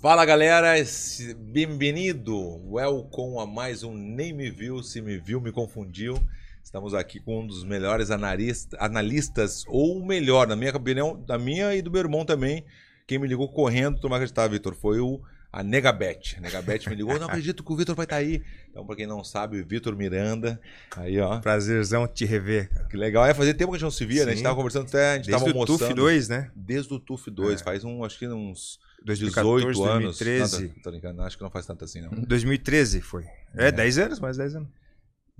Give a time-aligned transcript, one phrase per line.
[0.00, 0.74] Fala galera,
[1.36, 2.36] bem-vindo,
[2.70, 6.18] welcome a mais um Nem Me Viu, Se Me Viu, Me Confundiu.
[6.62, 11.38] Estamos aqui com um dos melhores analista- analistas, ou o melhor, na minha opinião, da
[11.38, 12.64] minha e do meu irmão também.
[13.06, 15.20] Quem me ligou correndo, tu não vai acreditar, Vitor, foi o,
[15.52, 16.36] a Negabet.
[16.38, 18.42] A Negabet me ligou, não acredito que o Vitor vai estar aí.
[18.70, 20.58] Então, pra quem não sabe, o Vitor Miranda,
[20.96, 21.40] aí ó.
[21.40, 22.86] Prazerzão te rever, cara.
[22.88, 24.28] Que legal, é fazer tempo que a gente não se via, né?
[24.28, 24.44] A gente Sim.
[24.44, 25.78] tava conversando até, a gente Desde tava o almoçando.
[25.80, 26.50] TUF 2, né?
[26.54, 27.64] Desde o TUF 2, É.
[27.64, 30.18] faz um, acho que uns 2014, 18 anos.
[30.18, 30.62] 2013.
[30.74, 32.10] Não, tô, brincando, acho que não faz tanto assim, não.
[32.10, 33.24] 2013 foi.
[33.56, 33.72] É, É.
[33.72, 34.68] 10 anos, mais 10 anos.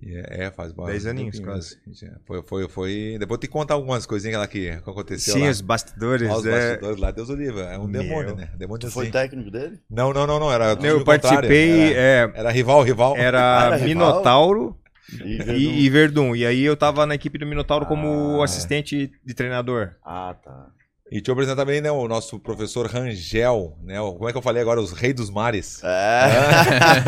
[0.03, 1.77] É, é, faz Dez um aninhos, tempinho, quase.
[1.87, 3.17] mas, Foi, foi, foi.
[3.19, 5.51] Depois tem que contar algumas coisinhas lá que, aconteceu Sim, lá.
[5.51, 6.31] os bastidores.
[6.31, 6.51] Ó, os é...
[6.71, 7.61] bastidores lá, Deus o livre.
[7.61, 8.03] É um Meu.
[8.03, 8.49] demônio, né?
[8.57, 9.13] Demônio Tu foi assim.
[9.13, 9.79] técnico dele?
[9.91, 10.51] Não, não, não, não.
[10.51, 13.15] Era Eu participei, Era, é, era rival, rival.
[13.15, 13.89] era, Ah, era rival?
[13.89, 14.75] Minotauro
[15.23, 15.53] E Verdun.
[15.53, 16.35] e, e Verdun.
[16.37, 19.97] E aí eu tava na equipe do Minotauro como Ah, assistente de treinador.
[20.03, 20.69] Ah, tá.
[21.11, 24.01] E deixa eu apresentar também, né, o nosso professor Rangel, né?
[24.01, 24.81] o- Como é que eu falei agora?
[24.81, 25.81] Os reis dos mares.
[25.83, 26.31] É.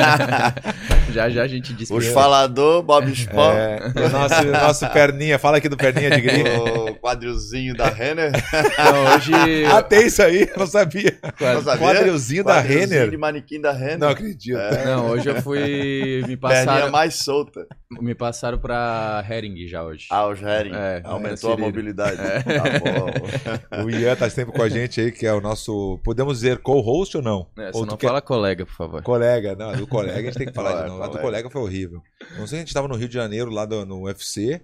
[1.12, 5.38] Já já a gente disse Os que- falador, Bob Spawn, É, o nosso, nosso perninha.
[5.38, 6.48] Fala aqui do perninha de gringo.
[6.90, 8.32] o quadrilzinho da Renner.
[8.78, 9.32] Não, hoje.
[9.70, 10.48] Ah, tem isso aí?
[10.50, 11.18] Eu não sabia.
[11.38, 11.86] Não sabia?
[11.86, 13.10] Quadrilzinho da Quadrilzinho Renner.
[13.10, 13.98] de manequim da Renner.
[13.98, 14.58] Não acredito.
[14.86, 16.22] Não, hoje eu fui.
[16.26, 17.66] Me Perninha passaram, mais solta.
[18.00, 20.06] me passaram pra Hering já hoje.
[20.10, 20.72] Ah, os Hering.
[20.74, 21.58] É, Aumentou a transferiram.
[21.66, 22.16] mobilidade.
[22.16, 23.82] Tá bom.
[23.84, 25.98] O Ian tá sempre com a gente aí, que é o nosso.
[26.04, 27.46] Podemos dizer co-host ou não?
[27.58, 29.02] É, ou não quer- fala colega, por favor.
[29.02, 31.02] Colega, não, do colega a gente tem que falar de Colega, novo.
[31.04, 31.50] A do colega.
[31.50, 32.02] foi horrível.
[32.38, 34.60] Não sei, a gente tava no Rio de Janeiro, lá do- no UFC.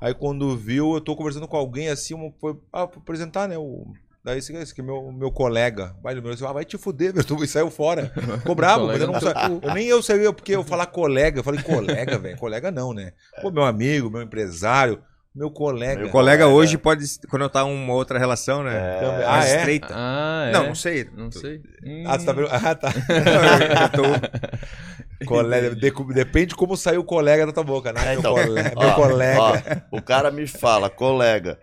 [0.00, 3.56] Aí quando viu, eu tô conversando com alguém assim, um- foi ah, apresentar, né?
[3.56, 3.86] O,
[4.24, 5.94] daí esse, esse que é meu, meu colega.
[6.02, 8.12] Vai, ele me disse, ah, vai te fuder, meu, e saiu fora.
[8.38, 9.60] Ficou bravo, mas eu não sabia.
[9.62, 11.38] Eu nem eu sabia porque eu falar colega.
[11.40, 12.36] Eu falei, colega, velho.
[12.36, 13.12] Colega não, né?
[13.40, 15.00] Pô, meu amigo, meu empresário,
[15.34, 16.00] meu colega.
[16.02, 18.74] Meu colega hoje pode conotar uma outra relação, né?
[18.74, 19.24] É.
[19.26, 19.56] Ah, é?
[19.56, 19.88] estreita.
[19.90, 20.52] Ah, é?
[20.52, 21.08] Não, não sei.
[21.16, 21.60] Não sei.
[22.06, 22.48] Ah, você tá vendo?
[22.50, 22.92] Ah, tá.
[23.92, 28.00] Tô- Colega, de- depende de como saiu o colega da tua boca, né?
[28.02, 29.40] É, meu, então, colega, ó, meu colega.
[29.40, 31.58] ó, o cara me fala, colega,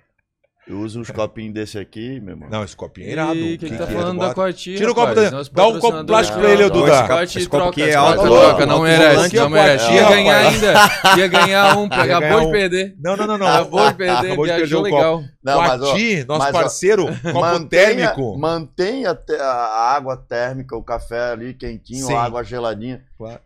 [0.70, 2.48] eu uso uns copinhos desse aqui, meu irmão.
[2.50, 3.36] Não, esse copinho é irado.
[3.36, 3.88] Ih, quem tá é?
[3.88, 4.76] falando Bota- da Coati?
[4.76, 6.70] Tira o copo da- dá um copo plástico pra ele.
[6.70, 7.24] Duda.
[7.24, 9.92] Esse copo troca, aqui é alto, troca, não merece, não merece.
[9.92, 10.74] Ia ganhar ainda.
[11.18, 12.96] Ia ganhar um, acabou de perder.
[13.00, 13.48] Não, não, não, não.
[13.48, 15.24] Acabou de perder, Acabou de perder viajou o legal.
[15.44, 18.38] Não, mas, ó, Coati, nosso parceiro, copo mantenha, térmico.
[18.38, 23.02] Mantenha te- a água térmica, o café ali quentinho, a água geladinha.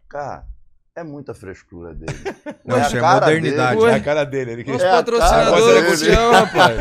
[0.09, 0.43] Cara,
[0.95, 2.13] é muita frescura dele.
[2.63, 3.79] Não, isso é cara modernidade.
[3.79, 3.91] dele.
[3.91, 4.51] É a cara dele.
[4.51, 4.77] Ele queria...
[4.77, 6.77] Os É patrocinadores te amam, rapaz.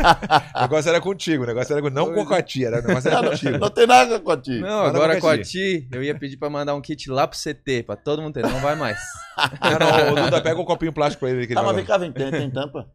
[0.55, 1.89] O negócio era contigo, o negócio era com...
[1.89, 2.79] não com a Coati, era...
[2.79, 3.57] o negócio era contigo.
[3.57, 4.59] Não tem nada com a ti.
[4.59, 5.43] Não, agora com a ti.
[5.43, 8.43] Ti, eu ia pedir pra mandar um kit lá pro CT, pra todo mundo ter.
[8.43, 8.97] Não vai mais.
[9.59, 11.47] Não, não, o Duda pega um copinho plástico pra ele.
[11.47, 12.87] Que Tá, ele mas vai- vem cá, vem, tem, tem tampa?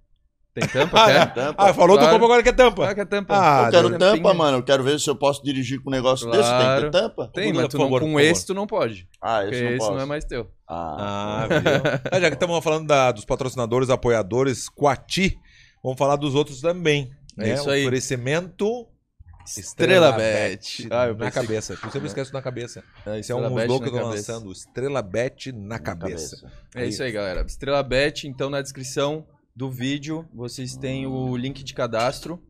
[0.60, 1.34] Tem tampa, Ah, quer?
[1.34, 1.64] Tampa.
[1.70, 2.12] Ah, falou do Claro.
[2.14, 2.82] copo agora que é tampa.
[2.84, 3.34] Qual que é tampa?
[3.36, 4.58] Ah, eu quero tampa, mano.
[4.58, 6.48] Eu quero ver se eu posso dirigir com um negócio desse.
[6.48, 6.90] Tem que Claro.
[6.90, 7.30] ter tampa?
[7.32, 9.08] Tem, mas tu não, favor, com esse tu não pode.
[9.22, 9.92] Ah, esse não esse posso.
[9.92, 10.50] não é mais teu.
[10.68, 11.58] Ah, Ah, viu?
[12.12, 15.38] Ah, já que estamos falando da- dos patrocinadores, apoiadores, Coati,
[15.82, 17.10] vamos falar dos outros também.
[17.38, 17.54] É né?
[17.54, 17.82] isso aí.
[17.82, 18.86] Oferecimento
[19.56, 20.86] Estrela Bet.
[20.90, 21.74] Ah, eu na cabeça.
[21.74, 22.84] Tu sempre esquece na cabeça.
[23.06, 24.32] É, Esse é um Estrela Bet logo que eu tô cabeça.
[24.32, 24.52] lançando.
[24.52, 26.50] Estrela Bet na, na cabeça.
[26.74, 27.40] É isso aí, galera.
[27.46, 29.26] Estrela Bet, então na descrição
[29.58, 32.40] do vídeo vocês têm o link de cadastro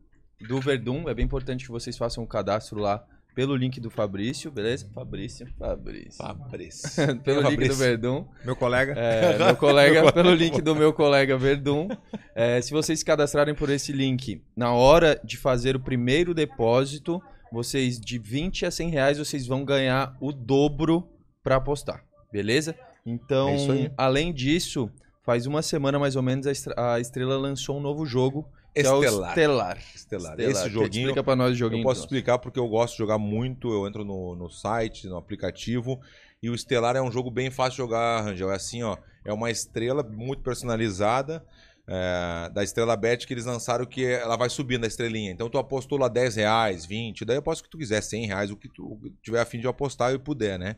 [0.47, 1.09] do Verdun.
[1.09, 3.03] É bem importante que vocês façam o cadastro lá
[3.33, 4.87] pelo link do Fabrício, beleza?
[4.93, 6.23] Fabrício, Fabrício.
[6.23, 7.17] Fabrício.
[7.25, 7.75] pelo é link do Fabrício?
[7.77, 8.27] Verdun.
[8.45, 8.93] Meu colega.
[8.93, 11.87] É, meu colega, pelo link do meu colega Verdun.
[12.35, 17.19] É, se vocês se cadastrarem por esse link, na hora de fazer o primeiro depósito,
[17.51, 21.09] vocês de 20 a 100 reais, vocês vão ganhar o dobro
[21.41, 22.75] para apostar, beleza?
[23.03, 24.91] Então, É além disso,
[25.29, 29.03] faz uma semana mais ou menos a Estrela lançou um novo jogo, que é o
[29.03, 29.29] Estelar.
[29.29, 29.77] Estelar.
[29.93, 30.39] Estelar.
[30.39, 30.39] Estelar.
[30.39, 31.09] Esse joguinho.
[31.09, 31.81] Explica pra nós o joguinho.
[31.81, 32.05] Eu posso então.
[32.05, 33.71] explicar porque eu gosto de jogar muito.
[33.71, 35.99] Eu entro no, no site, no aplicativo.
[36.41, 38.51] E o Estelar é um jogo bem fácil de jogar, Rangel.
[38.51, 38.97] É assim, ó.
[39.23, 41.45] É uma estrela muito personalizada.
[41.87, 45.31] é, da Estrela Bet que eles lançaram que ela vai subindo a estrelinha.
[45.31, 48.49] Então tu apostou lá 10 reais, 20, daí aposta o que tu quiser, 100 reais,
[48.49, 50.75] o que tu tiver a fim de apostar e puder, né?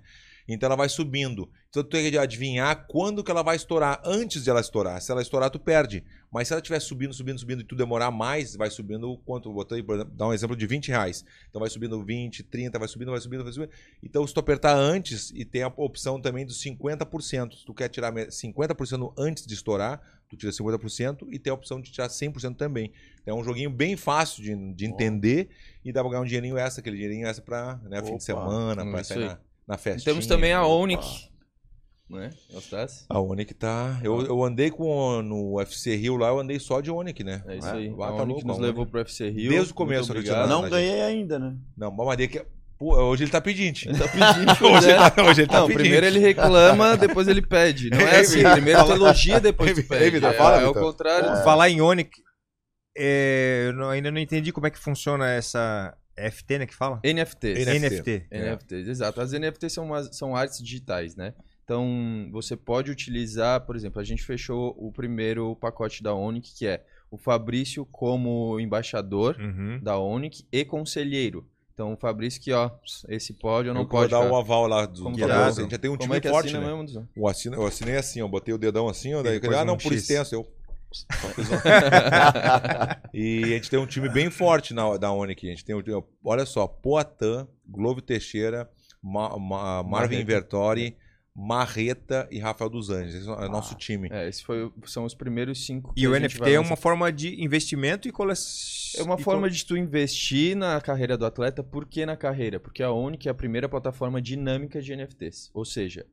[0.53, 1.49] Então ela vai subindo.
[1.69, 5.01] Então tu tem que adivinhar quando que ela vai estourar, antes de ela estourar.
[5.01, 6.03] Se ela estourar, tu perde.
[6.31, 9.51] Mas se ela estiver subindo, subindo, subindo e tu demorar mais, vai subindo quanto?
[9.51, 11.25] Botei, por exemplo, dar um exemplo de 20 reais.
[11.49, 13.71] Então vai subindo 20, 30, vai subindo, vai subindo, vai subindo.
[14.01, 17.55] Então se tu apertar antes e tem a opção também dos 50%.
[17.59, 21.53] Se tu quer tirar me- 50% antes de estourar, tu tira 50% e tem a
[21.53, 22.91] opção de tirar 100% também.
[23.21, 25.49] Então, é um joguinho bem fácil de, de entender
[25.83, 28.83] e dá pra ganhar um dinheirinho extra, aquele dinheirinho extra pra né, fim de semana,
[28.83, 29.37] Hum, pra sair.
[29.67, 30.05] Na, festinha.
[30.13, 30.73] Temos também a Opa.
[30.73, 31.29] Onyx.
[32.09, 32.29] Né?
[33.09, 33.97] A Onic tá.
[34.03, 37.41] Eu, eu andei com no UFC Rio lá, eu andei só de Onic, né?
[37.47, 37.89] É isso É, aí.
[37.89, 38.91] vai, a tá Onyx louco, nos a levou Onyx.
[38.91, 39.49] pro UFC Rio.
[39.49, 40.49] Desde o começo, Muito obrigado.
[40.49, 41.55] Não ganhei ainda, né?
[41.77, 42.45] Não, mas que
[42.77, 43.87] Pô, hoje ele tá pedinte.
[43.87, 44.93] Ele tá pedindo, Hoje né?
[44.93, 45.81] ele tá, hoje ele tá Não, pedinte.
[45.83, 47.91] primeiro ele reclama, depois ele pede.
[47.91, 50.17] Não é assim, primeiro tu elogia, depois tu pede.
[50.25, 50.83] É, fala, é o Vitor.
[50.83, 51.43] contrário.
[51.43, 52.09] Falar em Onic,
[52.97, 56.99] é, eu não- ainda não entendi como é que funciona essa FT, né, que fala?
[57.03, 57.65] NFTs.
[57.65, 57.89] NFT.
[57.89, 58.27] NFT.
[58.31, 59.21] NFTs, exato.
[59.21, 61.33] As NFTs são, umas- são artes digitais, né?
[61.63, 66.67] Então, você pode utilizar, por exemplo, a gente fechou o primeiro pacote da Onic, que
[66.67, 69.79] é o Fabrício como embaixador Uhum.
[69.81, 71.47] da Onic e conselheiro.
[71.73, 72.69] Então, o Fabrício que, ó,
[73.07, 74.11] esse pode ou não eu vou pode.
[74.11, 75.23] dar o aval lá do Como é?
[75.23, 76.67] A gente já tem um Como time é que forte, assina né?
[76.67, 77.07] mesmo, Duzão?
[77.15, 78.27] Eu assinei assim, ó.
[78.27, 79.23] Botei o dedão assim, ó.
[79.23, 80.01] Daí, ah, não, um por X.
[80.01, 80.35] extenso.
[80.35, 80.47] Eu.
[80.91, 81.31] Um-
[83.13, 85.47] e a gente tem um time bem forte na, da Onic.
[85.47, 88.69] A gente tem, o- olha só, Poatan, Globo Teixeira,
[89.01, 90.25] Ma- Ma- Marvin Marreta.
[90.25, 90.97] Vertori,
[91.33, 93.15] Marreta e Rafael dos Anjos.
[93.15, 94.09] Esse é o nosso time.
[94.11, 94.45] É, esses
[94.85, 95.93] são os primeiros cinco.
[95.95, 99.01] E que o NFT é uma forma de investimento e coleção.
[99.01, 101.63] É uma forma de tu investir na carreira do atleta.
[101.63, 102.59] Por que na carreira?
[102.59, 105.49] Porque a Onic é a primeira plataforma dinâmica de NFTs.
[105.53, 106.05] Ou seja,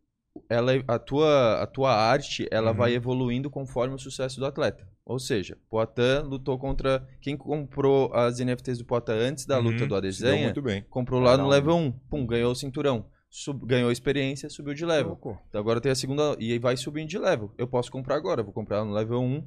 [0.49, 2.76] ela, a, tua, a tua arte ela Uhum.
[2.76, 4.87] vai evoluindo conforme o sucesso do atleta.
[5.05, 7.06] Ou seja, Poatan lutou contra.
[7.20, 10.85] Quem comprou as NFTs do Poatan antes da Uhum, luta do Adesanha, muito bem.
[10.90, 11.93] comprou lá Cada no level 1.
[12.11, 13.06] Pum, ganhou o cinturão.
[13.31, 15.19] Sub- ganhou experiência, subiu de level.
[15.49, 16.37] Então agora tem a segunda.
[16.38, 17.52] E aí vai subindo de level.
[17.56, 18.43] Eu posso comprar agora.
[18.43, 19.46] Vou comprar no level 1.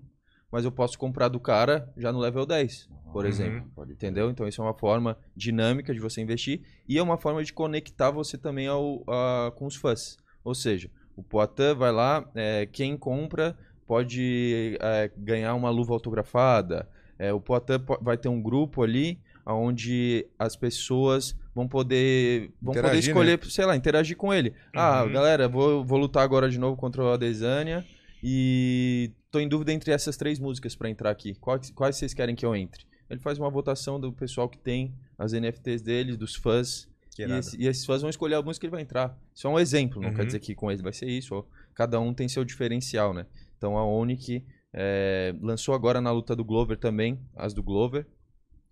[0.51, 3.29] Mas eu posso comprar do cara já no level 10, por Uhum.
[3.29, 3.71] exemplo.
[3.89, 4.29] Entendeu?
[4.29, 8.11] Então isso é uma forma dinâmica de você investir e é uma forma de conectar
[8.11, 10.17] você também ao, a- com os fãs.
[10.43, 13.57] Ou seja, o Poitin vai lá, é, quem compra
[13.87, 16.87] pode é, ganhar uma luva autografada.
[17.19, 22.73] É, o Poitin po- vai ter um grupo ali onde as pessoas vão poder vão
[22.73, 24.53] poder Interagir, escolher, sei lá, interagir com ele.
[24.73, 25.11] Ah, Uhum.
[25.11, 27.85] galera, vou, vou lutar agora de novo contra o Adesanya
[28.23, 31.33] e tô em dúvida entre essas três músicas pra entrar aqui.
[31.35, 32.85] Quais, quais vocês querem que eu entre?
[33.09, 36.87] Ele faz uma votação do pessoal que tem as NFTs dele, dos fãs.
[37.15, 39.17] Que E, esse- e esses fãs vão escolher a música que ele vai entrar.
[39.35, 40.15] Isso é um exemplo, não Uhum.
[40.15, 41.35] quer dizer que com ele vai ser isso.
[41.35, 43.25] Ou cada um tem seu diferencial, né?
[43.57, 48.05] Então a Onic é, lançou agora na luta do Glover também, as do Glover.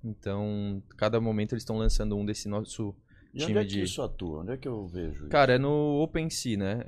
[0.04, 2.96] Então, cada momento eles estão lançando um desse nosso
[3.34, 3.84] E onde time é que de.
[3.84, 4.40] isso atua?
[4.42, 5.28] Onde é que eu vejo isso?
[5.28, 6.86] Cara, é no OpenSea, né?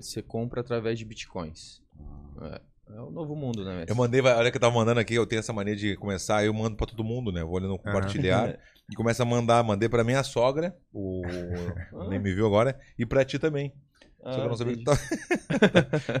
[0.00, 1.82] Você compra através de bitcoins.
[2.40, 2.60] É,
[2.96, 3.76] é o novo mundo, né?
[3.80, 3.90] Messi?
[3.90, 6.54] Eu mandei, olha que eu tava mandando aqui, eu tenho essa mania de começar, eu
[6.54, 7.42] mando pra todo mundo, né?
[7.42, 8.58] Eu vou no compartilhar
[8.90, 9.62] e começo a mandar.
[9.62, 11.22] Mandei pra minha sogra, o
[12.08, 13.72] nem me viu agora, e pra ti também.
[14.22, 15.00] Só que eu não sabia que tu tava...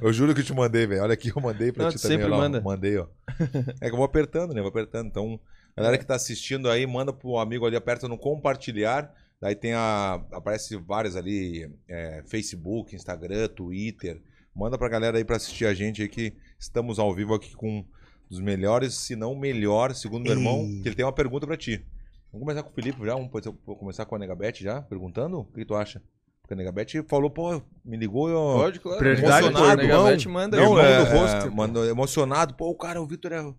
[0.00, 1.02] Eu juro que eu te mandei, velho.
[1.02, 2.16] Olha aqui, eu mandei pra Não, ti tu também.
[2.16, 2.60] sempre olha lá, manda.
[2.62, 3.06] Mandei, ó.
[3.78, 4.60] É que eu vou apertando, né?
[4.60, 5.08] Vou apertando.
[5.08, 5.38] Então,
[5.76, 9.12] galera que tá assistindo aí, manda pro amigo ali, aperta no compartilhar.
[9.38, 10.14] Daí tem a.
[10.32, 14.22] Aparece vários ali: é, Facebook, Instagram, Twitter.
[14.54, 17.80] Manda pra galera aí pra assistir a gente aí que estamos ao vivo aqui com
[17.80, 17.84] um
[18.30, 21.56] dos melhores, se não o melhor, segundo meu irmão, que ele tem uma pergunta pra
[21.56, 21.84] ti.
[22.32, 23.14] Vamos começar com o Felipe já?
[23.14, 23.30] Vamos
[23.78, 24.82] começar com a Negabete já?
[24.82, 25.40] Perguntando?
[25.40, 26.00] O que tu acha?
[26.40, 28.36] Porque a Negabete falou, pô, me ligou eu.
[28.36, 28.98] Pode, claro.
[28.98, 30.56] Prioridade, Emocionado, pô, Negabete manda.
[30.56, 31.46] Não, irmão é, do rosto.
[31.46, 32.54] é, mandou emocionado.
[32.54, 33.54] Pô, o cara, o Vitor é.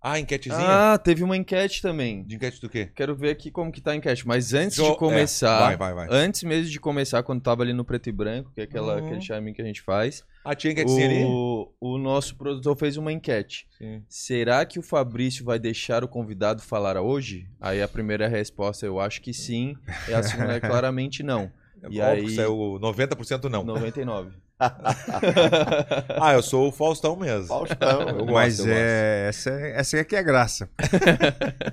[0.00, 0.92] Ah, enquetezinha?
[0.94, 2.22] Ah, teve uma enquete também.
[2.22, 2.88] De enquete do quê?
[2.94, 4.26] Quero ver aqui como que tá a enquete.
[4.26, 6.16] Mas antes Jo- de começar, é, vai, vai, vai.
[6.16, 9.06] antes mesmo de começar, quando tava ali no preto e branco, que é aquela, Uhum.
[9.06, 11.24] aquele charme que a gente faz, Ah, tinha enquetezinha ali?
[11.24, 13.66] o, o nosso produtor fez uma enquete.
[13.76, 14.02] Sim.
[14.08, 17.48] Será que o Fabrício vai deixar o convidado falar hoje?
[17.60, 19.74] Aí a primeira resposta eu acho que sim,
[20.08, 21.50] e a segunda é claramente não.
[21.90, 23.64] E Óbvio aí- que saiu 90% não.
[23.64, 24.30] 99.
[26.20, 27.46] Ah, eu sou o Faustão mesmo.
[27.46, 28.00] Faustão.
[28.02, 28.76] Eu gosto, Mas eu gosto.
[28.76, 30.68] é, essa, é- essa aqui é a graça.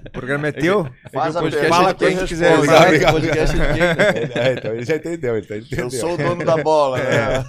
[0.05, 0.87] o programa é teu?
[1.11, 2.27] Faz É a que o pergunta fala quem responde.
[2.27, 2.59] quiser.
[2.59, 3.13] Exato, obrigado.
[3.13, 3.95] podcast de quem, né?
[4.49, 5.89] É, então ele já entendeu, ele tá Eu entendeu.
[5.91, 7.39] sou o dono da bola, né?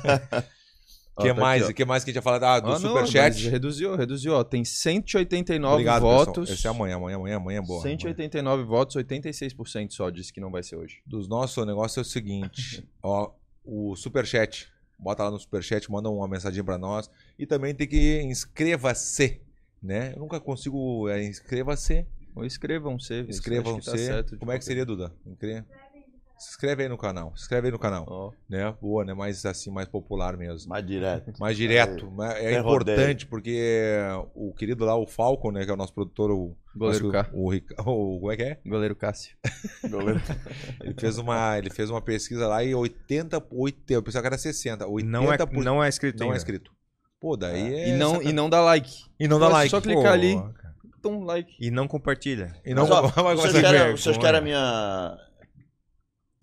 [1.16, 1.62] O que Ó, tá mais?
[1.62, 1.70] aqui.
[1.70, 2.42] O que mais que a gente ia falar?
[2.56, 3.48] Ah, do Ah, Superchat?
[3.48, 4.32] reduziu, reduziu.
[4.34, 6.48] Ó, tem 189 Obrigado, votos.
[6.50, 6.54] pessoal.
[6.54, 7.82] Esse é amanhã, amanhã, amanhã, amanhã é boa.
[7.82, 10.98] 189 votos, 86% só disse que não vai ser hoje.
[11.06, 13.30] Dos nossos negócio é o seguinte, ó,
[13.64, 18.20] o Superchat, bota lá no Superchat, manda uma mensagem pra nós e também tem que
[18.22, 19.40] inscreva-se,
[19.82, 20.12] né?
[20.14, 23.22] Eu nunca consigo, é, inscreva-se, Ou inscrevam-se.
[23.28, 24.08] inscrevam-se.
[24.24, 25.12] tá Como é que seria, Duda?
[25.26, 25.64] Inscre-
[26.38, 28.74] Se inscreve aí no canal, se inscreve aí no canal, Ó, né?
[28.80, 29.14] Boa, né?
[29.14, 30.68] Mais assim, mais popular mesmo.
[30.68, 31.32] Mais direto.
[31.40, 32.10] Mais direto.
[32.14, 33.96] mas É, tem importante porque
[34.34, 35.64] o querido lá, o Falcon, né?
[35.64, 36.54] Que é o nosso produtor, o...
[36.76, 37.30] Goleiro nosso- K.
[37.32, 38.58] O, Rica- o, como é que é?
[38.66, 39.34] goleiro Cássio.
[39.88, 40.20] Goleiro.
[40.82, 44.38] Ele fez uma, ele fez uma pesquisa lá e 80, 80 eu pensava que era
[44.38, 46.36] 60, 80% Não é, não é escrito não é ainda.
[46.36, 46.70] escrito.
[47.18, 47.88] Pô, daí é...
[47.88, 49.04] E não, e não dá like.
[49.18, 49.70] E não dá Pô, like.
[49.70, 50.74] Só clicar Pô, ali, cara.
[51.06, 51.56] um like.
[51.58, 52.54] E não compartilha.
[52.62, 55.18] E não Mas, ó, vai vocês, querem, vocês querem a minha...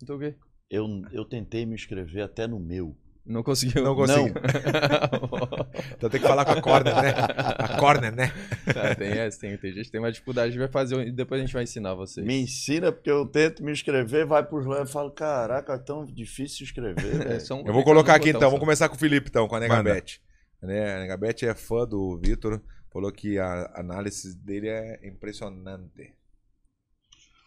[0.04, 0.34] Então o quê?
[0.70, 2.96] Eu, eu tentei me inscrever até no meu.
[3.26, 3.82] Não conseguiu.
[3.82, 4.32] Não consegui.
[5.96, 7.14] Então tem que falar com a corner, né?
[7.16, 8.32] A corner, né?
[8.76, 11.00] Ah, tem essa, tem, tem gente que tem uma dificuldade, a gente vai fazer um-
[11.02, 12.26] e depois a gente vai ensinar vocês.
[12.26, 16.04] Me ensina, porque eu tento me inscrever, vai pros lados e falo, caraca, é tão
[16.04, 17.40] difícil escrever, É, velho.
[17.40, 18.46] só um- Eu vou colocar aqui então, só.
[18.48, 19.82] vamos começar com o Felipe então, com a Manda.
[19.82, 20.20] Negabet.
[20.62, 20.94] Né?
[20.96, 22.60] A Negabet é fã do Vitor,
[22.92, 26.12] falou que a análise dele é impressionante.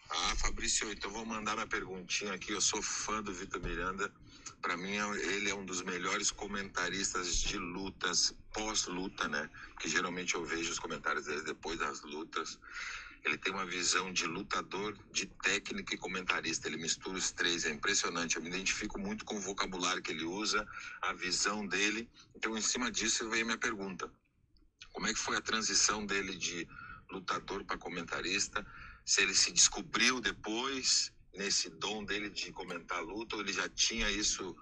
[0.10, 2.52] Ah, Fabrício, então vou mandar minha perguntinha aqui.
[2.54, 4.12] Eu sou fã do Vitor Miranda.
[4.62, 9.50] Para mim, é- ele é um dos melhores comentaristas de lutas pós-luta, né?
[9.74, 12.58] Porque geralmente eu vejo os comentários dele depois das lutas.
[13.26, 16.68] Ele tem uma visão de lutador, de técnico e comentarista.
[16.70, 18.38] Ele mistura os três, é impressionante.
[18.38, 20.66] Eu me identifico muito com o vocabulário que ele usa,
[21.02, 22.10] a visão dele.
[22.34, 24.10] Então, em cima disso, veio minha pergunta:
[24.94, 26.66] como é que foi a transição dele de
[27.12, 28.66] lutador para comentarista?
[29.08, 34.12] Se ele se descobriu depois nesse dom dele de comentar luta, ou ele já tinha
[34.12, 34.54] isso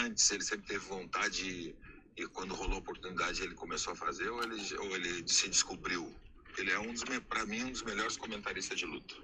[0.00, 1.76] antes, ele sempre teve vontade
[2.16, 6.10] e quando rolou a oportunidade ele começou a fazer, ou ele, ou ele se descobriu?
[6.56, 9.14] Ele é um dos, para mim, um dos melhores comentaristas de luta.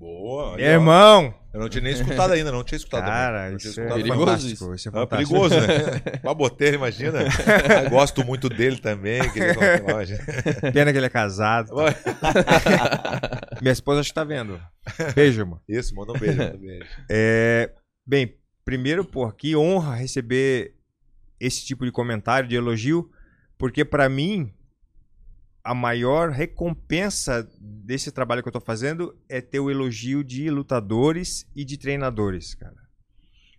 [0.00, 0.52] Boa.
[0.56, 1.34] aí, Meu irmão!
[1.52, 3.00] Eu não tinha nem escutado ainda, não tinha escutado.
[3.00, 3.12] também.
[3.12, 4.52] Cara, Não tinha isso é escutado perigoso fantástico.
[4.52, 4.74] isso.
[4.74, 5.66] Isso é É perigoso, né?
[6.24, 7.18] Baboteiro, imagina.
[7.84, 9.20] Eu gosto muito dele também.
[9.92, 10.22] lá, gente.
[10.72, 11.72] Pena que ele é casado.
[13.60, 14.60] Minha esposa acho que tá vendo.
[15.14, 15.60] Beijo, mano.
[15.68, 16.86] Isso, manda um beijo, manda um beijo.
[17.10, 17.70] É,
[18.06, 20.76] bem, primeiro, pô, que honra receber
[21.38, 23.10] esse tipo de comentário, de elogio,
[23.58, 24.52] porque pra mim
[25.70, 31.46] a maior recompensa desse trabalho que eu tô fazendo é ter o elogio de lutadores
[31.54, 32.74] e de treinadores, cara.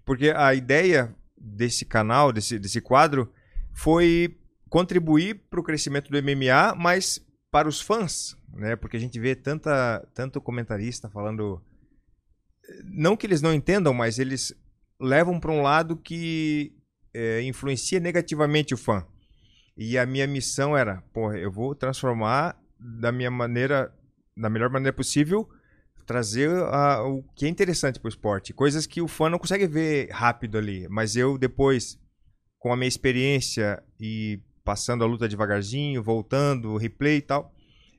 [0.03, 3.32] Porque a ideia desse canal, desse, desse quadro,
[3.74, 4.38] foi
[4.68, 8.75] contribuir para o crescimento do MMA, mas para os fãs, né?
[8.75, 11.63] Porque a gente vê tanta, tanto comentarista falando
[12.84, 14.53] não que eles não entendam, mas eles
[15.00, 16.75] levam para um lado que
[17.13, 19.08] é, influencia negativamente o fã.
[19.84, 23.92] E a minha missão era, porra, eu vou transformar da minha maneira,
[24.38, 25.50] da melhor maneira possível,
[26.06, 30.08] trazer o que é interessante para o esporte, coisas que o fã não consegue ver
[30.12, 32.00] rápido ali, mas eu depois,
[32.60, 37.52] com a minha experiência e passando a luta devagarzinho, voltando, replay e tal,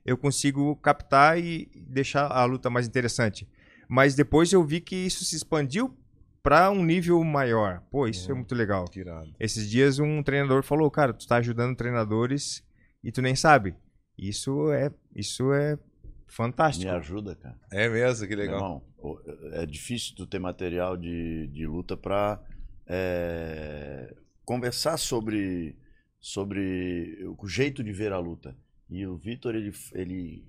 [0.05, 3.45] eu consigo captar e deixar a luta mais interessante.
[3.89, 5.93] Mas depois eu vi que isso se expandiu
[6.43, 7.81] para um nível maior.
[7.89, 8.39] Pô, isso é Uhum.
[8.39, 8.85] muito legal.
[8.89, 9.33] Tirado.
[9.39, 12.61] Esses dias um treinador falou, cara, tu tá ajudando treinadores
[13.01, 13.73] e tu nem sabe.
[14.17, 15.79] Isso é, isso é Me
[16.27, 16.91] fantástico.
[16.91, 17.57] ajuda, cara.
[17.71, 18.57] É mesmo, que Meu legal.
[18.59, 19.19] irmão, o-
[19.53, 22.43] é difícil tu ter material de, de luta pra
[22.85, 24.13] é,
[24.45, 25.75] conversar sobre,
[26.19, 28.55] sobre o jeito de ver a luta.
[28.89, 30.43] E o Vitor, ele, ele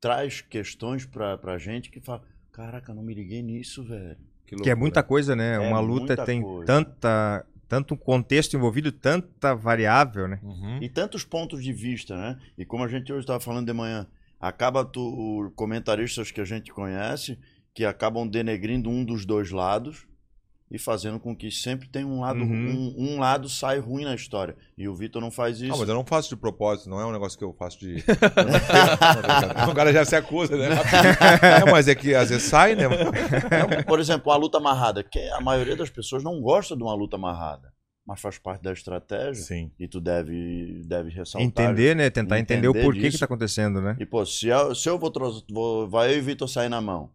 [0.00, 2.22] traz questões pra, pra gente que fala,
[2.52, 4.18] caraca, não me liguei nisso, velho.
[4.46, 4.76] Que é loucura.
[4.76, 5.54] muita coisa, né?
[5.54, 6.66] É Uma luta tem coisa.
[6.66, 10.38] tanta tanto contexto envolvido, tanta variável, né?
[10.42, 10.78] Uhum.
[10.80, 12.38] E tantos pontos de vista, né?
[12.56, 14.06] E como a gente hoje estava falando de manhã,
[14.38, 17.38] acaba tu, comentaristas que a gente conhece
[17.74, 20.06] que acabam denegrindo um dos dois lados
[20.74, 22.94] e fazendo com que sempre tem um lado, Uhum.
[22.98, 24.56] um, um lado sai ruim na história.
[24.76, 25.78] E o Vitor não faz Ah, isso.
[25.78, 28.02] mas eu não faço de propósito, não é um negócio que eu faço de.
[29.70, 30.68] o cara já se acusa, né?
[31.64, 32.84] Não, mas é que às vezes sai, né?
[33.86, 37.16] Por exemplo, a luta amarrada, que a maioria das pessoas não gosta de uma luta
[37.16, 37.72] amarrada,
[38.06, 39.70] mas faz parte da estratégia Sim.
[39.78, 41.46] e tu deve, deve ressaltar.
[41.46, 42.10] Entender, né?
[42.10, 43.18] Tentar entender, o entender porquê que disso.
[43.20, 43.96] tá acontecendo, né?
[44.00, 45.12] E, pô, se eu, se eu vou,
[45.50, 45.88] vou.
[45.88, 47.10] Vai eu e o Vitor sair na mão.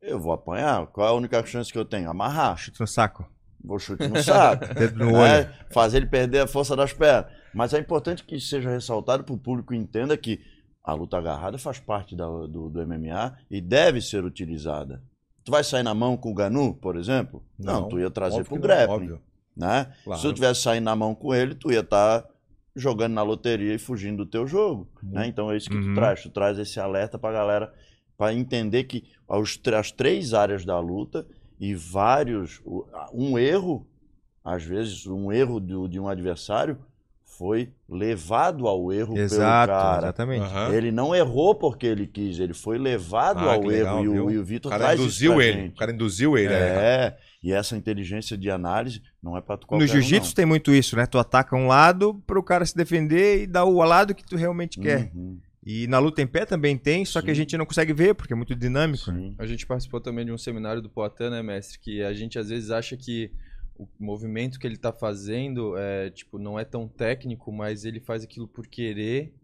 [0.00, 0.86] Eu vou apanhar.
[0.88, 2.10] Qual é a única chance que eu tenho?
[2.10, 2.56] Amarrar.
[2.56, 3.28] Chute no saco.
[3.62, 4.64] Vou chute no saco.
[4.96, 5.52] Né?
[5.70, 7.30] Fazer ele perder a força das pernas.
[7.54, 10.40] Mas é importante que seja ressaltado para o público entenda que
[10.84, 15.02] a luta agarrada faz parte da- do, do MMA e deve ser utilizada.
[15.44, 17.42] Tu vai sair na mão com o Ganu, por exemplo?
[17.58, 18.94] Não, tu ia trazer que não, grappling.
[18.94, 19.20] óbvio.
[19.56, 19.92] Né?
[20.04, 20.20] Claro.
[20.20, 22.24] Se tu tivesse saindo na mão com ele, tu ia estar
[22.76, 24.88] jogando na loteria e fugindo do teu jogo.
[25.02, 25.26] né?
[25.26, 25.94] Então é isso que Uhum.
[25.94, 26.22] tu traz.
[26.22, 27.72] Tu traz esse alerta pra galera
[28.18, 29.04] para entender que
[29.70, 31.24] as três áreas da luta
[31.58, 32.60] e vários.
[32.64, 32.84] o-
[33.14, 33.86] Um erro,
[34.44, 36.76] às vezes, um erro do- de um adversário
[37.24, 39.98] foi levado ao erro Exato, pelo cara.
[40.06, 40.42] exatamente.
[40.42, 40.72] Aham.
[40.74, 44.30] Ele não errou porque ele quis, ele foi levado Ah, ao erro legal, e, o,
[44.32, 45.60] e o O Vitor cara traz isso induziu ele.
[45.62, 45.74] gente.
[45.74, 46.48] O cara induziu ele.
[46.48, 46.56] né?
[46.58, 50.34] É, e essa inteligência de análise não é pra tu qualquer No um, jiu-jitsu não.
[50.34, 51.06] tem muito isso, né?
[51.06, 54.80] Tu ataca um lado pro cara se defender e dá o lado que tu realmente
[54.80, 55.12] quer.
[55.14, 57.40] Uhum, E na luta em pé também tem, só que a Sim.
[57.42, 59.10] gente não consegue ver porque é muito dinâmico.
[59.10, 59.20] né?
[59.20, 59.34] sim.
[59.38, 61.78] A gente participou também de um seminário do Poitin, né, mestre?
[61.78, 63.30] Que a gente às vezes acha que
[63.76, 68.22] o movimento que ele tá fazendo é, tipo, não é tão técnico, mas ele faz
[68.24, 69.34] aquilo por querer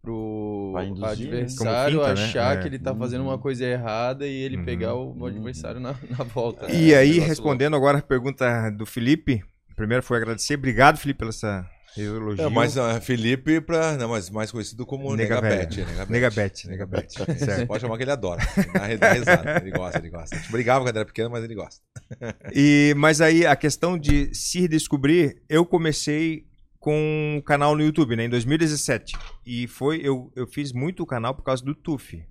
[0.00, 1.10] pro induzir, né?
[1.12, 2.24] adversário finta, né?
[2.24, 2.60] achar É.
[2.60, 3.28] que ele tá fazendo Uhum.
[3.28, 4.64] uma coisa errada e ele Uhum.
[4.64, 5.26] pegar o, o Uhum.
[5.26, 6.70] adversário na, na volta.
[6.70, 9.42] E É aí, respondendo agora a pergunta do Felipe,
[9.76, 10.54] primeiro foi agradecer.
[10.54, 11.64] Obrigado, Felipe, pela essa,
[12.00, 12.44] elogio.
[12.44, 15.84] É, mas ah, Felipe, pra, não, mas mais conhecido como Nega Negabete.
[16.08, 16.68] Negabete.
[16.68, 17.18] Negabete.
[17.38, 18.42] Você pode chamar que ele adora.
[18.72, 19.58] Dá, dá risada.
[19.60, 20.34] Ele gosta, ele gosta.
[20.34, 21.82] A gente brigava quando era pequeno, mas ele gosta.
[22.54, 26.46] E, mas aí a questão de se descobrir, eu comecei
[26.78, 29.16] com o canal no YouTube, né, em 2017.
[29.46, 32.22] E foi eu, eu fiz muito o canal por causa do TUF.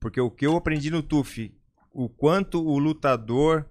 [0.00, 1.52] Porque o que eu aprendi no TUF,
[1.92, 3.66] o quanto o lutador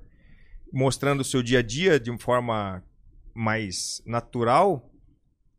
[0.72, 2.84] mostrando o seu dia a dia de uma forma
[3.34, 4.92] mais natural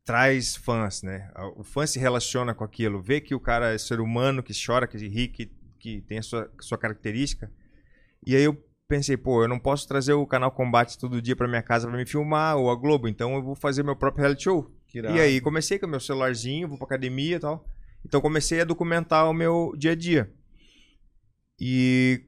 [0.06, 1.30] traz fãs, né?
[1.56, 4.86] O fã se relaciona com aquilo, vê que o cara é ser humano, que chora,
[4.86, 7.50] que ri, que, que tem a sua, sua característica.
[8.24, 8.56] E aí eu
[8.88, 11.96] pensei, pô, eu não posso trazer o canal Combate todo dia pra minha casa pra
[11.96, 14.70] me filmar, ou a Globo, então eu vou fazer meu próprio reality show.
[15.16, 17.66] E aí comecei com meu celularzinho, vou pra academia e tal.
[18.04, 20.32] Então comecei a documentar o meu dia a dia.
[21.60, 22.22] E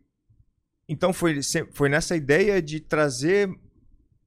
[0.89, 1.41] então foi,
[1.73, 3.49] foi nessa ideia de trazer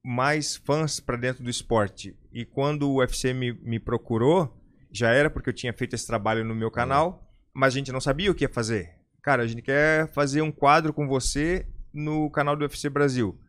[0.01, 2.15] mais fãs pra dentro do esporte.
[2.31, 4.57] E quando o UFC me, me procurou,
[4.91, 8.01] já era porque eu tinha feito esse trabalho no meu canal, mas a gente não
[8.01, 8.95] sabia o que ia fazer.
[9.21, 13.39] Cara, a gente quer fazer um quadro com você no canal do UFC Brasil.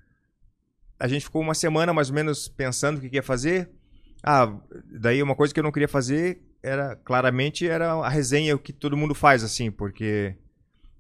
[0.99, 3.71] A gente ficou uma semana mais ou menos pensando o que ia fazer.
[4.23, 4.53] Ah,
[5.01, 8.73] daí uma coisa que eu não queria fazer era claramente era a resenha o que
[8.73, 10.37] todo mundo faz assim, porque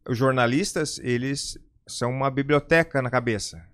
[0.09, 3.65] os jornalistas, eles são uma biblioteca na cabeça.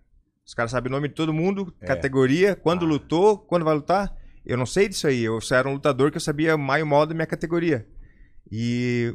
[0.49, 1.87] Os caras sabem o nome de todo mundo, É.
[1.87, 2.89] categoria, quando Ah.
[2.89, 4.17] lutou, quando vai lutar.
[4.47, 5.23] Eu não sei disso aí.
[5.23, 7.87] Eu só era um lutador que eu sabia mais o mal da minha categoria.
[8.51, 9.15] E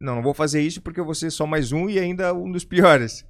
[0.00, 2.50] não, não vou fazer isso porque eu vou ser só mais um e ainda um
[2.50, 3.26] dos piores.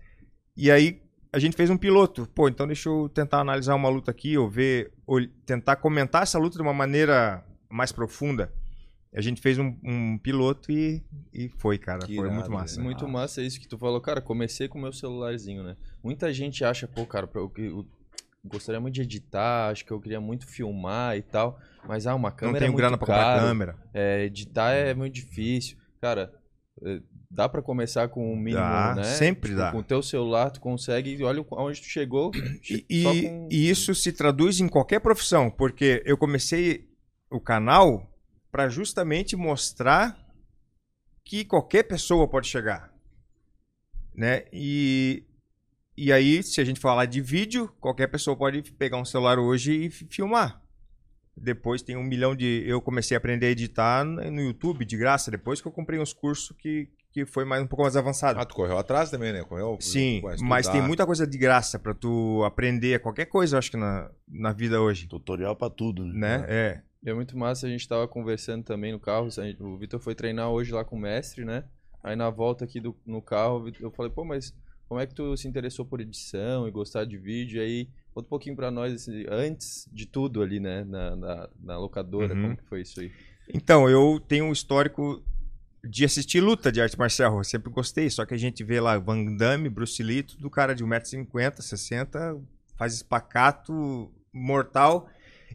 [0.57, 2.29] E aí a gente fez um piloto.
[2.33, 6.39] Pô, então deixa eu tentar analisar uma luta aqui, ou ver, ou tentar comentar essa
[6.39, 8.53] luta de uma maneira mais profunda.
[9.15, 11.01] A gente fez um, um piloto e,
[11.33, 12.01] e foi, cara.
[12.01, 12.75] Que foi irado, muito massa.
[12.75, 12.85] velho.
[12.85, 14.21] Muito massa isso que tu falou, cara.
[14.21, 15.77] Comecei com o meu celularzinho, né?
[16.03, 17.87] Muita gente acha, pô, cara, eu, eu
[18.45, 21.59] gostaria muito de editar, acho que eu queria muito filmar e tal.
[21.87, 23.77] Mas, ah, uma Não câmera é tenho muito grana pra comprar câmera.
[23.93, 25.77] É, editar é muito difícil.
[26.01, 26.33] Cara,
[26.83, 29.05] é, dá pra começar com o mínimo, Dá, né?
[29.05, 29.71] sempre Tipo, dá.
[29.71, 32.33] Com o teu celular, tu consegue, olha aonde tu chegou.
[32.91, 36.89] E- com- e isso se traduz em qualquer profissão, porque eu comecei
[37.31, 38.11] o canal
[38.55, 40.17] para justamente mostrar
[41.25, 42.95] que qualquer pessoa pode chegar,
[44.15, 44.45] né?
[44.53, 45.25] E
[45.97, 49.87] e aí, se a gente falar de vídeo, qualquer pessoa pode pegar um celular hoje
[49.87, 50.63] e fi- filmar.
[51.37, 52.63] Depois tem um milhão de.
[52.65, 55.33] Eu comecei a aprender a editar no YouTube de graça.
[55.33, 58.39] Depois que eu comprei uns cursos que, que foi mais um pouco mais avançado.
[58.39, 59.43] Ah, tu correu atrás também, né?
[59.43, 63.73] Correu, Sim, mas tem muita coisa de graça pra tu aprender qualquer coisa, eu acho
[63.73, 66.45] que na, na vida hoje, Tutorial pra tudo, né?
[66.49, 66.83] É.
[67.05, 69.29] É muito massa, a gente tava conversando também no carro.
[69.61, 71.65] O Vitor foi treinar hoje lá com o mestre, né?
[72.03, 74.55] Aí na volta aqui do, no carro, eu falei, pô, mas
[74.89, 77.59] como é que tu se interessou por edição e gostar de vídeo?
[77.59, 80.85] E aí, conta um pouquinho pra nós, assim, antes de tudo ali, né?
[80.85, 82.43] Na, na, na locadora, Uhum.
[82.43, 83.11] como que foi isso aí?
[83.53, 85.23] Então, eu tenho um histórico
[85.83, 88.99] de assistir luta de arte marcial, eu sempre gostei, só que a gente vê lá
[88.99, 92.41] Van Damme, Bruce Lee, tudo cara de 1,50m, 60
[92.77, 95.09] faz espacato mortal.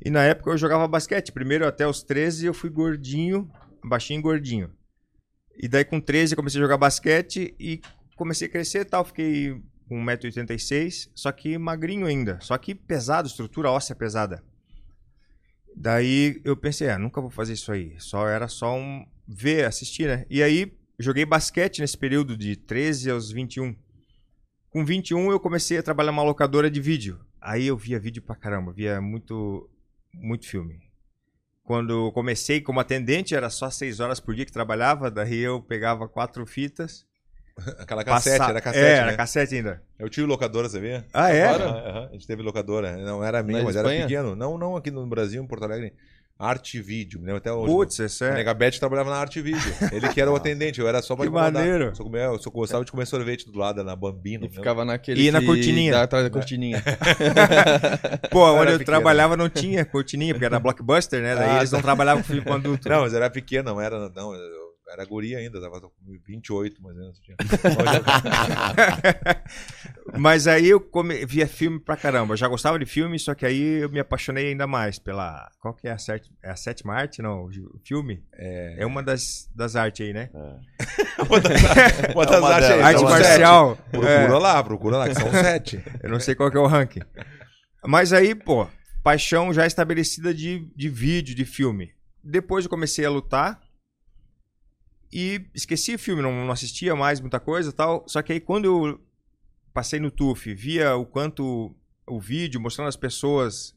[0.03, 3.49] E na época eu jogava basquete, primeiro até os 13 eu fui gordinho,
[3.83, 4.71] baixinho e gordinho.
[5.57, 7.81] E daí com 13 eu comecei a jogar basquete e
[8.15, 13.27] comecei a crescer e tal, fiquei com 1,86m, só que magrinho ainda, só que pesado,
[13.27, 14.43] estrutura óssea pesada.
[15.75, 17.95] Daí eu pensei, ah, nunca vou fazer isso aí.
[17.99, 20.25] Só era só um ver, assistir, né?
[20.29, 23.75] E aí joguei basquete nesse período de 13 aos 21.
[24.69, 27.19] Com 21 eu comecei a trabalhar numa locadora de vídeo.
[27.41, 29.69] Aí eu via vídeo pra caramba, via muito
[30.13, 30.79] muito filme.
[31.63, 35.61] Quando eu comecei como atendente era só 6 horas por dia que trabalhava, daí eu
[35.61, 37.05] pegava quatro fitas.
[37.77, 38.97] Aquela cassete, passa- era cassete, É, né?
[39.09, 39.83] era cassete ainda.
[39.99, 41.03] Eu tive locadora, você vê?
[41.13, 41.43] Ah, é?
[41.45, 41.65] Agora?
[41.69, 42.07] Aham.
[42.09, 42.97] A gente teve locadora.
[42.97, 44.35] Não era minha, Na mas era pequeno.
[44.35, 45.93] Não, não aqui no Brasil, em Porto Alegre.
[46.41, 47.19] Arte Vídeo.
[47.19, 47.73] Me lembro até hoje.
[47.73, 48.33] Putz, é.
[48.33, 49.73] Negabete trabalhava na Arte Vídeo.
[49.91, 51.93] Ele que era o atendente, eu era só pra Que maneiro.
[51.93, 54.45] Só comer, eu só gostava de comer sorvete do lado na Bambino.
[54.45, 55.21] E ficava naquele.
[55.27, 55.91] E na que cortininha.
[55.91, 56.81] dá atrás da cortininha.
[58.31, 58.85] Pô, onde eu pequeno.
[58.85, 61.35] trabalhava não tinha cortininha, porque era blockbuster, né?
[61.35, 62.87] Daí Ah, eles não trabalhavam com filme com adulto.
[62.87, 64.09] Não, mas era pequeno, não era.
[64.15, 64.58] Não, eu
[64.91, 65.91] era guri ainda, tava com
[66.27, 67.19] 28 mais ou menos.
[67.19, 67.35] tinha.
[70.17, 72.33] Mas aí eu come- via filme pra caramba.
[72.33, 75.49] Eu já gostava de filme, só que aí eu me apaixonei ainda mais pela.
[75.59, 76.31] Qual que é a, sete...
[76.43, 77.21] é a sétima arte?
[77.21, 77.49] Não, o
[77.85, 78.23] filme?
[78.33, 80.29] É, uma das, das artes aí, né?
[81.19, 81.61] Uma das,
[82.15, 82.81] uma das É uma artes aí.
[82.81, 83.75] Arte são marcial.
[83.75, 83.89] sete.
[83.91, 85.83] Procura É, lá, procura lá, que são sete.
[86.01, 87.01] eu não sei qual que é o ranking.
[87.85, 88.67] Mas aí, pô,
[89.03, 91.91] paixão já estabelecida de, de vídeo, de filme.
[92.23, 93.59] Depois eu comecei a lutar.
[95.11, 98.03] E esqueci o filme, não, não assistia mais muita coisa e tal.
[98.07, 99.01] Só que aí quando eu
[99.73, 101.75] passei no TUF, via o quanto
[102.07, 103.75] o vídeo mostrando as pessoas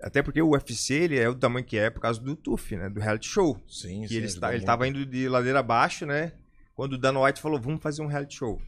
[0.00, 2.88] Até porque o UFC ele é o tamanho que é por causa do TUF, né?
[2.88, 3.60] Do reality show.
[3.68, 6.32] Sim, Que sim, ele, está, ele tava indo de ladeira abaixo, né?
[6.74, 8.60] Quando o Dana White falou, vamos fazer um reality show.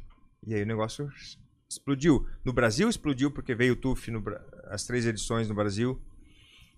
[0.47, 1.09] E aí o negócio
[1.71, 2.27] explodiu.
[2.45, 4.23] No Brasil explodiu porque veio o TUF, no,
[4.67, 6.01] as três edições no Brasil.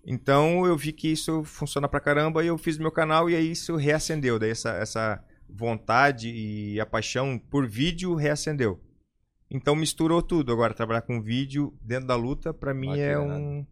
[0.07, 3.51] Então eu vi que isso funciona pra caramba e eu fiz meu canal e aí
[3.53, 4.39] isso reacendeu.
[4.39, 8.81] Daí essa, essa vontade e a paixão por vídeo reacendeu.
[9.51, 10.53] Então misturou tudo.
[10.53, 13.65] Agora trabalhar com vídeo dentro da luta, pra mim é um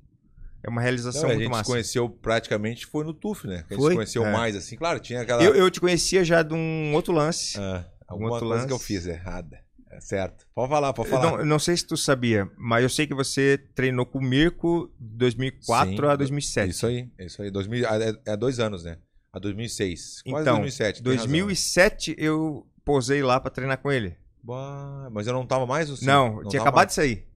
[0.64, 1.70] é uma realização Não, a muito gente se massa.
[1.70, 3.64] conheceu praticamente foi no TUF, né?
[3.66, 4.32] Que a gente se conheceu É.
[4.32, 4.76] mais, assim.
[4.76, 5.42] Claro, tinha aquela.
[5.42, 7.58] Eu, eu te conhecia já de um outro lance.
[7.58, 8.86] Ah, alguma outro coisa que eu lance.
[8.86, 9.58] fiz errada.
[9.92, 10.46] É certo.
[10.54, 11.38] Pode falar, pode falar.
[11.38, 14.90] Não, não sei se tu sabia, mas eu sei que você treinou com o Mirko
[14.98, 16.70] de 2004 Sim, a 2007.
[16.70, 17.50] Isso aí, isso aí.
[17.50, 18.96] 2000, é, é dois anos, né?
[19.32, 20.22] A 2006.
[20.22, 21.02] Quase Então, 2007.
[21.02, 21.26] tem razão.
[21.28, 24.16] 2007 eu posei lá pra treinar com ele.
[24.42, 26.06] Bah, mas eu não tava mais ou sim?
[26.06, 27.28] não, tinha acabado de sair.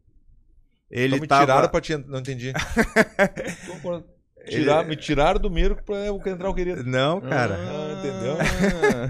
[0.91, 1.43] Ele Então me tava...
[1.43, 1.97] tiraram pra te...
[1.97, 2.53] Não entendi.
[4.49, 6.85] Tirar, Me tiraram do Mirko pra eu entrar o querido.
[6.85, 7.57] Não, cara.
[7.59, 8.37] Ah, entendeu?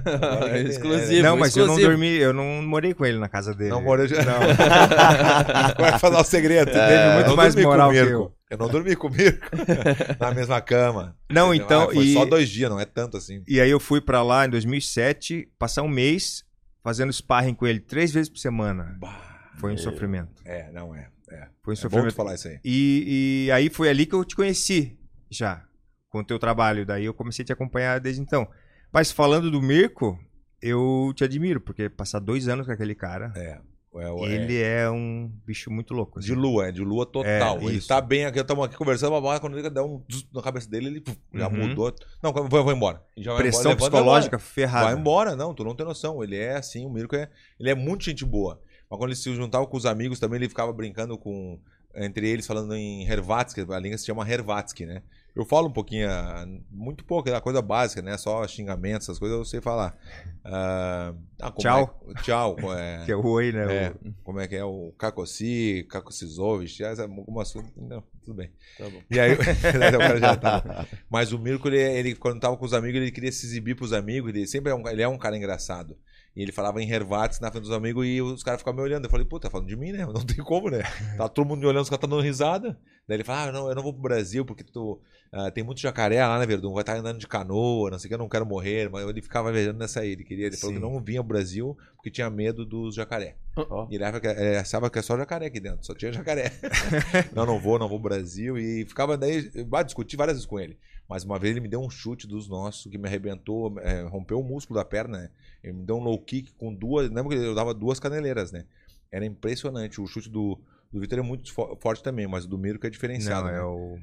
[0.06, 1.22] Ah, exclusivo.
[1.22, 1.88] não, mas eu não exclusivo.
[1.90, 3.70] dormi, eu não morei com ele na casa dele.
[3.70, 4.22] Não morei já.
[4.24, 4.38] Não.
[5.78, 6.66] Vai falar o segredo.
[6.70, 8.32] teve É, muito eu não mais moral que eu.
[8.48, 9.48] Eu não dormi com o Mirko
[10.20, 11.16] na mesma cama.
[11.30, 11.64] Não, Entendeu?
[11.66, 13.42] então, Ah, foi e- só dois dias, não é tanto assim.
[13.48, 16.44] E aí eu fui pra lá em 2007, passar um mês
[16.84, 18.96] fazendo sparring com ele três vezes por semana.
[19.00, 20.42] Bah, Foi um sofrimento.
[20.44, 21.08] É, não é.
[21.32, 22.14] É, Foi um é sofrimento.
[22.14, 22.58] falar isso aí.
[22.64, 24.96] E, e aí foi ali que eu te conheci
[25.30, 25.64] já,
[26.10, 26.84] com o teu trabalho.
[26.86, 28.46] Daí eu comecei a te acompanhar desde então.
[28.92, 30.18] Mas falando do Mirko,
[30.62, 33.60] eu te admiro, porque passar dois anos com aquele cara, É.
[33.96, 34.24] é, é.
[34.34, 36.20] ele é um bicho muito louco.
[36.20, 36.40] De assim.
[36.40, 37.58] lua, é de lua total.
[37.58, 37.88] É, ele isso.
[37.88, 40.86] tá bem aqui, estamos aqui conversando, babá, quando ele dá um zzz na cabeça dele,
[40.86, 41.68] ele puf, já Uhum.
[41.68, 41.94] mudou.
[42.22, 43.02] Não, vou, vou embora.
[43.16, 44.86] Vai Pressão embora, levanta, psicológica vai ferrada.
[44.86, 46.22] Vai embora, não, tu não tem noção.
[46.22, 47.28] Ele é assim, o Mirko é.
[47.60, 48.60] Ele é muito gente boa.
[48.88, 51.58] Mas quando ele se juntava com os amigos também, ele ficava brincando com.
[51.96, 55.02] Entre eles, falando em Hervatsky, a língua se chama Hervatsky, né?
[55.34, 58.16] Eu falo um pouquinho, ah, muito pouco, é uma coisa básica, né?
[58.16, 59.94] Só xingamentos, essas coisas eu sei falar.
[60.42, 62.00] Ah, ah, Tchau.
[62.08, 62.56] é- tchau.
[62.72, 63.86] é- Que é o oi, né?
[63.86, 64.64] é, O- como é que é?
[64.64, 67.70] O Kakossi, Kakosizovich, algumas coisas.
[67.76, 68.50] Não, tudo bem.
[68.78, 69.02] Tá bom.
[69.10, 69.32] E aí,
[69.94, 70.86] o cara já tá.
[71.10, 73.92] Mas o Mirko, ele, ele, quando tava com os amigos, ele queria se exibir pros
[73.92, 74.30] amigos.
[74.30, 75.96] Ele sempre é um, ele é um cara engraçado.
[76.36, 79.04] E ele falava em Hervatz na frente dos amigos e os caras ficavam me olhando.
[79.04, 80.04] Eu falei, pô, tá falando de mim, né?
[80.12, 80.82] Não tem como, né?
[81.16, 82.78] Tá todo mundo me olhando, os caras tá dando risada.
[83.08, 85.00] Daí ele fala, ah, não, eu não vou pro Brasil porque tu,
[85.32, 86.72] ah, tem muito jacaré lá, né, Verdun?
[86.72, 88.90] Vai estar andando de canoa, não sei o que, eu não quero morrer.
[88.90, 90.10] Mas ele ficava viajando nessa aí.
[90.10, 93.36] Ele, queria, ele falou que não vinha pro Brasil porque tinha medo dos jacaré.
[93.56, 93.86] Ó.
[93.88, 96.52] E ele achava que, ele achava que é só jacaré aqui dentro, só tinha jacaré.
[97.32, 98.58] não, não vou, não vou pro Brasil.
[98.58, 100.76] E ficava daí, eu discuti várias vezes com ele.
[101.08, 104.40] Mas uma vez ele me deu um chute dos nossos que me arrebentou, é, rompeu
[104.40, 105.30] o músculo da perna, né?
[105.68, 107.10] Ele me deu um low kick com duas.
[107.10, 108.64] Lembra que eu dava duas caneleiras, né?
[109.10, 110.00] Era impressionante.
[110.00, 110.58] O chute do,
[110.92, 113.46] do Vitor é muito fo- forte também, mas o do Mirko é diferenciado.
[113.46, 113.58] Não, né?
[113.58, 113.98] é o...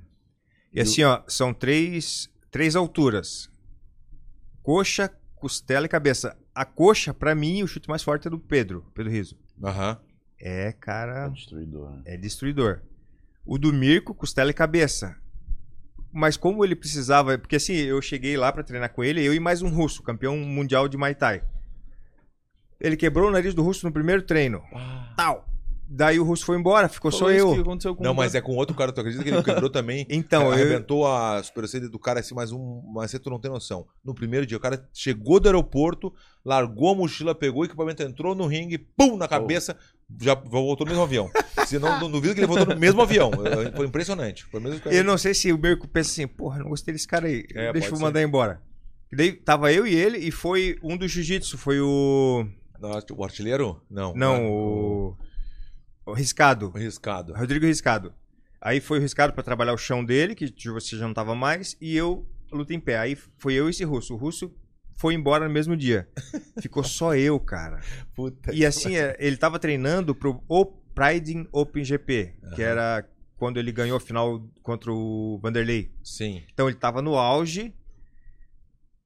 [0.73, 3.49] E assim, ó, são três, três alturas.
[4.61, 6.37] Coxa, costela e cabeça.
[6.55, 9.37] A coxa, pra mim, o chute mais forte é do Pedro, Pedro Riso.
[9.63, 9.99] Aham.
[10.39, 12.01] É, É cara, destruidor, né?
[12.05, 12.81] é destruidor.
[13.45, 15.15] O do Mirko, costela e cabeça.
[16.11, 19.39] Mas como ele precisava, porque assim, eu cheguei lá pra treinar com ele, eu e
[19.39, 21.43] mais um russo, campeão mundial de Muay Thai.
[22.83, 24.61] Ele quebrou o nariz do russo no primeiro treino.
[25.15, 25.47] Tal.
[25.95, 27.53] Daí o russo foi embora, ficou só Falou isso eu.
[27.53, 29.69] que aconteceu com Não, o mas é com outro cara, tu acredita que ele quebrou
[29.69, 30.07] também?
[30.09, 32.81] Então, É, eu, arrebentou a supercília do cara assim, mais um.
[32.95, 33.85] Mas você tu não tem noção.
[34.03, 36.11] No primeiro dia, o cara chegou do aeroporto,
[36.43, 39.77] largou a mochila, pegou o equipamento, entrou no ringue, pum, na cabeça,
[40.19, 41.29] já voltou no mesmo avião.
[41.67, 43.29] Se não, não duvido que ele voltou no mesmo avião.
[43.45, 44.45] É, Foi impressionante.
[44.45, 47.27] Foi mesmo eu não sei se o Mirko pensa assim, porra, não gostei desse cara
[47.27, 48.61] aí, É, deixa eu mandar embora.
[49.11, 52.47] E daí tava eu e ele, e foi um do jiu-jitsu, foi o...
[53.15, 53.81] O artilheiro?
[53.89, 54.13] Não.
[54.13, 55.17] Não, o...
[56.05, 56.71] O Riscado.
[56.73, 57.33] O riscado.
[57.33, 58.13] Rodrigo Riscado.
[58.61, 61.77] Aí foi o Riscado pra trabalhar o chão dele, que você já não tava mais,
[61.79, 62.97] e eu luta em pé.
[62.97, 64.13] Aí foi eu e esse russo.
[64.13, 64.53] O russo
[64.97, 66.07] foi embora no mesmo dia.
[66.61, 67.81] Ficou só eu, cara.
[68.15, 72.71] Puta E assim, é, ele tava treinando pro o Pride Open GP, que Aham.
[72.71, 75.91] era quando ele ganhou a final contra o Vanderlei.
[76.03, 76.43] Sim.
[76.53, 77.73] Então ele tava no auge.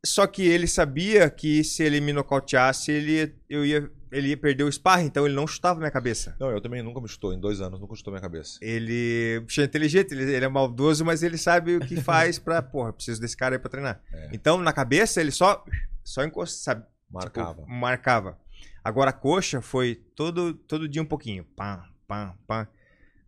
[0.07, 4.37] Só que ele sabia que se ele me nocauteasse, ele, ia- eu ia, ele ia
[4.37, 6.35] perder o sparring, então ele não chutava minha cabeça.
[6.39, 7.33] Não, eu também nunca me chutou.
[7.33, 8.57] Em dois anos, nunca chutou minha cabeça.
[8.61, 12.93] Ele é inteligente, ele, ele é maldoso, mas ele sabe o que faz pra, porra,
[12.93, 14.01] preciso desse cara aí pra treinar.
[14.11, 14.29] É.
[14.33, 15.63] Então, na cabeça, ele só,
[16.03, 16.85] só encosta, sabe?
[17.09, 17.61] Marcava.
[17.61, 18.37] Tipo, marcava.
[18.83, 21.43] Agora a coxa foi todo, todo dia um pouquinho.
[21.55, 22.67] Pá, pá, pá.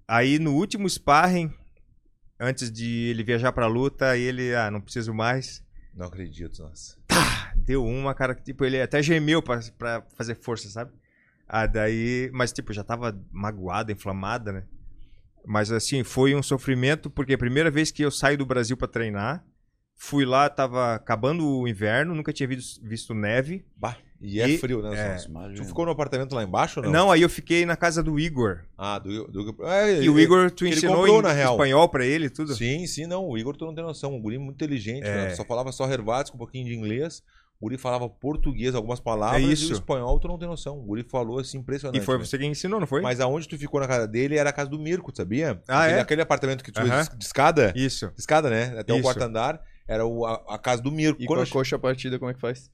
[0.08, 1.54] Aí no último sparring,
[2.40, 5.62] antes de ele viajar pra luta, ele, ah, não preciso mais.
[6.00, 6.98] Não acredito, nossa.
[7.58, 10.94] Deu uma, cara, que tipo, ele até gemeu pra, pra fazer força, sabe?
[11.46, 12.32] Ah, daí.
[12.34, 14.64] Mas, tipo, já tava magoada, inflamada, né?
[15.46, 18.88] Mas assim, foi um sofrimento, porque a primeira vez que eu saio do Brasil pra
[18.88, 19.44] treinar,
[19.94, 23.66] fui lá, tava acabando o inverno, nunca tinha visto, visto neve.
[23.76, 25.18] Bah, e é E- frio, né?
[25.18, 25.54] é.
[25.56, 26.92] Tu ficou no apartamento lá embaixo ou não?
[26.92, 28.60] Não, aí eu fiquei na casa do Igor.
[28.78, 31.54] Ah, do, do, é, E o Igor, tu ensinou comprou, em na real.
[31.54, 32.54] espanhol pra ele e tudo?
[32.56, 33.28] Sim, sim, não.
[33.28, 34.14] O Igor, tu não tem noção.
[34.14, 35.16] Um guri muito inteligente, É.
[35.30, 35.36] né?
[35.36, 37.24] Só falava só Hervates com um pouquinho de inglês.
[37.62, 39.42] O guri falava português, algumas palavras.
[39.44, 39.70] É E isso.
[39.70, 40.78] o espanhol, tu não tem noção.
[40.80, 42.02] O guri falou assim, impressionante.
[42.02, 42.24] E foi né?
[42.26, 43.02] você quem ensinou, não foi?
[43.02, 45.62] Mas aonde tu ficou na casa dele era a casa do Mirko, tu sabia?
[45.68, 46.02] Ah, aquele, é?
[46.02, 47.04] aquele apartamento que tu Aham.
[47.18, 47.74] de escada.
[47.76, 48.08] Isso.
[48.16, 48.76] de Escada, né?
[48.80, 49.04] Até o Isso.
[49.04, 49.62] quarto andar.
[49.86, 51.22] Era o- a, a casa do Mirko.
[51.22, 52.70] E Quando com a coxa partida, como é que faz?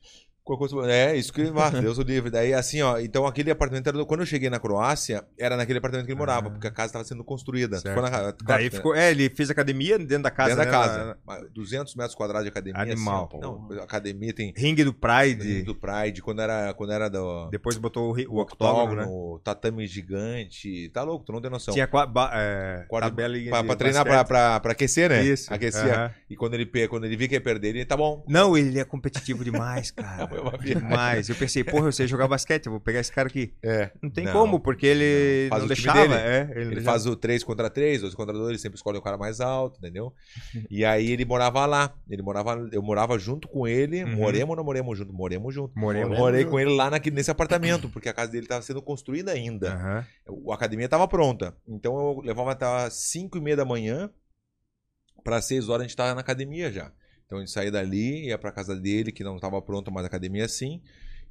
[0.87, 1.41] É, isso que.
[1.55, 2.29] Ah, Deus o livre.
[2.29, 2.99] Daí, assim, ó.
[2.99, 3.97] Então, aquele apartamento era.
[3.97, 6.87] do- Quando eu cheguei na Croácia, era naquele apartamento que ele morava, porque a casa
[6.87, 7.77] estava sendo construída.
[7.77, 7.81] Ah.
[7.81, 8.69] Ficou na, claro, Daí né?
[8.69, 8.95] ficou.
[8.95, 10.55] É, ele fez academia dentro da casa.
[10.55, 10.85] Dentro da né?
[10.87, 11.05] casa.
[11.05, 12.81] Na- Mas 200 metros quadrados de academia.
[12.81, 13.27] Animal.
[13.31, 14.53] Assim, não, academia tem.
[14.55, 15.63] Ringue do Pride.
[15.63, 17.49] Do Pride, quando era, quando era do.
[17.49, 19.39] Depois botou o, o o octógono, né?
[19.43, 20.89] tatame gigante.
[20.89, 21.73] Tá louco, tu não tem noção.
[21.73, 25.23] Tinha qua- ba- é, Quarto- tabela pra, pra treinar, pra, pra, pra aquecer, né?
[25.23, 25.53] Isso.
[25.53, 25.81] Aquecia.
[25.81, 26.11] aham.
[26.29, 28.23] E quando ele, quando ele viu que ia perder, ele tá bom.
[28.27, 30.34] Não, ele é competitivo demais, cara.
[30.35, 30.79] Foi uma viagem.
[30.81, 31.29] demais.
[31.29, 33.53] Eu pensei, porra, eu sei jogar basquete, eu vou pegar esse cara aqui.
[33.63, 33.91] É.
[34.01, 35.49] Não tem Não, como, porque ele não.
[35.57, 36.07] Faz não o time deixava.
[36.17, 36.29] dele.
[36.29, 39.01] É, ele Ele faz o 3 contra 3, 2 contra 2, ele sempre escolhe o
[39.01, 40.13] cara mais alto, entendeu?
[40.69, 41.93] E aí ele morava lá.
[42.09, 44.03] Ele morava, eu morava junto com ele.
[44.03, 44.15] Uhum.
[44.15, 45.13] Moremos ou não moremos junto?
[45.13, 45.77] Moremos junto.
[45.77, 46.51] Moremos Morei junto.
[46.51, 49.73] com ele lá naquele, nesse apartamento, porque a casa dele estava sendo construída ainda.
[49.73, 50.05] Aham.
[50.49, 51.55] A academia estava pronta.
[51.67, 54.09] Então eu levava até as 5 e meia da manhã.
[55.23, 56.91] Para 6 horas a gente estava na academia já.
[57.25, 60.07] Então a gente saía dali, ia para casa dele, que não estava pronta, mas a
[60.07, 60.81] academia sim.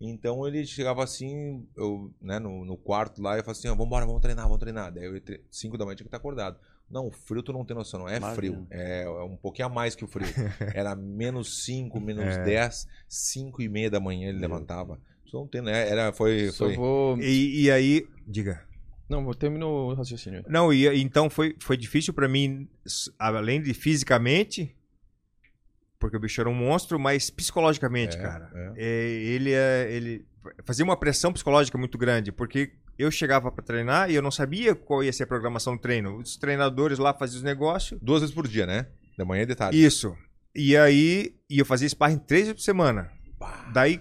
[0.01, 3.75] Então ele chegava assim, eu, né, no, no quarto lá, e eu falava assim: ó,
[3.75, 4.93] vambora, vamos treinar, vamos treinar.
[4.93, 6.59] Daí eu, 5 da manhã tinha que estar acordado.
[6.91, 8.35] Não, frio tu não tem noção, não é Imagina.
[8.37, 8.67] frio.
[8.71, 10.27] É, é um pouquinho a mais que o frio.
[10.75, 12.45] Era menos 5, menos É.
[12.45, 15.01] 10, 5 e meia da manhã ele levantava.
[15.31, 15.89] Tu não tem, né?
[15.89, 17.19] Era, foi, Só foi, vou...
[17.19, 18.63] E, e aí, diga.
[19.09, 20.45] Não, vou terminar o raciocínio.
[20.49, 22.69] Não, e então foi, foi difícil pra mim,
[23.19, 24.75] além de fisicamente,
[25.99, 28.51] porque o bicho era um monstro, mas psicologicamente, É, cara.
[28.55, 28.73] é.
[28.77, 30.27] É, ele, é, ele
[30.65, 34.75] fazia uma pressão psicológica muito grande, porque eu chegava pra treinar e eu não sabia
[34.75, 36.17] qual ia ser a programação do treino.
[36.19, 37.99] Os treinadores lá faziam os negócios.
[38.03, 38.87] duas vezes por dia, né?
[39.17, 39.83] Da manhã e de tarde.
[39.85, 40.15] Isso.
[40.55, 43.11] E aí, e eu fazia sparring três vezes por semana.
[43.73, 44.01] Daí,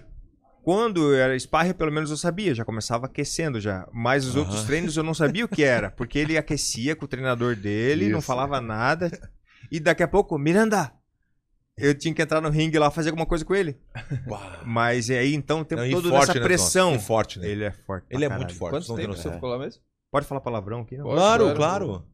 [0.62, 3.88] quando era sparring, pelo menos eu sabia, já começava aquecendo já.
[3.92, 7.08] Mas os outros treinos eu não sabia o que era, porque ele aquecia com o
[7.08, 8.26] treinador dele, não Isso.
[8.26, 9.10] falava nada.
[9.70, 10.92] E daqui a pouco, Miranda,
[11.76, 13.76] eu tinha que entrar no ringue lá fazer alguma coisa com ele.
[14.28, 14.60] Bah.
[14.64, 16.94] Mas aí então o tempo Não, todo forte, nessa né, pressão.
[16.94, 17.48] E forte, né?
[17.48, 18.06] Ele é forte.
[18.10, 18.46] Ele é caralho.
[18.46, 18.72] muito forte.
[18.86, 19.82] Quanto tempo você ficou lá mesmo?
[20.10, 20.96] Pode falar palavrão aqui?
[20.96, 21.04] Não?
[21.06, 21.56] Claro, Claro.
[21.56, 22.04] claro.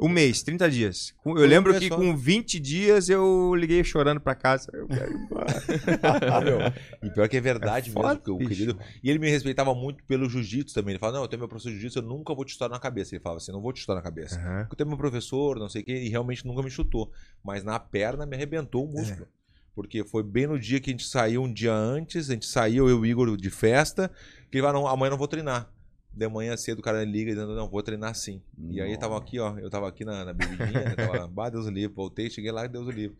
[0.00, 1.14] Um mês, 30 dias.
[1.24, 4.70] Eu lembro que com 20 dias eu liguei chorando pra casa.
[4.72, 6.74] Eu quero ir embora.
[7.02, 8.78] E pior que é verdade É mesmo, foda, o querido.
[9.02, 10.92] E ele me respeitava muito pelo jiu-jitsu também.
[10.92, 12.78] Ele falava, não, eu tenho meu professor de jiu-jitsu, eu nunca vou te chutar na
[12.78, 13.14] cabeça.
[13.14, 14.38] Ele falava assim, não vou te chutar na cabeça.
[14.60, 17.10] Porque eu tenho meu professor, não sei o quê, e realmente nunca me chutou.
[17.42, 19.26] Mas na perna me arrebentou o músculo.
[19.74, 22.88] Porque foi bem no dia que a gente saiu, um dia antes, a gente saiu,
[22.88, 24.08] eu e o Igor, de festa,
[24.50, 25.68] que ele falou, não, amanhã não vou treinar.
[26.16, 28.40] De manhã cedo o cara liga dizendo, não, vou treinar sim.
[28.70, 31.66] E aí tava aqui, ó, eu tava aqui na, na bebidinha, né, tava, bah, Deus
[31.66, 33.16] o livre, voltei, cheguei lá, Deus o livre.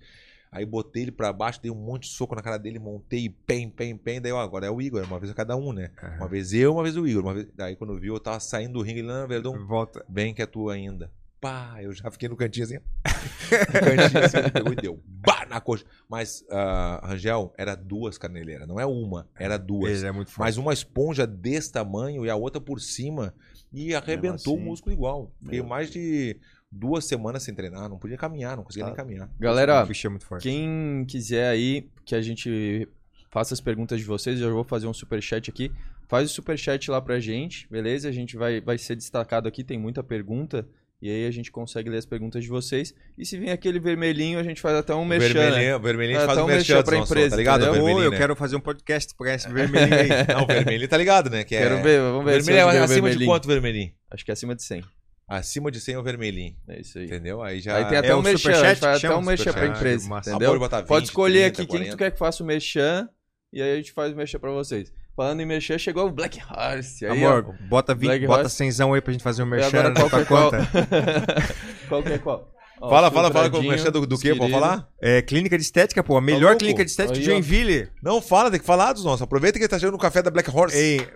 [0.52, 3.68] Aí botei ele pra baixo, dei um monte de soco na cara dele, montei, pem,
[3.68, 5.90] pem, pem, daí ó, agora é o Igor, uma vez a cada um, né?
[6.16, 7.34] Uma vez eu, uma vez o Igor.
[7.34, 7.48] Vez...
[7.56, 10.04] Daí quando viu, eu tava saindo do ringue, ele, não, Verdão, Volta.
[10.08, 11.10] bem que é tua ainda.
[11.44, 12.78] Pá, eu já fiquei no cantinho assim.
[13.04, 15.02] no cantinho assim, ele pegou e deu.
[15.06, 15.84] Bah, na coxa.
[16.08, 19.98] Mas, ah, Rangel, era duas caneleiras, não é uma, era duas.
[19.98, 20.38] Ele é muito forte.
[20.46, 23.34] Mas uma esponja desse tamanho e a outra por cima.
[23.70, 25.34] E arrebentou assim, o músculo igual.
[25.42, 26.40] Fiquei mais de
[26.72, 27.90] duas semanas sem treinar.
[27.90, 28.90] Não podia caminhar, não conseguia Tá.
[28.92, 29.30] nem caminhar.
[29.38, 30.38] Galera, é.
[30.40, 32.88] Quem quiser aí que a gente
[33.30, 35.70] faça as perguntas de vocês, eu vou fazer um superchat aqui.
[36.08, 38.08] Faz o superchat lá pra gente, beleza?
[38.08, 40.66] A gente vai, vai ser destacado aqui, tem muita pergunta.
[41.02, 42.94] E aí a gente consegue ler as perguntas de vocês.
[43.18, 45.34] E se vem aquele vermelhinho, a gente faz até um merchan, né?
[45.34, 47.62] vermelhinho, vermelhinho a gente faz o merchan merchan pra nosso, empresa, tá ligado?
[47.62, 47.74] Entendeu?
[47.74, 48.16] Vermelhinho, eu né?
[48.16, 50.08] quero fazer um podcast pra esse vermelhinho aí.
[50.34, 51.44] Não, o vermelhinho tá ligado, né?
[51.44, 51.62] Que é...
[51.62, 53.30] Quero ver, vamos ver hoje é acima de vermelhinho.
[53.30, 53.92] quanto vermelhinho?
[54.10, 54.84] Acho que é acima de 100.
[55.28, 56.56] Acima de 100 é o vermelhinho.
[56.68, 57.04] É isso aí.
[57.04, 57.42] Entendeu?
[57.42, 57.76] Aí já...
[57.76, 60.48] Aí tem até É um merchan, até um merchan pra empresa, entendeu?
[60.48, 61.90] Pode botar 20, Pode escolher 30, aqui quem que 40.
[61.90, 63.08] tu quer que faça o merchan
[63.52, 64.92] e aí a gente faz o merchan pra vocês.
[65.16, 67.06] Falando em merchan, chegou o Black Horse.
[67.06, 67.38] Aí, ó.
[67.38, 68.56] Amor, bota, 20, Black bota Horse.
[68.56, 70.50] 100 aí pra gente fazer um E merchan agora na qual que tua é qual?
[70.50, 70.68] conta.
[71.88, 72.50] qual que é qual?
[72.80, 74.34] Ó, Fala, fala, fala com o merchan do, do que?
[74.34, 74.88] Pode falar?
[75.00, 76.16] É, clínica de estética, pô.
[76.16, 76.58] A melhor louco?
[76.58, 77.30] clínica de estética de Aí, ó.
[77.30, 77.88] Joinville.
[78.02, 79.22] Não, fala, tem que falar dos nossos.
[79.22, 80.76] Aproveita que ele tá chegando no café da Black Horse.
[80.76, 81.08] Ei,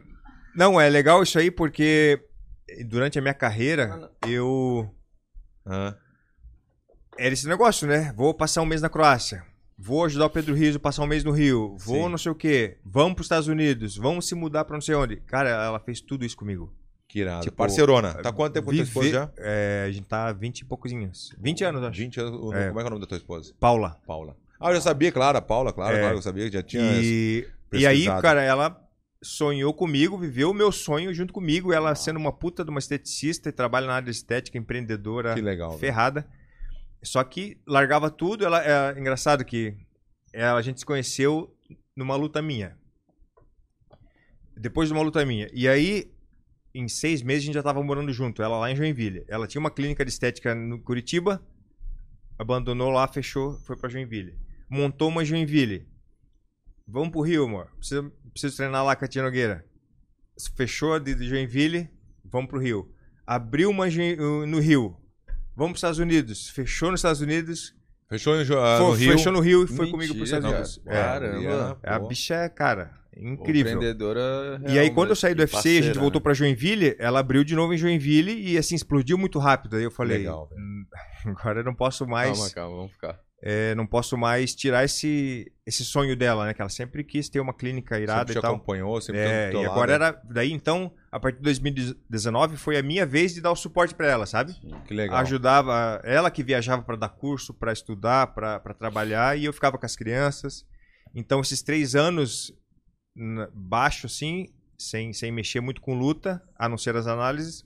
[0.54, 2.20] não, é legal isso aí porque
[2.86, 4.88] durante a minha carreira, eu.
[5.66, 5.94] Ah,
[7.18, 8.12] Era esse negócio, né?
[8.16, 9.42] Vou passar um mês na Croácia.
[9.78, 11.76] Vou ajudar o Pedro Riso a passar um mês no Rio.
[11.78, 12.08] Vou Sim.
[12.10, 12.78] não sei o quê.
[12.84, 13.96] Vamos pros Estados Unidos.
[13.96, 15.16] Vamos se mudar pra não sei onde.
[15.18, 16.72] Cara, ela fez tudo isso comigo.
[17.06, 17.42] Que irado.
[17.44, 18.12] Tipo, Parcerona.
[18.14, 19.30] Tá quanto tempo com tua esposa já?
[19.38, 21.34] É, a gente tá 20 e poucos anos.
[21.38, 21.98] 20 anos, acho.
[21.98, 22.34] 20 anos.
[22.54, 22.68] É.
[22.68, 23.54] Como é que é o nome da tua esposa?
[23.60, 23.96] Paula.
[24.06, 24.36] Paula.
[24.60, 26.00] Ah, eu já sabia, claro, a Paula, claro, É.
[26.00, 26.82] claro, eu sabia que já tinha.
[27.00, 28.76] E, e aí, cara, ela
[29.22, 31.72] sonhou comigo, viveu o meu sonho junto comigo.
[31.72, 35.40] Ela sendo uma puta de uma esteticista e trabalha na área de estética, empreendedora, Que
[35.40, 35.70] legal.
[35.70, 35.80] velho.
[35.80, 36.26] ferrada.
[37.02, 38.44] Só que largava tudo.
[38.44, 39.74] Ela é engraçado que
[40.32, 41.54] ela, a gente se conheceu
[41.96, 42.76] numa luta minha.
[44.56, 45.48] Depois de uma luta minha.
[45.52, 46.10] E aí,
[46.74, 48.42] em seis meses, a gente já tava morando junto.
[48.42, 49.24] Ela lá em Joinville.
[49.28, 51.40] Ela tinha uma clínica de estética no Curitiba,
[52.38, 54.36] abandonou lá, fechou, foi pra Joinville.
[54.68, 55.86] Montou uma Joinville.
[56.86, 57.70] Vamos pro Rio, amor.
[57.78, 59.64] Preciso, preciso treinar lá com a Tia Nogueira.
[60.56, 61.88] Fechou de Joinville,
[62.24, 62.92] vamos pro Rio.
[63.26, 64.96] Abriu uma Join- no Rio.
[65.58, 66.48] Vamos pros Estados Unidos.
[66.50, 67.74] Fechou nos Estados Unidos.
[68.08, 69.12] Fechou ah, Foi- no Rio.
[69.12, 70.56] Fechou no Rio e foi Mentira, comigo pros Estados cara.
[70.56, 70.80] Unidos.
[70.86, 71.78] É, Caramba.
[71.82, 72.06] a pô.
[72.08, 73.72] bicha é, cara, incrível.
[73.74, 74.62] Empreendedora.
[74.68, 76.22] E aí, quando eu saí do UFC e a gente parceira, voltou né?
[76.22, 79.76] pra Joinville, ela abriu de novo em Joinville e assim, explodiu muito rápido.
[79.76, 80.48] Aí eu falei, Legal.
[80.56, 80.84] "Hum,
[81.26, 82.38] agora eu não posso mais.
[82.38, 83.20] Calma, calma, vamos ficar.
[83.42, 86.54] é, não posso mais tirar esse, esse sonho dela, né?
[86.54, 88.54] Que ela sempre quis ter uma clínica irada Sempre te e tal.
[88.54, 89.66] acompanhou, sempre É, e lado.
[89.70, 90.22] agora era.
[90.30, 94.06] Daí então, a partir de 2019, foi a minha vez de dar o suporte pra
[94.06, 94.54] ela, sabe?
[94.86, 95.16] Que legal.
[95.18, 99.86] Ajudava ela que viajava pra dar curso, pra estudar, pra trabalhar, e eu ficava com
[99.86, 100.66] as crianças.
[101.14, 102.52] Então, esses três anos
[103.54, 107.64] baixo, assim, sem, sem mexer muito com luta, a não ser as análises,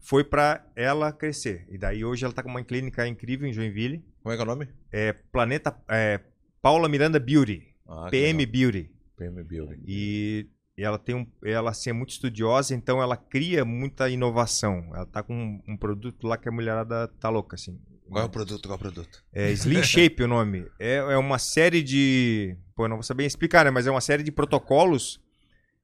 [0.00, 1.66] foi pra ela crescer.
[1.70, 4.04] E daí hoje ela tá com uma clínica incrível em Joinville.
[4.22, 4.68] Como é que é o nome?
[4.90, 5.76] É Planeta.
[5.88, 6.20] É,
[6.60, 7.62] Paula Miranda Beauty.
[7.86, 8.44] Ah, PM.
[8.46, 8.90] Beauty.
[9.16, 9.82] PM Building.
[9.86, 14.90] E ela tem um, ela assim, é muito estudiosa, então ela cria muita inovação.
[14.94, 17.78] Ela tá com um, um produto lá que a mulherada tá louca, assim.
[18.08, 18.68] Qual é o produto?
[18.68, 19.24] Qual é o produto?
[19.32, 20.66] É Slim Shape o nome.
[20.78, 22.56] É, é uma série de.
[22.74, 23.70] Pô, eu não vou saber explicar, né?
[23.70, 25.20] Mas é uma série de protocolos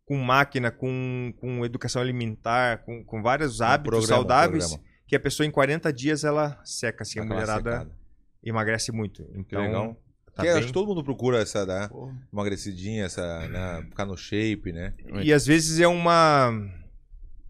[0.05, 5.47] com máquina, com, com educação alimentar, com, com vários hábitos programa, saudáveis, que a pessoa
[5.47, 7.99] em 40 dias ela seca, assim, a mulherada secada.
[8.43, 9.25] emagrece muito.
[9.25, 10.03] Que Então, legal.
[10.37, 11.89] Tá que acho bem- que todo mundo procura essa, né?
[12.33, 13.83] Emagrecidinha, essa, né?
[13.89, 14.95] Ficar no shape, né?
[15.23, 16.53] E às vezes é uma.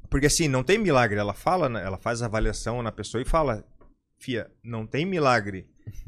[0.09, 1.19] Porque assim, não tem milagre.
[1.19, 1.83] Ela fala, né?
[1.85, 3.65] ela faz a avaliação na pessoa e fala:
[4.19, 5.67] Fia, não tem milagre.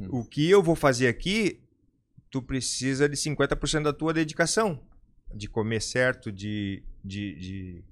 [0.09, 1.61] O que eu vou fazer aqui,
[2.31, 4.81] tu precisa de 50% da tua dedicação.
[5.35, 6.83] De comer certo, de.
[7.05, 7.85] de, de-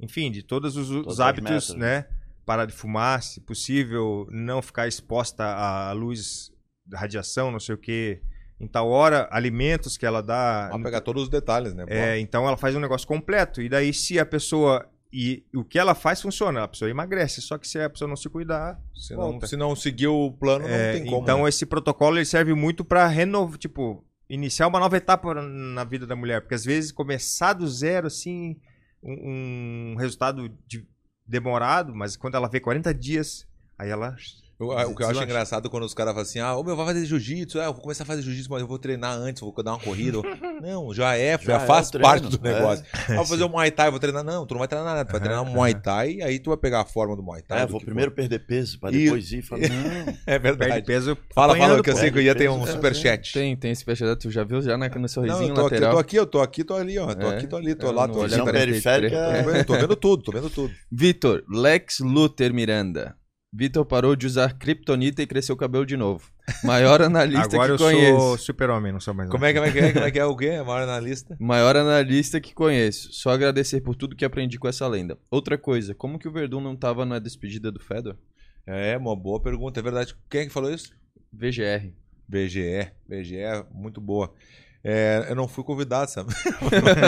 [0.00, 2.06] enfim, de todos os, os Todas as hábitos, né?
[2.44, 6.52] Parar de fumar, se possível, não ficar exposta à luz
[6.92, 8.20] radiação, não sei o que.
[8.60, 10.68] Em tal hora, alimentos que ela dá.
[10.70, 11.84] Vamos pegar todos os detalhes, né?
[11.88, 13.60] É, então ela faz um negócio completo.
[13.60, 14.88] E daí, se a pessoa.
[15.12, 17.40] E o que ela faz funciona, a pessoa emagrece.
[17.40, 18.80] Só que se a pessoa não se cuidar.
[18.94, 21.22] se, não, se não seguir o plano, É, não tem como.
[21.22, 21.48] então, né?
[21.48, 26.16] esse protocolo ele serve muito pra renovar, tipo, iniciar uma nova etapa na vida da
[26.16, 26.40] mulher.
[26.40, 28.56] Porque às vezes começar do zero, assim,
[29.02, 30.86] um, um resultado de-
[31.26, 33.46] demorado, mas quando ela vê 40 dias,
[33.78, 34.16] aí ela.
[34.60, 36.76] Eu- ah, o que eu acho engraçado quando os caras falam assim: ah, ô meu,
[36.76, 37.60] vai fazer jiu-jitsu.
[37.60, 39.72] Ah, eu vou começar a fazer jiu-jitsu, mas eu vou treinar antes, eu vou dar
[39.72, 40.18] uma corrida.
[40.62, 42.52] não, já é, já, Já é faz o treino, parte do é.
[42.54, 42.84] negócio.
[43.08, 44.22] Ah, vou fazer um Muay Thai, vou treinar.
[44.24, 46.56] Não, tu não vai treinar nada, tu vai treinar um Muay Thai aí tu vai
[46.56, 47.62] pegar a forma do Muay Thai.
[47.62, 50.04] é, vou primeiro perder peso, pra E- depois ir e falar, não.
[50.04, 50.14] for.
[50.26, 50.86] É Perde verdade.
[50.86, 51.18] peso.
[51.34, 53.32] Fala, fala, que eu sei que eu ia ter um Perde superchat.
[53.32, 55.74] Tem, tem esse superchat, tu já viu já na, no Não, sorrisinho eu tô, aqui,
[55.74, 55.92] eu lateral?
[55.92, 57.12] tô aqui, eu tô aqui, tô ali, ó.
[57.14, 57.36] Tô É?
[57.36, 58.30] aqui, tô ali, tô lá, não tô ali.
[58.36, 58.48] Tô.
[58.48, 59.42] É.
[59.42, 60.72] vendo, tô vendo tudo, tô vendo tudo.
[60.90, 63.14] Vitor, Lex Luthor Miranda.
[63.56, 66.28] Vitor parou de usar kryptonita e cresceu o cabelo de novo.
[66.64, 68.18] Maior analista Agora que eu conheço.
[68.18, 69.30] sou super-homem, não sou mais.
[69.30, 69.92] Como é, que- como é que é?
[69.94, 70.48] Como é que é o quê?
[70.50, 71.36] A maior analista?
[71.38, 73.12] Maior analista que conheço.
[73.12, 75.16] Só agradecer por tudo que aprendi com essa lenda.
[75.30, 78.16] Outra coisa, como que o Verdun não tava na despedida do Fedor?
[78.66, 80.16] É, uma boa pergunta, é verdade.
[80.28, 80.92] Quem é que falou isso?
[81.32, 81.92] VGR.
[82.26, 83.36] BGE, BGE,
[83.70, 84.32] muito boa.
[84.82, 86.32] É, eu não fui convidado, sabe?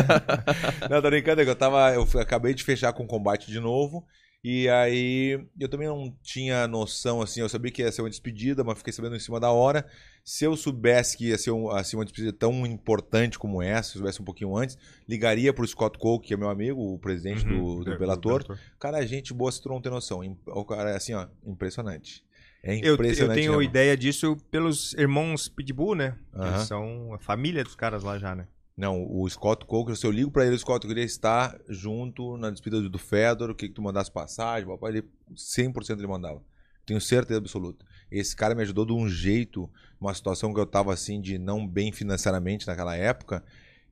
[0.91, 1.93] não, tô brincando, é que eu tava.
[1.95, 4.07] Eu acabei de fechar com o combate de novo.
[4.49, 8.63] E aí eu também não tinha noção, assim, eu sabia que ia ser uma despedida,
[8.63, 9.85] mas fiquei sabendo em cima da hora.
[10.25, 13.97] Se eu soubesse que ia ser um- assim, uma despedida tão importante como essa, se
[13.97, 14.79] eu soubesse um pouquinho antes,
[15.09, 18.43] ligaria pro Scott Cole, que é meu amigo, o presidente Uhum, do, do é, Bellator.
[18.45, 18.59] Bellator.
[18.79, 20.21] Cara, é gente boa, se tu não tem noção.
[20.47, 22.25] O cara é assim, ó, impressionante.
[22.63, 23.21] É Eu, impressionante.
[23.21, 23.63] eu tenho mesmo.
[23.63, 26.17] ideia disso pelos irmãos Pitbull, né?
[26.33, 26.49] Aham.
[26.55, 28.47] Eles são a família dos caras lá já, né?
[28.77, 32.37] Não, o Scott Coker, se eu ligo pra ele, o Scott, eu queria estar junto
[32.37, 35.05] na despedida do Fedor, o que, que tu mandasse passagem, papai, ele
[35.35, 36.43] 100% ele mandava.
[36.85, 37.87] Tenho certeza absoluta.
[38.11, 39.69] Esse cara me ajudou de um jeito,
[40.01, 43.43] uma situação que eu tava assim, de não bem financeiramente naquela época.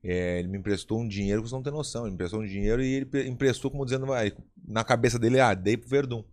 [0.03, 2.03] É, ele me emprestou um dinheiro, você não tem noção.
[2.03, 4.31] Ele me emprestou um dinheiro e ele emprestou como dizendo, vai,
[4.65, 6.23] na cabeça dele, ah, dei pro Verdun.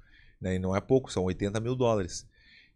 [0.40, 0.56] Né?
[0.56, 2.28] E não é pouco, são 80 mil dólares.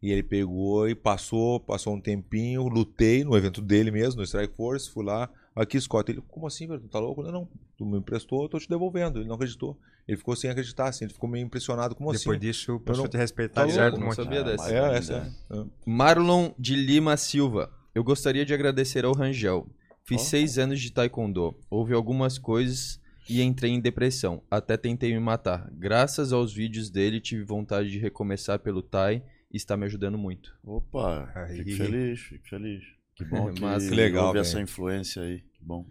[0.02, 4.54] E ele pegou e passou, passou um tempinho, lutei no evento dele mesmo, no Strike
[4.54, 6.12] Force, fui lá, aqui, Scott.
[6.12, 6.80] Ele, como assim, velho?
[6.80, 7.22] Tu tá louco?
[7.22, 9.18] Não, não, tu me emprestou, eu tô te devolvendo.
[9.18, 9.76] Ele não acreditou.
[10.06, 12.38] Ele ficou sem acreditar, assim, ele ficou meio impressionado como Depois assim.
[12.46, 14.70] disso, passou não- a te respeitar Tá certo não sabia Ah, dessa.
[14.70, 15.34] É, ainda- essa.
[15.50, 15.64] é.
[15.84, 17.72] Marlon de Lima Silva.
[17.94, 19.66] Eu gostaria de agradecer ao Rangel.
[20.04, 20.24] Fiz Ó.
[20.24, 21.56] seis anos de taekwondo.
[21.68, 24.42] Houve algumas coisas e entrei em depressão.
[24.48, 25.68] Até tentei me matar.
[25.72, 29.20] Graças aos vídeos dele, tive vontade de recomeçar pelo Tai
[29.52, 30.54] e está me ajudando muito.
[30.62, 31.64] Opa, Aí.
[31.64, 32.84] fico feliz, fico feliz.
[33.16, 33.88] Que bom que, Massa.
[33.88, 34.48] Que legal, houve velho.
[34.48, 35.38] essa influência aí.
[35.40, 35.84] Que bom.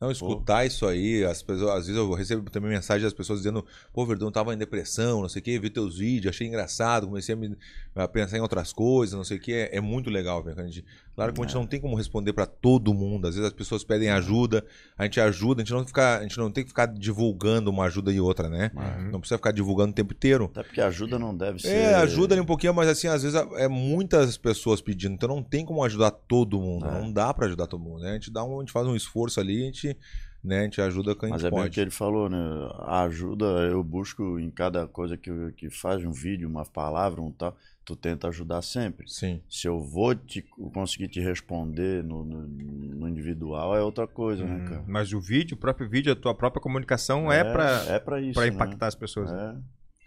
[0.00, 3.64] Não, escutar isso aí, as pessoas, às vezes eu recebo também mensagem das pessoas dizendo,
[3.92, 7.36] pô, Verdão, tava em depressão, não sei o quê, vi teus vídeos, achei engraçado, comecei
[7.36, 7.56] a, me-
[7.94, 9.52] a pensar em outras coisas, não sei o quê.
[9.70, 10.56] É, é muito legal, velho.
[10.56, 10.84] quando a gente-
[11.14, 13.28] Claro que a gente não tem como responder pra todo mundo.
[13.28, 14.64] Às vezes as pessoas pedem ajuda,
[14.96, 17.84] a gente ajuda, a gente não, fica, a gente não tem que ficar divulgando uma
[17.84, 18.70] ajuda e outra, né?
[19.10, 20.46] Não precisa ficar divulgando o tempo inteiro.
[20.46, 21.68] Até porque ajuda não deve ser.
[21.68, 25.42] É, ajuda ali um pouquinho, mas assim, às vezes é muitas pessoas pedindo, então não
[25.42, 26.86] tem como ajudar todo mundo.
[26.86, 27.00] É.
[27.00, 28.10] Não dá pra ajudar todo mundo, né?
[28.10, 29.96] A gente dá um, a gente faz um esforço ali, a gente,
[30.42, 31.74] né, a gente ajuda quem a Mas é bem o pode.
[31.74, 32.38] que ele falou, né?
[32.80, 37.30] A ajuda eu busco em cada coisa que, que faz, um vídeo, uma palavra, um
[37.30, 39.08] tal, tu tenta ajudar sempre.
[39.10, 39.40] Sim.
[39.48, 44.62] Se eu vou te, conseguir te responder no, no, no individual, é outra coisa, né,
[44.64, 44.84] Hum, cara?
[44.86, 48.34] Mas o vídeo, o próprio vídeo, a tua própria comunicação é, pra, é pra isso.
[48.34, 48.48] pra né?
[48.48, 49.30] impactar as pessoas.
[49.30, 49.54] É.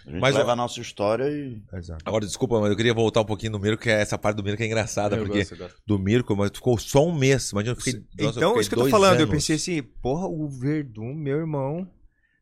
[0.07, 1.59] A gente Mas leva eu- a nossa história e.
[1.73, 2.03] Exato.
[2.05, 4.43] Agora, desculpa, mas eu queria voltar um pouquinho no Mirko, que é essa parte do
[4.43, 7.49] Mirko é engraçada, Eu porque gosto, eu do Mirko, mas tu ficou só um mês.
[7.51, 8.03] Imagina, eu fiquei.
[8.19, 9.32] nossa, então, fiquei isso que eu tô falando, eu anos.
[9.34, 11.89] pensei assim, porra, o Verdun, meu irmão,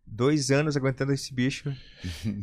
[0.05, 1.73] dois anos aguentando esse bicho.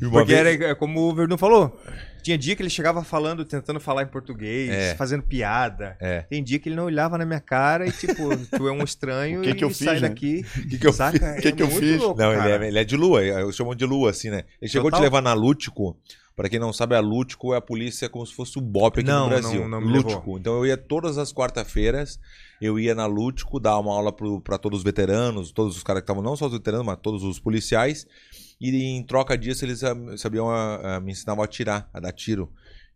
[0.00, 1.78] Porque vez- era é, como o Verdun falou.
[2.22, 4.94] Tinha dia que ele chegava falando, tentando falar em português, É.
[4.94, 5.96] fazendo piada.
[6.00, 6.22] É.
[6.22, 8.14] Tem dia que ele não olhava na minha cara e, tipo,
[8.56, 10.08] tu é um estranho O que e que eu sai fiz, né?
[10.08, 10.44] daqui.
[10.58, 11.16] O que, que eu saca?
[11.38, 11.98] O que É que eu fiz?
[12.00, 14.44] louco, Não, ele é, ele é de lua, eu chamo de lua, assim, né?
[14.60, 15.02] Ele chegou a te Total.
[15.04, 15.96] levar na Lútico.
[16.36, 19.08] Pra quem não sabe, a Lútico é a polícia como se fosse o BOP aqui
[19.10, 19.60] Não, no Brasil.
[19.62, 20.20] não, não me Lútico.
[20.20, 20.38] levou.
[20.38, 22.18] Então eu ia todas as quarta-feiras,
[22.62, 26.00] eu ia na Lútico dar uma aula pro, pra todos os veteranos, todos os caras
[26.00, 28.06] que estavam, não só os veteranos, mas todos os policiais.
[28.60, 29.80] E em troca disso, eles
[30.18, 32.52] sabiam, ah, ah, me ensinavam a atirar, a dar tiro.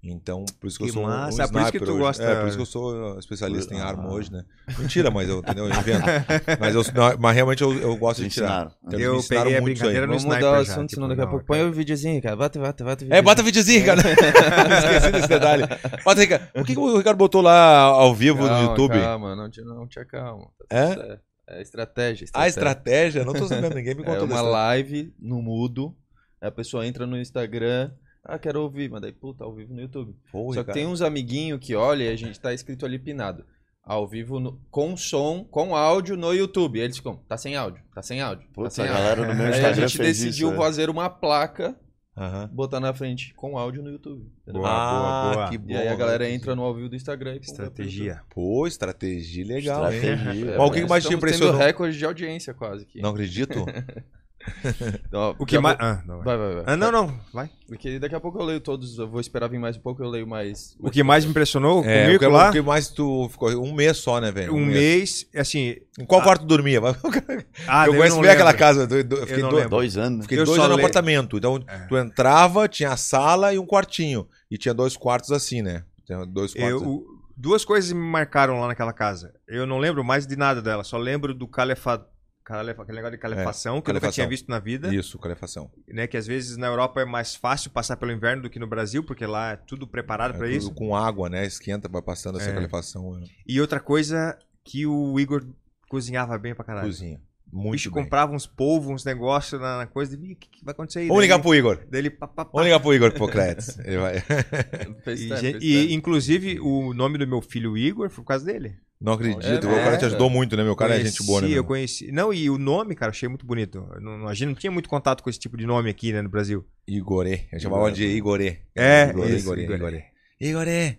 [0.07, 1.41] Então, por isso que, Que eu sou massa.
[1.41, 1.99] um Ah, por isso que sniper tu hoje.
[2.03, 3.87] gosta- É, por isso que eu sou especialista em Ah.
[3.87, 4.45] arma hoje, né?
[4.79, 5.65] Mentira, mas eu, entendeu?
[5.67, 6.05] eu invento.
[6.61, 8.71] mas, eu, não, mas realmente eu, eu gosto de tirar.
[8.87, 11.25] Então, Eu peguei a brincadeira no Vamos sniper mudar o assunto, tipo, senão daqui a
[11.25, 11.47] não, pouco.
[11.47, 12.37] Põe o videozinho, cara.
[12.37, 13.23] Bota, bota, bota o É, videozinho.
[13.25, 14.01] bota videozinho, cara.
[14.79, 15.63] Esqueci desse detalhe.
[16.05, 16.51] Bota aí, cara.
[16.55, 19.01] O que, que o Ricardo botou lá ao vivo no Calma, YouTube?
[19.01, 20.51] Calma, não te, não te acalma.
[20.69, 20.87] Tá É?
[20.95, 21.21] certo.
[21.49, 22.49] É estratégia, A estratégia.
[22.49, 23.25] estratégia?
[23.25, 24.43] Não tô sabendo, ninguém me É contou uma dessa.
[24.43, 25.95] live no mudo.
[26.41, 27.91] A pessoa entra no Instagram.
[28.25, 30.15] Ah, quero ouvir, mas daí, puta, ao vivo no YouTube.
[30.33, 30.75] Pô, Só que Ricardo.
[30.75, 33.45] tem uns amiguinhos que olha e a gente tá escrito ali pinado.
[33.83, 36.79] Ao vivo, no- com som, com áudio no YouTube.
[36.81, 38.47] Eles ficam, tá sem áudio, tá sem áudio.
[38.47, 39.03] tá Putz, sem a áudio.
[39.03, 40.55] galera no meu Aí a Instagram gente fez decidiu isso.
[40.57, 40.59] é.
[40.65, 41.77] fazer uma placa,
[42.17, 42.49] Aham.
[42.53, 44.31] botar na frente com áudio no YouTube.
[44.47, 45.45] Boa, boa, boa.
[45.47, 48.23] Ah, que E aí a galera entra no ao vivo do Instagram e Estratégia.
[48.31, 49.99] Pô, estratégia legal, hein?
[49.99, 50.33] Estratégia.
[50.35, 50.57] YouTube.
[50.59, 51.57] Mas o que É, mais te impressionou?
[51.57, 53.01] recorde de audiência quase aqui.
[53.03, 53.65] Não acredito.
[55.09, 55.79] Então, O que mais.
[55.79, 56.25] vou- Ah, não, vai.
[56.25, 56.65] Vai, vai, vai.
[56.67, 57.21] Ah, não, não.
[57.33, 57.51] Vai.
[57.67, 60.09] Porque daqui a pouco eu leio todos, eu vou esperar vir mais um pouco, eu
[60.09, 60.77] leio mais.
[60.79, 63.51] O que mais me impressionou É, o comigo que, lá, o que mais tu ficou?
[63.63, 64.55] Um mês só, né, velho?
[64.55, 65.77] um mês, assim.
[65.99, 66.81] Em qual quarto tu dormia?
[67.67, 68.87] Ah, eu daí conheço bem aquela casa.
[68.91, 69.71] Eu, eu- eu fiquei não dois.
[69.71, 70.25] Dois anos.
[70.25, 71.37] fiquei Eu dois só anos no apartamento.
[71.39, 74.27] Então, tu entrava, tinha a sala e um quartinho.
[74.51, 75.85] E tinha dois quartos assim, né?
[76.05, 76.83] Tinha dois quartos.
[76.83, 79.33] Eu, o- duas coisas me marcaram lá naquela casa.
[79.49, 82.07] Eu não lembro mais de nada dela, só lembro do calefa...
[82.47, 84.13] aquele negócio de calefação que eu nunca calefação.
[84.13, 84.95] tinha visto na vida.
[84.95, 85.71] Isso, calefação.
[85.89, 88.67] Né, que às vezes na Europa é mais fácil passar pelo inverno do que no
[88.67, 90.75] Brasil, porque lá é tudo preparado É tudo isso.
[90.75, 91.45] Com água, né?
[91.47, 92.55] Esquenta, vai passando essa É.
[92.55, 93.13] calefação.
[93.19, 93.27] né?
[93.47, 95.45] E outra coisa que o Igor
[95.89, 96.87] cozinhava bem pra caralho.
[96.87, 97.21] Cozinha.
[97.55, 98.03] O Muito bicho bem.
[98.03, 100.19] comprava uns polvos, uns negócios na, na coisa.
[100.21, 101.09] E, o que, que vai acontecer aí?
[101.09, 101.79] Vamos ligar pro Igor.
[101.89, 102.51] daí ele pá, pá, pá.
[102.53, 103.79] Vamos ligar pro Igor Pocretes.
[103.87, 104.17] Ele vai.
[104.17, 105.93] E, fez e, tempo.
[105.93, 108.75] inclusive o nome do meu filho Igor foi por causa dele.
[109.01, 109.45] Não acredito.
[109.45, 110.37] É, o cara é, te ajudou cara.
[110.37, 110.65] muito, né?
[110.65, 111.47] Meu cara é Conheci, gente boa, né?
[111.49, 111.65] Eu meu?
[111.65, 112.11] conheci.
[112.11, 113.87] Não, e o nome, cara, achei muito bonito.
[113.95, 116.23] Eu Não, a gente não tinha muito contato com esse tipo de nome aqui, né,
[116.23, 116.67] no Brasil.
[116.89, 117.43] Igorê.
[117.53, 118.63] Eu chamava de Igorê.
[118.75, 119.77] É, Igorê, isso, Igorê, Igorê.
[119.77, 120.05] Igorê.
[120.41, 120.99] Igorê.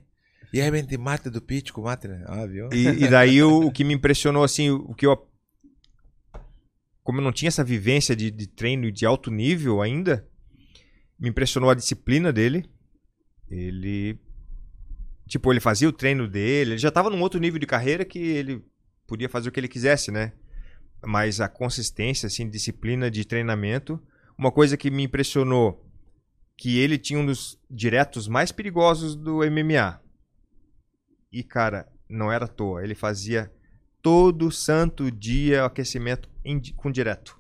[0.54, 2.24] E aí, mate do Pítico, mate, né?
[2.28, 2.70] Ah, viu?
[2.72, 5.18] E, e daí o, o que me impressionou, assim, o que eu.
[7.06, 10.28] Como eu não tinha essa vivência de, de treino de alto nível ainda,
[11.20, 12.68] me impressionou a disciplina dele.
[13.48, 14.20] Ele.
[15.28, 18.18] Tipo, ele fazia o treino dele, ele já tava num outro nível de carreira que
[18.18, 18.66] ele
[19.06, 20.34] podia fazer o que ele quisesse, né?
[21.06, 24.02] Mas a consistência, assim, disciplina de treinamento.
[24.36, 25.88] Uma coisa que me impressionou,
[26.58, 30.02] que ele tinha um dos diretos mais perigosos do MMA.
[31.32, 32.84] E, cara, não era à toa.
[32.84, 33.54] Ele fazia
[34.02, 36.35] todo santo dia aquecimento
[36.76, 37.40] com direto.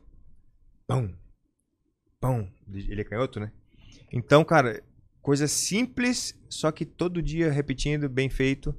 [0.88, 1.14] Pão.
[2.20, 2.52] Pão.
[2.72, 3.52] Ele é canhoto, né?
[4.12, 4.84] Então, cara,
[5.22, 8.76] coisa simples, só que todo dia repetindo, bem feito.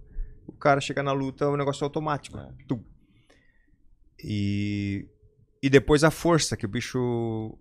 [0.47, 2.39] O cara chega na luta, é um negócio automático.
[2.68, 2.83] Tum.
[4.22, 5.07] E,
[5.62, 7.59] e depois a força, que o bicho.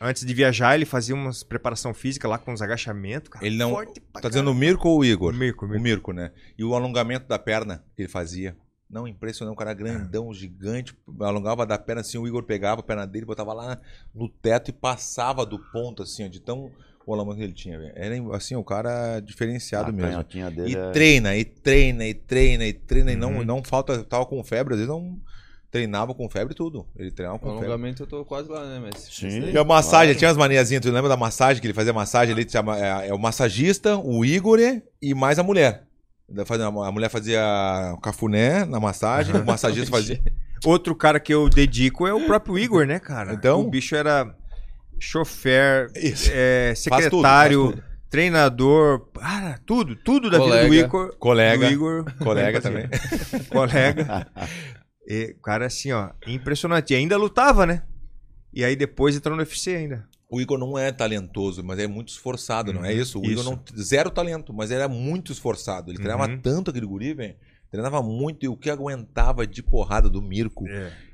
[0.00, 3.28] Antes de viajar, ele fazia umas preparação física lá com os agachamentos.
[3.28, 5.28] Cara, Ele não- forte Tá dizendo o Mirko ou o Igor?
[5.30, 5.38] caralho.
[5.44, 5.82] Mirko, O Mirko.
[5.84, 6.32] Mirko, né?
[6.58, 8.56] E o alongamento da perna que ele fazia.
[8.92, 13.06] Não, impressionante, um cara grandão, gigante, alongava da perna assim, o Igor pegava a perna
[13.06, 13.80] dele, botava lá
[14.14, 16.70] no teto e passava do ponto, assim, ó, de tão
[17.06, 17.92] o alongamento que ele tinha, velho.
[17.96, 20.10] Era, assim, o cara diferenciado a mesmo.
[20.10, 20.90] canhotinha E é...
[20.92, 23.44] treina, e treina, e treina, e treina, e não, Uhum.
[23.44, 25.18] não falta, tava com febre, às vezes não
[25.70, 26.86] treinava com febre e tudo.
[26.94, 27.64] Ele treinava com febre.
[27.64, 29.10] alongamento eu tô quase lá, né, Messi?
[29.10, 29.50] Sim.
[29.50, 30.18] E a massagem, Claro.
[30.18, 33.14] tinha as maniazinhas, tu lembra da massagem, que ele fazia massagem ali, chama, é, é
[33.14, 34.58] o massagista, o Igor
[35.00, 35.84] e mais a mulher.
[36.86, 37.42] A mulher fazia
[38.02, 40.20] cafuné na massagem, o massagista fazia.
[40.64, 43.34] Outro cara que eu dedico é o próprio Igor, né, cara?
[43.34, 43.60] Então?
[43.60, 44.34] O bicho era
[44.98, 45.90] chofer,
[46.30, 47.84] é, Faz tudo, secretário, faz tudo.
[48.08, 50.74] treinador, cara, tudo, tudo da vida do Colega.
[50.76, 51.16] Igor.
[51.18, 52.04] Colega, Do Igor.
[52.18, 52.88] colega também.
[53.50, 54.26] Colega.
[55.08, 56.92] E, cara, assim, ó, impressionante.
[56.92, 57.82] E ainda lutava, né?
[58.54, 60.06] E aí depois entrou no UFC ainda.
[60.32, 63.20] O Igor não é talentoso, mas é muito esforçado, não é Uhum, isso?
[63.20, 63.50] O Igor isso.
[63.50, 65.90] não zero talento, mas era muito esforçado.
[65.90, 66.38] Ele treinava Uhum.
[66.40, 67.36] tanto aquele guri, velho.
[67.70, 70.64] Treinava muito e o que aguentava de porrada do Mirko.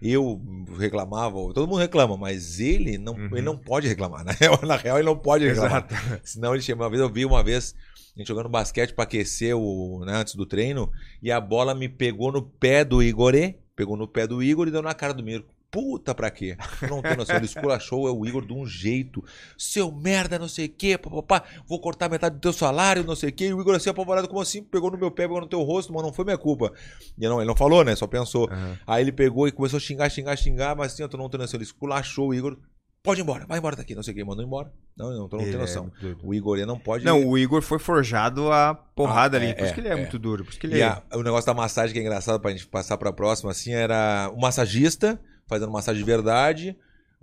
[0.02, 0.40] Eu
[0.78, 3.28] reclamava, todo mundo reclama, mas ele não, Uhum.
[3.32, 4.24] ele não pode reclamar.
[4.26, 5.86] Na real, na real, ele não pode reclamar.
[5.90, 5.94] Exato.
[6.24, 6.84] Senão ele chama.
[6.84, 7.74] Uma vez eu vi uma vez
[8.14, 10.90] a gente jogando basquete pra aquecer o, né, antes do treino
[11.22, 14.70] e a bola me pegou no pé do Igorê, pegou no pé do Igor e
[14.72, 15.54] deu na cara do Mirko.
[15.70, 16.56] Puta pra quê?
[16.80, 17.36] Eu não tenho noção.
[17.36, 19.22] Ele esculachou o Igor de um jeito.
[19.56, 21.44] Seu merda, não sei o quê, papapá.
[21.66, 23.48] Vou cortar metade do teu salário, não sei o quê.
[23.48, 24.62] E o Igor assim, apavorado, como assim?
[24.62, 26.72] Pegou no meu pé, pegou no teu rosto, mas não foi minha culpa.
[27.18, 27.94] E não, ele não falou, né?
[27.94, 28.48] Só pensou.
[28.50, 28.78] Aham.
[28.86, 31.42] Aí ele pegou e começou a xingar, xingar, xingar, mas assim, eu tô não tenho
[31.42, 31.58] noção.
[31.58, 32.56] Ele esculachou o Igor.
[33.02, 34.72] Pode ir embora, vai embora daqui, não sei o que, mandou embora.
[34.96, 35.90] Não, não, não tenho é noção.
[36.00, 36.18] doido.
[36.24, 37.04] O Igor ele não pode.
[37.04, 39.50] Não, o Igor foi forjado a porrada Ah, ali.
[39.50, 40.44] é, Por isso que ele é, é, muito duro.
[40.44, 40.84] Por isso que ele E é.
[40.86, 44.30] a- o negócio da massagem que é engraçado pra gente passar pra próxima, assim, era
[44.34, 45.18] o massagista
[45.48, 46.76] fazendo massagem de verdade,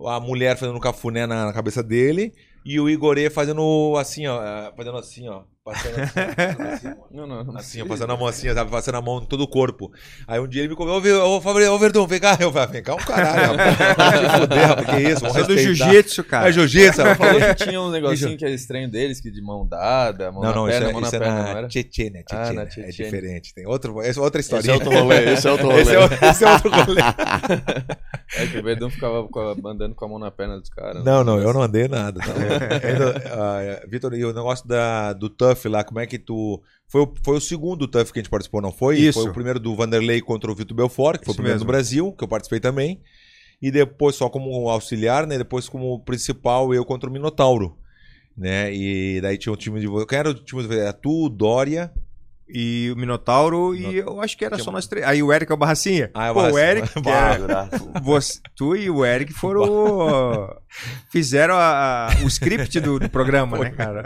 [0.05, 2.33] a mulher fazendo um cafuné na, na cabeça dele
[2.65, 6.95] e o Igorê fazendo assim, ó, eh, fazendo assim, ó, passando assim, assim.
[7.09, 7.57] Não, não, não.
[7.57, 8.69] Assim, passando a mão assim, sabe?
[8.69, 9.91] Passando a mão em todo o corpo.
[10.27, 12.37] Aí um dia ele me convidou, ô, ô, Fabrício, ô Verdão, vem cá.
[12.39, 13.95] Eu falei, vem cá um caralho, rapaz.
[13.97, 15.21] Vai te fuder, rapaz, que isso?
[15.21, 16.49] Vamos Sou do jiu-jitsu, cara.
[16.49, 20.31] É jiu-jitsu, falou que tinha um negocinho que era estranho deles, que de mão dada,
[20.31, 21.67] mão Não, na não, perna, isso é, mão na isso é perna, não na era?
[21.67, 22.89] Tchetchênia, Ah, na Tchetchênia.
[22.89, 23.53] É diferente.
[23.55, 25.81] Tem outro, essa é outra Esse é outro rolê, esse é outro rolê.
[25.85, 27.01] Esse é, outro- esse é outro rolê.
[28.37, 29.27] É que o Verdão ficava
[29.65, 31.03] andando com a mão na perna dos caras.
[31.03, 32.19] Não, não, eu não andei nada.
[32.19, 32.33] Tá?
[33.33, 36.61] Ah, Vitor, e o negócio da, do TUF lá, como é que tu.
[36.87, 38.97] Foi o, foi o segundo TUF que a gente participou, não foi?
[38.97, 39.21] Isso.
[39.21, 41.65] Foi o primeiro do Vanderlei contra o Vitor Belfort, que foi Isso o primeiro mesmo.
[41.65, 43.01] do Brasil, que eu participei também.
[43.61, 45.37] E depois, só como auxiliar, né?
[45.37, 47.77] Depois, como principal, eu contra o Minotauro.
[48.37, 48.73] Né?
[48.75, 49.87] E daí tinha um time de.
[50.05, 50.77] Quem era o time de.
[50.77, 51.91] Era tu, Dória.
[52.47, 55.05] E o Minotauro, e eu acho que era só nós três.
[55.05, 56.11] Aí o Eric é o Barracinha.
[56.13, 56.59] Ah, é o Pô, o.
[56.59, 60.55] Eric, que é- você- tu e o Eric foram.
[61.09, 64.03] fizeram a- o script do, do programa, né, cara?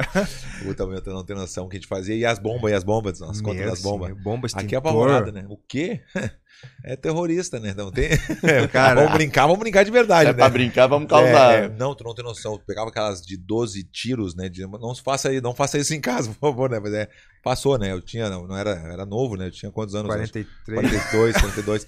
[0.63, 2.15] Puta, meu, não tem noção o que a gente fazia.
[2.15, 4.07] E as bombas, e as bombas, as contas das bombas.
[4.09, 5.45] senhor, bomba Aqui é apavorada, né?
[5.49, 6.01] O quê?
[6.83, 7.73] É terrorista, né?
[7.75, 8.09] Não tem.
[8.71, 10.37] Cara, vamos brincar, vamos brincar de verdade, É né?
[10.37, 11.53] pra brincar, vamos causar.
[11.53, 12.57] É, é, não, tu não tem noção.
[12.57, 14.49] Tu pegava aquelas de 12 tiros, né?
[14.49, 16.79] de- não faça aí, não faça isso em casa, por favor, né?
[16.79, 17.07] Mas é,
[17.43, 17.91] passou, né?
[17.91, 19.47] Eu tinha, não, não era, era novo, né?
[19.47, 20.07] Eu tinha quantos anos?
[20.07, 20.47] 43.
[20.65, 21.87] 42, 42.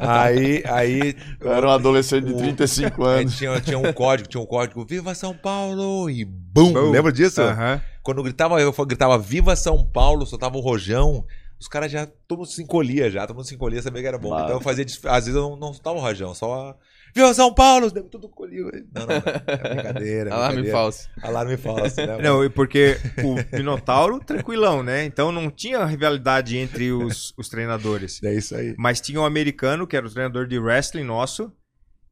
[0.00, 1.16] aí, aí.
[1.40, 3.36] Eu era um adolescente de O- 35 aí anos.
[3.36, 6.08] tinha, tinha um código, tinha um código, Viva São Paulo!
[6.10, 6.72] E bum!
[6.72, 6.90] Bum.
[6.90, 7.40] Lembra disso?
[7.42, 7.80] Aham.
[8.02, 11.24] Quando gritava, eu gritava Viva São Paulo, soltava o rojão.
[11.64, 14.18] Os caras já, todo mundo se encolhia já, todo mundo se encolhia, sabia que era
[14.18, 14.28] bom.
[14.28, 14.44] Claro.
[14.44, 16.76] Então eu fazia, às vezes eu não, não soltava o rojão, só a,
[17.14, 17.90] Viva São Paulo!
[17.90, 18.70] Deu tudo colhido.
[18.92, 20.28] Não, não, é brincadeira.
[20.28, 20.78] é Alarme brincadeira.
[20.78, 21.08] falso.
[21.22, 22.18] Alarme falso, né?
[22.22, 25.06] Não, e porque o Minotauro, tranquilão, né?
[25.06, 28.22] Então não tinha rivalidade entre os, os treinadores.
[28.22, 28.74] É isso aí.
[28.76, 31.50] Mas tinha um americano, que era o treinador de wrestling nosso,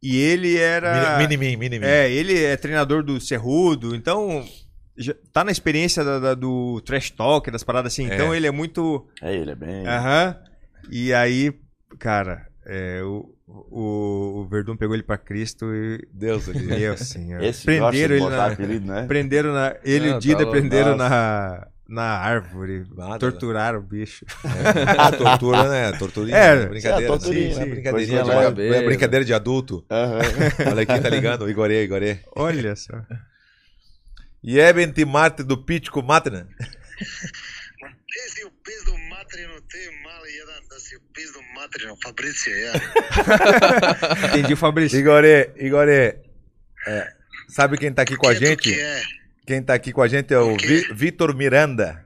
[0.03, 1.19] e ele era.
[1.19, 1.93] Mini, mini, mini, mini.
[1.93, 4.49] É, ele é treinador do Cerrudo, então
[5.33, 8.09] tá na experiência da- da- do trash talk, das paradas assim.
[8.11, 8.15] É.
[8.15, 9.07] Então ele é muito.
[9.23, 9.87] É, ele é bem.
[9.87, 10.37] Aham.
[10.91, 11.53] E aí,
[11.99, 16.07] cara, é, o, o, o Verdun pegou ele pra Cristo e.
[16.13, 16.47] Deus.
[16.49, 17.43] Meu senhor.
[17.43, 18.47] Esse prenderam ele na.
[18.47, 19.07] apelido, né?
[19.07, 19.77] Prenderam na.
[19.85, 21.09] Ele e o Dida tá prenderam Nossa.
[21.09, 22.85] na, na árvore.
[22.97, 24.25] Nada, torturaram o bicho.
[24.99, 25.93] Ah, tortura, né?
[25.99, 26.37] Torturinha.
[26.37, 26.67] É, né?
[26.67, 27.05] brincadeira.
[27.05, 27.67] é, torturinha, sim, sim, né?
[27.67, 29.85] brincadeirinha de, é brincadeira de adulto.
[29.91, 30.19] Aham.
[30.71, 31.49] Olha aqui, tá ligando?
[31.51, 32.19] Igorê, Igorê.
[32.37, 32.93] Olha só.
[34.43, 36.49] E Eben Marte do Pítico Matna.
[38.27, 41.43] Esse é o peso do Matri não tem mal e anda se o peso do
[41.55, 42.73] Matri não Fabrício é.
[44.29, 44.99] Entendi o Fabrício.
[44.99, 46.19] Igorê, Igorê.
[46.87, 47.13] é,
[47.49, 48.63] sabe quem tá aqui com a gente?
[48.63, 49.03] Que é?
[49.47, 52.05] Quem tá aqui com a gente é o Vi- Vitor Miranda.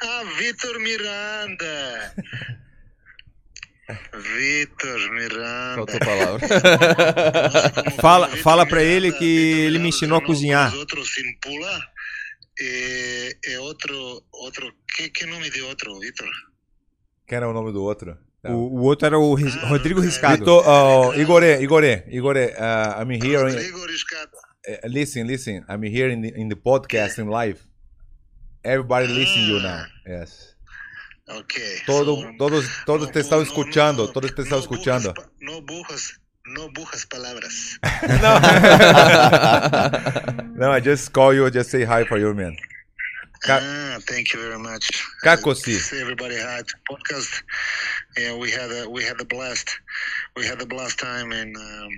[0.00, 2.14] Ah, Vitor Miranda.
[4.14, 5.74] Vitor Miranda.
[5.76, 6.48] Faltou a palavra.
[8.00, 10.68] Fala- fala pra ele que Vitor ele me ensinou a cozinhar.
[10.72, 11.80] Os outros sem pula.
[12.60, 14.72] É, é outro, outro.
[14.94, 16.28] Que, que nome de outro, Vitor?
[17.26, 18.16] Quem era o nome do outro?
[18.44, 20.38] O, o outro era o Ris- Rodrigo Riscado.
[20.38, 23.38] Vitor, oh, Igore, Igore, Igore, uh, I'm here.
[23.42, 24.30] Rodrigo Riscado.
[24.68, 25.64] uh, listen, listen.
[25.68, 27.58] I'm here in the, in the podcast in live.
[28.64, 29.86] Everybody listen you now.
[30.06, 30.54] Yes.
[31.30, 31.54] Ok.
[31.86, 34.06] Todo, So, todos, todos no te no- escuchando.
[34.06, 35.12] no- Todos te estão no escuchando.
[35.14, 37.78] burras pa- No burras, no burras palavras.
[40.58, 42.56] No, I just call you, just say hi for you, man.
[43.42, 44.88] Ca- ah, thank you very much.
[45.22, 45.76] Cacosi.
[45.76, 47.42] Uh, everybody had podcast.
[48.16, 49.70] Yeah, we had a we had a blast.
[50.36, 51.88] We had a blast time in um,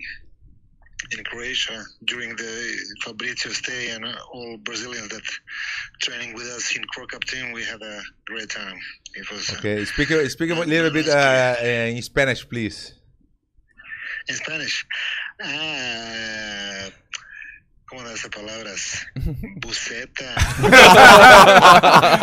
[1.16, 5.22] in Croatia during the Fabrizio stay and uh, all Brazilians that
[6.00, 7.52] training with us in Pro Cup team.
[7.52, 8.78] We had a great time.
[9.14, 12.94] It was uh, Okay, speak, speak a little bit uh, in Spanish, please.
[14.28, 14.84] in Spanish.
[15.42, 16.90] Ah,
[17.90, 19.04] ¿Cómo das palabras?
[19.60, 20.34] Buceta.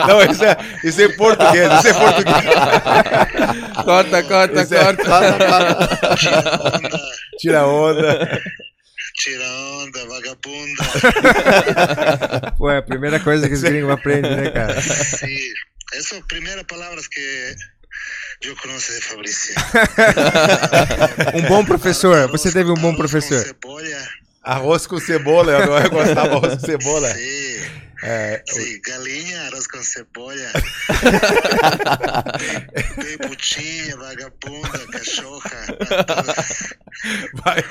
[0.07, 2.45] Não, isso é, isso é português, isso é português.
[3.83, 5.03] corta, corta, Isso é- corta.
[6.17, 7.37] Tira onda.
[7.39, 8.43] Tira onda.
[9.17, 10.83] Tira onda, vagabunda.
[12.57, 14.79] Pô, é a primeira coisa que os gringos aprendem, né, cara?
[14.79, 15.53] Sí,
[15.93, 17.55] esas son primeras palabras que
[18.41, 19.55] yo conozco de Fabricio.
[21.33, 22.29] Um bom professor.
[22.29, 23.41] Você teve um bom Arroz professor.
[23.41, 24.07] Com cebolla.
[24.43, 27.13] Arroz com cebola, eu não gostava de arroz com cebola.
[27.15, 30.35] Sí, É, sí, galinha, arroz com cebolla.
[32.97, 35.65] Bem putinha, vagabunda, cachorra.
[37.43, 37.63] vai.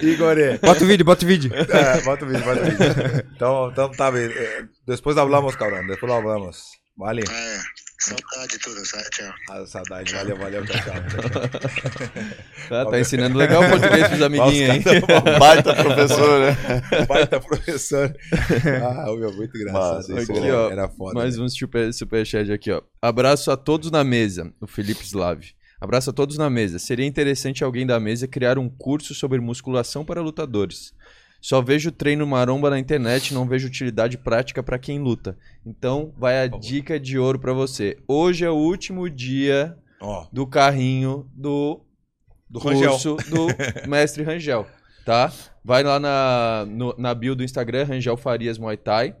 [0.00, 1.50] Igor, Bota o vídeo, bota o vídeo.
[1.54, 3.26] É, bota o vídeo, bota o vídeo.
[3.34, 4.30] Então, então tá bem.
[4.30, 5.86] Eh, Depois hablamos, cabrão.
[5.86, 6.62] Depois hablamos.
[6.96, 7.22] Vale?
[7.28, 7.58] É,
[8.02, 9.10] saudade sabe?
[9.10, 9.34] Tchau.
[9.48, 10.12] Ah, saudade.
[10.12, 10.66] Valeu, valeu.
[10.66, 10.94] Tchau, tchau.
[11.08, 12.42] tchau, tchau.
[12.68, 14.82] Tá, tá ensinando legal o português pros amiguinhos aí.
[15.38, 16.56] Baita professor, né?
[17.06, 18.16] Baita professor.
[18.82, 20.00] Ah, meu, muito engraçado.
[20.00, 21.14] Isso Aqui, era, ó, era foda.
[21.14, 22.82] Mais um super, superchat aqui, ó.
[23.00, 25.44] Abraço a todos na mesa, o Felipe Slav.
[25.80, 26.78] Abraço a todos na mesa.
[26.78, 30.94] Seria interessante alguém da mesa criar um curso sobre musculação para lutadores.
[31.42, 35.36] Só vejo treino maromba na internet, não vejo utilidade prática para quem luta.
[35.66, 37.98] Então, vai a dica de ouro para você.
[38.06, 41.80] Hoje é o último dia Ó, do carrinho do
[42.48, 42.90] do Rangel.
[42.92, 43.46] curso do
[43.90, 44.66] mestre Rangel,
[45.04, 45.32] tá?
[45.64, 49.16] Vai lá na, no- na bio do Instagram, Rangel Farias Muay Thai,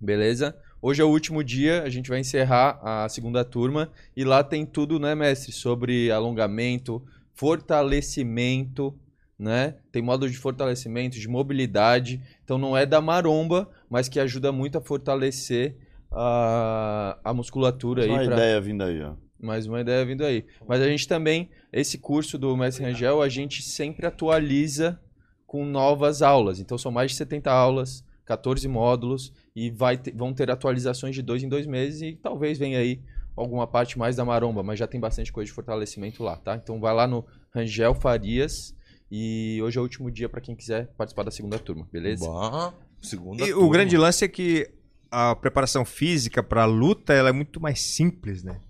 [0.00, 0.56] beleza?
[0.80, 4.64] Hoje é o último dia, a gente vai encerrar a segunda turma e lá tem
[4.64, 5.50] tudo, né, mestre?
[5.50, 7.02] Sobre alongamento,
[7.34, 8.94] fortalecimento,
[9.38, 9.76] né?
[9.92, 12.20] Tem módulo de fortalecimento, de mobilidade.
[12.44, 15.76] Então não é da maromba, mas que ajuda muito a fortalecer
[16.10, 18.10] a, a musculatura aí.
[18.10, 19.12] Uma pra- ideia vindo aí, ó.
[19.40, 20.44] mais uma ideia vindo aí.
[20.66, 25.00] Mas a gente também, esse curso do Mestre Rangel, a gente sempre atualiza
[25.46, 26.60] com novas aulas.
[26.60, 31.22] Então são mais de 70 aulas, 14 módulos, e vai ter- vão ter atualizações de
[31.22, 33.00] dois em dois meses, e talvez venha aí
[33.36, 36.56] alguma parte mais da maromba, mas já tem bastante coisa de fortalecimento lá, tá?
[36.56, 37.24] Então vai lá no
[37.54, 38.74] Rangel Farias,
[39.10, 42.26] e hoje é o último dia para quem quiser participar da segunda turma, beleza?
[42.26, 43.72] Bah, segunda E o turma.
[43.72, 44.68] grande lance é que
[45.10, 48.60] a preparação física pra luta ela é muito mais simples, né?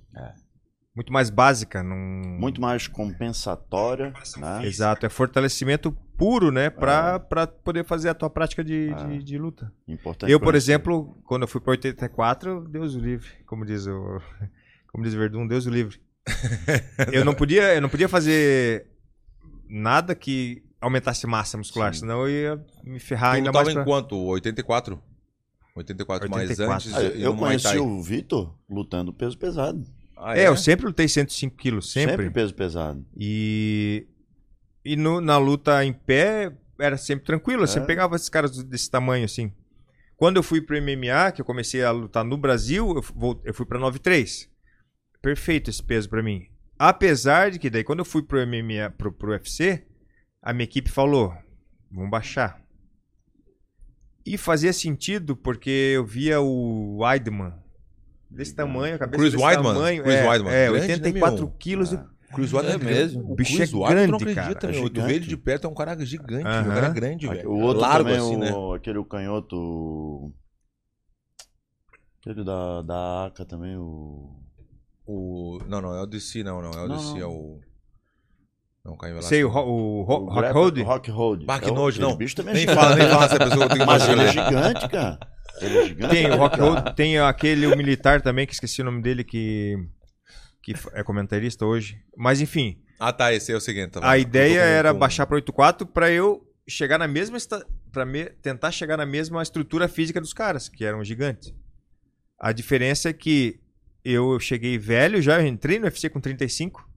[0.95, 1.81] Muito mais básica.
[1.83, 1.97] Não...
[1.97, 4.67] Muito mais compensatória, né?
[4.67, 6.71] Exato, é fortalecimento puro, né?
[6.71, 9.05] Pra, pra poder fazer a tua prática de, Ah.
[9.05, 9.73] de, de luta.
[9.87, 10.73] Importante Eu, por conhecer.
[10.73, 14.21] exemplo, quando eu fui pra 84, Deus o livre, como diz o,
[14.93, 16.01] como diz o Verdun, Deus o livre.
[17.13, 18.87] eu não podia, eu não podia fazer
[19.69, 22.01] nada que aumentasse massa muscular, Sim.
[22.01, 23.69] senão eu ia me ferrar Tu ainda mais.
[23.69, 24.17] em pra- quanto?
[24.17, 25.01] 84?
[25.77, 26.89] 84, mais 84.
[26.91, 26.95] antes.
[26.95, 29.85] Ah, eu conheci o Vitor lutando peso pesado.
[30.17, 32.31] Ah, É, eu sempre lutei 105 quilos, Sempre, sempre.
[32.31, 33.05] peso pesado.
[33.17, 34.07] E,
[34.85, 37.87] e no- na luta em pé era sempre tranquilo, eu sempre É.
[37.87, 39.53] pegava esses caras desse tamanho assim.
[40.17, 43.55] Quando eu fui pro MMA, que eu comecei a lutar no Brasil, eu, vou- eu
[43.55, 44.49] fui pra 93.
[45.23, 46.43] Perfeito esse peso pra mim.
[46.79, 49.85] Apesar de que daí quando eu fui pro MMA, pro, pro UFC,
[50.41, 51.35] a minha equipe falou,
[51.91, 52.63] vamos baixar.
[54.25, 57.55] E fazia sentido porque eu via o Weidman
[58.31, 59.73] desse tamanho, a cabeça Chris desse Weidman?
[59.75, 60.53] tamanho, Chris é, Weidman.
[60.53, 61.51] é, Grande, né, 84 meu?
[61.59, 61.95] quilos.
[61.95, 62.07] Ah.
[62.35, 63.33] Chris Weidman É mesmo?
[63.33, 64.73] O bicho Chris é Weidman, tu não grande, acredita, cara.
[64.75, 64.87] meu.
[64.87, 66.63] É Tu vê ele de perto, é um cara gigante, Aham.
[66.63, 66.71] meu.
[66.71, 67.51] O cara é grande, velho.
[67.51, 68.53] O outro Largo também, assim, né?
[68.53, 70.33] o, aquele o canhoto.
[72.21, 74.45] Aquele da, da ACA também, o.
[75.11, 75.59] O...
[75.67, 76.71] Não, não, é o DC, não, não.
[76.71, 77.21] É o Não, DC, não.
[77.21, 77.61] é o...
[78.85, 79.23] Não, caiu lá.
[79.23, 80.79] Sei, o, Ro- o, Ro- o Rock Hold?
[80.83, 81.45] Rock Hold.
[81.45, 82.15] Bah, que É o- nojo, não.
[82.17, 85.19] bicho também Nem fala, nem fala essa pessoa, eu Mas ele é gigante, cara.
[85.61, 86.15] Ele é gigante.
[86.15, 86.61] Tem o Rock.
[86.61, 89.77] Hold, tem aquele o militar também, que esqueci o nome dele, que,
[90.63, 91.99] que é comentarista hoje.
[92.17, 93.33] Mas enfim, Ah, tá.
[93.33, 93.93] Esse é o seguinte.
[93.93, 97.67] Tá a ideia era com- baixar para 8.4 para eu chegar na mesma esta...
[97.91, 98.27] para me...
[98.27, 101.53] tentar chegar na mesma estrutura física dos caras, que eram gigantes.
[102.39, 103.59] A diferença é que
[104.13, 106.89] eu cheguei velho já, eu entrei no UFC com 35,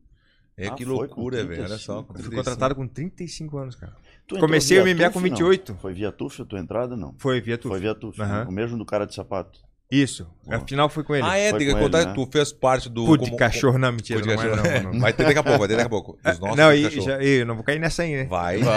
[0.57, 1.63] É, Ah, que loucura, velho.
[1.63, 1.79] Olha 35.
[1.79, 2.03] só.
[2.03, 2.35] com fui 35.
[2.35, 3.95] contratado com 35 anos, cara.
[4.27, 5.29] Tu Comecei o MMA TUF, com não?
[5.29, 5.75] 28.
[5.81, 7.15] Foi via TUF a tua entrada, não?
[7.17, 7.67] Foi via tu.
[7.69, 8.45] Foi via TUF, né?
[8.47, 9.59] o mesmo do cara de sapato.
[9.91, 10.25] Isso.
[10.45, 10.55] Boa.
[10.57, 11.25] Afinal foi com ele.
[11.27, 13.05] Ah, é, Foi tem que contar ele, que tu fez parte do.
[13.05, 14.21] Pude como- cachorro, não, mentira.
[14.21, 14.83] Pude não, é, cachorro.
[14.83, 14.99] não, não.
[15.01, 16.17] Vai ter daqui a pouco, vai ter daqui a pouco.
[16.25, 17.05] Os nossos não, e, cachorro.
[17.05, 18.23] já, eu não vou cair nessa aí, né?
[18.23, 18.59] Vai.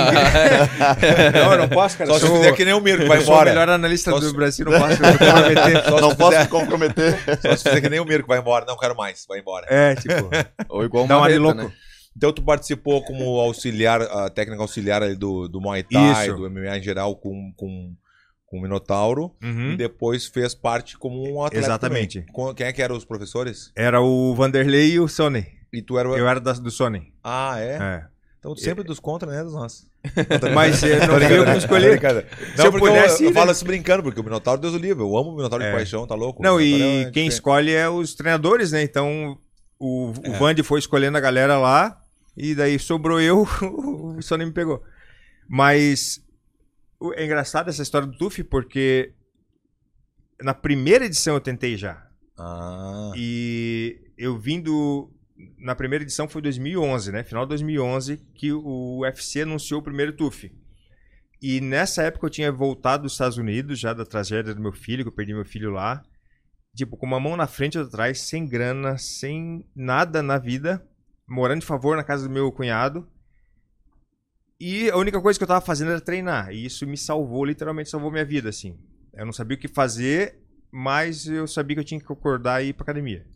[1.34, 2.10] Não, eu não posso, cara.
[2.10, 3.50] Só se sou, fizer que nem o Mirko, vai eu sou o embora.
[3.50, 5.84] melhor analista Só do se- Brasil, não posso me comprometer.
[5.84, 7.18] Só se não posso fizer- te comprometer.
[7.42, 8.64] Só se fizer que nem o Mirko, vai embora.
[8.66, 9.66] Não quero mais, vai embora.
[9.68, 10.30] É, tipo,
[10.68, 11.56] Ou igual dá uma de louco.
[11.58, 11.70] né?
[12.16, 16.36] Então tu participou como auxiliar, a técnica auxiliar ali do, do Muay Thai, Isso.
[16.36, 17.92] do MMA em geral com, com,
[18.50, 19.30] com o Minotauro.
[19.42, 19.72] Uhum.
[19.72, 22.22] E depois fez parte como um atleta Exatamente.
[22.22, 22.54] também.
[22.54, 23.70] Quem é que eram os professores?
[23.76, 25.46] Era o Vanderlei e o Sony.
[25.72, 26.16] E tu era o...
[26.16, 27.12] Eu era da- do Sony.
[27.22, 27.78] Ah, é?
[27.80, 28.04] É.
[28.40, 29.86] Então sempre dos contra, né, dos nossos.
[30.54, 31.90] Mas eh, não eu me escolhi.
[31.90, 32.26] Brincadeira.
[32.52, 33.38] Se Não, eu porque pudesse eu, eu né?
[33.38, 35.02] falo assim brincando, porque o Minotauro, Deus o livre.
[35.04, 35.70] Eu amo o Minotauro É.
[35.70, 36.42] de paixão, tá louco?
[36.42, 38.82] Não, e é quem escolhe é os treinadores, né?
[38.82, 39.38] Então
[39.78, 40.62] o, o É.
[40.62, 42.00] Foi escolhendo a galera lá
[42.36, 44.82] e daí sobrou eu, o Sony me pegou.
[45.46, 46.20] Mas
[47.14, 49.14] é engraçado essa história do TUF porque
[50.40, 52.06] na primeira edição eu tentei já.
[52.38, 55.10] Ah, E eu vim do.
[55.58, 57.22] Na primeira edição foi 2011, né?
[57.22, 60.52] Final de 2011, que o UFC anunciou o primeiro TUF.
[61.40, 65.02] E nessa época eu tinha voltado dos Estados Unidos, já da tragédia do meu filho,
[65.04, 66.02] que eu perdi meu filho lá.
[66.76, 70.86] Tipo, com uma mão na frente e outra atrás, sem grana, sem nada na vida,
[71.26, 73.08] morando de favor na casa do meu cunhado.
[74.60, 76.52] E a única coisa que eu tava fazendo era treinar.
[76.52, 78.78] E isso me salvou, literalmente salvou minha vida, assim.
[79.14, 80.38] Eu não sabia o que fazer,
[80.70, 83.26] mas eu sabia que eu tinha que acordar e ir pra academia.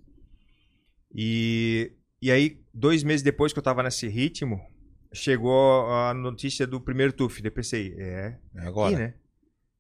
[1.14, 4.61] E, e aí, dois meses depois que eu tava nesse ritmo,
[5.14, 7.41] chegou a notícia do primeiro TUF.
[7.41, 8.95] Daí eu pensei, é é agora.
[8.95, 9.14] aqui, né?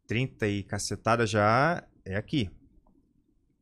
[0.06, 2.50] 30 e cacetada já é aqui.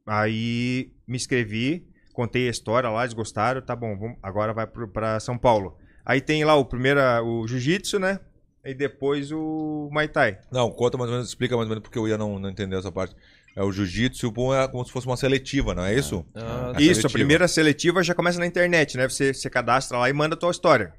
[0.06, 5.20] Aí me inscrevi, contei a história lá, eles gostaram, tá bom, vamos, agora vai pra
[5.20, 5.78] São Paulo.
[6.04, 8.18] Aí tem lá o primeiro, o jiu-jitsu, né?
[8.64, 10.38] E depois o Muay Thai.
[10.50, 12.76] Não, conta mais ou menos, explica mais ou menos porque eu ia não, não entender
[12.76, 13.14] essa parte.
[13.54, 16.24] É o jiu-jitsu, é como se fosse uma seletiva, não é isso?
[16.34, 19.08] Ah, A Isso, a primeira seletiva já começa na internet, né?
[19.08, 20.94] Você, você cadastra lá e manda a tua história.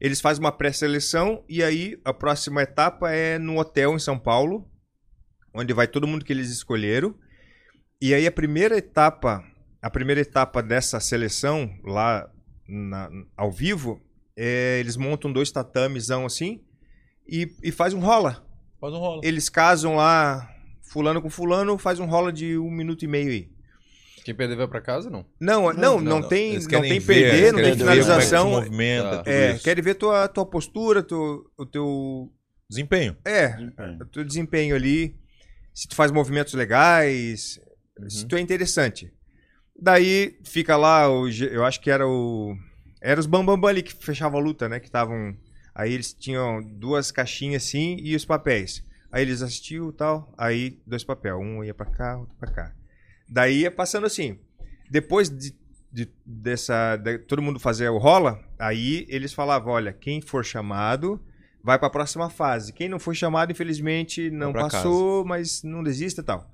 [0.00, 4.68] Eles fazem uma pré-seleção e aí a próxima etapa é no hotel em São Paulo,
[5.54, 7.14] onde vai todo mundo que eles escolheram.
[8.00, 9.44] E aí a primeira etapa,
[9.80, 12.28] a primeira etapa dessa seleção lá
[12.68, 14.00] na- ao vivo,
[14.42, 16.62] é, eles montam dois tatamezão assim
[17.28, 18.42] e, e faz um rola.
[18.80, 19.20] Faz um rolo.
[19.22, 20.48] Eles casam lá,
[20.80, 23.50] fulano com fulano, faz um rola de um minuto e meio aí.
[24.24, 25.26] Quem perder vai pra casa, não?
[25.38, 26.22] Não, não, não, não.
[26.22, 29.22] tem, Eles não tem ver, perder, não tem ver como é que se finalização.
[29.24, 29.30] Tá.
[29.30, 32.32] É, querem ver tua, tua postura, tu, o teu.
[32.68, 33.16] Desempenho.
[33.24, 33.56] É,
[34.00, 35.14] o teu desempenho ali.
[35.74, 37.60] Se tu faz movimentos legais,
[38.08, 39.12] se tu é interessante.
[39.78, 42.54] Daí fica lá, o, eu acho que era o.
[43.00, 44.78] Era os Bambambam ali que fechava a luta, né?
[44.80, 45.36] Que estavam.
[45.74, 48.84] Aí eles tinham duas caixinhas assim e os papéis.
[49.10, 50.32] Aí eles assistiam e tal.
[50.36, 51.34] Aí dois papéis.
[51.36, 52.72] Um ia pra cá, outro pra cá.
[53.28, 54.38] Daí ia passando assim.
[54.90, 55.54] Depois de,
[55.92, 56.96] de- dessa.
[56.96, 61.20] de todo mundo fazer o rola, aí eles falavam: olha, quem for chamado
[61.62, 62.72] vai pra próxima fase.
[62.72, 66.50] Quem não foi chamado, infelizmente, não passou, mas não desista e tal.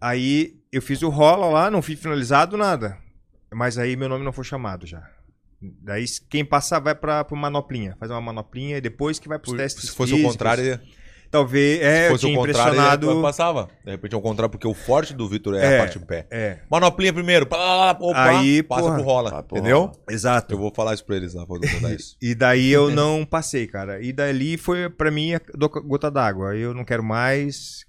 [0.00, 2.98] Aí eu fiz o rola lá, não fui finalizado, nada.
[3.52, 5.08] Mas aí meu nome não foi chamado já.
[5.60, 7.96] Daí quem passar vai pra, pra manoplinha.
[7.98, 10.32] Faz uma manoplinha e depois que vai pros Por- testes se fosse o físicos.
[10.34, 10.80] contrário,
[11.30, 13.20] Talvez, é, se eu fosse tinha o contrário, impressionado...
[13.22, 13.68] passava.
[13.84, 15.76] De repente é o contrário, porque o forte do Vitor é, É.
[15.76, 16.26] a parte de pé.
[16.30, 18.94] É, Manoplinha primeiro, pá, opa, Aí, passa porra.
[18.94, 19.92] pro rola, entendeu?
[20.08, 20.54] exato.
[20.54, 22.16] Eu vou falar isso pra eles lá, contar isso.
[22.22, 24.00] E daí eu não passei, cara.
[24.00, 25.40] E dali foi pra mim a
[25.84, 26.52] gota d'água.
[26.52, 27.84] Aí Eu não quero mais.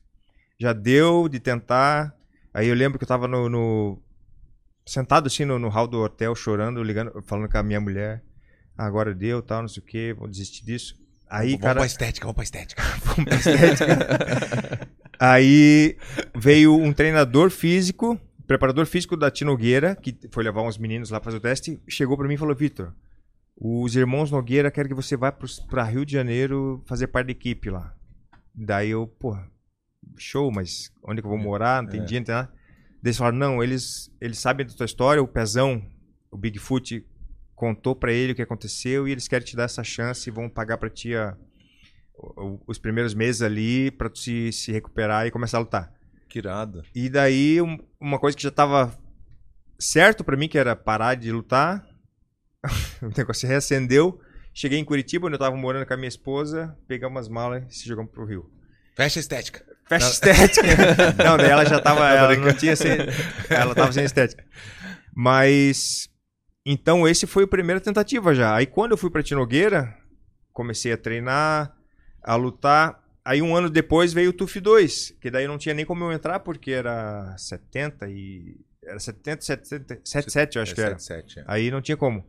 [0.59, 2.13] Já deu de tentar.
[2.53, 3.47] Aí eu lembro que eu tava no.
[3.47, 4.01] no-
[4.89, 8.23] sentado assim no, no hall do hotel, chorando, ligando, falando com a minha mulher.
[8.77, 10.95] Ah, agora deu, tal, não sei o que, vou desistir disso.
[11.29, 11.75] Aí, vamos cara.
[11.75, 12.81] pra estética, vamos pra estética.
[13.05, 14.89] Vamos pra estética.
[15.19, 15.97] Aí
[16.35, 21.19] veio um treinador físico, preparador físico da Tia Nogueira, que foi levar uns meninos lá
[21.19, 22.93] fazer o teste, chegou pra mim e falou: Vitor,
[23.55, 25.31] os irmãos Nogueira querem que você vá
[25.69, 27.93] pra Rio de Janeiro fazer parte da equipe lá.
[28.55, 29.45] Daí eu, porra,
[30.17, 31.83] show, mas onde que eu vou morar?
[31.83, 32.05] Não tem É.
[32.05, 32.51] dia, não tem nada.
[33.03, 35.81] Eles falaram: não, eles, eles sabem da tua história, o Pezão,
[36.31, 37.05] o Bigfoot,
[37.55, 40.49] contou pra ele o que aconteceu e eles querem te dar essa chance e vão
[40.49, 41.35] pagar pra ti a-
[42.17, 45.93] o- os primeiros meses ali pra tu se, se recuperar e começar a lutar.
[46.27, 46.83] Que irado.
[46.93, 48.97] E daí, um- uma coisa que já tava
[49.79, 51.85] certo pra mim, que era parar de lutar.
[53.01, 54.19] o negócio se reacendeu.
[54.53, 57.73] Cheguei em Curitiba, onde eu tava morando com a minha esposa, pegamos umas malas e
[57.79, 58.51] se jogamos pro Rio.
[58.95, 59.65] Fecha a estética.
[59.89, 60.67] Fecha estética.
[61.17, 62.07] não, daí ela já tava.
[62.07, 62.91] ela não tinha sem,
[63.49, 64.45] Ela tava sem estética.
[65.13, 66.07] Mas.
[66.63, 68.55] Então, esse foi a primeira tentativa já.
[68.55, 69.97] Aí, quando eu fui pra Tinogueira,
[70.53, 71.75] comecei a treinar,
[72.23, 73.03] a lutar.
[73.25, 76.11] Aí, um ano depois, veio o TUF 2, que daí não tinha nem como eu
[76.11, 78.57] entrar, porque era 70 e.
[78.83, 80.99] Era 70, 70, 77, eu acho que era.
[80.99, 81.43] 77, é.
[81.47, 82.23] Aí não tinha como.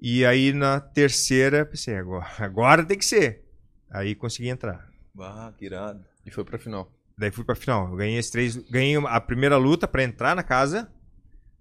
[0.00, 3.44] E aí, na terceira, pensei, agora, agora tem que ser.
[3.90, 4.88] Aí consegui entrar.
[5.18, 6.04] Ah, que irado.
[6.26, 6.90] E foi pra final.
[7.16, 7.88] Daí fui pra final.
[7.90, 8.56] Eu ganhei as três.
[8.70, 10.88] Ganhei a primeira luta pra entrar na casa.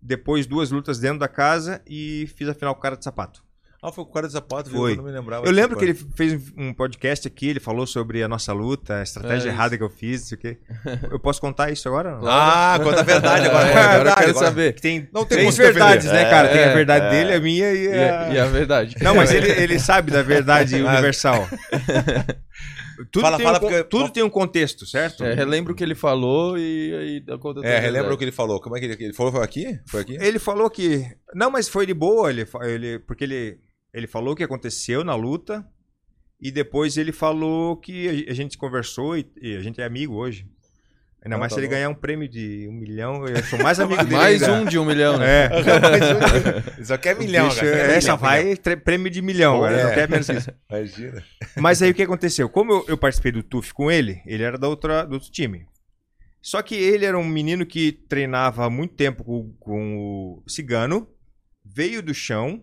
[0.01, 3.43] Depois duas lutas dentro da casa e fiz a final com o cara de sapato.
[3.85, 4.79] Ah, foi com o cara de sapato, viu?
[4.79, 4.91] Foi.
[4.93, 5.45] Eu não me lembrava.
[5.45, 9.03] Eu lembro que ele fez um podcast aqui, ele falou sobre a nossa luta, a
[9.03, 10.57] estratégia É, errada que eu fiz, não sei o quê.
[11.11, 12.17] Eu posso contar isso agora?
[12.23, 13.67] Ah, conta a verdade agora.
[13.67, 14.45] É, a agora eu verdade, quero agora.
[14.45, 14.73] saber.
[14.73, 15.73] Que tem Não tem três se defender.
[15.79, 16.47] verdades, né, cara?
[16.47, 17.09] Tem a É, verdade é.
[17.09, 18.21] dele, a minha e E a...
[18.21, 18.95] a, e a verdade.
[19.01, 21.45] Não, mas ele, ele sabe da verdade universal.
[23.11, 25.23] Tudo, Fala- tem, fala um, porque- tudo tem um contexto, certo?
[25.23, 28.23] É, relembra o que ele falou e aí dá conta da É, relembra o que
[28.23, 28.59] ele falou.
[28.61, 29.31] Como é que ele, ele falou?
[29.31, 29.79] Foi aqui?
[29.87, 30.17] Foi aqui?
[30.19, 31.05] Ele falou que.
[31.33, 33.57] Não, mas foi de boa, ele, ele, porque ele,
[33.93, 35.65] ele falou o que aconteceu na luta.
[36.41, 40.15] E depois ele falou que a a gente conversou e, e a gente é amigo
[40.15, 40.45] hoje.
[41.23, 41.71] Ainda Ah, mais tá se ele bom.
[41.71, 44.15] ganhar um prêmio de um milhão, eu sou mais amigo dele.
[44.15, 44.55] Mais ainda.
[44.61, 45.45] um de um milhão, né?
[45.45, 45.49] É.
[46.77, 47.77] Ele só quer milhão, Bicho, cara.
[47.93, 49.77] essa vai tre- prêmio de milhão, Pô, cara.
[49.79, 49.83] é.
[49.85, 50.51] Não quer menos que isso.
[50.69, 51.23] Imagina.
[51.55, 52.49] Mas aí o que aconteceu?
[52.49, 55.65] Como eu, eu participei do TUF com ele, ele era da outra, do outro time.
[56.41, 61.07] Só que ele era um menino que treinava há muito tempo com, com o Cigano,
[61.63, 62.61] veio do chão,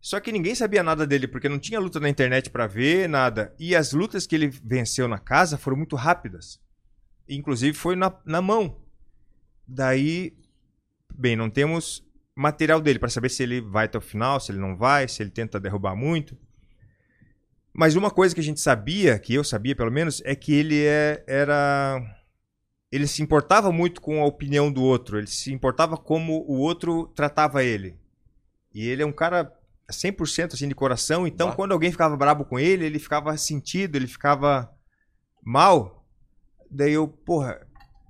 [0.00, 3.52] só que ninguém sabia nada dele, porque não tinha luta na internet pra ver, nada.
[3.60, 6.58] E as lutas que ele venceu na casa foram muito rápidas.
[7.28, 8.76] Inclusive foi na, na mão.
[9.66, 10.36] Daí,
[11.14, 12.04] bem, não temos
[12.34, 15.22] material dele pra saber se ele vai até o final, se ele não vai, se
[15.22, 16.36] ele tenta derrubar muito.
[17.72, 20.84] Mas uma coisa que a gente sabia, que eu sabia pelo menos, é que ele
[20.84, 22.02] é- era.
[22.90, 27.06] Ele se importava muito com a opinião do outro, ele se importava como o outro
[27.14, 27.96] tratava ele.
[28.74, 29.50] E ele é um cara
[29.90, 34.06] 100% assim de coração, então quando alguém ficava brabo com ele, ele ficava sentido, ele
[34.06, 34.70] ficava
[35.42, 36.01] mal.
[36.72, 37.60] Daí eu, porra,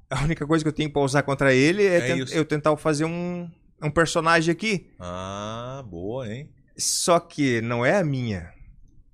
[0.08, 2.34] a única coisa que eu tenho pra usar contra ele é, É ten- isso.
[2.34, 3.50] eu tentar fazer um,
[3.82, 4.90] um personagem aqui.
[4.98, 6.48] Ah, boa, hein?
[6.76, 8.52] Só que não é a minha.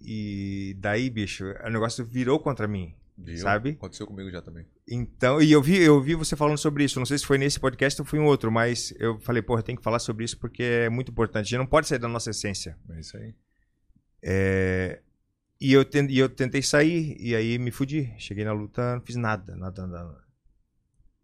[0.00, 2.94] E daí, bicho, o negócio virou contra mim.
[3.20, 3.36] Viu?
[3.38, 3.70] Sabe?
[3.70, 4.64] Aconteceu comigo já também.
[4.88, 7.00] Então, e eu vi, eu vi você falando sobre isso.
[7.00, 9.74] Não sei se foi nesse podcast ou foi em outro, mas eu falei, porra, tem
[9.74, 11.46] que falar sobre isso porque é muito importante.
[11.46, 12.78] A gente não pode sair da nossa essência.
[12.90, 13.34] É isso aí.
[14.22, 15.00] É,
[15.60, 18.12] E eu, ten- e eu tentei sair, e aí me fudi.
[18.18, 20.16] Cheguei na luta, não fiz nada, nada, nada.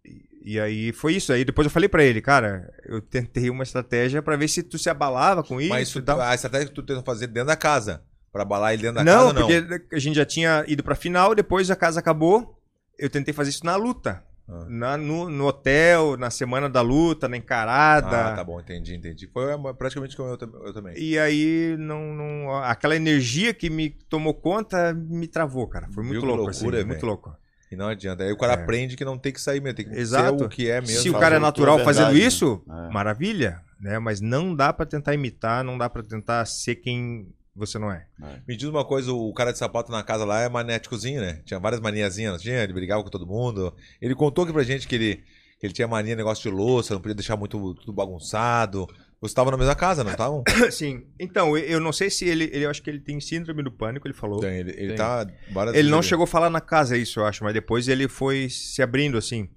[0.05, 1.32] E, e aí foi isso.
[1.32, 4.76] Aí depois eu falei pra ele, cara, eu tentei uma estratégia pra ver se tu
[4.78, 5.70] se abalava com isso.
[5.70, 6.20] Mas isso, tal.
[6.20, 8.03] a estratégia que tu tenta fazer dentro da casa.
[8.32, 9.47] Pra abalar ele dentro da não, casa, não.
[9.47, 12.61] porque a gente já tinha ido pra final, depois a casa acabou.
[12.99, 14.24] Eu tentei fazer isso na luta.
[14.47, 14.67] Ah.
[14.69, 18.33] Na, no, no hotel, na semana da luta, na encarada.
[18.33, 19.27] Ah, tá bom, entendi, entendi.
[19.27, 20.95] Foi é, praticamente como eu, eu também.
[20.99, 25.89] E aí, não, não, aquela energia que me tomou conta me travou, cara.
[25.93, 27.35] Foi muito Viu louco, loucura, assim, muito louco.
[27.73, 28.23] E não adianta.
[28.23, 30.39] Aí o cara aprende que não tem que sair mesmo, tem que Exato.
[30.39, 31.01] ser o que é mesmo.
[31.01, 32.21] Se o cara é natural verdade, fazendo né?
[32.27, 32.93] isso, É.
[32.93, 33.99] maravilha, né?
[33.99, 38.07] Mas não dá pra tentar imitar, não dá pra tentar ser quem você não é.
[38.47, 41.41] Me diz uma coisa, o cara de sapato na casa lá é manéticozinho, né?
[41.45, 42.63] Tinha várias maniazinhas, não tinha?
[42.63, 43.75] Ele brigava com todo mundo.
[44.01, 45.25] Ele contou aqui pra gente que ele,
[45.61, 48.89] que ele tinha mania negócio de louça, não podia deixar muito tudo bagunçado.
[49.21, 50.43] Você estava na mesma casa, não estavam?
[50.71, 51.07] Sim.
[51.19, 54.07] Então, eu não sei se ele, ele eu acho que ele tem síndrome do pânico,
[54.07, 54.41] ele falou.
[54.41, 54.97] Tem, ele, ele Tem.
[54.97, 58.07] tá várias Ele não chegou a falar na casa isso, eu acho, mas depois ele
[58.07, 59.49] foi se abrindo assim.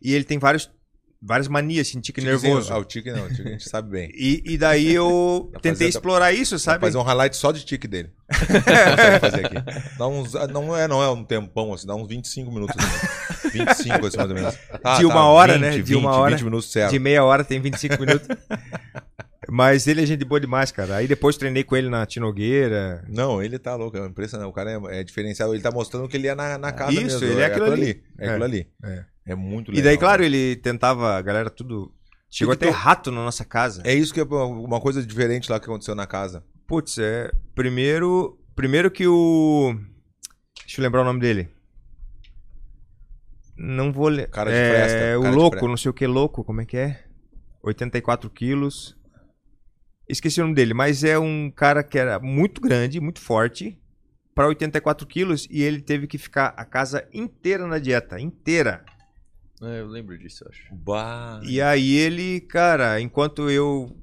[0.00, 0.70] E ele tem vários
[1.22, 2.72] várias manias, assim, tique nervoso.
[2.72, 4.10] Ah, o tique não, o tique a gente sabe bem.
[4.16, 6.80] E, e daí eu tentei explorar isso, sabe?
[6.80, 8.10] Fazer um highlight só de tique dele.
[9.20, 9.54] Fazer aqui.
[9.98, 12.76] Dá uns, não, é, não é um tempão, assim, dá uns 25 minutos.
[13.40, 13.64] Assim.
[13.64, 14.54] 25, assim, mais ou menos.
[14.84, 15.70] Ah, De uma hora, né?
[15.70, 16.36] De 20, uma hora.
[16.36, 16.92] 20 minutos certo.
[16.92, 18.28] De meia hora tem 25 minutos.
[19.50, 20.96] Mas ele é gente boa demais, cara.
[20.96, 23.04] Aí depois treinei com ele na Tinogueira.
[23.08, 24.48] Não, ele tá louco, é impressionante.
[24.48, 25.52] O cara é, é diferenciado.
[25.52, 27.26] Ele tá mostrando que ele é na, na casa Isso, mesmo.
[27.26, 28.02] ele é aquilo ali.
[28.18, 28.28] É É.
[28.30, 28.68] aquilo ali.
[28.84, 29.04] É.
[29.26, 29.84] É muito E legal.
[29.90, 31.92] daí, claro, ele tentava, a galera tudo.
[32.30, 33.82] Chegou E até rato na nossa casa.
[33.84, 36.44] É isso que é uma coisa diferente lá que aconteceu na casa.
[36.66, 37.30] Putz, é.
[37.54, 38.38] Primeiro.
[38.54, 39.74] Primeiro que o.
[40.64, 41.48] Deixa eu lembrar o nome dele.
[43.56, 44.28] Não vou ler.
[44.30, 46.64] Cara de é, fresta, O cara de louco, não sei o que louco, como é
[46.64, 47.04] que é?
[47.62, 48.96] 84 quilos.
[50.10, 53.78] Esqueci o nome dele, mas é um cara que era muito grande, muito forte,
[54.34, 58.84] para 84 quilos, e ele teve que ficar a casa inteira na dieta, inteira.
[59.62, 60.74] É, eu lembro disso, eu acho.
[60.74, 61.40] Bah.
[61.44, 63.96] E aí ele, cara, enquanto eu,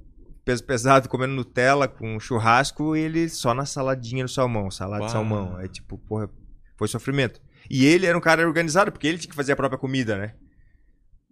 [0.46, 5.08] peso pesado, comendo Nutella com churrasco, ele só na saladinha do salmão, salada Uau.
[5.08, 5.58] de salmão.
[5.58, 6.30] Aí, tipo, porra,
[6.78, 7.42] foi sofrimento.
[7.70, 10.36] E ele era um cara organizado, porque ele tinha que fazer a própria comida, né?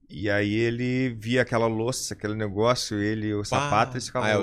[0.10, 4.38] E aí ele via aquela louça, aquele negócio, ele, o sapato, eles ficavam Ah, né?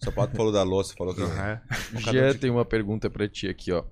[0.00, 1.22] O sapato falou da louça, falou que.
[1.22, 1.60] Aham.
[2.12, 3.84] Já tem uma pergunta pra ti aqui, ó.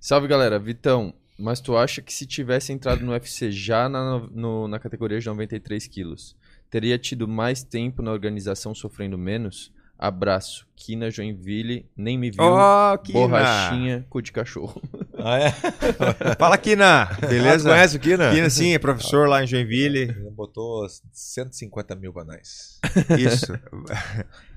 [0.00, 0.58] Salve, galera.
[0.58, 5.18] Vitão, mas tu acha que se tivesse entrado no UFC já na, no- na categoria
[5.18, 6.36] de 93 quilos,
[6.70, 9.72] teria tido mais tempo na organização sofrendo menos?
[10.04, 10.66] Abraço.
[10.74, 12.42] Kina Joinville, nem me viu.
[12.42, 13.20] Ó, Kina!
[13.20, 14.82] Borrachinha, cu de cachorro.
[15.24, 15.52] Ah, é?
[16.36, 17.02] Fala, Kina!
[17.02, 17.70] Ah, Beleza?
[17.70, 18.32] conhece o Kina?
[18.34, 19.98] Kina, sim, é professor lá em Joinville.
[20.00, 22.80] Ele botou 150 mil pra nós.
[23.16, 23.52] Isso.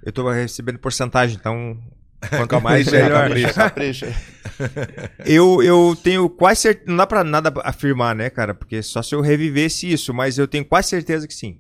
[0.03, 1.77] Eu tô recebendo porcentagem, então
[2.29, 3.27] quanto mais, melhor.
[3.27, 3.53] capricha.
[3.53, 4.15] Capricha.
[5.23, 6.85] Eu, eu tenho quase certeza.
[6.89, 8.55] Não dá pra nada afirmar, né, cara?
[8.55, 11.59] Porque só se eu revivesse isso, mas eu tenho quase certeza que sim.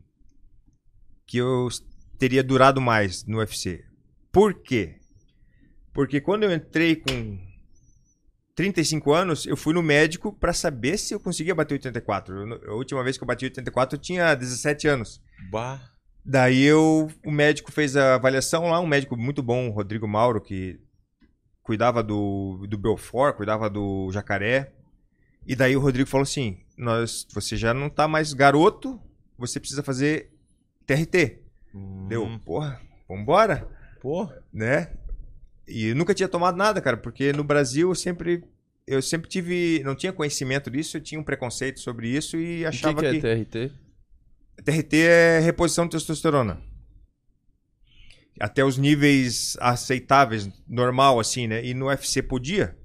[1.27, 1.67] Que eu
[2.17, 3.83] teria durado mais no UFC.
[4.31, 4.95] Por quê?
[5.93, 7.39] Porque quando eu entrei com
[8.55, 12.35] 35 anos, eu fui no médico pra saber se eu conseguia bater 84.
[12.35, 15.21] Eu- a última vez que eu bati 84, eu tinha 17 anos.
[15.51, 15.81] Bah.
[16.23, 20.41] Daí eu, o médico fez a avaliação lá, um médico muito bom, o Rodrigo Mauro,
[20.41, 20.79] que
[21.61, 24.73] cuidava do, do Belfort, cuidava do Jacaré.
[25.45, 28.99] E daí o Rodrigo falou assim: nós, você já não tá mais garoto,
[29.37, 30.31] você precisa fazer
[30.87, 31.43] TRT.
[32.07, 33.67] Deu, Hum, porra, vambora,
[34.01, 34.29] Pô.
[34.53, 34.91] né?
[35.67, 38.43] E eu nunca tinha tomado nada, cara, porque no Brasil eu sempre.
[38.87, 39.81] Eu sempre tive.
[39.83, 43.05] Não tinha conhecimento disso, eu tinha um preconceito sobre isso e O que, achava que
[43.07, 43.21] é que.
[43.21, 43.71] TRT?
[44.63, 46.61] TRT é reposição de testosterona.
[48.39, 51.65] Até os níveis aceitáveis, normal, assim, né?
[51.65, 52.77] E no UFC podia.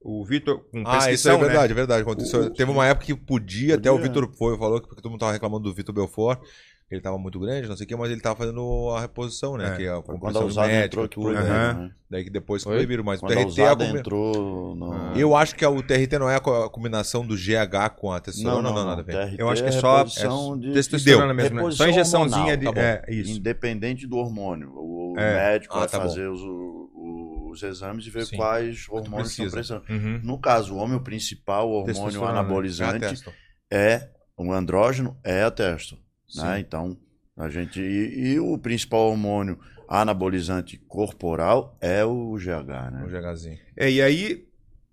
[0.00, 1.38] O Vitor, com Ah, isso é né?
[1.44, 2.02] verdade, é verdade.
[2.02, 2.42] Aconteceu.
[2.42, 4.08] O- Teve uma época que podia, até o Podia.
[4.08, 6.48] Vitor foi, falou que todo mundo tava reclamando do Vitor Belfort, que
[6.90, 9.72] ele tava muito grande, não sei o que, mas ele tava fazendo a reposição, né?
[9.72, 9.76] É.
[9.76, 11.42] que é a Quando a composição entrou aqui tudo, né?
[11.42, 11.90] Né?
[12.10, 12.76] Daí que depois que Oi?
[12.76, 14.92] proibiram, mas Quando o a TRT é a combi- entrou no...
[14.92, 15.12] Ah.
[15.16, 18.20] Eu acho que o TRT não é a co- a combinação do GH com a
[18.20, 18.86] testosterona, não, não, não.
[18.90, 19.12] nada a ver.
[19.30, 20.72] TRT Eu acho que é é só reposição de...
[20.72, 21.34] Testosterona Deu.
[21.34, 21.70] mesmo, né?
[21.72, 22.80] Só injeçãozinha hormonal, de.
[22.80, 23.32] tá é, isso.
[23.38, 24.70] Independente do hormônio.
[24.76, 25.52] O É.
[25.52, 28.36] médico Ah, vai tá fazer os, os exames e ver Sim.
[28.36, 29.80] quais hormônios estão precisa.
[29.80, 29.84] precisando.
[29.90, 30.20] Uhum.
[30.22, 32.38] No caso, o homem, o principal hormônio Testosterona, né?
[32.40, 33.24] Anabolizante
[33.72, 35.96] é o andrógeno, é a testo.
[36.36, 36.60] Né?
[36.60, 36.96] Então,
[37.36, 37.80] a gente.
[37.80, 39.58] E, e o principal hormônio
[39.88, 43.04] anabolizante corporal é o GH, né?
[43.04, 43.58] O GHzinho.
[43.76, 44.46] É, e aí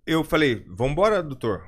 [0.06, 1.64] eu falei: vambora, doutor.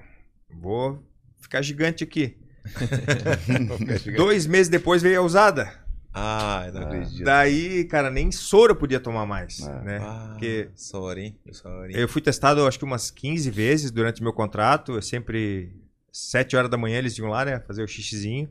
[0.49, 1.03] Vou
[1.39, 2.37] ficar gigante aqui.
[4.15, 5.81] Dois meses depois veio a usada.
[6.13, 6.85] Ah, não Ah.
[6.85, 7.23] acredito.
[7.23, 9.59] Daí, cara, nem soro eu podia tomar mais.
[9.61, 9.81] É.
[9.81, 9.97] Né?
[10.01, 11.93] Ah, Porque sorry, sorry.
[11.95, 14.93] Eu fui testado, acho que umas 15 vezes durante meu contrato.
[14.93, 15.71] Eu sempre.
[16.11, 17.59] 7 horas da manhã eles iam lá, né?
[17.61, 18.47] Fazer o xixizinho.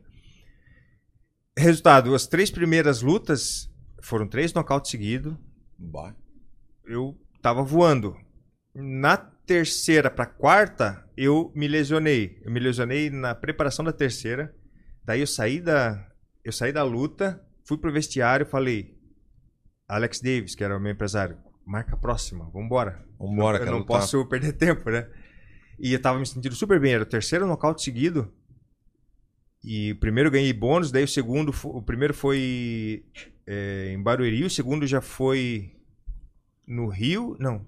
[1.57, 3.69] Resultado: as três primeiras lutas
[4.01, 5.35] foram três nocautes seguidos.
[6.85, 8.15] Eu tava voando.
[8.75, 12.41] Na terceira pra quarta, eu me lesionei.
[12.43, 14.53] Eu me lesionei na preparação da terceira.
[15.05, 16.09] Daí eu saí da.
[16.43, 18.97] Eu saí da luta, fui pro vestiário e falei.
[19.87, 23.05] Alex Davis, que era o meu empresário, marca a próxima, vambora.
[23.19, 23.99] Vambora, eu quero não lutar.
[23.99, 25.07] posso perder tempo, né?
[25.79, 26.93] E eu tava me sentindo super bem.
[26.93, 28.33] Era o terceiro nocaute seguido.
[29.63, 33.05] E primeiro ganhei bônus, daí o segundo, o primeiro foi
[33.47, 35.71] é, em Barueri, o segundo já foi
[36.67, 37.65] no Rio, não.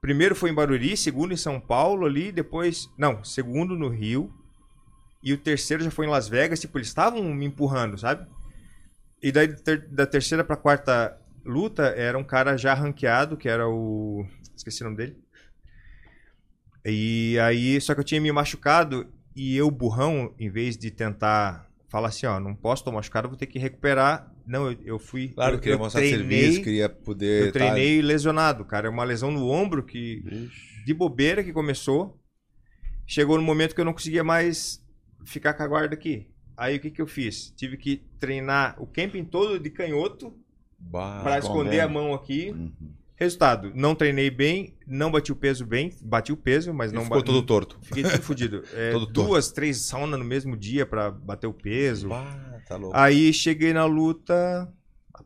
[0.00, 4.32] Primeiro foi em Barueri, segundo em São Paulo ali, depois, não, segundo no Rio.
[5.20, 8.24] E o terceiro já foi em Las Vegas, tipo, eles estavam me empurrando, sabe?
[9.20, 13.68] E daí ter- da terceira pra quarta luta era um cara já ranqueado, que era
[13.68, 14.24] o
[14.56, 15.18] esqueci o nome dele.
[16.84, 21.70] E aí, só que eu tinha me machucado e eu, burrão, em vez de tentar
[21.88, 24.34] falar assim, ó, não posso tomar machucado, vou ter que recuperar.
[24.44, 25.28] Não, eu, eu fui.
[25.28, 27.46] Claro, eu, queria eu mostrar treinei, serviço, queria poder.
[27.46, 28.88] Eu treinei lesionado, cara.
[28.88, 30.22] É uma lesão no ombro que.
[30.24, 30.84] Vixe.
[30.84, 32.20] De bobeira que começou.
[33.06, 34.84] Chegou no momento que eu não conseguia mais
[35.24, 36.26] ficar com a guarda aqui.
[36.56, 37.52] Aí o que, que eu fiz?
[37.56, 40.36] Tive que treinar o camping todo de canhoto
[40.90, 42.50] para com esconder a mão aqui.
[42.50, 42.72] Uhum.
[43.18, 47.18] Resultado, não treinei bem, não bati o peso bem, bati o peso, mas não ficou
[47.18, 47.76] ba- todo torto.
[47.82, 48.62] Fiquei tudo fudido.
[48.72, 49.28] É, Todo torto.
[49.30, 52.08] duas, três saunas no mesmo dia pra bater o peso.
[52.08, 52.96] Bah, tá louco.
[52.96, 54.72] Aí cheguei na luta,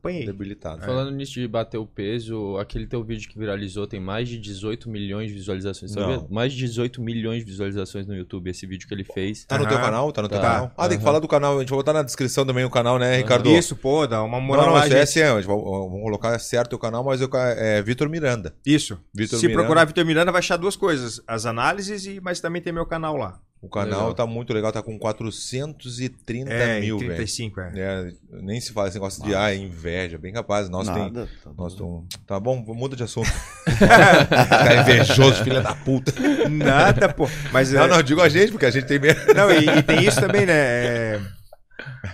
[0.02, 0.26] apanhei.
[0.26, 0.82] Debilitado.
[0.84, 4.90] Falando nisso de bater o peso, aquele teu vídeo que viralizou tem mais de 18
[4.90, 5.94] milhões de visualizações.
[5.94, 6.26] Não.
[6.28, 9.44] Mais de 18 milhões de visualizações no YouTube, esse vídeo que ele fez.
[9.44, 9.84] Tá no teu Aham.
[9.84, 10.12] canal?
[10.12, 10.50] Tá no teu Tá.
[10.50, 10.72] canal?
[10.76, 11.56] Ah, tem que falar do canal.
[11.56, 13.48] A gente vai botar na descrição também o canal, né, Ricardo?
[13.48, 16.38] Isso, pô, dá uma Não, moral não, isso é, assim, a gente vai- vamos colocar
[16.38, 18.54] certo o canal, mas eu, é Vitor Miranda.
[18.66, 18.98] Isso.
[19.14, 19.62] Vitor Se Miranda.
[19.64, 21.20] procurar Vitor Miranda, vai achar duas coisas.
[21.26, 23.38] As análises, e mas também tem meu canal lá.
[23.62, 24.14] O canal Legal.
[24.14, 27.14] tá muito legal, tá com 430 É, mil, velho.
[27.14, 27.72] 35, é.
[27.76, 30.68] É, nem se fala esse negócio de ah, inveja, bem capaz.
[30.68, 30.98] Nós tem.
[31.04, 31.28] Nada.
[31.44, 32.04] tá Nós bom.
[32.26, 33.30] Tá bom, muda de assunto.
[33.78, 36.12] Cara invejoso, filha da puta.
[36.50, 37.28] Nada, pô.
[37.52, 39.20] Mas Não, é- não, digo a gente, porque a gente tem medo.
[39.32, 40.54] Não, e, e tem isso também, né?
[40.54, 41.20] É,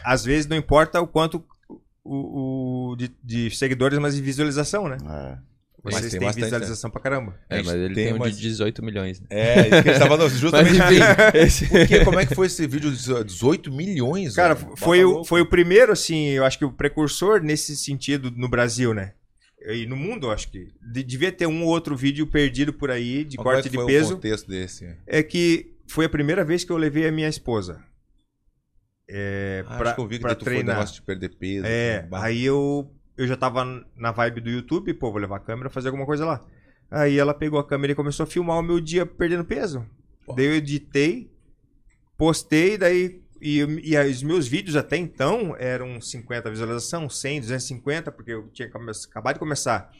[0.05, 1.42] às vezes não importa o quanto
[2.05, 4.99] o, o- de, de seguidores, mas de visualização, né?
[5.03, 5.38] É.
[5.93, 7.39] Mas Vocês tem têm bastante, visualização pra caramba.
[7.49, 9.20] É, mas ele tem tem, um umas- de 18 milhões.
[9.20, 9.26] Né?
[9.30, 10.76] É, isso que a gente tava falando, Mas justamente.
[10.76, 10.99] enfim,
[11.39, 12.05] esse...
[12.05, 14.34] Como é que foi esse vídeo de 18 milhões?
[14.34, 15.24] Cara, foi, Bota o, louco.
[15.24, 19.12] foi o primeiro, assim, eu acho que o precursor nesse sentido no Brasil, né?
[19.66, 20.68] E no mundo, eu acho que.
[20.93, 23.64] de- devia ter um ou outro vídeo perdido por aí de Mas como é corte
[23.64, 24.14] que de foi o peso.
[24.14, 24.97] contexto desse?
[25.07, 27.82] É que foi a primeira vez que eu levei a minha esposa.
[29.11, 30.76] É, Ah, pra, acho que eu vi que tu foi um treinar.
[30.76, 31.66] negócio de perder peso.
[31.66, 33.64] É, aí eu, eu já tava
[33.97, 36.41] na vibe do YouTube, pô, vou levar a câmera fazer alguma coisa lá.
[36.89, 39.85] Aí ela pegou a câmera e começou a filmar o meu dia perdendo peso.
[40.25, 40.35] Pô.
[40.35, 41.31] Daí eu editei,
[42.16, 43.21] postei, daí.
[43.41, 48.49] E, e aí os meus vídeos até então eram 50 visualização, 100, 250, porque eu
[48.49, 49.91] tinha acabado de começar.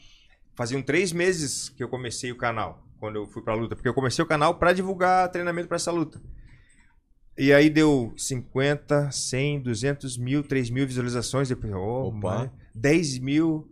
[0.55, 3.75] Faziam três meses que eu comecei o canal, quando eu fui pra luta.
[3.75, 6.21] Porque eu comecei o canal pra divulgar treinamento pra essa luta.
[7.37, 11.47] E aí deu 50, 100, 200 mil, 3 mil visualizações.
[11.47, 12.17] Depois, oh, Opa.
[12.17, 13.69] mano, 10 mil,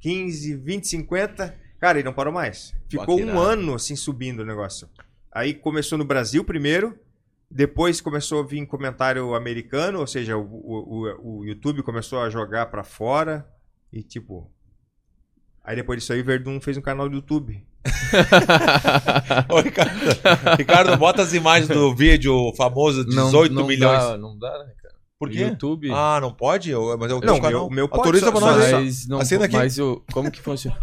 [0.00, 1.54] 15, 20, 50.
[1.80, 2.74] Cara, e não parou mais.
[2.88, 4.88] Ficou um ano assim subindo o negócio.
[5.32, 6.98] Aí começou no Brasil primeiro.
[7.50, 12.66] Depois começou a vir comentário americano, ou seja, o, o, o- YouTube começou a jogar
[12.66, 13.46] pra fora.
[13.92, 14.50] E tipo.
[15.64, 17.64] Aí depois disso aí, o Verdun fez um canal do YouTube.
[19.48, 19.92] Ô, Ricardo,
[20.58, 23.98] Ricardo, bota as imagens do vídeo famoso 18 não milhões.
[24.02, 24.81] Dá, não dá, né, cara?
[25.22, 25.38] Por O quê?
[25.42, 25.88] YouTube.
[25.92, 26.68] Ah, não pode?
[26.68, 27.60] Eu- Mas eu Não, o canal.
[27.62, 28.64] meu- meu pode, Autoriza só- pra só- nós.
[28.70, 29.54] só- mas não, Assina aqui.
[29.54, 30.76] mas o, como que funciona?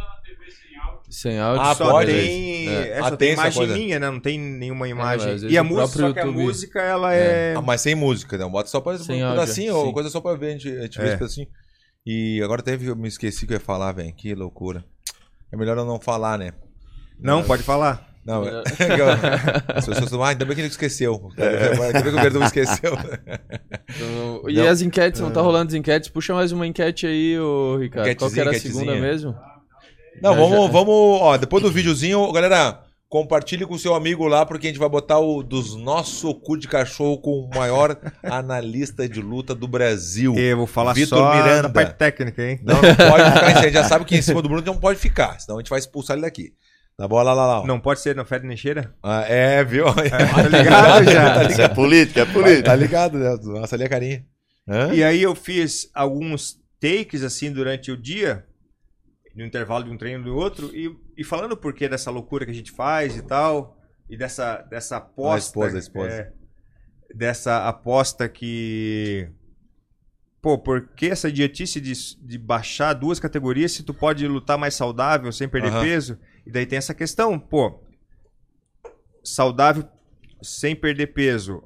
[1.09, 1.61] Sem áudio.
[1.61, 2.09] Ah, só pode?
[2.09, 2.87] tem, É.
[2.91, 3.73] é, Ah, só tem tem essa imagem coisa.
[3.73, 4.09] minha, né?
[4.09, 5.27] Não tem nenhuma mas imagem.
[5.31, 7.53] vezes e a o música, só que a música, ela é...
[7.57, 8.47] Ah, mas sem música, né?
[8.47, 9.77] Bota só pra Sem um áudio, pedacinho, sim.
[9.79, 11.07] ou coisa só pra ver, a gente, a gente vê É.
[11.09, 11.47] esse pedacinho.
[12.05, 14.13] E agora teve, eu me esqueci o que eu ia falar, velho.
[14.15, 14.85] Que loucura.
[15.51, 16.53] É melhor eu não falar, né?
[17.19, 18.07] Não, pode falar.
[18.29, 18.61] Não, é...
[19.73, 21.31] as pessoas falam, ah, ainda bem que ele esqueceu.
[21.35, 22.93] Ainda bem que o Verdão esqueceu.
[22.93, 24.67] Então, e Não.
[24.67, 26.09] as enquetes, não tá rolando as enquetes?
[26.09, 28.15] Puxa mais uma enquete aí, ô Ricardo.
[28.15, 29.35] Qual que era a segunda mesmo?
[30.21, 30.71] Não, vamos, já.
[30.71, 34.79] vamos, ó, depois do videozinho, galera, compartilhe com o seu amigo lá, porque a gente
[34.79, 39.67] vai botar o dos nosso cu de cachorro com o maior analista de luta do
[39.67, 40.35] Brasil.
[40.37, 41.63] Eu vou falar Vitor só Miranda.
[41.63, 42.59] da parte técnica, hein?
[42.63, 44.99] Não, não pode ficar, a gente já sabe que em cima do Bruno não pode
[44.99, 46.53] ficar, senão a gente vai expulsar ele daqui.
[46.99, 47.65] Tá bom, lá, lá, ó.
[47.65, 48.93] Não pode ser no Fede nem cheira?
[49.01, 49.85] Ah, é, viu?
[49.95, 51.43] Tá ligado já.
[51.49, 52.63] Isso é política, é política.
[52.63, 53.37] Tá ligado, né?
[53.41, 54.25] Nossa, ali a carinha.
[54.67, 54.93] Hã?
[54.93, 58.45] E aí eu fiz alguns takes, assim, durante o dia,
[59.33, 62.51] no intervalo de um treino do outro, e, e falando o porquê dessa loucura que
[62.51, 63.77] a gente faz e tal,
[64.09, 65.35] e dessa, dessa aposta...
[65.35, 66.13] A esposa, a esposa.
[66.13, 66.33] é,
[67.15, 69.29] dessa aposta que...
[70.41, 71.93] Pô, por que essa idiotice de,
[72.25, 75.81] de baixar duas categorias se tu pode lutar mais saudável, sem perder Aham.
[75.81, 76.19] peso?
[76.49, 77.79] E daí tem essa questão, pô,
[79.23, 79.83] saudável
[80.41, 81.61] sem perder peso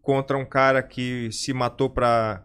[0.00, 2.42] contra um cara que se matou pra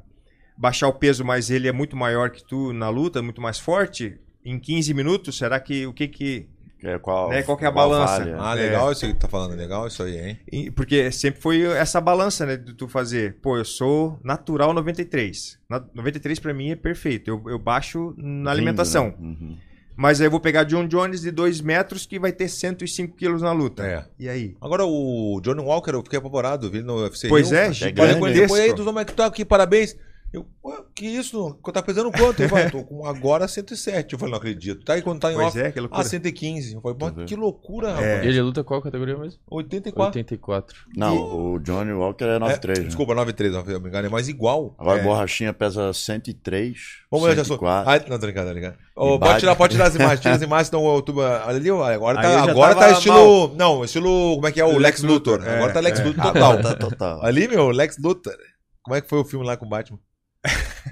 [0.58, 4.20] baixar o peso, mas ele é muito maior que tu na luta, muito mais forte,
[4.44, 6.50] em 15 minutos, será que o que que
[6.84, 8.18] É, qual, Né, qual que é a balança?
[8.18, 8.36] falha?
[8.38, 10.40] Ah, legal isso que tu tá falando, legal isso aí, hein?
[10.52, 12.58] E- Porque sempre foi essa balança, né?
[12.58, 15.58] De tu fazer, pô, eu sou natural 93.
[15.70, 17.30] Na- 93 pra mim é perfeito.
[17.30, 19.06] Eu, eu baixo na Lindo, alimentação.
[19.08, 19.16] né?
[19.20, 19.58] Uhum.
[20.00, 23.42] Mas aí eu vou pegar John Jones de 2 metros que vai ter 105 quilos
[23.42, 23.86] na luta.
[23.86, 24.06] É.
[24.18, 24.56] E aí?
[24.62, 27.28] Agora o Johnny Walker, eu fiquei apavorado, vi no UFC.
[27.28, 27.60] Pois Rio.
[27.60, 28.32] é, é gigantesco.
[28.32, 29.98] depois aí, dos homens que tu tá aqui, parabéns.
[30.32, 31.56] Eu, ué, que isso?
[31.74, 32.40] Tá pesando quanto?
[32.40, 34.14] Ele falou, tô com agora 107.
[34.14, 34.86] Eu falei, não acredito.
[34.86, 35.60] Tá aí quando tá em Pois off.
[35.60, 36.02] é, que loucura.
[36.02, 36.76] Ah, 115.
[36.76, 37.26] Eu falei, pô, Uhum.
[37.26, 37.92] que loucura, É.
[37.94, 38.26] rapaz.
[38.26, 39.40] Ele luta qual categoria mesmo?
[39.50, 40.20] 84.
[40.20, 40.78] 84.
[40.96, 41.18] Não,
[41.54, 42.78] o Johnny Walker é 93.
[42.78, 42.88] É, né?
[42.88, 44.76] desculpa, 93, não, eu me enganei, mas igual.
[44.78, 45.02] Agora É.
[45.02, 46.78] a borrachinha pesa 103.
[47.10, 47.60] Vamos de assunto.
[47.60, 47.92] 104.
[47.92, 48.74] Ah, não, tô brincando, tô.
[48.96, 51.22] Ô, E pode, tirar, pode tirar as imagens, tira as imagens, senão o YouTube.
[51.22, 53.56] Olha ali, ó, agora tá, eu já agora tá estilo.
[53.56, 54.36] Não, estilo.
[54.36, 54.66] Como é que é?
[54.66, 55.40] O Lex, Lex Luthor.
[55.40, 56.04] Luthor, é, agora tá Lex é.
[56.04, 56.62] Luthor total.
[56.62, 57.26] Tá total.
[57.26, 58.36] Ali, meu, Lex Luthor.
[58.84, 59.98] Como é que foi o filme lá com o Batman?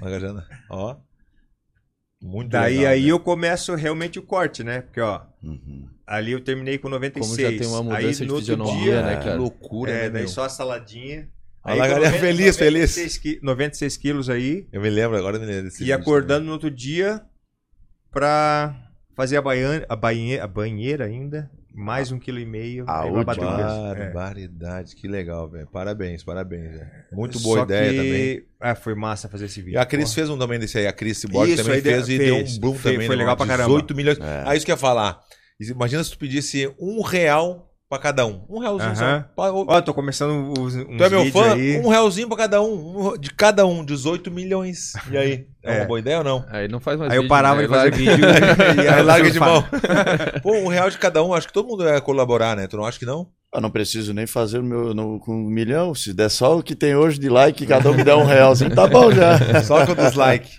[0.00, 0.46] Magajana.
[0.70, 0.96] Ó.
[2.20, 3.12] Muito Daí legal, aí né?
[3.12, 4.80] eu começo realmente o corte, né?
[4.82, 5.88] Porque, ó, Uhum.
[6.06, 7.36] ali eu terminei com 96.
[7.36, 9.36] Como já tem uma mudança aí, de no outro fisionomia, dia, né, Que cara?
[9.36, 10.28] loucura, É, né, daí meu?
[10.28, 11.28] só a saladinha.
[11.62, 12.80] Olha lá, com galera, 90, feliz, feliz.
[12.96, 14.66] 96 qui- 96 quilos aí.
[14.72, 17.20] Eu me lembro, agora me lembro E acordando no outro dia
[18.10, 18.74] pra
[19.14, 21.50] fazer a, baian- a, banhe- a banheira ainda.
[21.78, 22.84] Mais um quilo e meio.
[22.88, 23.64] A aí vai bater o última.
[23.68, 23.86] peso.
[24.02, 24.10] É.
[24.10, 25.68] Barbaridade, que legal, velho.
[25.72, 26.86] Parabéns, parabéns, velho.
[27.12, 28.42] Muito boa Só ideia que- também.
[28.60, 29.80] Ah, foi massa fazer esse E vídeo.
[29.80, 30.86] a Cris fez um também desse aí.
[30.88, 32.18] A Cris Isso, também aí de- fez, e fez.
[32.18, 33.06] deu um boom Foi- também.
[33.06, 33.94] foi né, legal pra 18 caramba.
[33.94, 34.18] milhões.
[34.18, 34.42] É.
[34.44, 35.20] Ah, isso que eu ia falar.
[35.60, 38.44] Imagina se tu pedisse um real pra cada um.
[38.48, 39.24] Um realzinho só.
[39.36, 41.54] Ó, tô começando os, uns tu é meu fã?
[41.54, 41.78] aí.
[41.78, 43.08] Um realzinho pra cada um.
[43.14, 43.18] um.
[43.18, 44.92] De cada um, 18 milhões.
[45.10, 45.46] E aí?
[45.62, 45.78] É, É.
[45.80, 46.44] uma boa ideia ou não?
[46.50, 47.62] Aí não faz mais Aí eu vídeo, parava né?
[47.62, 48.24] de fazer vídeo
[48.84, 49.64] e Aí larga de mão.
[50.42, 52.66] Pô, um real de cada um, acho que todo mundo vai colaborar, né?
[52.66, 53.28] Tu não acha que não?
[53.54, 55.94] Eu não preciso nem fazer o meu no, com um milhão.
[55.94, 58.74] Se der só o que tem hoje de like, cada um me dá um realzinho,
[58.74, 59.38] tá bom já.
[59.64, 60.58] Só com os likes.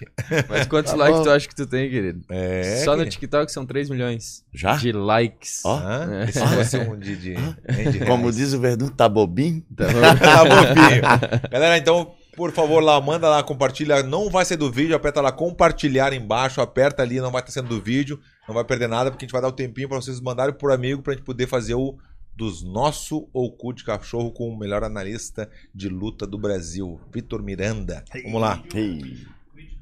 [0.49, 1.23] Mas quantos Tá likes bom.
[1.23, 2.21] tu acha que tu tem, querido?
[2.29, 2.81] É.
[2.83, 4.75] Só no TikTok são 3 milhões Já?
[4.75, 5.61] de likes.
[5.65, 5.77] Ó.
[5.77, 6.23] Hã?
[6.25, 6.29] É.
[6.29, 9.63] Esse fosse um de, de, hein, de Como diz o Verdun, tá bobinho?
[9.71, 9.85] Então,
[10.19, 11.49] tá bobinho.
[11.51, 14.01] Galera, então, por favor, lá, manda lá, compartilha.
[14.01, 17.69] Não vai ser do vídeo, aperta lá compartilhar embaixo, aperta ali, não vai estar sendo
[17.69, 20.19] do vídeo, não vai perder nada, porque a gente vai dar o tempinho pra vocês
[20.19, 21.95] mandarem por amigo pra gente poder fazer o
[22.39, 27.43] dos nosso ou cu de cachorro com o melhor analista de luta do Brasil, Vitor
[27.43, 28.01] Miranda.
[28.23, 28.63] Vamos lá.
[28.73, 29.01] Ei.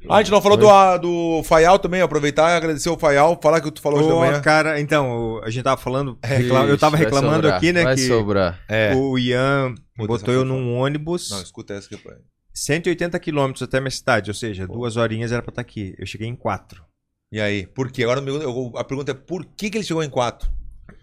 [0.09, 3.37] Ah, a gente não falou do, a- do Faial também, aproveitar e agradecer o Faial,
[3.41, 4.41] falar que tu falou hoje de Ô, manhã.
[4.41, 7.71] cara, então, o- a gente tava falando, recla- eu tava Ixi, vai reclamando sobrar, aqui,
[7.73, 8.59] né, Vai que sobrar.
[8.67, 8.95] É.
[8.95, 12.01] o Ian Puta, botou eu foi num ônibus Não, escuta essa aqui.
[12.03, 12.09] pô.
[12.53, 15.93] 180 quilômetros até minha cidade, ou seja, duas horinhas era pra estar aqui.
[15.99, 16.83] Eu cheguei em quatro.
[17.31, 18.03] E aí, por quê?
[18.03, 20.49] Agora eu- eu- a pergunta é por que, que ele chegou em quatro?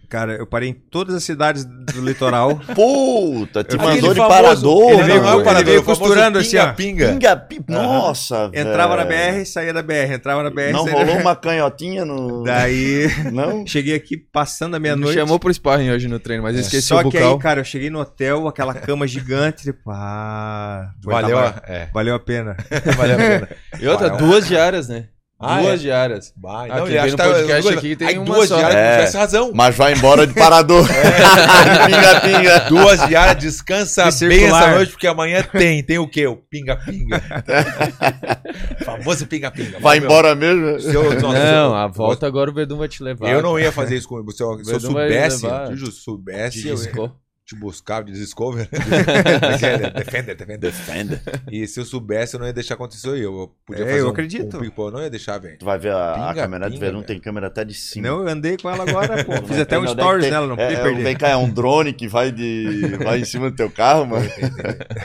[0.08, 2.56] Cara, eu parei em todas as cidades do litoral.
[2.74, 4.90] Puta, te Aquele mandou de famoso- parador.
[4.92, 6.72] ele veio- não, é o ele parador, veio costurando assim, ó.
[6.72, 7.08] pinga-pinga.
[7.12, 7.64] Pinga, pi...
[7.68, 9.38] Nossa, Entrava na velho.
[9.40, 11.20] BR, saía da BR, entrava na BR, Não saía da rolou BR.
[11.22, 12.42] uma canhotinha no.
[12.44, 13.66] Daí, Não?
[13.66, 15.18] cheguei aqui passando a Me meia-noite.
[15.18, 17.34] chamou pro sparring hoje no treino, mas eu esqueci Só o que bucal.
[17.34, 21.88] aí, cara, eu cheguei no hotel, aquela cama gigante, tipo, ah, Valeu, tava- a- é,
[21.92, 22.56] valeu a pena.
[22.96, 23.48] valeu a pena.
[23.80, 25.06] E outra, duas diárias, né?
[25.46, 25.82] Ah, duas é?
[25.82, 26.32] diárias.
[26.40, 28.56] Vai, Ah, não, acha no que tá- podcast duas- aqui tem aí uma duas só.
[28.56, 28.96] diárias, É.
[28.96, 29.52] tivesse razão.
[29.54, 30.86] Mas vai embora de parador.
[31.86, 32.58] pinga, pinga.
[32.68, 34.62] Duas diárias, descansa E bem circular.
[34.62, 35.82] essa noite, porque amanhã tem.
[35.82, 36.26] Tem o quê?
[36.26, 37.22] O pinga-pinga.
[38.84, 39.78] Famoso pinga-pinga.
[39.80, 40.80] Vai Meu, embora mesmo.
[40.80, 43.30] se eu- Não, a volta agora o Verdun vai te levar.
[43.30, 45.46] Eu não ia fazer isso com Se eu, se eu soubesse, se
[45.84, 47.23] eu soubesse, eu.
[47.46, 48.68] Te buscar de Discover.
[48.72, 51.20] Defender, defender, defender.
[51.50, 53.16] E se eu soubesse, eu não ia deixar acontecer eu.
[53.16, 54.56] Eu podia É, fazer eu um- acredito.
[54.58, 55.58] Um, não ia deixar, velho.
[55.58, 57.06] Tu vai ver a, a Pinga, câmera do pinga, Verão, velho.
[57.06, 58.08] tem câmera até de cima.
[58.08, 59.46] Não, eu andei com ela agora, pô.
[59.46, 61.02] Fiz até um é stories nela, não é, podia é, perder.
[61.02, 64.26] Vem cá, é um drone que vai, de, vai em cima do teu carro, mano.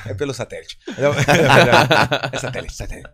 [0.08, 0.78] É pelo satélite.
[2.32, 3.10] É satélite, satélite.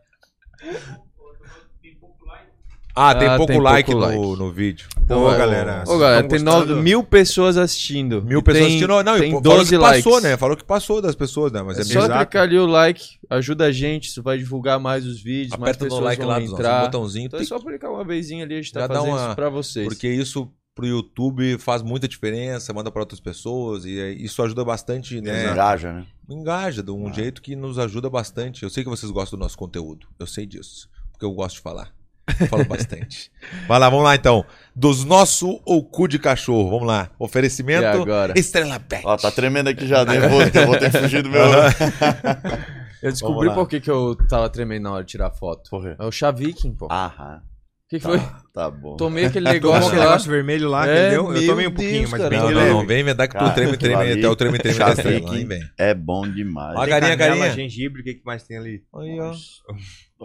[2.97, 4.39] Ah, tem Ah, pouco tem like, pouco no, like.
[4.43, 4.87] no vídeo.
[4.95, 5.83] Pô, Então, galera.
[5.85, 6.67] Ô, galera, tem gostando?
[6.75, 8.21] nove, mil pessoas assistindo.
[8.23, 9.03] Mil E pessoas tem, assistindo.
[9.03, 10.29] Não, tem e falou 12 que passou, likes.
[10.29, 10.37] né?
[10.37, 11.61] Falou que passou das pessoas, né?
[11.61, 12.19] Mas é, É só bizarro.
[12.25, 15.83] clicar ali o like, ajuda a gente, isso vai divulgar mais os vídeos, mais Aperta
[15.85, 16.81] pessoas no like vão lá, nossos, um entrar.
[16.85, 17.25] botãozinho.
[17.25, 19.49] Então é só clicar uma vezinha ali, a gente tá Já fazendo uma- isso pra
[19.49, 19.87] vocês.
[19.87, 24.63] Porque isso pro YouTube faz muita diferença, manda para outras pessoas e é- isso ajuda
[24.63, 25.51] bastante, né?
[25.51, 26.05] Engaja, né?
[26.29, 27.11] Engaja de um Ah.
[27.11, 28.63] jeito que nos ajuda bastante.
[28.63, 30.07] Eu sei que vocês gostam do nosso conteúdo.
[30.17, 30.87] Eu sei disso.
[31.11, 31.93] Porque eu gosto de falar.
[32.39, 33.31] Eu falo bastante.
[33.67, 34.43] Vai lá, vamos lá então.
[34.75, 36.69] Dos nosso ou cu de cachorro.
[36.69, 37.09] Vamos lá.
[37.11, 38.33] E Oferecimento agora?
[38.35, 39.03] Estrela Bet.
[39.05, 41.43] Ó, tá tremendo aqui já, nervoso, que eu vou ter que fugir do meu.
[43.03, 45.69] Eu descobri por que, que eu tava tremendo na hora de tirar foto.
[45.69, 45.95] Por quê?
[45.99, 46.87] É o Chaviking, pô.
[46.87, 47.39] O Aham.
[47.87, 48.19] que, que foi?
[48.51, 48.95] Tá bom.
[48.95, 51.35] Tomei aquele negócio aquele negócio vermelho lá É, ele deu.
[51.35, 52.69] Eu tomei um pouquinho, Deus, mas bem Não, de leve.
[52.71, 52.87] não.
[52.87, 55.31] Vem inventar que tu treme, treme, ali, até o treme, treme da estrela.
[55.45, 55.61] Vem.
[55.77, 56.79] É bom demais.
[56.79, 57.51] Tem galinha, canela, galinha.
[57.53, 58.81] gengibre, o que, que mais tem ali?
[58.95, 59.31] Aí, ó.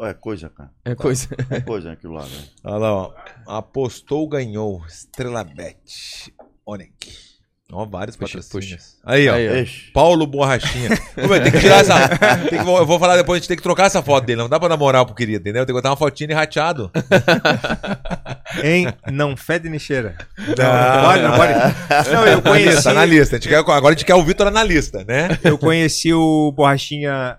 [0.03, 0.71] É coisa, cara.
[0.85, 1.29] É coisa.
[1.51, 2.45] É coisa aquilo lá, velho.
[2.65, 3.13] Olha lá, ó.
[3.47, 4.83] Apostou, ganhou.
[4.87, 6.33] Estrela Bet.
[6.65, 7.31] Onek.
[7.73, 8.99] Ó, vários Puxa, patrocínios.
[9.05, 9.35] Aí, ó.
[9.35, 9.93] Aí, ó.
[9.93, 10.91] Paulo Borrachinha.
[11.17, 12.09] Ô, meu, tem que tirar essa.
[12.49, 14.41] tem que- eu vou falar depois, a gente tem que trocar essa foto dele.
[14.43, 15.65] Não dá pra dar moral pro querido, entendeu?
[15.65, 16.91] Tem que botar uma fotinha e rateado.
[18.65, 18.89] Hein?
[19.13, 20.17] Não fede nem cheira.
[20.39, 21.53] Não, pode, não pode.
[22.13, 23.37] Não, eu Tá na lista, conheci, tá na lista.
[23.37, 25.39] A gente quer, agora a gente quer o Vitor na lista, né?
[25.45, 27.39] eu conheci o Borrachinha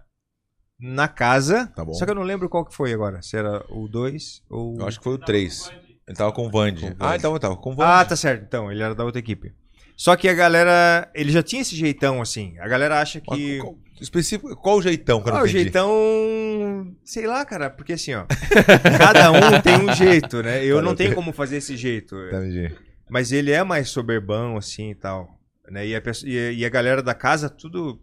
[0.81, 1.67] na casa.
[1.75, 1.93] Tá bom.
[1.93, 3.21] Só que eu não lembro qual que foi agora.
[3.21, 4.77] Se era o 2 ou.
[4.79, 5.71] Eu acho que foi o 3.
[6.07, 6.51] Ele tava com o o
[6.99, 7.89] Ah, então tava com o Vande.
[7.91, 8.43] Ah, tá certo.
[8.43, 9.53] Então, ele era da outra equipe.
[9.95, 11.09] Só que a galera.
[11.13, 12.57] Ele já tinha esse jeitão, assim.
[12.59, 13.59] A galera acha que.
[13.59, 15.91] Qual, específico, qual o jeitão que eu não Ah, o jeitão.
[17.05, 18.25] Sei lá, cara, porque assim, ó.
[18.97, 20.65] cada um tem um jeito, né?
[20.65, 22.15] Eu Cada não tenho tem- como fazer esse jeito.
[22.27, 22.75] Entendi.
[23.09, 25.37] Mas ele é mais soberbão, assim e tal.
[25.69, 25.85] Né?
[25.85, 28.01] E, e a- e a galera da casa, tudo,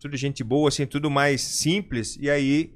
[0.00, 2.16] tudo gente boa, assim, tudo mais simples.
[2.18, 2.72] E aí,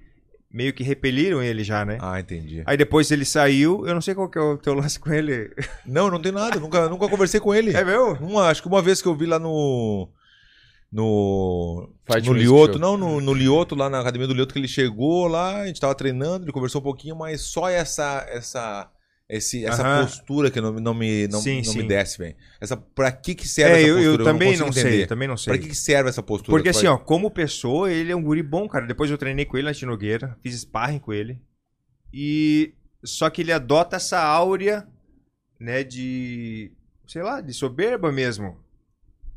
[0.53, 1.99] meio que repeliram ele já, né?
[2.01, 2.63] Ah, entendi.
[2.67, 5.51] Aí depois ele saiu, eu não sei qual que é o teu lance com ele.
[5.87, 6.61] Não, não tem nada.
[6.61, 7.75] Nunca, nunca conversei com ele.
[7.75, 8.13] É meu?
[8.15, 10.09] Uma, acho que uma vez que eu vi lá no.
[10.93, 11.91] No.
[12.05, 15.27] Fight no Lioto, não, no, no Lioto, lá na academia do Lioto, que ele chegou
[15.27, 18.25] lá, a gente tava treinando, ele conversou um pouquinho, mas só essa.
[18.29, 18.89] essa
[19.37, 20.03] esse, essa Aham.
[20.05, 21.87] postura que não, me- não me, não, Sim, não me sim.
[21.87, 22.37] desce, velho.
[22.61, 24.23] Essa, pra que que serve É, essa eu, postura?
[24.23, 25.07] eu também consigo não sei, entender.
[25.07, 25.53] também não sei.
[25.53, 26.57] Pra que que serve essa postura?
[26.57, 28.87] Porque Tu assim, ó, como pessoa, ele é um guri bom, cara.
[28.87, 31.41] Depois eu treinei com ele na Tinogueira, fiz sparring com ele.
[32.13, 34.87] E só que ele adota essa áurea,
[35.59, 36.73] né, de,
[37.07, 38.59] sei lá, de soberba mesmo.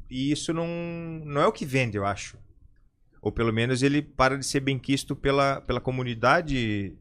[0.09, 0.67] e isso não,
[1.25, 2.37] não é o que vende, eu acho.
[3.21, 6.95] Ou pelo menos ele para de ser bem quisto pela, pela comunidade, de-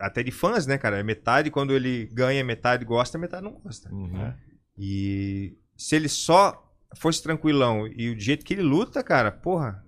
[0.00, 0.98] até de fãs, né, cara?
[0.98, 3.92] É Metade quando ele ganha, metade gosta, metade não gosta.
[3.92, 4.32] Uhum.
[4.78, 6.66] E se ele só
[6.96, 9.84] fosse tranquilão e do jeito que ele luta, cara, porra,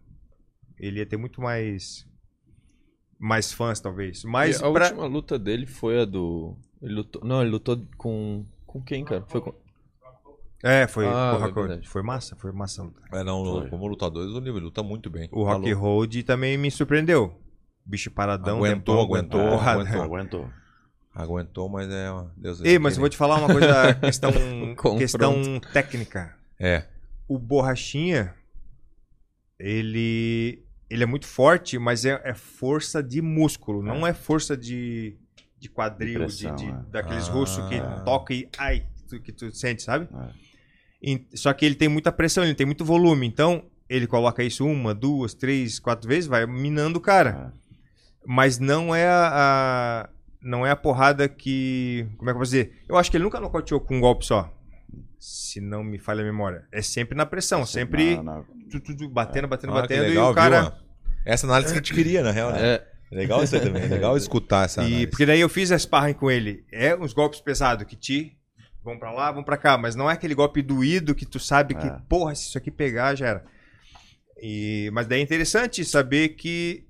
[0.78, 2.06] ele ia ter muito mais
[3.18, 4.24] mais fãs talvez.
[4.24, 6.56] Mas E a pra- última luta dele foi a do.
[6.80, 7.24] Ele lutou...
[7.24, 8.44] Não, ele lutou com.
[8.66, 9.24] Com quem, cara?
[9.28, 9.54] Foi com.
[10.62, 13.00] é, foi Ah, porra, é foi massa, foi massa a luta.
[13.12, 13.68] É, não, Foi.
[13.70, 15.28] como lutadores, o nível luta muito bem.
[15.30, 15.80] O Tá Rock louco.
[15.86, 17.38] Road também me surpreendeu.
[17.84, 19.80] Bicho paradão, Aguentou, tempão, aguentou, porrada.
[19.80, 20.02] aguentou.
[20.04, 20.50] Aguentou.
[21.14, 22.08] Aguentou, mas é.
[22.38, 24.32] Deus Ei, mas eu vou te falar uma coisa, questão,
[24.96, 26.34] questão técnica.
[26.58, 26.84] É.
[27.28, 28.34] O Borrachinha,
[29.58, 35.16] ele, ele é muito forte, mas é, é força de músculo, não é força de,
[35.58, 36.76] de quadril, De de, de- é.
[36.90, 37.32] daqueles Ah.
[37.32, 40.08] russos que toca e ai, tu- que tu sente, sabe?
[40.14, 40.28] É.
[41.02, 44.64] E- só que ele tem muita pressão, ele tem muito volume, então ele coloca isso
[44.66, 47.52] uma, duas, três, quatro vezes, vai minando o cara.
[48.22, 48.26] É.
[48.26, 50.08] Mas não é a, a-
[50.40, 52.72] não é a porrada que, como é que eu vou dizer?
[52.88, 54.52] Eu acho que ele nunca nocauteou com um golpe só.
[55.18, 56.64] Se não me falha a memória.
[56.72, 60.02] É sempre na pressão, sempre Na- na- tu, tu, tu, batendo, batendo, Ah, que batendo
[60.08, 60.72] legal, e o cara viu?
[61.24, 62.58] Essa análise que a gente queria, na real, né?
[62.60, 63.86] É, Legal isso aí também.
[63.88, 65.06] Legal escutar essa E análise.
[65.08, 66.64] porque daí eu fiz a sparring com ele.
[66.72, 68.36] É uns golpes pesados que te
[68.82, 71.74] vão pra lá, vão pra cá, mas não é aquele golpe doído que tu sabe
[71.74, 71.96] que, É.
[72.08, 73.44] porra, se isso aqui pegar já era.
[74.42, 76.84] E mas daí é interessante saber que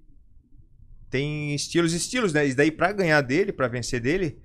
[1.12, 2.48] tem estilos e estilos, né?
[2.48, 4.38] E daí pra ganhar dele, pra vencer dele,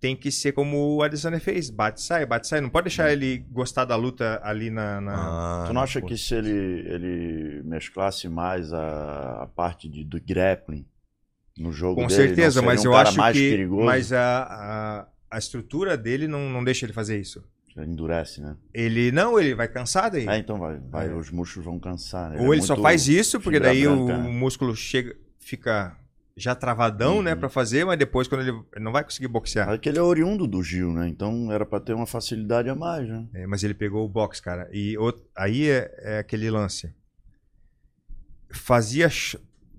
[0.00, 3.44] tem que ser como o Adesanya fez, bate sai, bate sai, não pode deixar ele
[3.50, 6.50] gostar da luta ali na, na- Ah, Tu não acha que se ele,
[6.88, 10.86] ele mesclasse mais a, a parte de, do grappling
[11.58, 13.84] no jogo Com dele, certeza, mas um eu acho mais que perigoso?
[13.84, 17.44] mas a, a, a estrutura dele não, não deixa ele fazer isso.
[17.76, 18.56] Endurece, né?
[18.74, 20.26] Ele não, ele vai cansado aí.
[20.28, 21.12] É, então vai, vai É.
[21.12, 22.30] os músculos vão cansar.
[22.30, 22.40] Né?
[22.40, 24.28] Ou ele é só muito faz isso, porque daí o, branca, né?
[24.28, 25.96] o músculo chega, fica
[26.38, 27.22] já travadão, Uhum.
[27.22, 29.68] né, pra fazer, mas depois quando ele, ele não vai conseguir boxear.
[29.70, 31.08] É que ele é oriundo do Gil, né?
[31.08, 33.26] Então era pra ter uma facilidade a mais, né?
[33.34, 34.68] É, mas ele pegou o box, cara.
[34.72, 36.94] E o- aí é, é aquele lance.
[38.50, 39.08] Fazia.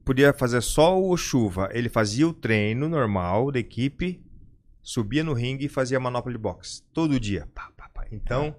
[0.05, 1.69] Podia fazer só o chuva.
[1.71, 4.23] Ele fazia o treino normal da equipe,
[4.81, 6.81] subia no ringue e fazia manopla de boxe.
[6.93, 7.47] Todo dia.
[7.53, 8.05] Pá, pá, pá.
[8.11, 8.55] Então.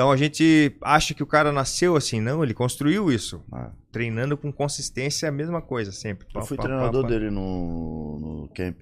[0.00, 3.44] Então a gente acha que o cara nasceu assim, não, ele construiu isso.
[3.52, 3.70] Ah.
[3.92, 6.26] Treinando com consistência, a mesma coisa sempre.
[6.34, 7.14] Eu Pá, fui pá, treinador pá, pá.
[7.14, 8.80] dele no, no camp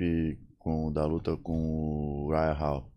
[0.61, 2.93] com, da luta com o Ryan Hall.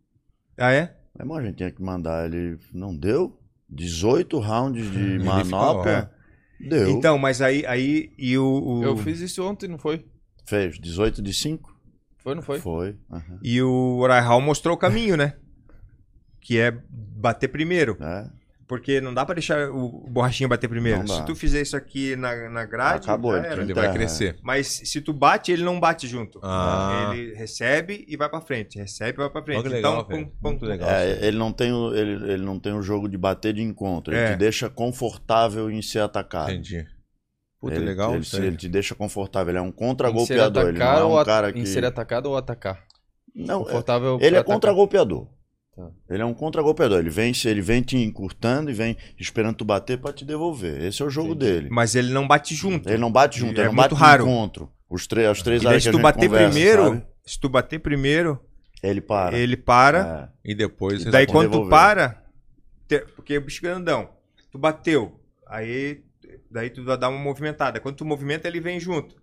[0.56, 0.96] Ah, é?
[1.18, 2.60] Meu irmão, a gente tinha que mandar ele.
[2.72, 3.40] Não deu?
[3.68, 6.12] 18 rounds de Ele manopla.
[6.60, 6.92] Deu.
[6.92, 10.06] Então, mas aí, aí e o, o- eu fiz isso ontem, não foi?
[10.46, 11.76] Fez 18 de 5?
[12.20, 12.60] Foi, não foi?
[12.60, 12.96] Foi.
[13.12, 13.40] aham.
[13.42, 15.38] e o Orai Hall mostrou o caminho, né?
[16.42, 17.98] Que é bater primeiro.
[18.02, 18.42] É.
[18.68, 21.06] Porque não dá pra deixar o borrachinho bater primeiro.
[21.06, 23.62] Se tu fizer isso aqui na, na grade, Acabou, ele era.
[23.64, 23.92] Ele vai é.
[23.92, 24.38] crescer.
[24.42, 26.40] Mas se tu bate, ele não bate junto.
[26.42, 27.12] Ah.
[27.14, 28.80] Ele recebe e vai pra frente.
[28.80, 29.68] Recebe e vai pra frente.
[29.68, 30.26] Legal, então, velho.
[30.28, 30.66] pum, pum, pum.
[30.66, 30.90] legal.
[30.90, 34.14] É, ele não tem o, ele, ele não tem o jogo de bater de encontro.
[34.14, 34.32] Ele É.
[34.32, 36.52] te deixa confortável em ser atacado.
[36.52, 36.88] Entendi.
[37.60, 39.52] Puta, ele, legal ele, ele te deixa confortável.
[39.52, 40.70] Ele é um contra-golpeador.
[40.70, 41.60] Ele não é ou um cara que.
[41.60, 42.86] Em ser atacado ou atacar?
[43.36, 45.28] Não, é- Confortável ele é contra-golpeador.
[45.76, 45.90] Tá.
[46.10, 47.00] Ele é um contra-golpeador.
[47.00, 50.82] Ele vem, ele vem te encurtando e vem esperando tu bater pra te devolver.
[50.84, 51.52] Esse é o jogo Entendi.
[51.52, 51.70] dele.
[51.72, 52.90] Mas ele não bate junto.
[52.90, 54.24] Ele não bate junto, É ele não muito bate raro.
[54.24, 54.72] encontro.
[54.90, 57.04] Os três, as três E áreas se tu bater conversa, primeiro, sabe?
[57.26, 58.40] se tu bater primeiro,
[58.84, 59.38] ele para.
[59.38, 60.30] ele para.
[60.46, 60.52] É.
[60.52, 61.04] E depois.
[61.06, 61.70] E Daí quando tu devolver.
[61.70, 62.24] para,
[62.90, 64.10] te- porque o bicho grandão,
[64.52, 65.18] tu bateu,
[65.48, 66.04] aí
[66.52, 67.80] daí tu vai dar uma movimentada.
[67.80, 69.16] Quando tu movimenta, ele vem junto.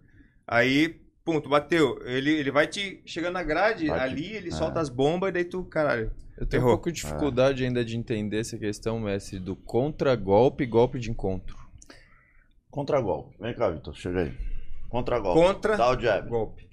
[0.46, 0.98] Aí,
[1.32, 4.52] pum, tu bateu, ele, ele vai te chegando na grade, Vai te- ali ele é.
[4.52, 6.10] solta as bombas e daí tu, caralho.
[6.38, 6.70] Eu tenho Errou.
[6.72, 11.10] um pouco de dificuldade ainda de entender essa questão, mestre, do contra-golpe e golpe de
[11.10, 11.54] encontro.
[12.70, 13.36] Contra-golpe.
[13.40, 14.34] Vem cá, Vitor, chega aí.
[14.88, 15.38] Contra-golpe.
[15.40, 16.28] Contra Dá o jab.
[16.28, 16.66] golpe.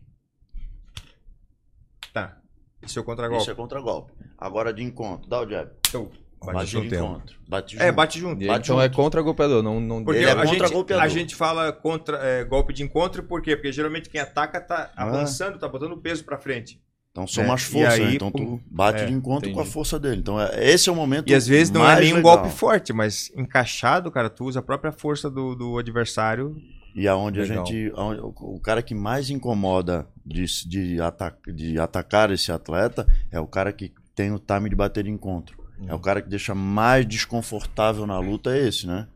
[2.14, 2.38] Tá.
[2.82, 3.50] Esse é o Isso contra-golpe.
[3.52, 4.14] é contra-golpe.
[4.38, 5.70] Agora de encontro, dá o jab.
[5.90, 6.10] Então,
[6.46, 7.36] Bate Bate junto encontro.
[7.48, 7.84] Bate junto.
[7.84, 8.44] é, bate junto.
[8.44, 8.96] E Bate então é junto.
[8.96, 11.04] contra-golpeador, não, não Porque Ele é a, gente, contra-golpeador.
[11.04, 13.56] a gente fala contra é, golpe de encontro, por quê?
[13.56, 15.04] Porque geralmente quem ataca tá Ah.
[15.04, 16.80] avançando, tá botando peso pra frente.
[17.12, 18.14] Então são É, mais forças, aí, né?
[18.16, 19.74] Então tu bate é, de encontro com a entendi.
[19.74, 20.18] força dele.
[20.20, 22.38] Então é, esse é o momento E às vezes não é nem um legal.
[22.40, 26.56] golpe forte, mas encaixado, cara, tu usa a própria força do, do adversário.
[26.94, 27.64] E aonde Legal.
[27.64, 27.92] a gente.
[27.96, 33.40] aonde- o o cara que mais incomoda de, de, ata- de atacar esse atleta é
[33.40, 35.58] o cara que tem o time de bater de encontro.
[35.80, 35.96] É Uhum.
[35.96, 39.08] o cara que deixa mais desconfortável na luta, é esse, né?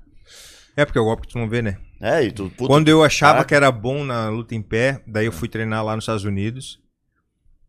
[0.76, 1.78] É porque é o golpe que tu não vê, né?
[2.02, 2.50] É, e tu.
[2.50, 5.84] puta, Quando eu achava que era bom na luta em pé, daí eu fui treinar
[5.84, 6.80] lá nos Estados Unidos.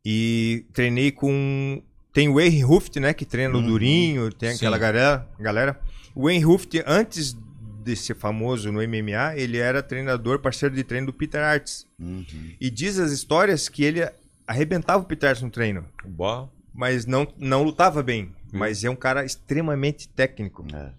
[0.04, 3.12] E treinei com tem o Wayne Ruft, né?
[3.14, 3.62] Que treina Uhum.
[3.64, 4.56] o Durinho, tem Sim.
[4.56, 5.80] aquela galera, galera.
[6.14, 7.36] O Wayne Ruft, antes
[7.84, 11.86] de ser famoso no MMA, ele era treinador, parceiro de treino do Peter Arts.
[11.98, 12.24] Uhum.
[12.60, 14.08] E diz as histórias que ele
[14.46, 16.48] arrebentava o Peter Arts no treino, Bah.
[16.74, 18.32] mas não, não lutava bem.
[18.56, 20.66] Mas é um cara extremamente técnico.
[20.74, 20.92] É.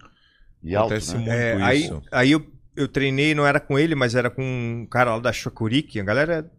[0.64, 1.20] E alto, Acontece né?
[1.20, 2.04] muito É, aí isso.
[2.12, 2.46] aí eu,
[2.76, 6.04] eu treinei, não era com ele, mas era com um cara lá da Shokuriki, a
[6.04, 6.52] galera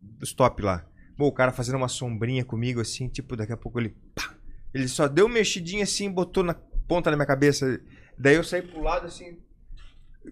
[0.00, 0.84] dos top lá.
[1.16, 3.94] Pô, o cara fazendo uma sombrinha comigo assim, tipo, daqui a pouco ele.
[4.14, 4.34] pá!
[4.74, 6.54] ele só deu uma mexidinha assim, botou na
[6.86, 7.80] ponta da minha cabeça.
[8.18, 9.38] Daí eu saí pro lado assim.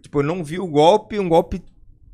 [0.02, 1.62] Tipo, eu não vi o golpe, um golpe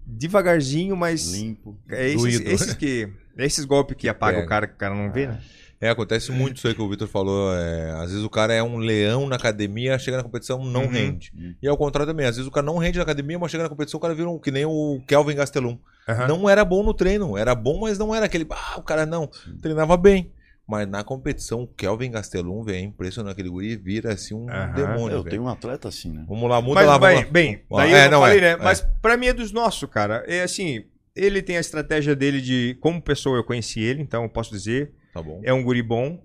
[0.06, 1.32] devagarzinho, mas.
[1.32, 1.78] Limpo.
[1.88, 3.08] É esses, esses que.
[3.36, 4.46] É esses golpes que apagam pega.
[4.46, 5.40] o cara que o cara não vê, né?
[5.80, 7.54] É, acontece muito isso aí que o Vitor falou.
[7.54, 10.88] é, às vezes o cara é um leão na academia, chega na competição, não Uhum.
[10.90, 11.32] rende.
[11.62, 13.70] E ao contrário também, às vezes o cara não rende na academia, mas chega na
[13.70, 15.78] competição, o cara vira um, que nem o Kelvin Gastelum.
[16.06, 16.28] Aham.
[16.28, 18.46] Não era bom no treino, era bom, mas não era aquele.
[18.50, 19.30] Ah, o cara não.
[19.62, 20.30] Treinava bem.
[20.68, 23.32] Mas na competição, o Kelvin Gastelum, velho, é impressionante.
[23.32, 25.16] Aquele guri vira assim um demônio.
[25.16, 25.30] Eu velho.
[25.30, 26.24] tenho um atleta assim, né?
[26.28, 27.32] Vamos lá, muda Mas lá, vai, vamos lá.
[27.32, 28.48] bem, daí é, não não, falei, é, né?
[28.50, 28.56] é.
[28.56, 30.22] Mas pra mim é dos nossos, cara.
[30.28, 30.84] É assim,
[31.16, 32.76] ele tem a estratégia dele de.
[32.80, 34.92] Como pessoa eu conheci ele, então eu posso dizer.
[35.12, 35.40] Tá bom.
[35.42, 36.22] É um guri bom.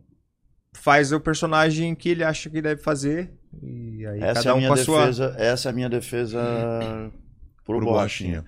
[0.74, 3.32] Faz o personagem que ele acha que deve fazer.
[3.64, 5.00] E aí Essa é cada a um minha com a sua.
[5.02, 6.42] defesa, essa é a minha defesa
[7.66, 8.42] pro, Pro Borrachinha.
[8.42, 8.46] Borrachinha.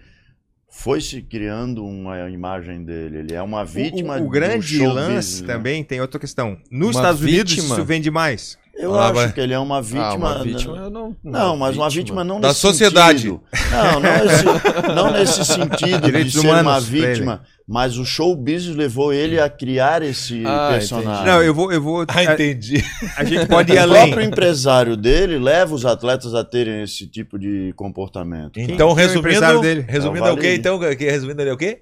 [0.70, 3.20] Foi se criando uma imagem dele.
[3.20, 5.48] Ele é uma vítima o, o, o grande show lance business, né?
[5.54, 6.58] também tem outra questão.
[6.70, 7.76] Nos Uma Estados Unidos vítima?
[7.76, 8.58] isso vende mais.
[8.76, 9.32] Eu Ah, acho vai.
[9.32, 10.04] que ele é uma vítima.
[10.10, 10.44] ah, uma né?
[10.44, 11.16] vítima eu não.
[11.24, 13.22] Não, mas uma vítima não Da nesse sociedade.
[13.22, 13.42] sentido.
[13.72, 14.46] Não, não, esse,
[14.94, 17.42] não nesse sentido Direitos de ser uma vítima.
[17.70, 21.26] Mas o show business levou ele a criar esse Ah, personagem.
[21.26, 21.70] Não, eu vou.
[21.70, 22.82] Eu vou Ah, a, entendi.
[23.18, 24.06] a gente pode ir O além.
[24.08, 28.58] próprio empresário dele leva os atletas a terem esse tipo de comportamento.
[28.58, 29.86] Então, é o resumindo, empresário dele?
[29.86, 30.56] resumindo É é o o quê?
[30.56, 31.82] Então, resumindo ele é o quê?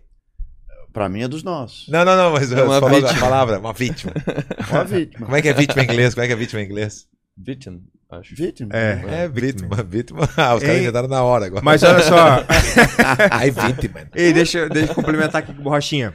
[0.91, 1.88] Pra mim é dos nossos.
[1.88, 3.20] Não, não, não, mas É uma falou a vítima.
[3.20, 4.14] palavra, uma vítima.
[4.72, 5.26] Uma vítima.
[5.26, 6.14] Como é que é vítima em inglês?
[6.16, 7.06] Como é que é vítima em inglês?
[7.38, 7.82] Victim,
[8.20, 8.36] acho.
[8.36, 8.70] Vítima.
[8.74, 9.24] É.
[9.24, 10.28] É, vítima, vítima.
[10.38, 11.64] Ah, os caras inventaram na hora agora.
[11.64, 12.46] Mas olha só.
[13.32, 14.02] Ai, vítima.
[14.14, 16.14] Ei, deixa, deixa eu complementar aqui com o Borrachinha.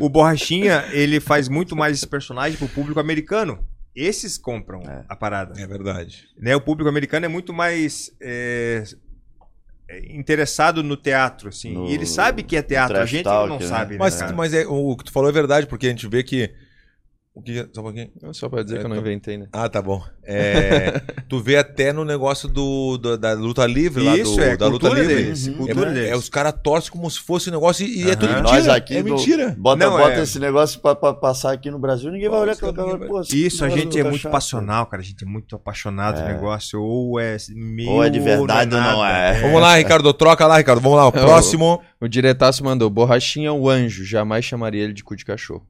[0.00, 3.66] O Borrachinha, ele faz muito mais esse personagem pro público americano.
[3.94, 5.04] Esses compram É.
[5.08, 5.60] a parada.
[5.60, 6.24] É verdade.
[6.38, 6.56] Né?
[6.56, 8.84] O público americano é muito mais é,
[10.08, 11.74] interessado no teatro, assim.
[11.74, 12.96] No- e ele sabe que é teatro.
[12.96, 13.66] A gente talk, não né?
[13.66, 16.22] sabe, né, Mas, mas é, o que tu falou é verdade, porque a gente vê
[16.22, 16.50] que.
[17.34, 17.66] O que.
[17.72, 18.10] Só um pouquinho.
[18.32, 19.46] Só pra dizer É, que eu não tá- inventei, né?
[19.54, 20.02] Ah, tá bom.
[20.22, 21.00] É,
[21.30, 24.66] tu vê até no negócio do, do- da luta livre lá, Isso, do, é da
[24.66, 25.06] luta livre.
[25.14, 25.46] deles.
[25.46, 25.54] Uhum.
[25.54, 26.10] Cultura é, deles.
[26.10, 28.16] é, os caras torcem como se fosse um negócio e, e é Aham.
[28.16, 28.42] tudo mentira.
[28.42, 29.56] Nós aqui é do- mentira.
[29.58, 32.52] Bota, Não, bota é- esse negócio pra, pra passar aqui no Brasil, ninguém vai olhar
[32.52, 32.98] aquela cara.
[32.98, 35.02] Pô, Isso, a gente é muito passional, cara.
[35.02, 36.34] A gente é muito apaixonado do É.
[36.34, 36.82] negócio.
[36.82, 37.88] Ou é meio.
[37.92, 39.40] Ou é de verdade ou não é.
[39.40, 40.12] Vamos lá, Ricardo.
[40.12, 40.82] Troca lá, Ricardo.
[40.82, 41.04] Vamos lá.
[41.08, 41.80] O É, o- próximo.
[41.98, 45.66] O diretaço mandou: Borrachinha é um anjo, jamais chamaria ele de cu de cachorro.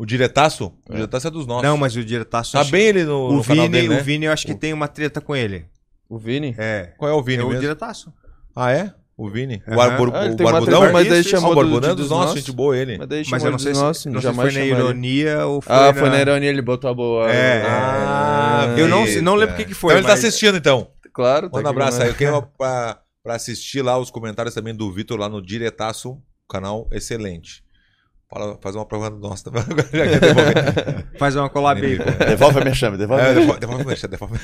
[0.00, 0.72] O diretaço?
[0.88, 0.96] O É.
[0.96, 1.62] diretaço é dos nossos.
[1.62, 2.52] Não, mas o diretaço.
[2.52, 4.00] Tá bem ele no, O no canal Vini, dele, né?
[4.00, 5.66] o Vini, eu acho que tem uma treta com ele.
[6.08, 6.54] O Vini?
[6.56, 6.94] É.
[6.96, 7.60] Qual é o Vini é o mesmo?
[7.60, 8.10] diretaço.
[8.56, 8.94] Ah, é?
[9.14, 9.62] O Vini?
[9.68, 9.82] O, Aham.
[9.82, 10.78] arbor, Ah, ele o tem uma Barbudão?
[10.80, 12.40] treta, mas daí Ah, chamou o do- Barbudão é de- dos dos nossos, nossos.
[12.46, 12.96] gente boa ele.
[12.96, 14.66] Mas daí Mas chamou eu não sei se, nosso, não sei se jamais foi na
[14.68, 14.84] chamaria.
[14.90, 15.94] ironia ou foi Ah, na...
[15.94, 17.30] foi na ironia, ele botou a boa.
[17.30, 20.56] É, Ah, Eu não, não lembro o que, que foi, então ele tá mas- assistindo,
[20.56, 20.88] então.
[21.12, 22.04] Claro, tá Manda um aqui, abraço né?
[22.06, 22.10] aí.
[22.10, 26.16] Eu quero pra, pra assistir lá os comentários também do Vitor lá no Diretaço,
[26.48, 27.62] canal excelente.
[28.32, 29.64] Fala, faz uma prova nossa também.
[29.64, 31.06] Devolver.
[31.18, 32.04] Faz uma collab aí, pô.
[32.24, 34.38] Devolve a minha chave, devolve a É, minha devolve, devolve, deixa, devolve.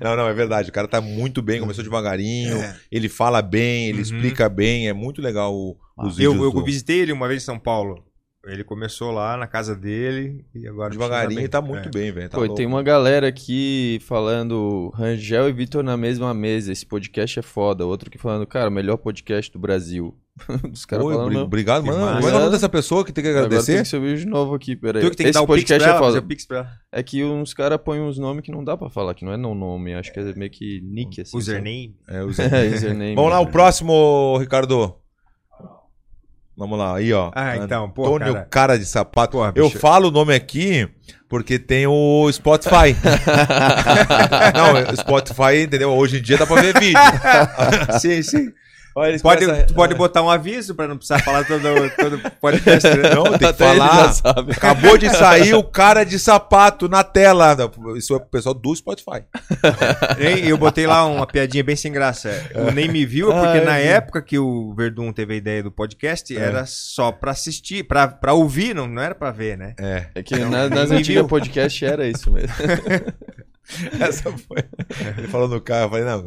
[0.00, 0.70] Não, não, é verdade.
[0.70, 2.76] O cara tá muito bem, começou devagarinho, É.
[2.90, 4.02] ele fala bem, ele Uhum.
[4.02, 7.42] explica bem, é muito legal o- os Eu, vídeos eu do- visitei ele uma vez
[7.42, 8.02] em São Paulo.
[8.46, 11.90] Ele começou lá na casa dele e agora devagarinho tá muito É.
[11.90, 12.28] bem, velho.
[12.30, 12.54] Tá Pô, louco.
[12.54, 16.72] tem uma galera aqui falando Rangel e Vitor na mesma mesa.
[16.72, 17.84] Esse podcast é foda.
[17.84, 20.16] Outro que falando, cara, melhor podcast do Brasil.
[20.72, 21.26] Os caras Oi, falando.
[21.26, 21.98] obri- "Não, obrigado, mano.
[22.22, 23.72] Como é o nome dessa pessoa que tem que Agora agradecer?
[23.74, 25.02] tem que subir de novo aqui, peraí.
[25.02, 26.22] Tu que tem que Esse dar o pix pra podcast ela, é foda.
[26.22, 26.70] pix pra ela.
[26.92, 29.36] É que uns caras põem uns nomes que não dá pra falar, que não é
[29.36, 29.94] não nome.
[29.94, 31.36] Acho que é meio que nick, assim.
[31.36, 31.96] Username.
[32.08, 32.54] É, o sabe?
[32.54, 33.14] É, username.
[33.16, 34.94] Vamos lá, o próximo, Ricardo.
[36.58, 37.30] Vamos lá, aí, ó.
[37.36, 38.46] Ah, então, pô, Antônio cara.
[38.50, 38.78] cara.
[38.80, 39.36] de Sapato.
[39.36, 40.88] Porra, Eu falo o nome aqui
[41.28, 42.96] porque tem o Spotify.
[44.56, 45.90] Não, Spotify, entendeu?
[45.90, 46.98] Hoje em dia dá pra ver vídeo.
[48.00, 48.52] sim, sim.
[48.96, 51.62] Olha, eles Pode, começam- tu pode botar um aviso pra não precisar falar todo,
[51.96, 52.88] todo podcast.
[52.88, 53.10] né?
[53.14, 54.12] Não, tem que Até falar.
[54.56, 57.56] Acabou de sair o cara de sapato na tela.
[57.96, 59.22] Isso é pro pessoal do Spotify.
[60.48, 62.30] Eu botei lá uma piadinha bem sem graça.
[62.54, 63.82] O Nem Me Viu, é porque Ah, na vi.
[63.84, 66.40] época que o Verdun teve a ideia do podcast, É.
[66.40, 69.74] era só pra assistir, pra, pra ouvir, não, não era pra ver, né?
[69.78, 70.06] É.
[70.14, 72.48] É que na- nas antigas podcast era isso mesmo.
[74.00, 74.64] Essa foi.
[75.18, 76.24] Ele falou no carro, eu falei, não.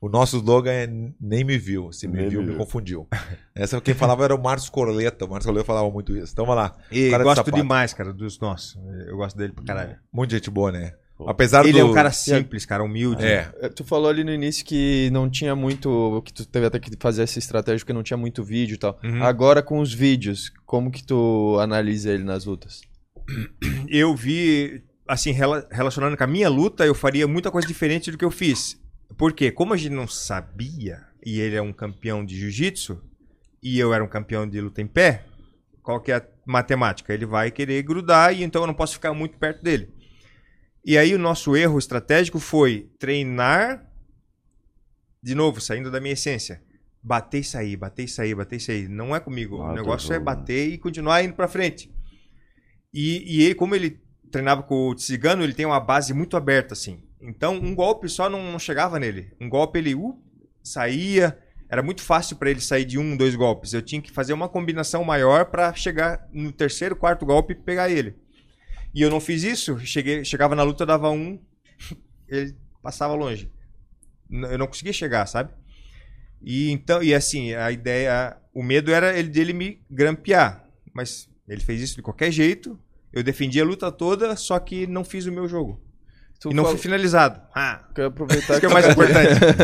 [0.00, 0.86] O nosso slogan é
[1.20, 1.90] nem me viu.
[1.92, 2.56] Se me Nem viu, me viu.
[2.56, 3.08] confundiu.
[3.54, 5.24] Essa quem falava era o Márcio Corleta.
[5.24, 6.32] O Márcio Corleta falava muito isso.
[6.32, 6.76] Então vamos lá.
[6.92, 7.56] E Cara de gosto sapato.
[7.56, 8.78] demais, cara, dos nossos.
[9.08, 9.96] Eu gosto dele pra caralho.
[10.12, 10.92] Muito gente boa, né?
[11.26, 11.78] Apesar Ele do...
[11.80, 13.24] é um cara simples, cara, humilde.
[13.24, 13.50] É.
[13.60, 16.22] É, Tu falou ali no início que não tinha muito.
[16.24, 19.00] que tu teve até que fazer essa estratégia porque não tinha muito vídeo e tal.
[19.02, 19.20] Uhum.
[19.24, 22.82] Agora com os vídeos, como que tu analisa ele nas lutas?
[23.88, 28.16] Eu vi, assim, rela- relacionando com a minha luta, eu faria muita coisa diferente do
[28.16, 28.78] que eu fiz.
[29.16, 29.50] Por quê?
[29.50, 33.02] Como a gente não sabia, e ele é um campeão de jiu-jitsu,
[33.62, 35.24] e eu era um campeão de luta em pé,
[35.82, 37.12] qual que é a matemática?
[37.14, 39.92] Ele vai querer grudar e então eu não posso ficar muito perto dele.
[40.84, 43.86] E aí o nosso erro estratégico foi treinar,
[45.22, 46.62] de novo, saindo da minha essência.
[47.02, 48.88] Bater e sair, bater e sair, bater e sair.
[48.88, 49.62] Não é comigo.
[49.62, 50.24] Ah, o negócio é né?
[50.24, 51.90] bater e continuar indo pra frente.
[52.92, 56.74] E, e ele, como ele treinava com o Tsigano, ele tem uma base muito aberta,
[56.74, 57.02] assim.
[57.20, 59.32] Então, um golpe só não, não chegava nele.
[59.40, 60.18] Um golpe ele uh,
[60.62, 61.38] saía.
[61.68, 63.72] Era muito fácil para ele sair de um, dois golpes.
[63.72, 67.90] Eu tinha que fazer uma combinação maior para chegar no terceiro, quarto golpe e pegar
[67.90, 68.16] ele.
[68.94, 69.78] E eu não fiz isso.
[69.80, 71.38] Cheguei, chegava na luta, dava um,
[72.28, 73.50] ele passava longe.
[74.30, 75.52] Eu não conseguia chegar, sabe?
[76.40, 80.64] E então, e assim, a ideia, o medo era ele dele me grampear,
[80.94, 82.78] mas ele fez isso de qualquer jeito.
[83.12, 85.82] Eu defendi a luta toda, só que não fiz o meu jogo.
[86.40, 87.40] Tu e não fui finalizado.
[87.54, 89.40] Ah, Quero aproveitar isso que é o mais importante.
[89.40, 89.56] Quero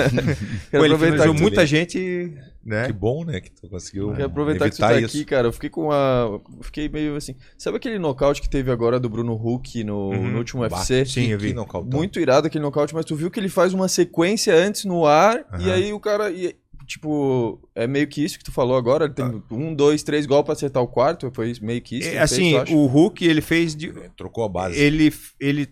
[0.70, 2.32] Pô, ele aproveitar finalizou tu- muita gente,
[2.64, 2.86] né?
[2.86, 3.40] Que bom, né?
[3.40, 5.06] Que tu conseguiu Quero aproveitar que tu tá isso.
[5.16, 5.46] aqui, cara.
[5.48, 6.40] Eu fiquei com uma.
[6.62, 7.36] Fiquei meio assim.
[7.56, 10.30] Sabe aquele nocaute que teve agora do Bruno Huck no, Uhum.
[10.32, 11.04] no último Bah, UFC?
[11.06, 11.54] Sim, eu vi.
[11.84, 15.44] Muito irado aquele nocaute, mas tu viu que ele faz uma sequência antes no ar
[15.60, 15.72] e Aham.
[15.74, 16.30] aí o cara.
[16.32, 16.56] e,
[16.86, 19.04] tipo, é meio que isso que tu falou agora.
[19.04, 21.30] Ele tem um, dois, três golpes pra acertar o quarto.
[21.32, 22.08] Foi meio que isso.
[22.08, 24.76] que É, ele assim, fez, o Hulk, ele fez de, Trocou a base.
[24.78, 25.68] ele ele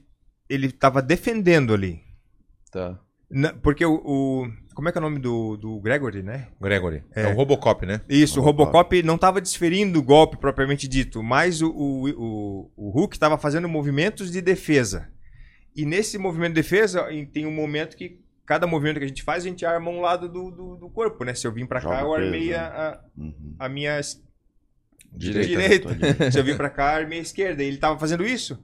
[0.49, 2.01] ele tava defendendo ali.
[2.71, 2.99] Tá.
[3.31, 6.49] Na- porque o, o- como é que é o nome do, do Gregory, né?
[6.61, 7.03] Gregory.
[7.15, 7.23] É.
[7.23, 7.29] É.
[7.29, 8.01] o Robocop, né?
[8.09, 8.73] Isso, o Robocop.
[8.77, 13.37] Robocop não estava desferindo o golpe propriamente dito, mas o, o, o, o Hulk estava
[13.39, 15.11] fazendo movimentos de defesa.
[15.75, 19.23] E nesse movimento de defesa, em- tem um momento que cada movimento que a gente
[19.23, 21.33] faz, a gente arma um lado do, do, do corpo, né?
[21.35, 22.57] Se eu vim para cá, eu peso, armei né?
[22.57, 23.57] a, Uhum.
[23.59, 23.99] a, a minha
[25.15, 25.95] Direita.
[25.95, 26.31] direita.
[26.33, 27.63] Se eu vim para cá, armei a esquerda.
[27.63, 28.63] E ele estava fazendo isso.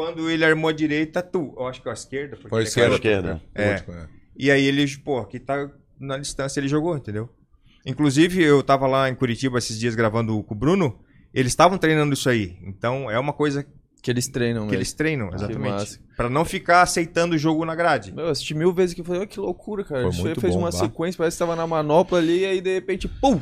[0.00, 1.54] Quando ele armou a direita, tu.
[1.58, 2.38] Eu acho que é a esquerda.
[2.48, 2.94] Foi a ele esquerda.
[2.94, 3.42] esquerda.
[3.54, 3.72] É.
[3.72, 4.08] Último, é.
[4.34, 5.70] e aí ele, pô, aqui tá
[6.00, 7.28] na distância, ele jogou, entendeu?
[7.84, 10.98] Inclusive, eu tava lá em Curitiba esses dias gravando com o Bruno,
[11.34, 12.56] eles estavam treinando isso aí.
[12.62, 13.66] Então, é uma coisa
[14.02, 14.78] Que eles treinam, que mesmo.
[14.78, 16.00] eles treinam, Que exatamente.
[16.16, 18.10] Pra não ficar aceitando o jogo na grade.
[18.10, 20.00] Meu, eu assisti mil vezes que eu falei, olha que loucura, cara.
[20.02, 22.46] Foi Isso aí muito fez bom, uma sequência, parece que tava na manopla ali, e
[22.46, 23.38] aí de repente, pum!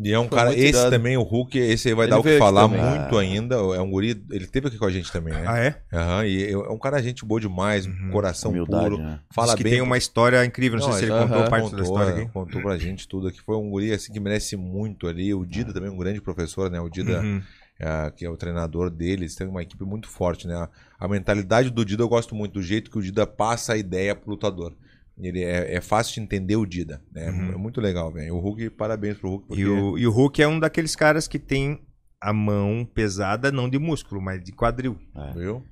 [0.00, 0.90] E é um Foi cara, esse irado.
[0.90, 3.56] também, o Hulk, esse aí vai Ele dar o que falar muito ainda.
[3.56, 5.44] É um guri, ele teve aqui com a gente também, né?
[5.46, 5.82] Ah, é?
[5.92, 8.10] Aham, e é um cara gente boa demais, Uhum.
[8.12, 9.18] coração Humildade, puro, né?
[9.30, 9.72] fala Diz que bem.
[9.72, 12.22] tem uma história incrível, não, sei se ele contou parte da contou, história né?
[12.22, 12.32] aqui.
[12.32, 13.40] contou pra gente tudo aqui.
[13.40, 15.34] Foi um guri assim que merece muito ali.
[15.34, 16.80] O Dida também, um grande professor, né?
[16.80, 17.42] O Dida, Uhum.
[17.80, 20.54] é, que é o treinador deles, tem uma equipe muito forte, né?
[20.54, 20.68] A,
[21.00, 24.14] a mentalidade do Dida eu gosto muito, do jeito que o Dida passa a ideia
[24.14, 24.74] pro lutador.
[25.20, 27.30] Ele é, é fácil de entender o Dida, né?
[27.30, 27.52] Uhum.
[27.52, 28.34] É muito legal, velho.
[28.34, 29.48] O Hulk, parabéns pro Hulk.
[29.48, 29.62] Porque...
[29.62, 31.80] E, o, e o Hulk é um daqueles caras que tem
[32.20, 34.96] a mão pesada, não de músculo, mas de quadril.
[35.16, 35.32] É.
[35.32, 35.64] Viu?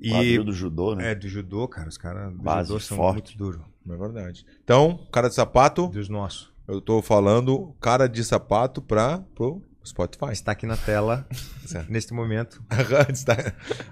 [0.00, 1.10] E Quadril do judô, né?
[1.10, 3.14] é do judô, cara, os caras do Base judô são forte.
[3.14, 3.60] muito duros.
[3.90, 4.46] É verdade.
[4.62, 6.52] Então, cara de sapato, Dos nossos.
[6.68, 10.30] eu tô falando cara de sapato pra, pro Spotify.
[10.30, 11.26] Está aqui na tela,
[11.88, 12.62] neste momento,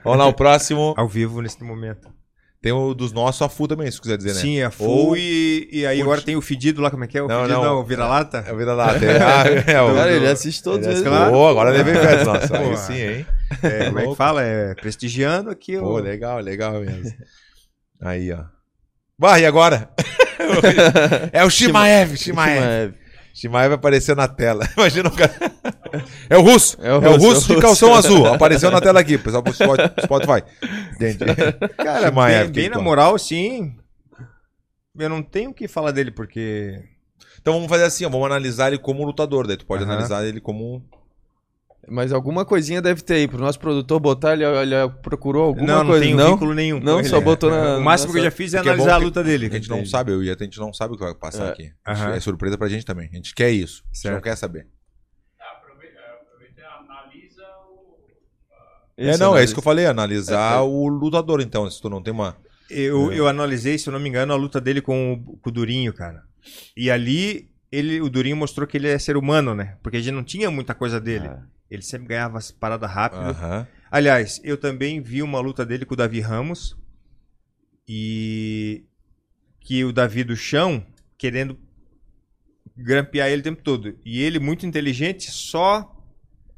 [0.04, 0.94] Vamos lá, o próximo.
[0.96, 2.08] ao vivo neste momento.
[2.66, 4.40] Tem o dos nossos, a Fu também, se quiser dizer, né?
[4.40, 7.16] Sim, é full Ou- e, e aí agora tem o fedido lá, como é que
[7.16, 7.22] é?
[7.22, 7.64] O Não, fedido não.
[7.64, 8.44] não, o vira-lata?
[8.44, 9.04] É o vira-lata.
[9.04, 10.98] É, ah, é, o- Cara, ele assiste todos ele eles.
[11.06, 11.30] assiste- Claro.
[11.30, 12.24] Pô, agora levei perto.
[12.24, 12.56] Nossa, Pô.
[12.56, 13.26] aí sim, hein?
[13.62, 14.42] É, como é que fala?
[14.42, 15.98] É prestigiando aqui Pô, o...
[15.98, 17.14] legal, legal mesmo.
[18.02, 18.40] Aí, ó.
[19.16, 19.88] Vai, e agora?
[21.32, 22.56] é o Shimaev, Shimaev.
[22.60, 22.94] Shimaev.
[23.38, 24.66] Shimaev apareceu na tela.
[24.78, 25.34] Imagina o cara.
[26.30, 26.78] É o russo.
[26.80, 28.26] É o É o russo, russo é o de calção azul.
[28.26, 30.42] Apareceu na tela aqui, pessoal pro Spot- Spotify.
[30.94, 31.24] Entendi.
[31.76, 33.76] Cara, Shimaev, bem, bem na moral, sim.
[34.98, 36.82] Eu não tenho o que falar dele, porque...
[37.38, 40.40] Então vamos fazer assim, ó, vamos analisar ele como lutador, daí tu pode analisar ele
[40.40, 40.82] como
[41.88, 45.78] Mas alguma coisinha deve ter aí pro nosso produtor botar, ele, ele procurou alguma não,
[45.78, 46.32] não coisa, tenho não?
[46.32, 46.80] vínculo nenhum.
[46.80, 47.08] Não, ele.
[47.08, 49.04] só botou na- O máximo na- que eu já fiz é é analisar a que-
[49.04, 49.46] luta dele.
[49.46, 51.50] a gente não sabe, eu e a gente não sabe o que vai passar É.
[51.50, 51.72] aqui.
[51.86, 52.10] Aham.
[52.14, 53.08] É surpresa pra gente também.
[53.12, 53.82] A gente quer isso.
[53.84, 54.24] A gente não Certo.
[54.24, 54.66] quer saber.
[58.98, 59.44] Isso, é, não, é analisa.
[59.44, 60.60] isso que eu falei, analisar É, é.
[60.60, 62.36] o lutador, então, se tu não tem uma.
[62.70, 65.52] Eu, eu analisei, se eu não me engano, a luta dele com o, com o
[65.52, 66.22] Durinho, cara.
[66.76, 69.76] E ali, ele, o Durinho mostrou que ele é ser humano, né?
[69.82, 71.26] Porque a gente não tinha muita coisa dele.
[71.26, 71.38] É.
[71.70, 73.20] Ele sempre ganhava as paradas rápido.
[73.20, 73.66] Aham.
[73.90, 76.76] Aliás, eu também vi uma luta dele com o Davi Ramos.
[77.88, 78.84] E
[79.60, 80.84] que o Davi do chão,
[81.18, 81.58] querendo
[82.76, 83.98] grampear ele o tempo todo.
[84.04, 85.92] E ele, muito inteligente, só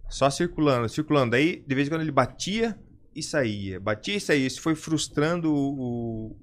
[0.08, 1.36] só circulando, circulando.
[1.36, 2.78] Aí, de vez em quando, ele batia
[3.14, 3.78] e saía.
[3.78, 4.46] Batia e saía.
[4.46, 6.36] Isso foi frustrando o,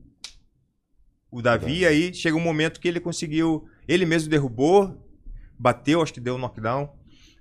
[1.31, 1.79] o Davi.
[1.79, 3.67] E aí chega um momento que ele conseguiu.
[3.87, 5.03] Ele mesmo derrubou,
[5.57, 6.95] bateu, acho que deu um knockdown.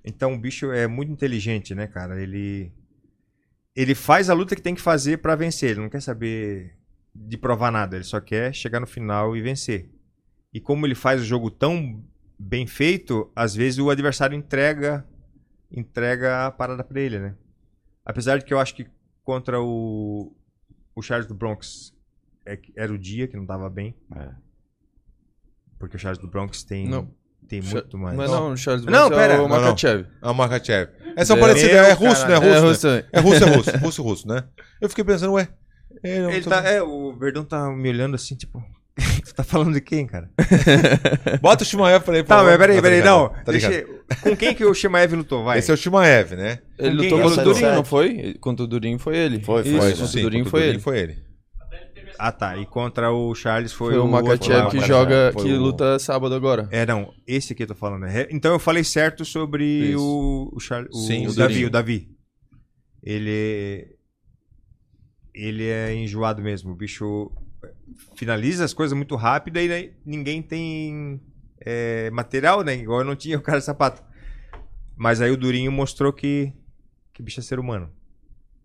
[0.05, 2.21] Então o bicho é muito inteligente, né, cara?
[2.21, 2.71] Ele.
[3.75, 5.71] Ele faz a luta que tem que fazer pra vencer.
[5.71, 6.77] Ele não quer saber
[7.13, 7.97] de provar nada.
[7.97, 9.89] Ele só quer chegar no final e vencer.
[10.53, 12.01] E como ele faz o jogo tão
[12.39, 15.05] bem feito, às vezes o adversário entrega
[15.71, 17.35] entrega a parada pra ele, né?
[18.05, 18.87] Apesar de que eu acho que
[19.23, 20.33] contra o,
[20.95, 21.93] o Charles do Bronx
[22.45, 23.95] é era o dia que não tava bem.
[24.15, 24.31] É.
[25.79, 27.13] Porque o Charles do Bronx tem, Não.
[27.45, 28.15] Tem muito mais.
[28.17, 29.47] Mas não, o Charles Não, pera, é o.
[29.47, 30.05] Makachev.
[30.21, 30.89] É o Makachev.
[31.15, 31.39] É são É.
[31.39, 32.33] parecidos, Meu é russo, né?
[32.33, 33.03] É É russo, né?
[33.13, 33.77] É russo, é russo.
[33.77, 34.43] Russo, russo, né?
[34.81, 35.47] Eu fiquei pensando, ué.
[36.03, 38.61] Ele, tá- é, o Verdão tá me olhando assim, tipo.
[39.25, 40.29] tu tá falando de quem, cara?
[41.41, 42.23] Bota o Shimaev pra ele.
[42.27, 43.29] Tá, mas peraí, tá peraí, não.
[43.29, 43.85] Tá deixa,
[44.21, 45.43] com quem que o Shimaev lutou?
[45.43, 45.59] Vai.
[45.59, 46.59] Esse é o Shimaev, né?
[46.77, 48.35] Ele lutou contra o Essa Durinho, é não o foi?
[48.39, 49.41] Contra o Durinho foi ele.
[49.41, 50.67] Foi, foi, Isso, contra Sim, o Durinho foi o ele.
[50.73, 51.17] Durinho foi ele.
[52.17, 52.57] Ah, tá.
[52.57, 56.33] E contra o Charles foi, Foi o outro Makachev que joga, que o- luta sábado
[56.35, 56.67] agora.
[56.71, 57.13] É, não.
[57.27, 58.01] Esse aqui eu tô falando.
[58.03, 58.27] né?
[58.31, 59.99] Então eu falei certo sobre Isso.
[60.01, 60.85] o, o, Char...
[60.91, 61.65] o, Sim, o o Davi.
[61.65, 62.09] O Davi.
[63.03, 63.95] Ele.
[65.33, 66.71] Ele é enjoado mesmo.
[66.71, 67.31] O bicho
[68.15, 71.19] finaliza as coisas muito rápido e aí ninguém tem
[71.59, 72.75] é, material, né?
[72.75, 74.01] Igual eu não tinha o cara de sapato.
[74.95, 76.53] Mas aí o Durinho mostrou que,
[77.13, 77.89] que o bicho é ser humano.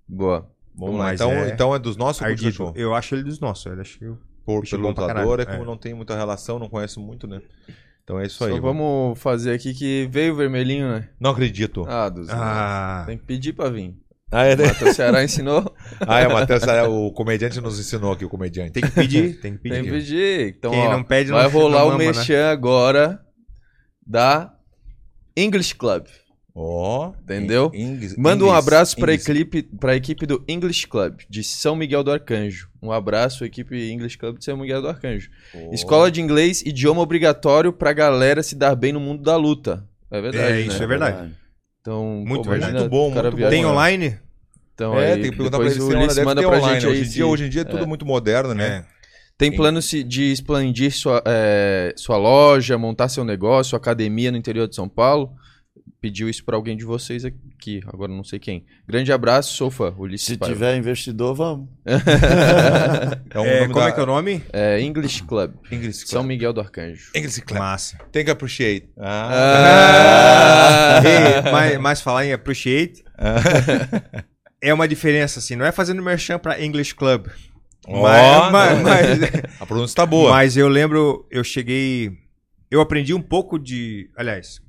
[0.06, 0.48] Boa.
[0.74, 1.04] Vamos lá.
[1.06, 2.72] Mas Então é então é dos nossos Ardido.
[2.76, 3.66] Eu acho ele dos nossos.
[3.66, 4.04] Eu acho que
[4.44, 5.66] Por, pelo bom lutador, é como é.
[5.66, 7.40] não tem muita relação, não conhece muito, né?
[8.02, 8.58] Então é isso Só aí.
[8.58, 11.08] vamos fazer aqui que veio o vermelhinho, né?
[11.20, 11.84] Não acredito.
[11.88, 13.94] Ah, dos Ah, Tem que pedir pra vir.
[14.32, 15.74] Ah, é, O Matheus Ceará ensinou.
[16.06, 18.72] ah, é o Matheus, é, o comediante nos ensinou aqui, o comediante.
[18.72, 19.74] tem que pedir, tem que pedir.
[19.74, 20.54] Tem que pedir.
[20.56, 22.06] Então, Quem ó, não pede, vai não- rolar não o mama, né?
[22.06, 23.20] mexer agora
[24.06, 24.52] da
[25.36, 26.06] English Club.
[26.62, 27.12] Ó.
[27.22, 27.70] Entendeu?
[27.72, 29.28] Ing- Ing- Manda um abraço pra Inglis.
[29.28, 32.68] equipe, pra equipe do English Club, de São Miguel do Arcanjo.
[32.82, 35.30] Um abraço, equipe English Club de São Miguel do Arcanjo.
[35.54, 35.72] Ó.
[35.72, 39.86] Escola de inglês, idioma obrigatório pra galera se dar bem no mundo da luta.
[40.10, 40.60] É verdade, É, né?
[40.60, 41.32] isso é verdade.
[41.80, 42.78] Então, Muito pô, imagina verdade.
[42.78, 43.72] Muito bom, muito Tem bom, né?
[43.74, 44.18] online?
[44.74, 46.74] Então, É, aí, tem que perguntar pra depois ele o se manda pra online.
[46.80, 46.92] gente aí.
[46.92, 48.84] Hoje em se- dia, hoje em dia é tudo muito moderno, né?
[49.38, 54.68] Tem plano se- de expandir sua, é, sua loja, montar seu negócio, academia no interior
[54.68, 55.32] de São Paulo?
[56.00, 58.64] Pediu isso pra alguém de vocês aqui, agora não sei quem.
[58.88, 60.54] Grande abraço, sou fã, Ulisses Se Paiva.
[60.54, 61.68] tiver investidor, vamos.
[63.32, 64.42] É, o É, como da- é que é o nome?
[64.52, 66.28] É, English Club, English São Club.
[66.28, 67.10] Miguel do Arcanjo.
[67.14, 67.58] English Club.
[67.60, 67.98] Massa.
[68.10, 68.88] Tem que appreciate.
[68.98, 71.02] Ah!
[71.04, 73.04] Ei, mas, mas falar em appreciate
[74.60, 75.56] é uma diferença, assim.
[75.56, 77.26] Não é fazendo merchan pra English Club.
[77.86, 79.18] Ó, mas, mas, mas,
[79.60, 80.30] A pronúncia tá boa.
[80.30, 82.10] mas eu lembro, eu cheguei.
[82.70, 84.10] Eu aprendi um pouco de.
[84.16, 84.60] Aliás,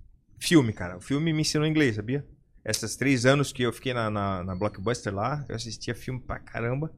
[0.42, 0.98] filme, cara.
[0.98, 2.26] O filme me ensinou inglês, sabia?
[2.66, 6.40] Esses três anos que eu fiquei na, na, na Blockbuster lá, eu assistia filme pra
[6.40, 6.92] caramba.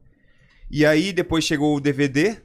[0.70, 2.36] E aí depois chegou o DVD.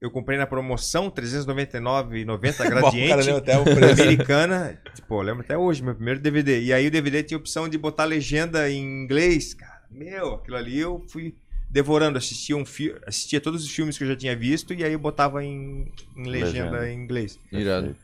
[0.00, 3.16] Eu comprei na promoção, R$ 399,90 Bom, o cara gradiente.
[3.16, 4.02] lembra até o preço.
[4.02, 4.78] americana.
[4.94, 6.60] Tipo, eu lembro até hoje, meu primeiro DVD.
[6.62, 9.82] E aí o DVD tinha a opção de botar legenda em inglês, cara.
[9.90, 11.34] Meu, aquilo ali eu fui
[11.70, 14.92] devorando, assistia, um fi assistia todos os filmes que eu já tinha visto e aí
[14.92, 16.90] eu botava em, em legenda, Legenda.
[16.90, 17.38] em inglês.
[17.50, 17.96] Irado.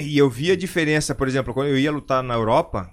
[0.00, 2.90] E eu via a diferença, por exemplo, quando eu ia lutar na Europa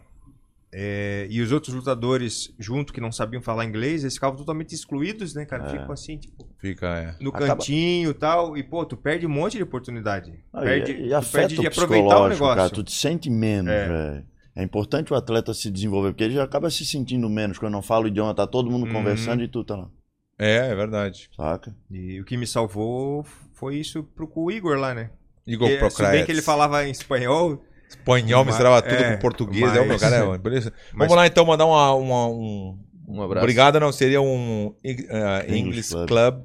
[0.73, 5.33] é, e os outros lutadores junto que não sabiam falar inglês, eles ficavam totalmente excluídos,
[5.33, 5.65] né, cara?
[5.65, 5.69] É.
[5.69, 7.15] Ficam assim, tipo, Fica, é.
[7.23, 8.57] no Acaba- cantinho e tal.
[8.57, 10.33] E, pô, tu perde um monte de oportunidade.
[10.53, 12.55] Ah, perde, e, e perde de aproveitar o negócio.
[12.55, 12.69] cara.
[12.69, 13.87] Tu te sente menos, É.
[13.87, 14.25] velho.
[14.53, 17.81] É importante o atleta se desenvolver, porque ele já acaba se sentindo menos quando não
[17.81, 18.91] fala o idioma, tá todo mundo Uhum.
[18.93, 19.89] conversando e tu tá lá,
[20.37, 21.29] É, é verdade.
[21.35, 21.73] saca?
[21.89, 25.09] E o que me salvou foi isso pro Igor lá, né?
[25.47, 26.25] Igor E, se bem Procrates.
[26.25, 29.61] que ele falava em espanhol, Espanhol, Mas- misturava tudo é, com português.
[29.65, 30.71] mas- É, o meu cara é beleza.
[30.93, 32.77] mas- Vamos lá então mandar uma, uma- um.
[33.07, 33.43] Um abraço.
[33.43, 33.91] Obrigado, não.
[33.91, 36.07] Seria um uh, English, English Club.
[36.07, 36.35] Club.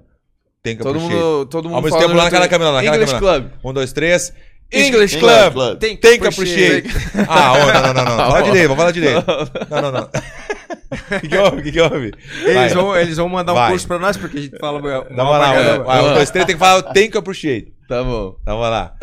[0.60, 1.22] Tem que Todo appreciate.
[1.22, 3.40] mundo, todo mundo Ao mesmo tempo, lá naquela câmera, naquela English câmera.
[3.40, 3.52] Club.
[3.62, 4.32] Um, dois, três.
[4.72, 5.78] English English Club.
[5.78, 6.88] Tem que appreciate.
[7.28, 8.16] Ah, oh, não, não, não, não.
[8.32, 9.24] Fala direito, vamos falar direito.
[9.70, 10.02] Não, não, não.
[10.02, 11.56] O que, que houve?
[11.58, 12.12] O que, que houve?
[12.44, 13.70] Eles vão, eles vão mandar um Vai.
[13.70, 16.60] curso pra nós, porque a gente fala Vamos pra lá, um, dois, três, tem que
[16.60, 17.72] falar, tem que appreciate.
[17.88, 18.36] Tá bom.
[18.42, 18.96] Então, vamos lá.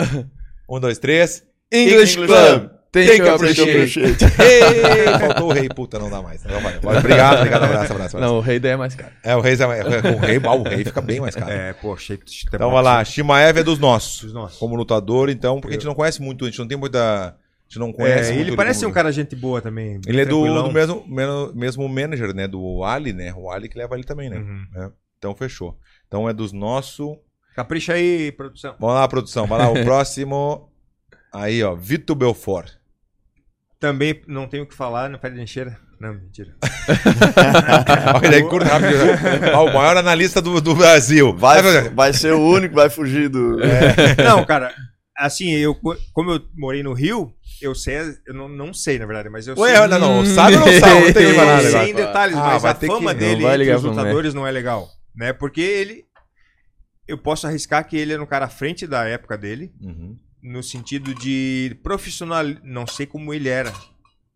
[0.70, 1.44] Um, dois, três.
[1.72, 2.60] English, English Club.
[2.60, 2.74] Club.
[2.94, 4.00] Tem, Tem que appreciate.
[4.00, 6.44] Ei, faltou o rei, puta, não dá mais.
[6.44, 6.78] Não vai.
[6.78, 8.16] Obrigado, obrigado, abraço, abraço.
[8.16, 8.20] abraço.
[8.20, 9.12] Não, o rei daí é mais caro.
[9.24, 11.52] É, o rei, é, é, o rei, o rei fica bem mais caro.
[11.52, 13.04] É, pô, achei que Então, vai lá.
[13.04, 14.22] Shimaev é dos nossos.
[14.22, 14.60] Dos nossos.
[14.60, 17.30] Como lutador, então, porque a gente não conhece muito, a gente não tem muita.
[17.30, 17.34] A
[17.68, 20.00] gente não conhece É, muito ele parece um cara gente boa também.
[20.06, 22.48] Ele é do, do mesmo, mesmo, mesmo manager, né?
[22.48, 23.34] Do Ali, né?
[23.36, 24.38] O Ali que leva ele também, né?
[24.38, 24.68] Uhum.
[24.76, 24.92] É.
[25.18, 25.76] Então fechou.
[26.08, 27.18] Então é dos nossos.
[27.56, 28.76] Capricha aí, produção.
[28.80, 29.46] Vamos lá, produção.
[29.48, 30.70] Vai lá, o próximo.
[31.34, 31.76] Aí, ó.
[31.76, 32.72] Vitor Belfort.
[33.80, 35.78] Também não tenho o que falar no pé de encheira.
[36.00, 36.54] Não, mentira.
[38.22, 38.94] Olha aí, curto rápido.
[39.54, 41.36] Ó, o maior analista do, do Brasil.
[41.36, 43.58] Vai, vai ser o único que vai fugir do.
[44.24, 44.74] Não, cara,
[45.18, 45.76] assim, eu,
[46.14, 47.98] como eu morei no Rio, eu sei,
[48.28, 49.64] eu não, não sei, na verdade, mas eu sei.
[49.64, 50.26] Ué, não, não.
[50.26, 51.06] Sabe ou não sabe?
[51.06, 53.84] Não tem Eu sei em detalhes, Ah, mas a fama que- dele não entre os
[53.84, 55.32] lutadores não é legal, né?
[55.32, 56.04] Porque ele,
[57.08, 60.18] eu posso arriscar que ele era um cara à frente da época dele, Uhum.
[60.42, 63.72] no sentido de profissional, não sei como ele era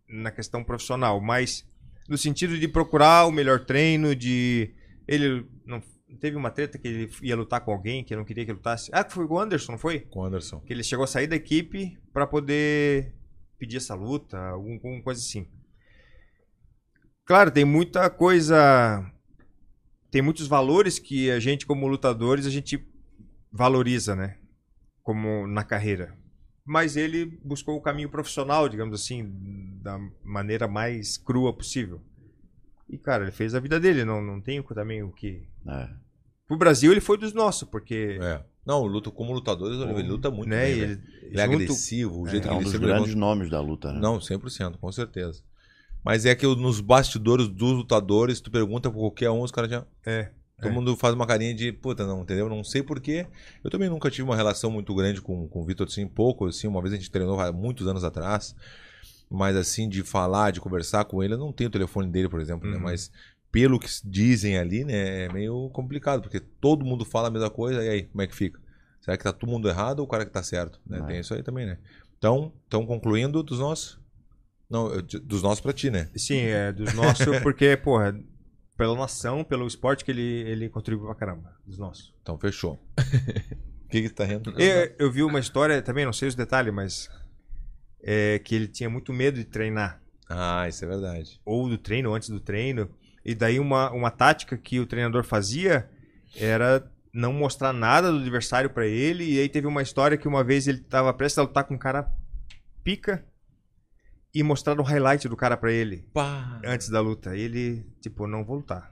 [0.09, 1.65] na questão profissional, mas
[2.07, 4.73] no sentido de procurar o melhor treino, de
[5.07, 5.81] ele não
[6.21, 8.89] teve uma treta que ele ia lutar com alguém que não queria que lutasse.
[8.93, 9.99] Ah, foi com o Anderson, não foi?
[9.99, 10.59] Com o Anderson.
[10.61, 13.13] Que ele chegou a sair da equipe pra poder
[13.59, 15.45] pedir essa luta, algum- alguma coisa assim.
[17.25, 19.05] Claro, tem muita coisa,
[20.17, 22.83] tem muitos valores que a gente como lutadores a gente
[23.51, 24.37] valoriza, né?
[25.03, 26.17] Como na carreira.
[26.65, 29.31] Mas ele buscou o caminho profissional, digamos assim,
[29.79, 32.01] da maneira mais crua possível.
[32.89, 35.87] E cara, ele fez a vida dele, não não tem também o que É.
[36.47, 38.43] Pro Brasil ele foi dos nossos, porque É.
[38.65, 41.01] Não, luta, como lutador, ele luta muito né, bem, ele.
[41.21, 43.93] Ele é junto- agressivo, o jeito É que um ele dos grandes nomes da luta,
[43.93, 43.99] né?
[43.99, 45.43] Não, 100%, com certeza.
[46.03, 49.85] Mas é que nos bastidores dos lutadores, tu pergunta pra qualquer um, os caras já.
[50.05, 50.31] É.
[50.59, 50.73] Todo É.
[50.73, 52.49] mundo faz uma carinha de, puta, não, entendeu?
[52.49, 53.27] Não sei porquê.
[53.63, 56.67] Eu também nunca tive uma relação muito grande com, com o Vitor, assim, pouco, assim.
[56.67, 58.55] Uma vez a gente treinou há muitos anos atrás.
[59.29, 62.39] Mas, assim, de falar, de conversar com ele, eu não tenho o telefone dele, por
[62.39, 62.77] exemplo, né?
[62.77, 62.83] Uhum.
[62.83, 63.11] Mas
[63.51, 67.83] pelo que dizem ali, né, é meio complicado, porque todo mundo fala a mesma coisa,
[67.83, 68.59] e aí, como é que fica?
[69.01, 70.79] Será que tá todo mundo errado ou o cara que tá certo?
[70.85, 70.99] Né?
[70.99, 71.01] É.
[71.03, 71.77] Tem isso aí também, né?
[72.17, 73.99] Então, então concluindo dos nossos.
[74.69, 74.89] Não,
[75.23, 76.09] dos nossos pra ti, né?
[76.15, 78.13] Sim, é dos nossos, porque, porra,
[78.75, 81.55] pela nação, pelo esporte que ele, ele contribuiu pra caramba.
[81.65, 82.13] Dos nossos.
[82.21, 82.73] Então fechou.
[82.73, 84.53] O que que tá rindo?
[84.59, 87.09] Eu, eu vi uma história, também não sei os detalhes, mas.
[88.03, 90.01] É que ele tinha muito medo de treinar.
[90.29, 91.41] Ah, isso é verdade.
[91.43, 92.89] Ou do treino, antes do treino.
[93.25, 95.89] E daí uma, uma tática que o treinador fazia
[96.35, 99.23] era não mostrar nada do adversário pra ele.
[99.23, 101.79] E aí teve uma história que uma vez ele tava prestes a lutar com um
[101.79, 102.09] cara
[102.83, 103.25] pica
[104.33, 106.05] e mostraram o highlight do cara pra ele.
[106.13, 106.59] Pá.
[106.65, 107.35] antes da luta.
[107.35, 108.91] E ele, tipo, não vou lutar.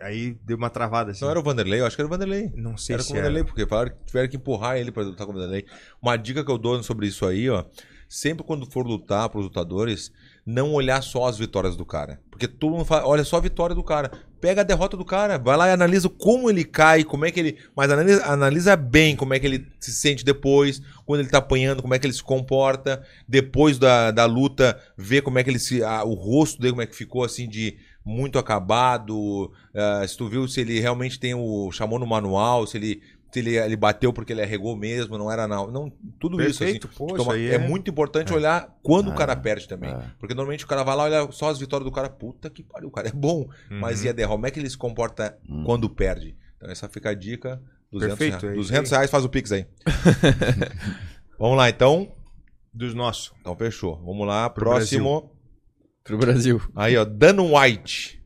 [0.00, 1.24] Aí deu uma travada assim.
[1.24, 1.80] Não era o Vanderlei?
[1.80, 2.52] Eu acho que era o Vanderlei.
[2.54, 3.26] Não sei Era se com o era.
[3.26, 5.66] Vanderlei, porque falaram que tiveram que empurrar ele pra lutar com o Vanderlei.
[6.00, 7.64] Uma dica que eu dou sobre isso aí, ó.
[8.08, 10.10] Sempre quando for lutar pros lutadores,
[10.46, 12.20] não olhar só as vitórias do cara.
[12.30, 14.10] Porque todo mundo fala, olha só a vitória do cara.
[14.40, 17.40] Pega a derrota do cara, vai lá e analisa como ele cai, como é que
[17.40, 17.58] ele.
[17.74, 21.82] Mas analisa, analisa bem como é que ele se sente depois, quando ele tá apanhando,
[21.82, 23.02] como é que ele se comporta.
[23.26, 25.82] Depois da, da luta, vê como é que ele se.
[25.82, 29.52] o rosto dele, como é que ficou assim de muito acabado.
[29.74, 31.70] ah, se tu viu se ele realmente tem o.
[31.72, 33.02] chamou no manual, se ele.
[33.30, 35.70] Se ele, ele bateu porque ele arregou mesmo, não era não.
[35.70, 36.72] não tudo isso assim.
[36.78, 39.90] Perfeito, pô, Toma- é, é- muito importante olhar quando o cara perde também.
[39.90, 40.02] é.
[40.18, 42.88] Porque normalmente o cara vai lá, olha só as vitórias do cara, puta que pariu,
[42.88, 43.46] o cara é bom.
[43.70, 44.06] Mas Uhum.
[44.06, 44.36] e a derrota?
[44.36, 45.62] Como é que ele se comporta Hum.
[45.64, 46.36] quando perde?
[46.56, 47.60] Então essa fica a dica.
[47.92, 48.44] 200 Perfeito, reais.
[48.44, 48.96] é isso 200 aí.
[48.98, 49.66] reais faz o Pix aí.
[51.38, 52.12] Vamos lá, então.
[52.72, 53.32] Dos nossos.
[53.40, 53.96] Então fechou.
[54.04, 55.32] Vamos lá, Pro próximo.
[56.04, 56.60] Pro Brasil.
[56.76, 58.22] Aí, ó, Dan White.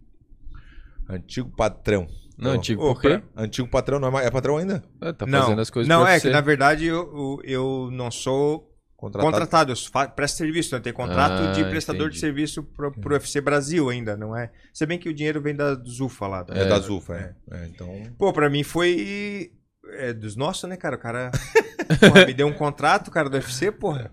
[1.09, 2.07] Antigo patrão.
[2.39, 3.23] Não, antigo, por quê?
[3.37, 4.83] Antigo patrão, não é, mais- é patrão ainda?
[5.01, 8.11] Ah, Tá não, fazendo as coisas não é que na verdade eu, eu, eu não
[8.11, 9.33] sou Contratado.
[9.33, 12.15] contratado, eu presto serviço, eu tenho contrato Ah, de prestador entendi.
[12.15, 14.51] de serviço pro, pro UFC Brasil ainda, não é?
[14.73, 16.47] Se bem que o dinheiro vem da Zufa lá.
[16.51, 17.35] É, É, da Zufa, é.
[17.51, 17.89] É, então.
[18.17, 19.51] Pô, pra mim foi
[19.95, 20.95] é, dos nossos, né, cara?
[20.95, 21.33] O cara
[22.01, 24.09] porra, me deu um contrato, cara, do UFC, porra.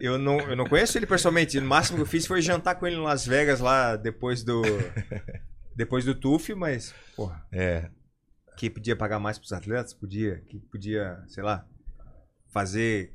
[0.00, 1.56] Eu não, eu não conheço ele pessoalmente.
[1.56, 4.60] O máximo que eu fiz foi jantar com ele em Las Vegas lá depois do.
[5.74, 7.90] Depois do TUF, mas, porra, É.
[8.56, 11.66] que podia pagar mais pros atletas, podia, que podia, sei lá,
[12.50, 13.12] fazer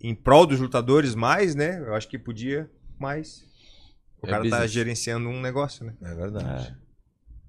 [0.00, 1.78] em prol dos lutadores mais, né?
[1.80, 3.44] Eu acho que podia, mas
[4.22, 4.72] o É cara tá business.
[4.72, 5.94] gerenciando um negócio, né?
[6.02, 6.76] É verdade.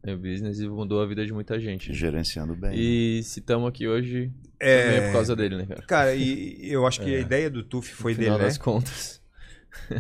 [0.04, 1.94] É business e mudou a vida de muita gente.
[1.94, 2.78] Gerenciando bem.
[2.78, 5.82] E se estamos aqui hoje, também é por É, causa dele, né, cara?
[5.86, 8.46] cara, e eu acho que a ideia do TUF foi no dele, final né?
[8.46, 9.22] das contas.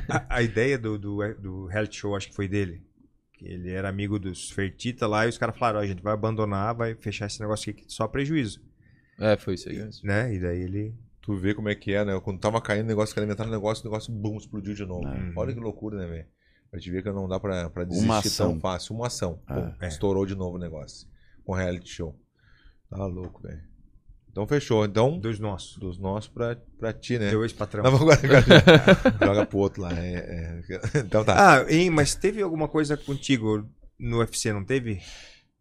[0.07, 2.85] A, a ideia do, do, do reality show acho que foi dele.
[3.38, 6.14] Que ele era amigo dos Fertita lá e os caras falaram, ó, a gente vai
[6.14, 8.59] abandonar, vai fechar esse negócio aqui que só prejuízo,
[9.19, 10.07] É, foi isso aí mesmo.
[10.07, 10.34] né?
[10.34, 10.95] E daí ele...
[11.22, 12.19] Tu vê como é que é, né?
[12.22, 15.05] Quando tava caindo o negócio, querendo entrar no negócio, o negócio, bum, explodiu de novo.
[15.07, 15.34] É.
[15.35, 16.26] Olha que loucura, né, velho?
[16.72, 18.51] Pra te ver que não dá pra, pra desistir Uma ação.
[18.51, 18.95] tão fácil.
[18.95, 19.41] Uma ação.
[19.45, 19.88] Pum, É.
[19.89, 21.07] Estourou de novo o negócio.
[21.43, 22.18] Com reality show.
[22.89, 23.61] Tá louco, velho.
[24.38, 24.85] Então fechou.
[24.85, 25.77] Então, Dos nossos.
[25.80, 27.31] dos nossos pra, pra ti, né?
[27.31, 27.84] Deu esse patrão.
[27.84, 29.91] Não, agora, agora- joga pro outro lá.
[29.93, 30.99] é, é.
[30.99, 31.34] Então tá.
[31.64, 33.68] Ah, hein, mas teve alguma coisa contigo
[33.99, 34.99] no UFC, não teve?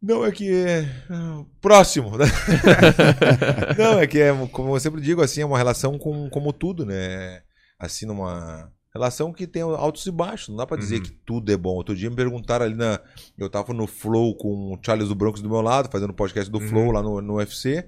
[0.03, 0.51] Não, é que.
[0.53, 2.27] é, ah, Próximo, né?
[3.79, 6.85] Não, é que, é, como eu sempre digo, assim, é uma relação com, como tudo,
[6.85, 7.41] né?
[7.79, 10.49] Assim, numa relação que tem altos e baixos.
[10.49, 11.03] Não dá pra dizer Uhum.
[11.03, 11.75] que tudo é bom.
[11.75, 13.01] Outro dia me perguntaram ali na.
[13.39, 16.59] Eu tava no Flow com o Charles do Broncos do meu lado, fazendo podcast do
[16.59, 16.69] Uhum.
[16.69, 17.87] Flow lá no, no UFC.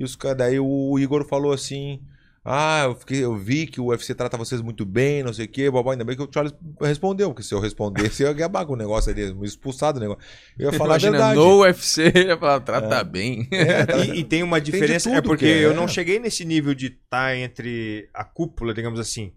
[0.00, 2.00] E os caras, daí o Igor falou assim.
[2.42, 5.48] Ah, eu, fiquei, eu vi que o UFC trata vocês muito bem, não sei o
[5.48, 5.92] quê, babá.
[5.92, 8.76] Ainda bem que o Charles respondeu, porque se eu respondesse, eu ia acabar com o
[8.76, 10.22] negócio ali, me expulsar do negócio.
[10.58, 11.38] Eu ia falar Imagina, a verdade.
[11.38, 13.46] no UFC, ele ia falar, trata bem.
[13.52, 15.66] É, tá- E, e tem uma diferença, é tudo, porque que é.
[15.66, 19.32] eu não cheguei nesse nível de estar entre a cúpula, digamos assim.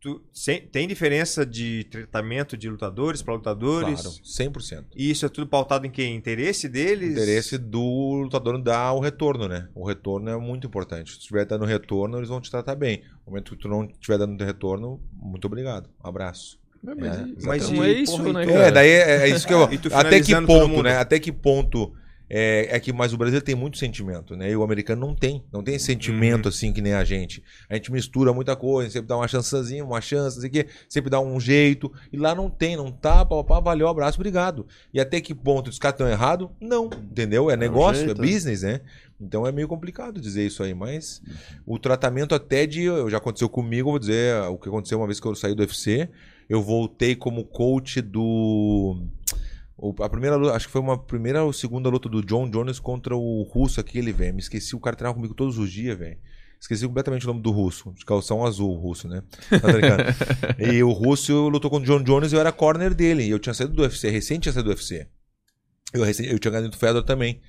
[0.00, 4.00] Tu- sem- tem diferença de tratamento de lutadores para lutadores?
[4.00, 4.84] Claro, 100%.
[4.96, 6.16] E isso é tudo pautado em quem?
[6.16, 7.12] Interesse deles?
[7.12, 9.68] interesse do lutador dar o retorno, né?
[9.74, 11.10] O retorno é muito importante.
[11.10, 13.02] Se tu estiver dando retorno, eles vão te tratar bem.
[13.26, 15.90] No momento que tu não estiver dando retorno, muito obrigado.
[16.02, 16.58] Abraço.
[16.82, 18.66] Mas, É, mas é isso, Porra, né, então- cara?
[18.68, 19.64] É, daí é, é isso que eu.
[19.92, 20.96] Até que ponto, né?
[20.96, 21.92] Até que ponto
[22.30, 24.50] é, é que mas o Brasil tem muito sentimento, né?
[24.50, 26.48] E o americano não tem, não tem sentimento Uhum.
[26.48, 27.42] assim que nem a gente.
[27.68, 30.66] A gente mistura muita coisa, sempre dá uma chancezinha, uma chance, não sei o quê,
[30.88, 31.92] sempre dá um jeito.
[32.12, 34.66] E lá não tem, não tá, papá, valeu, abraço, obrigado.
[34.94, 36.48] E até que ponto os caras estão errados?
[36.60, 37.50] Não, entendeu?
[37.50, 38.32] É negócio, jeito, é né?
[38.32, 38.80] business, né?
[39.20, 41.20] Então é meio complicado dizer isso aí, mas
[41.66, 42.86] o tratamento até de.
[43.10, 46.08] Já aconteceu comigo, vou dizer o que aconteceu uma vez que eu saí do UFC.
[46.48, 49.02] Eu voltei como coach do.
[50.02, 53.16] A primeira luta, acho que foi uma primeira ou segunda luta do John Jones contra
[53.16, 54.34] o russo aquele, velho.
[54.34, 56.18] Me esqueci, o cara treinava comigo todos os dias, velho.
[56.60, 57.90] Esqueci completamente o nome do russo.
[57.92, 59.22] De calção azul, o russo, né?
[59.48, 63.24] Tá e o russo lutou contra o John Jones e eu era corner dele.
[63.24, 65.08] E eu tinha saído do UFC, recém tinha saído do UFC.
[65.94, 67.40] Eu, recém, eu tinha ganhado do Fedor também.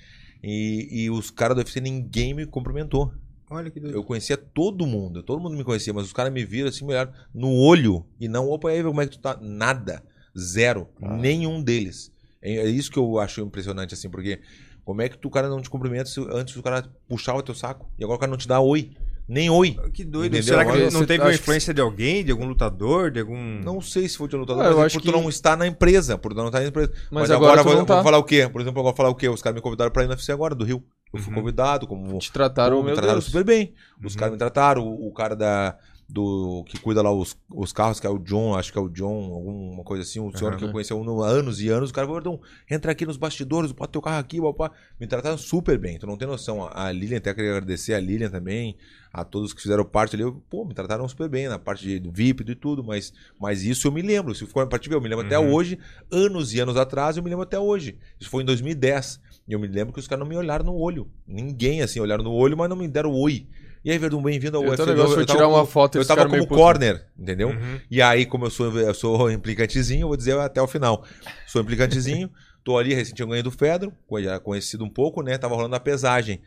[0.41, 3.13] E, e os caras do UFC, ninguém me cumprimentou.
[3.49, 3.93] Olha que doido.
[3.93, 6.93] Eu conhecia todo mundo, todo mundo me conhecia, mas os caras me viram assim, me
[6.93, 9.37] olharam no olho e não, opa, aí, como é que tu tá?
[9.41, 10.01] Nada.
[10.37, 10.87] Zero.
[11.01, 11.17] Ah.
[11.17, 12.13] Nenhum deles.
[12.41, 14.39] É, é isso que eu acho impressionante, assim, porque
[14.83, 17.53] como é que tu, o cara não te cumprimenta se antes o cara puxava teu
[17.55, 18.91] saco e agora o cara não te dá oi?
[19.27, 19.77] Nem oi.
[19.93, 20.25] Que doido.
[20.35, 20.43] Entendeu?
[20.43, 23.19] Será que Agora não teve uma acho que- influência de alguém, de algum lutador, de
[23.21, 23.61] algum.
[23.63, 25.29] Não sei se foi de lutador, Ah, eu mas é acho por tu que- não
[25.29, 26.91] estar na empresa, por tu não estar na empresa.
[27.09, 27.93] Mas Mas, agora agora, tu vou, tá.
[27.95, 28.49] vou falar o quê?
[28.51, 29.29] Por exemplo, eu vou falar o quê?
[29.29, 30.83] Os caras me convidaram pra ir no UFC agora, do Rio.
[31.13, 31.39] Eu fui Uhum.
[31.39, 33.25] convidado, como Te trataram, Pô, me trataram Deus.
[33.25, 33.73] super bem.
[34.03, 34.19] Os Uhum.
[34.19, 35.77] caras me trataram, o, o cara da,
[36.11, 38.89] do que cuida lá os, os carros, que é o John, acho que é o
[38.89, 40.57] John, alguma coisa assim, um senhor Aham.
[40.59, 43.71] que eu conheci há anos e anos, o cara falou, Gordão, entra aqui nos bastidores,
[43.71, 44.71] bota teu carro aqui, papá.
[44.99, 46.67] Me trataram super bem, tu não tem noção.
[46.71, 48.75] A Lilian, até queria agradecer a Lilian também,
[49.13, 52.09] a todos que fizeram parte ali, eu, pô, me trataram super bem, na parte de
[52.09, 55.25] VIP e tudo, mas, mas isso eu me lembro, se for ver, eu me lembro
[55.25, 55.53] até Uhum.
[55.53, 55.79] hoje,
[56.11, 57.97] anos e anos atrás, eu me lembro até hoje.
[58.19, 59.19] Isso foi em 2010.
[59.47, 61.09] E eu me lembro que os caras não me olharam no olho.
[61.27, 63.47] Ninguém, assim, olharam no olho, mas não me deram oi.
[63.83, 64.85] E aí, Verdun, bem-vindo ao Eu UFC.
[64.85, 67.49] negócio foi tava tirar uma foto Eu tava como corner, entendeu?
[67.49, 67.79] Uhum.
[67.89, 71.03] E aí, como eu sou, eu sou implicantezinho, eu vou dizer até o final.
[71.47, 72.29] Sou implicantezinho,
[72.63, 75.35] tô ali, recente eu ganhei do Fedro, já conhecido um pouco, né?
[75.35, 76.41] Tava rolando a pesagem.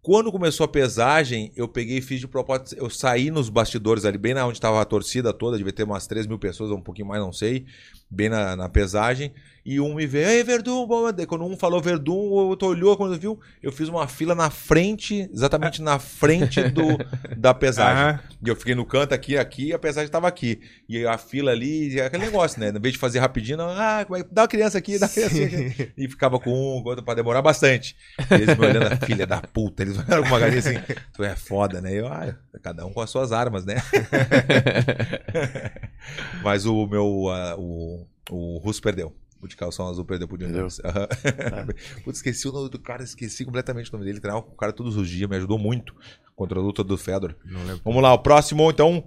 [0.00, 2.74] Quando começou a pesagem, eu peguei e fiz de propósito.
[2.74, 6.06] Eu saí nos bastidores ali, bem na onde tava a torcida toda, devia ter umas
[6.06, 7.66] 3 mil pessoas, ou um pouquinho mais, não sei.
[8.10, 9.32] Bem na, na pesagem.
[9.64, 11.12] E um me veio, ei, Verdun, bom.
[11.12, 14.48] Daí Quando um falou Verdun, o outro olhou, quando viu, eu fiz uma fila na
[14.48, 16.96] frente, exatamente na frente do,
[17.36, 18.02] da pesagem.
[18.02, 20.60] Ah, E eu fiquei no canto aqui, aqui, e a pesagem tava aqui.
[20.88, 22.70] E a fila ali, aquele negócio, né?
[22.70, 25.06] Em vez de fazer rapidinho, não, ah, como é que- dá uma criança aqui, dá
[25.06, 25.92] uma criança aqui.
[25.96, 27.94] E ficava com um, com outro, pra demorar bastante.
[28.30, 29.82] E eles me olhando, filha da puta.
[29.82, 30.78] Eles olharam com uma galinha assim,
[31.12, 31.92] tu é foda, né?
[31.92, 33.76] E eu, ah, cada um com as suas armas, né?
[36.42, 37.99] Mas o meu, ah, o,
[38.30, 39.14] o Russo perdeu.
[39.42, 40.60] O de calção azul perdeu pro Perdeu?
[40.60, 40.80] Jones.
[40.84, 41.08] Aham.
[42.04, 44.20] Putz, esqueci o nome do cara, esqueci completamente o nome dele.
[44.20, 45.94] Treinava com o cara todos os dias, me ajudou muito
[46.36, 47.34] contra a luta do Fedor.
[47.82, 49.02] Vamos lá, o próximo, então.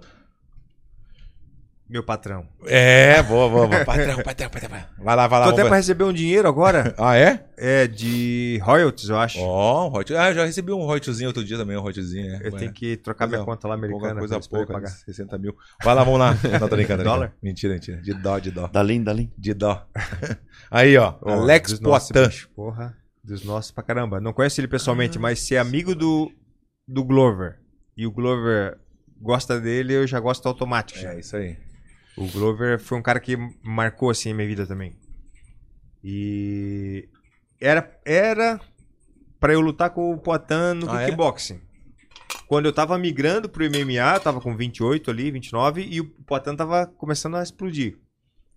[1.86, 2.48] Meu patrão.
[2.66, 3.84] É, boa, boa, boa.
[3.84, 4.70] Patrão, patrão, patrão.
[4.98, 5.46] Vai lá, vai lá.
[5.48, 6.94] Tô até pra receber um dinheiro agora.
[6.96, 7.44] Ah, é?
[7.58, 9.38] É de royalties, eu acho.
[9.38, 10.16] Ó, um royalties.
[10.16, 12.36] Ah, eu já recebi um royaltiezinho outro dia também, um royaltiezinho.
[12.36, 12.48] É.
[12.48, 14.18] eu tenho que trocar minha conta lá Pouca americana.
[14.18, 14.88] coisa pouca, pagar.
[14.88, 15.54] 60 mil.
[15.84, 16.32] Vai lá, vamos lá.
[16.58, 17.04] Não, tô brincando.
[17.04, 17.34] Dólar?
[17.42, 18.00] Mentira, mentira.
[18.00, 18.66] De dó, de dó.
[18.66, 19.30] Dalim, Dalim.
[19.36, 19.86] De dó.
[20.70, 21.14] Aí, ó.
[21.20, 22.12] Ó, Alex Poitin.
[22.56, 24.20] Porra, dos nossos pra caramba.
[24.22, 26.32] Não conheço ele pessoalmente, Ah, mas ser amigo do,
[26.88, 27.58] do Glover
[27.94, 28.78] e o Glover
[29.20, 30.98] gosta dele, eu já gosto automático.
[30.98, 31.12] já.
[31.12, 31.58] É, isso aí.
[32.16, 34.96] O Glover foi um cara que marcou assim a minha vida também.
[36.02, 37.08] E
[37.60, 38.60] era era
[39.40, 41.06] para eu lutar com o Poitin no Ah, é?
[41.06, 41.60] kickboxing.
[42.46, 46.56] Quando eu tava migrando pro MMA, eu tava com 28 ali, 29 e o Poitin
[46.56, 47.98] tava começando a explodir.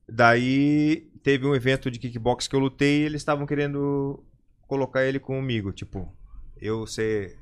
[0.10, 4.24] Daí teve um evento de kickbox que eu lutei e eles estavam querendo
[4.68, 6.14] colocar ele comigo, tipo,
[6.62, 7.38] eu ser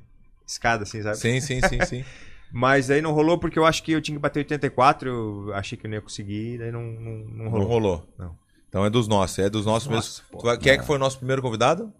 [0.46, 1.16] escada assim, sabe?
[1.16, 2.04] Sim, sim, sim, sim.
[2.52, 5.76] Mas aí não rolou porque eu acho que eu tinha que bater 84, eu achei
[5.76, 7.66] que eu não ia conseguir, daí não, não, não Não rolou.
[7.68, 8.08] rolou.
[8.18, 8.36] Não.
[8.68, 10.24] Então é dos nossos, é dos nossos Nossa, mesmo.
[10.32, 10.38] pô.
[10.38, 11.92] Tu vai- Quem é que foi o nosso primeiro convidado?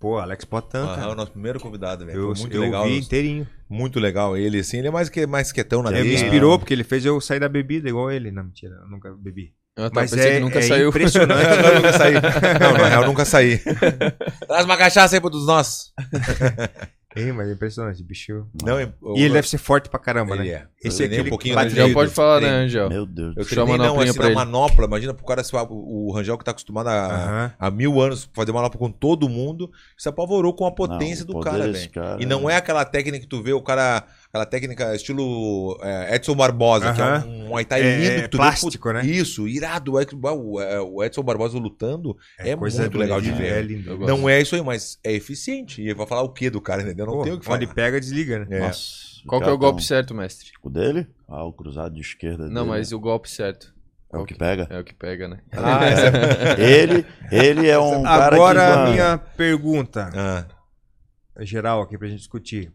[0.00, 1.12] Pô, Alex Potan, Aham, cara.
[1.12, 2.18] o nosso primeiro convidado, velho.
[2.18, 2.84] Eu, muito eu legal.
[2.84, 3.46] vi inteirinho.
[3.70, 4.78] Muito legal ele, assim.
[4.78, 6.14] Ele é mais, que, mais quietão na Ele me dele.
[6.24, 8.30] inspirou, porque ele fez eu sair da bebida igual ele.
[8.30, 9.54] Não, mentira, eu nunca bebi.
[9.76, 10.88] Eu até Mas pensei é, que nunca é saiu.
[10.90, 11.42] impressionante.
[11.66, 12.14] Eu nunca saí.
[12.60, 13.58] Não, na real, eu nunca saí.
[14.46, 15.92] Traz uma cachaça aí pro dos nossos.
[17.16, 18.46] Ei, mas é impressionante, bicho.
[18.64, 20.54] Não, eu- E ele deve ser forte pra caramba, Ele né?
[20.56, 20.66] é.
[20.88, 22.64] Esse Eu é aquele um pouquinho Treinei, pode falar, né, treinei.
[22.66, 22.88] Angel?
[22.90, 23.34] Meu Deus.
[23.36, 24.34] Eu treinei a não, assim, pra na ele.
[24.36, 24.84] manopla.
[24.86, 27.52] Imagina pro cara, se o o Rangel que tá acostumado a, Aham.
[27.58, 31.40] há mil anos fazer manopla com todo mundo, se apavorou com a potência Não, do
[31.40, 31.90] cara, velho.
[31.92, 34.04] cara E não é aquela técnica que tu vê o cara,
[34.34, 38.28] aquela técnica estilo é, Edson Barbosa, que é um Muay Thai É, lindo é que
[38.28, 39.06] tu plástico, né?
[39.06, 39.92] Isso, irado.
[39.92, 40.12] O Ed-
[40.90, 43.62] O Edson Barbosa lutando é, muito legal de É ver.
[43.64, 43.90] lindo.
[43.90, 44.08] Eu gosto.
[44.10, 45.80] Não é isso aí, mas é eficiente.
[45.80, 47.06] E vai falar o que do cara, entendeu?
[47.06, 47.58] Não Pô, tem o que falar.
[47.58, 48.46] Onde pega, desliga, né?
[48.50, 48.58] É.
[48.60, 48.82] Nossa,
[49.28, 50.50] Qual que é o golpe tão- certo, mestre?
[50.62, 51.06] O dele?
[51.28, 52.66] Ah, o cruzado de esquerda Não, dele.
[52.70, 53.72] mas o golpe certo.
[54.12, 54.66] É o que pega?
[54.70, 55.38] É o que pega, né?
[55.52, 56.54] Ah, é...
[56.82, 60.46] Ele, ele é um cara Agora a minha pergunta Ah,
[61.40, 62.72] geral aqui pra gente discutir.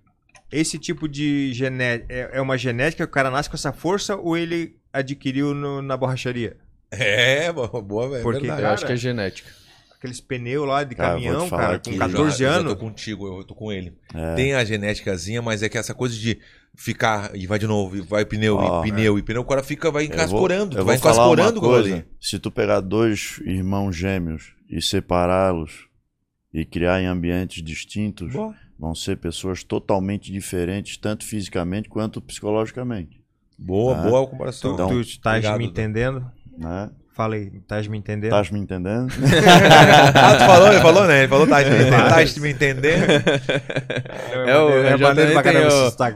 [0.51, 4.15] Esse tipo de genética é é uma genética que o cara nasce com essa força
[4.15, 6.57] ou ele adquiriu no- na borracharia?
[6.91, 8.23] é, boa, boa, velho.
[8.23, 8.61] Porque, verdade.
[8.63, 9.49] Eu acho que é genética.
[9.95, 12.71] Aqueles pneus lá de Cara, te caminhão, cara, com eu 14 Eu já- anos.
[12.71, 13.93] Eu tô contigo, eu tô com ele.
[14.15, 14.33] É.
[14.35, 16.39] Tem a genéticazinha, mas é que essa coisa de
[16.73, 19.61] ficar e vai de novo, e vai pneu, Ó, e pneu, e pneu, o cara
[19.61, 22.05] fica, vai Eu vou- encascorando, eu tu vai vou falar uma encascorando coisa.
[22.19, 25.87] Se tu pegar dois irmãos gêmeos e separá-los
[26.53, 28.55] e criar em ambientes distintos, Boa.
[28.79, 33.19] Vão ser pessoas totalmente diferentes, tanto fisicamente quanto psicologicamente.
[33.57, 34.09] Boa, Ah.
[34.09, 34.73] boa comparação.
[34.73, 36.31] Então, tu estás me entendendo?
[36.57, 36.89] Né?
[37.19, 38.31] Fala aí, estás me entendendo?
[38.31, 39.11] Estás me entendendo?
[40.15, 41.19] ah, tu falou, ele falou, né?
[41.19, 43.03] Ele falou, tá, tá me entendendo.
[44.47, 45.67] É, o é Rangel pra caramba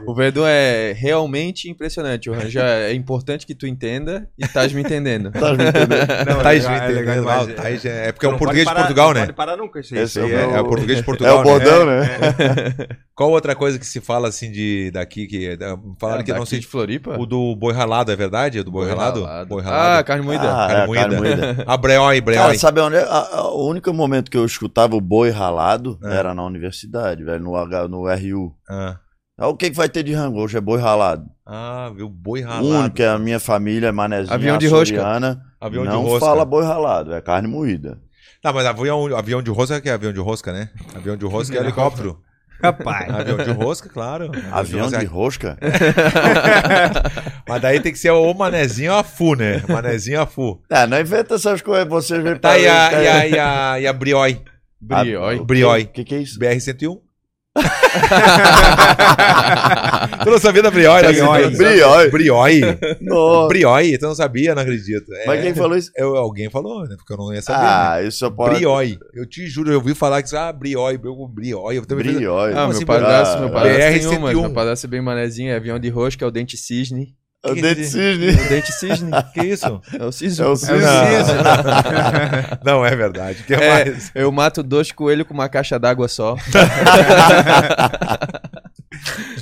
[0.06, 0.10] o-.
[0.10, 2.30] O Verdun é realmente impressionante.
[2.30, 5.28] O Rangel é importante que tu entenda e estás me entendendo.
[5.34, 6.06] Estás me entendendo?
[6.26, 7.28] Não, é me é legal entendendo.
[7.28, 7.52] Ah, é.
[7.54, 9.20] Tais é, é porque é não um português de parar- Portugal, não né?
[9.20, 9.94] pode parar nunca isso.
[9.94, 11.44] Esse aí é o É, meu- é o português de É Portugal, o né?
[11.44, 12.08] bordão, né?
[13.14, 15.56] Qual outra coisa que se fala assim de daqui que é,
[16.00, 17.16] falaram que Daqui não sei de Floripa?
[17.16, 18.58] o do boi ralado é verdade?
[18.58, 19.20] O do boi, ralado?
[19.46, 20.04] Boi Ah, ralado.
[20.06, 20.42] carne moída.
[20.42, 21.08] Ah, carne é, moída.
[21.08, 21.16] carne
[21.46, 21.64] moída.
[21.66, 22.42] A breói, breói.
[22.46, 23.02] Cara, sabe onde é?
[23.02, 26.14] A- a- O único momento que eu escutava o boi ralado É.
[26.14, 28.54] era na universidade, velho, no, H, no RU.
[28.68, 28.98] Ah.
[29.36, 30.40] Ah, o que, que vai ter de rango?
[30.40, 31.24] Hoje é boi ralado.
[31.44, 32.08] Ah, viu?
[32.08, 32.66] Boi O ralado.
[32.68, 34.94] único que é a minha família, manezinha, Avião de rosca.
[34.96, 36.24] açoriana, Avião de não rosca.
[36.26, 37.98] fala boi ralado, é carne moída.
[38.40, 40.68] Tá, mas avião, avião de rosca que é avião de rosca, né?
[40.94, 42.18] Avião de rosca é helicóptero.
[42.64, 43.10] Rapaz.
[43.14, 44.30] avião de rosca, claro.
[44.52, 45.56] Avião de rosca.
[47.48, 49.62] Mas daí tem que ser ou manezinho ou a fu, né?
[49.68, 50.62] Manezinho ou a fu.
[50.70, 53.80] É, não inventa essas coisas, vocês vêm Tá, e a, pra- e a, e a,
[53.80, 54.40] e a brioi?
[54.80, 55.36] Brioi.
[55.38, 55.84] O Brioi.
[55.86, 56.38] que, que é isso?
[56.38, 56.98] BR-101?
[60.24, 61.02] tu não sabia da brioi?
[61.02, 61.12] né?
[61.12, 61.50] Brioi.
[61.50, 62.10] Brioi.
[62.10, 62.60] Brioi.
[63.00, 63.48] Nossa.
[63.48, 63.98] Brioi.
[63.98, 65.12] Tu não sabia, não acredito.
[65.14, 65.90] É, Mas quem falou isso?
[65.96, 66.94] eu, alguém falou, né?
[66.96, 67.62] Porque eu não ia saber.
[67.62, 67.68] né?
[67.68, 68.56] Ah, isso só pode...
[68.56, 68.98] Brioi.
[69.12, 71.78] Eu te juro, eu ouvi falar que ah, brioi, brioi.
[71.78, 72.52] Eu também Brioi.
[72.52, 74.18] Ah, meu assim, padrasto, meu ah, padrasto tem BR-101.
[74.18, 74.32] uma.
[74.32, 75.52] Meu padrasto é bem manezinho.
[75.52, 77.14] É avião de rosca, é o dente cisne.
[77.44, 78.28] É o dente de cisne.
[78.30, 79.10] O dente cisne.
[79.34, 79.80] Que isso?
[79.98, 80.44] É o cisne.
[80.44, 80.76] É o cisne.
[82.64, 83.42] Não, não é verdade.
[83.42, 84.10] O que É, mais?
[84.14, 86.36] eu mato dois coelhos com uma caixa d'água só.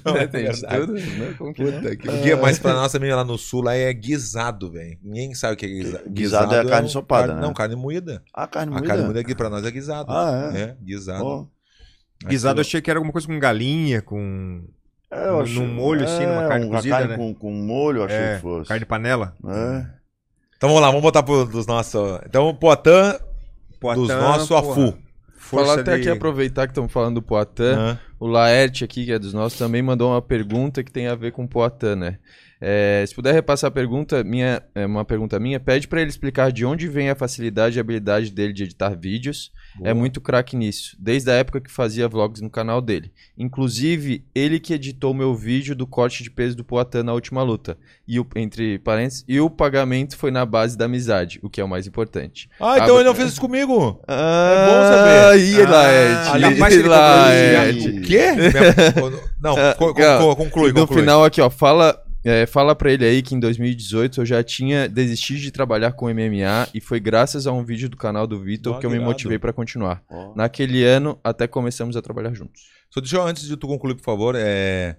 [0.04, 0.80] Não é Tem verdade.
[0.80, 1.34] tudo, né?
[1.38, 1.62] Como que?
[1.64, 2.08] Puta que...
[2.08, 4.98] O que é mais pra nós também lá no sul lá é guisado, velho.
[5.02, 6.04] Ninguém sabe o que é guisado.
[6.10, 7.46] Guisado é a carne um- ensopada, carne- né?
[7.46, 8.22] Não, carne moída.
[8.34, 8.88] Ah, carne A moída?
[8.88, 10.10] carne moída aqui pra nós é guisado.
[10.10, 10.58] Ah, é?
[10.60, 11.24] É, guisado.
[11.24, 11.46] Ó,
[12.26, 14.64] Guisado eu achei que era alguma coisa com galinha, com
[15.12, 17.16] é, eu Num achei- molho, assim, numa carne um- cozida, carne né?
[17.16, 18.68] com, com molho, eu achei é, que fosse.
[18.68, 19.34] carne de panela.
[19.47, 19.86] É.
[20.56, 22.18] Então vamos lá, vamos botar pro, dos nossos.
[22.26, 23.18] Então o Poitin,
[23.94, 24.98] dos nossos, a porra, Fu.
[25.36, 26.01] Força Falar até de...
[26.02, 27.62] aqui, aproveitar que estamos falando do Poitin.
[27.64, 27.98] Hã?
[28.18, 31.32] O Laerte aqui, que é dos nossos, também mandou uma pergunta que tem a ver
[31.32, 32.18] com o Poitin, né?
[32.64, 36.52] É, se puder repassar a pergunta, minha, é uma pergunta minha, pede para ele explicar
[36.52, 39.51] de onde vem a facilidade e habilidade dele de editar vídeos.
[39.82, 43.10] É muito craque nisso, desde a época que fazia vlogs no canal dele.
[43.36, 47.76] Inclusive, ele que editou meu vídeo do corte de peso do Poitin na última luta.
[48.06, 51.64] E o, entre parênteses, e o pagamento foi na base da amizade, o que é
[51.64, 52.48] o mais importante.
[52.60, 54.01] Ah, então ele não fez isso comigo.
[54.06, 55.40] Ah, bom saber.
[55.40, 56.28] Ih, Laerte.
[56.28, 58.22] Ah, comprou O quê?
[59.43, 59.74] Não, Ah,
[60.36, 61.01] conclui, E no conclui.
[61.01, 64.89] final aqui, ó, fala, é, fala pra ele aí que em 2018 eu já tinha
[64.89, 68.78] desistido de trabalhar com MMA e foi graças a um vídeo do canal do Vitor
[68.78, 70.03] que eu me motivei pra continuar.
[70.09, 70.32] Ó.
[70.36, 72.62] Naquele ano até começamos a trabalhar juntos.
[72.90, 74.97] Só deixa eu, antes de tu concluir, por favor, é...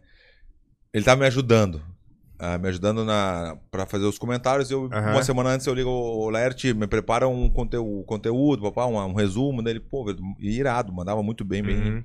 [0.93, 1.81] ele tá me ajudando.
[2.39, 4.69] ah, me ajudando na para fazer os comentários.
[4.69, 5.11] Eu, Aham.
[5.11, 9.13] Uma semana antes eu ligo o Laerte, me prepara um conteúdo, conteúdo papá, um, um
[9.13, 9.79] resumo dele.
[9.79, 10.05] Pô,
[10.39, 11.77] irado, mandava muito bem, bem.
[11.77, 12.03] Uhum.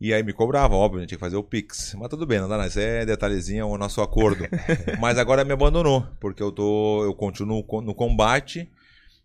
[0.00, 1.94] E aí me cobrava, óbvio, a gente tinha que fazer o Pix.
[1.98, 2.68] Mas tudo bem, não dá nada.
[2.68, 4.46] Isso é detalhezinho, é o nosso acordo.
[4.98, 7.04] Mas agora me abandonou, porque eu tô.
[7.04, 8.66] Eu continuo co- no combate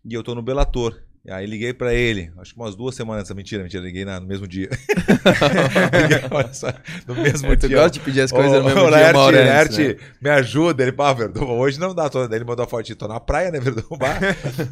[0.04, 1.00] e eu tô no Belator.
[1.24, 4.20] E aí liguei pra ele, acho que umas duas semanas essa mentira, mentira, liguei na-
[4.20, 4.68] no mesmo dia.
[5.92, 6.68] liguei, olha só,
[7.08, 7.76] no mesmo É, tu dia.
[7.78, 9.34] gosta de pedir as coisas no mesmo Ô, dia, Laerte, antes,
[9.76, 9.96] Laerte, né?
[10.20, 10.82] me ajuda.
[10.82, 12.08] Ele, pá, Verdun, hoje não dá.
[12.08, 13.58] Tô, daí ele mandou a foto, tô na praia, né?
[13.98, 14.18] Bah.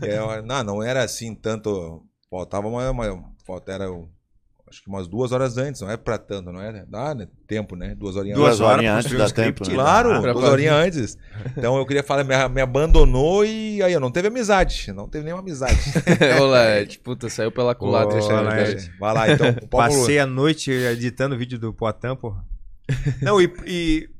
[0.02, 2.02] É, não, não era assim tanto.
[2.30, 2.90] Faltava uma.
[2.90, 4.08] uma falta, era um-
[4.74, 6.84] acho que umas duas horas antes, não é pra tanto, não é?
[6.88, 7.94] Dá né, tempo, né?
[7.94, 8.60] Duas horinhas Duas antes.
[8.60, 9.74] horas pra antes dá script, tempo, né?
[9.74, 11.18] Claro, Pra duas horinhas antes.
[11.56, 14.92] Então eu queria falar, me, me abandonou e aí eu não teve amizade.
[14.92, 15.78] Não teve nenhuma amizade.
[16.40, 18.18] Ô, Laerte, puta, saiu pela culatra.
[18.18, 18.98] Ô.
[18.98, 19.54] Vai lá, então.
[19.70, 22.44] Passei a noite editando o vídeo do Poitin, porra.
[23.22, 24.10] Não, e, e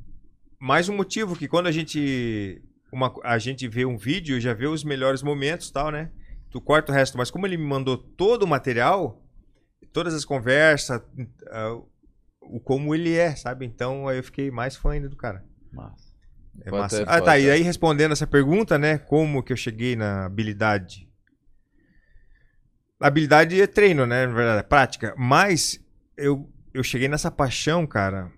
[0.61, 2.63] mais um motivo que quando a gente
[2.93, 6.11] uma, a gente vê um vídeo, já vê os melhores momentos e tal, né?
[6.51, 9.24] Tu corta o resto, mas como ele me mandou todo o material,
[9.93, 11.01] todas as conversas,
[11.51, 11.79] ah,
[12.43, 13.65] o como ele é, sabe?
[13.67, 15.45] Então aí eu fiquei mais fã ainda do cara.
[15.73, 16.05] Massa.
[16.63, 17.03] É massa.
[17.09, 17.39] ah, tá.
[17.39, 18.99] E aí respondendo essa pergunta, né?
[18.99, 21.09] Como que eu cheguei na habilidade?
[23.01, 24.27] A habilidade é treino, né?
[24.27, 25.15] Na verdade, é prática.
[25.19, 25.81] Mas
[26.17, 28.31] eu, eu cheguei nessa paixão, cara.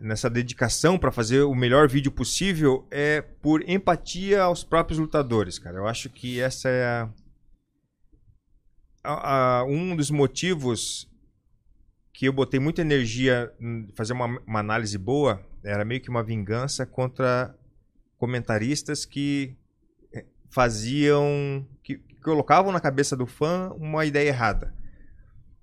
[0.00, 5.76] Nessa dedicação pra fazer o melhor vídeo possível é por empatia aos próprios lutadores, cara.
[5.78, 7.08] Eu acho que essa é a-
[9.02, 11.08] a- a- um dos motivos
[12.12, 16.22] que eu botei muita energia em fazer uma, uma análise boa era meio que uma
[16.22, 17.54] vingança contra
[18.16, 19.56] comentaristas que
[20.12, 24.74] eh, faziam que, colocavam na cabeça do fã uma ideia errada.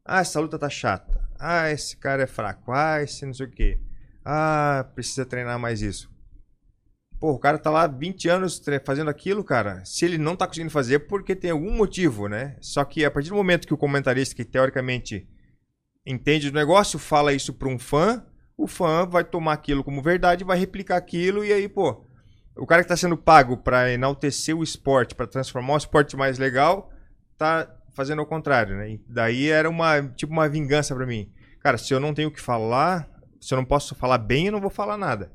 [0.03, 1.27] Ah, essa luta tá chata.
[1.37, 2.71] Ah, esse cara é fraco.
[2.71, 3.79] Ah, esse não sei o quê.
[4.23, 6.09] Ah, precisa treinar mais isso.
[7.25, 9.83] Pô, o cara tá lá 20 anos fazendo aquilo, cara.
[9.83, 12.55] Se ele não tá conseguindo fazer, é porque tem algum motivo, né?
[12.61, 15.27] Só que a partir do momento que o comentarista, que teoricamente
[16.05, 18.23] entende do negócio, fala isso pra um fã,
[18.55, 22.05] o fã vai tomar aquilo como verdade, vai replicar aquilo e aí, pô,
[22.55, 26.37] o cara que tá sendo pago pra enaltecer o esporte, pra transformar o esporte mais
[26.37, 26.91] legal,
[27.39, 28.91] tá fazendo ao contrário, né?
[28.91, 31.33] E daí era uma tipo uma vingança pra mim.
[31.59, 33.09] Cara, se eu não tenho o que falar,
[33.45, 35.31] se eu não posso falar bem, eu não vou falar nada,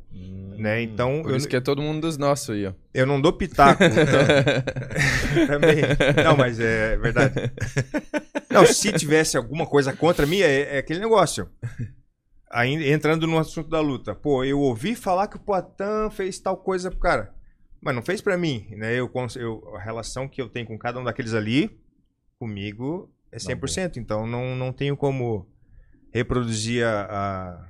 [0.59, 0.83] né?
[0.83, 2.73] Então Por eu, isso que é todo mundo dos nossos aí, ó.
[2.93, 3.83] eu não dou pitaco.
[3.87, 5.77] então- Também.
[6.25, 7.35] Não, mas é verdade.
[8.51, 11.49] Não, se tivesse alguma coisa contra mim, é, é aquele negócio.
[12.51, 14.13] Ainda entrando no assunto da luta.
[14.13, 17.33] Pô, eu ouvi falar que o Poitin fez tal coisa pro cara.
[17.81, 18.93] Mas não fez pra mim, né?
[18.95, 21.81] Eu, eu- a relação que eu tenho com cada um daqueles ali,
[22.41, 23.99] comigo, é 100%.
[23.99, 25.47] Então não, não tenho como
[26.13, 27.69] reproduzir a, a,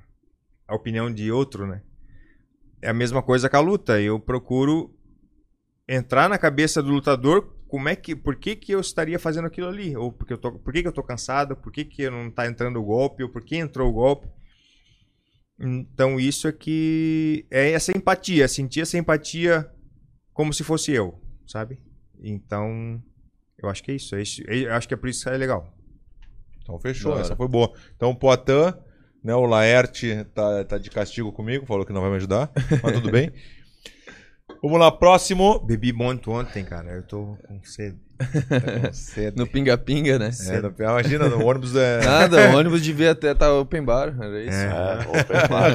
[0.71, 1.83] a opinião de outro, né?
[2.81, 4.01] É a mesma coisa com a luta.
[4.01, 4.95] Eu procuro
[5.89, 9.69] entrar na cabeça do lutador como é que por que, que eu estaria fazendo aquilo
[9.69, 12.31] ali ou porque eu tô por que, que eu tô cansado por que, que não
[12.31, 14.29] tá entrando o golpe ou por que entrou o golpe
[15.59, 19.69] então isso é que é essa empatia sentir essa empatia
[20.33, 21.79] como se fosse eu sabe
[22.21, 23.01] então
[23.63, 25.37] eu acho que é isso é isso eu acho que é por isso que é
[25.37, 25.73] legal
[26.63, 27.27] Então fechou, Da hora.
[27.27, 27.73] essa foi boa.
[27.97, 28.75] Então o Poitin,
[29.23, 32.51] né, o Laerte tá, tá de castigo comigo, falou que não vai me ajudar,
[32.83, 33.31] mas tudo bem.
[34.63, 35.59] Vamos lá, próximo.
[35.61, 37.97] bebi muito ontem cara eu tô com sede
[38.93, 39.39] Cedo.
[39.41, 40.31] No pinga-pinga, né?
[40.49, 42.05] É, no- imagina, no ônibus é.
[42.05, 44.51] Nada, o ônibus devia até estar open bar, era isso.
[44.59, 45.73] É, open bar.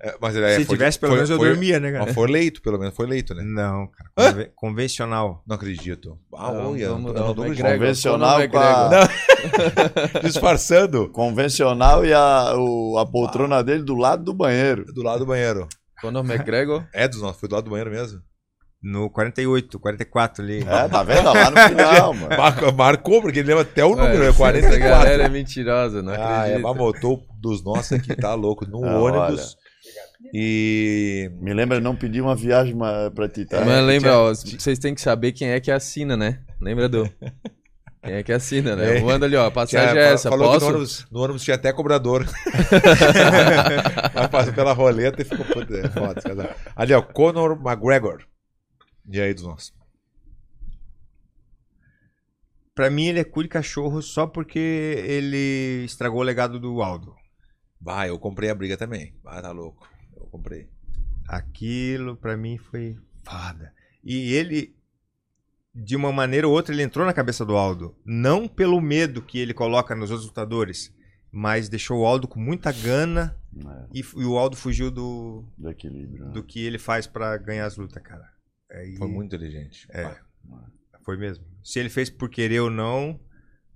[0.00, 2.04] É, mas ele é, se foi- tivesse pelo foi- menos eu foi- dormia né cara
[2.06, 3.42] Mas foi leito, pelo menos foi leito, né?
[3.42, 6.16] não cara conven- convencional Não acredito.
[6.36, 7.78] Ah, Não, olha, vamos dar não o dou McGregor.
[7.80, 9.35] Convencional Conor com a, McGregor.
[10.22, 14.84] Disfarçando convencional e a, o- a poltrona dele do lado do banheiro.
[14.92, 15.66] do lado do banheiro.
[16.00, 16.84] Conor McGregor.
[16.92, 18.20] É dos nossos, foi do lado do banheiro mesmo.
[18.82, 21.24] no 48 44 ali É, tá vendo?
[21.32, 22.28] Lá no final, mano.
[22.36, 24.78] Mar- marcou, porque ele lembra até o número, é Essa 44.
[24.80, 26.62] galera é mentirosa, não Ah, é, acredito.
[26.62, 29.56] mas botou dos nossos aqui, tá louco, no Ah, ônibus.
[30.34, 31.30] E.
[31.40, 32.76] Me lembra não pedir uma viagem
[33.14, 33.64] pra ti, tá?
[33.64, 36.40] Mas lembra, ó, vocês têm que saber quem é que assina, né?
[36.60, 37.08] Lembra do...
[38.06, 38.98] Quem é que assina, né?
[38.98, 39.00] É.
[39.00, 40.64] Manda ali, ó, a passagem Tinha- é essa, falou que posso?
[40.66, 42.24] no ônibus, no ônibus tinha até cobrador.
[44.14, 45.44] Mas passou pela roleta e ficou.
[45.62, 46.54] é foda casal.
[46.74, 48.24] Ali, ó, Conor McGregor.
[49.08, 49.74] E aí dos nossos?
[52.74, 57.14] Pra mim, ele é cu de cachorro só porque ele estragou o legado do Aldo.
[57.80, 59.14] Vai, eu comprei a briga também.
[59.24, 59.88] Ah, tá louco.
[60.14, 60.68] Eu comprei.
[61.28, 63.72] Aquilo, pra mim, foi foda.
[64.04, 64.76] E ele,
[65.84, 67.94] de uma maneira ou outra, ele entrou na cabeça do Aldo.
[68.04, 70.94] Não pelo medo que ele coloca nos outros lutadores,
[71.30, 75.68] mas deixou o Aldo com muita gana É, e, e o Aldo fugiu do, do
[75.70, 76.26] equilíbrio.
[76.26, 76.32] né?
[76.32, 78.24] do que ele faz pra ganhar as lutas, cara.
[78.72, 79.86] Aí- Foi muito inteligente.
[79.90, 80.16] É.
[81.04, 81.44] Foi mesmo.
[81.62, 83.20] Se ele fez por querer ou não,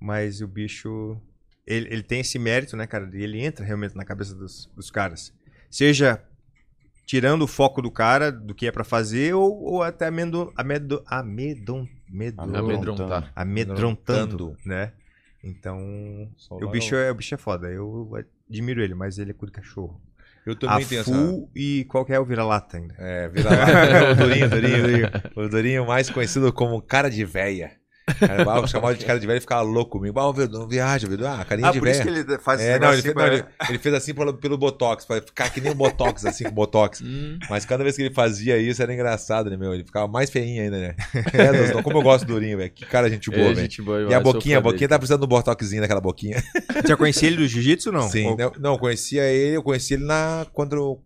[0.00, 1.20] mas o bicho.
[1.66, 3.08] Ele, ele tem esse mérito, né, cara?
[3.14, 5.32] E ele entra realmente na cabeça dos, dos caras.
[5.70, 6.20] Seja
[7.10, 11.02] tirando o foco do cara, do que é pra fazer, ou, ou até amendo, amedo,
[11.08, 13.32] amedon, medro- Amedrontar.
[13.34, 14.92] amedrontando, né?
[15.42, 15.76] Então,
[16.52, 17.66] o bicho, é, o bicho é foda.
[17.66, 18.12] Eu
[18.48, 20.00] admiro ele, mas ele é cu de cachorro.
[20.46, 21.12] Eu A também tenho essa.
[21.12, 22.94] full e qual que é o vira-lata ainda?
[22.96, 23.56] É, vira lá.
[24.12, 25.08] o Durinho, Durinho, Durinho.
[25.34, 27.72] O Durinho mais conhecido como cara de véia.
[28.18, 30.18] Cara, eu chamava de cara de velho e ficava louco comigo.
[30.18, 31.26] Ah, não viaja, Vidu.
[31.26, 32.02] Ah, carinha de velha.
[32.08, 35.20] ele faz É, não, ele, fez, não, ele, ele fez assim pelo, pelo Botox, pra
[35.20, 37.00] ficar que nem o Botox, assim, com Botox.
[37.02, 39.72] Hum, Mas cada vez que ele fazia isso era engraçado, né, meu?
[39.74, 40.94] Ele ficava mais feinho ainda, né?
[41.32, 42.70] É, Deus, como eu gosto do Durinho, velho.
[42.70, 43.60] Que cara gente boa, é, velho.
[43.60, 44.88] gente boa E a boquinha, a boquinha dele.
[44.88, 46.42] tá precisando do botoxzinho daquela boquinha.
[46.86, 48.08] Já conhecia ele do jiu-jitsu não?
[48.08, 48.26] Sim.
[48.26, 51.02] Ou- Não, conhecia ele, eu conheci ele na, contra o,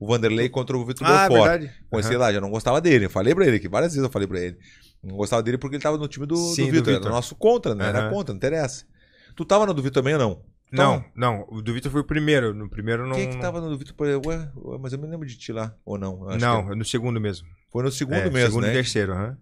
[0.00, 1.48] Vanderlei contra o Vitor Ah, Belfort.
[1.50, 1.70] verdade.
[1.88, 2.18] Conheci Aham.
[2.18, 3.04] lá, já não gostava dele.
[3.06, 4.56] Eu falei pra ele, que várias vezes eu falei pra ele.
[5.02, 6.94] Não gostava dele porque ele tava no time do, Sim, do Vitor.
[6.94, 7.88] Era nosso contra, né?
[7.88, 8.10] Era Aham.
[8.10, 8.86] contra, não interessa.
[9.34, 10.52] Tu tava no do Vitor também ou não?
[10.72, 11.46] Não, não.
[11.50, 12.54] O do Vitor foi o primeiro.
[12.54, 13.14] No primeiro não.
[13.14, 13.94] Quem é que tava no do Vitor?
[13.98, 14.16] Ué,
[14.56, 16.24] ué, mas eu me lembro de ti lá, ou não?
[16.38, 17.46] Não, que no segundo mesmo.
[17.70, 18.70] Foi no segundo É, mesmo, segundo né?
[18.70, 19.36] e terceiro, aham.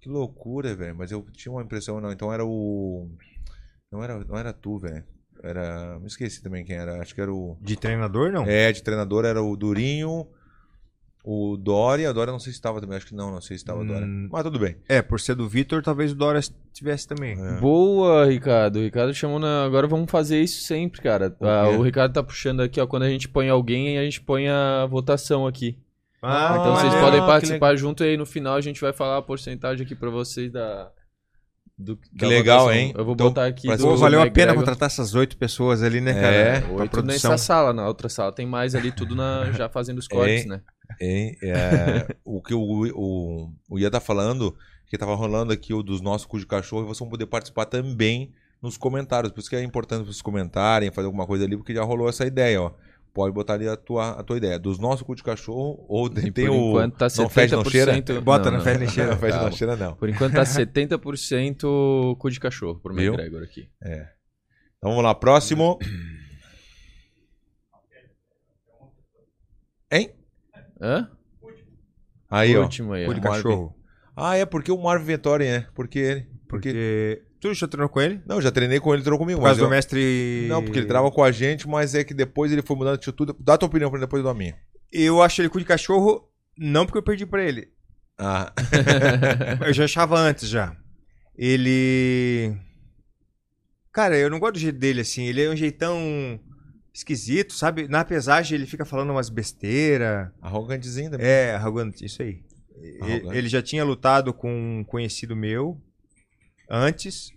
[0.00, 0.96] Que loucura, velho.
[0.96, 2.10] Mas eu tinha uma impressão, não.
[2.10, 3.08] Então era o.
[3.90, 5.04] Não era, não era tu, velho.
[5.42, 5.98] Era.
[6.00, 7.00] Me esqueci também quem era.
[7.00, 7.56] Acho que era o.
[7.60, 8.44] De treinador, não.
[8.44, 10.26] É, de treinador era o Durinho,
[11.24, 12.10] o Dória.
[12.10, 12.96] A Dória não sei se estava também.
[12.96, 14.06] Acho que não, não sei se estava a Dória.
[14.06, 14.28] Hum.
[14.30, 14.76] Mas tudo bem.
[14.88, 16.40] É, por ser do Vitor, talvez o Dória
[16.72, 17.36] tivesse também.
[17.40, 17.60] É.
[17.60, 18.76] Boa, Ricardo.
[18.76, 19.64] O Ricardo chamou na.
[19.64, 21.34] Agora vamos fazer isso sempre, cara.
[21.38, 22.86] O Ah, o Ricardo tá puxando aqui, ó.
[22.86, 25.78] Quando a gente põe alguém, a gente põe a votação aqui.
[26.22, 29.22] Ah, então vocês podem participar junto e aí no final a gente vai falar a
[29.22, 30.90] porcentagem aqui pra vocês da.
[31.82, 32.92] Do, Que legal, hein?
[32.96, 33.68] Eu vou Então, botar aqui.
[33.68, 36.66] do Pô, valeu a pena contratar essas oito pessoas ali, né, É, cara?
[36.74, 40.06] pra Oito nessa sala, na outra sala tem mais ali, tudo na, já fazendo os
[40.08, 40.48] cortes, Hein?
[40.48, 40.60] né?
[41.00, 41.36] Hein?
[41.42, 44.54] É, o que o, o, o Ian tá falando,
[44.86, 47.64] que tava rolando aqui o dos nossos cu de cachorro, e vocês vão poder participar
[47.66, 48.32] também
[48.62, 49.32] nos comentários.
[49.32, 52.24] Por isso que é importante vocês comentarem, fazer alguma coisa ali, porque já rolou essa
[52.26, 52.70] ideia, ó.
[53.14, 54.58] Pode botar ali a tua, a tua ideia.
[54.58, 56.68] Dos nossos cu de cachorro, ou tem, E tem por o.
[56.70, 57.18] enquanto tá 70%.
[57.22, 58.02] não fede, não cheira?
[58.22, 58.64] Bota Não, na não.
[58.64, 59.10] fé nem cheira.
[59.10, 59.50] Não fede, Calma.
[59.50, 59.94] não cheira, não.
[59.96, 63.12] Por enquanto tá 70% cu de cachorro pro Viu?
[63.12, 63.68] McGregor aqui.
[63.82, 65.78] Então vamos lá, próximo.
[69.90, 70.10] Hein?
[70.80, 71.10] Hã?
[72.30, 72.62] Aí, ó.
[72.62, 73.04] Último aí.
[73.04, 73.42] Cu de Marvin.
[73.42, 73.76] cachorro.
[74.16, 75.66] Ah, é porque o Marvin Vettori, né?
[75.74, 76.20] Porque ele.
[76.48, 76.70] Porque...
[76.70, 77.22] Porque...
[77.42, 78.22] Tu já treinou com ele?
[78.24, 79.40] Não, já treinei com ele, treinou comigo.
[79.40, 80.46] Por causa mas do eu- mestre...
[80.48, 83.08] Não, porque ele trava com a gente, mas é que depois ele foi mudando de
[83.08, 83.34] atitude.
[83.40, 84.56] Dá a tua opinião pra ele depois da minha.
[84.92, 87.72] Eu acho ele cu de cachorro, não porque eu perdi pra ele.
[88.16, 88.52] Ah.
[89.66, 90.76] Eu já achava antes, já.
[91.36, 92.56] Ele...
[93.90, 95.24] Cara, eu não gosto do jeito dele, assim.
[95.24, 96.38] Ele é um jeitão
[96.94, 97.88] esquisito, sabe?
[97.88, 100.30] Na pesagem ele fica falando umas besteiras.
[100.40, 101.26] Arrogantezinho também.
[101.26, 102.44] É, arrogante, isso aí.
[103.00, 103.36] Arrogante.
[103.36, 105.82] Ele já tinha lutado com um conhecido meu
[106.68, 107.32] antes.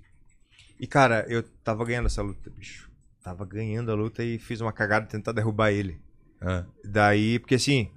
[0.79, 2.89] E, cara, eu tava ganhando essa luta, bicho.
[3.23, 5.99] Tava ganhando a luta e fiz uma cagada tentar derrubar ele.
[6.41, 6.63] Ah.
[6.83, 7.89] Daí, porque assim,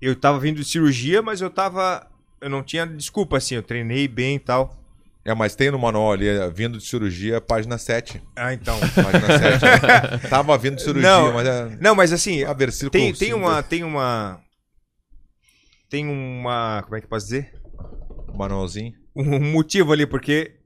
[0.00, 2.06] eu tava vindo de cirurgia, mas eu tava.
[2.40, 4.76] Eu não tinha desculpa, assim, eu treinei bem e tal.
[5.24, 8.22] É, mas tem no manual ali, é, vindo de cirurgia, página 7.
[8.36, 8.78] Ah, então.
[8.94, 9.64] Página 7.
[9.64, 10.18] né?
[10.30, 11.76] Tava vindo de cirurgia, Não, mas é.
[11.80, 13.62] Não, mas assim, A versículo tem, tem uma.
[13.62, 14.40] Tem uma.
[15.90, 16.82] Tem uma.
[16.84, 17.52] Como é que eu posso dizer?
[18.36, 18.94] Manualzinho.
[19.16, 20.56] Um motivo ali, porque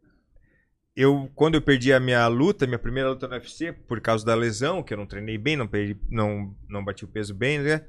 [0.97, 4.35] eu, quando eu perdi a minha luta, minha primeira luta no UFC, por causa da
[4.35, 7.87] lesão, que eu não treinei bem, não, perdi, não, não bati o peso bem, né?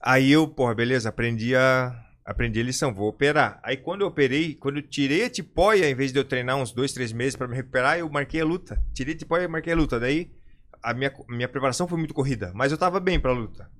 [0.00, 1.92] Aí eu, porra, beleza, aprendi a,
[2.24, 3.60] aprendi a lição, vou operar.
[3.62, 6.72] Aí quando eu operei, quando eu tirei a tipóia, em vez de eu treinar uns
[6.72, 8.82] dois, três meses pra me recuperar, eu marquei a luta.
[8.94, 10.00] Tirei a tipóia e marquei a luta.
[10.00, 10.30] Daí
[10.82, 13.70] a minha, minha preparação foi muito corrida, mas eu tava bem pra luta.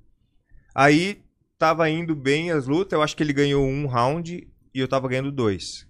[0.75, 1.23] Aí
[1.57, 5.07] tava indo bem as lutas, eu acho que ele ganhou um round e eu tava
[5.07, 5.87] ganhando dois.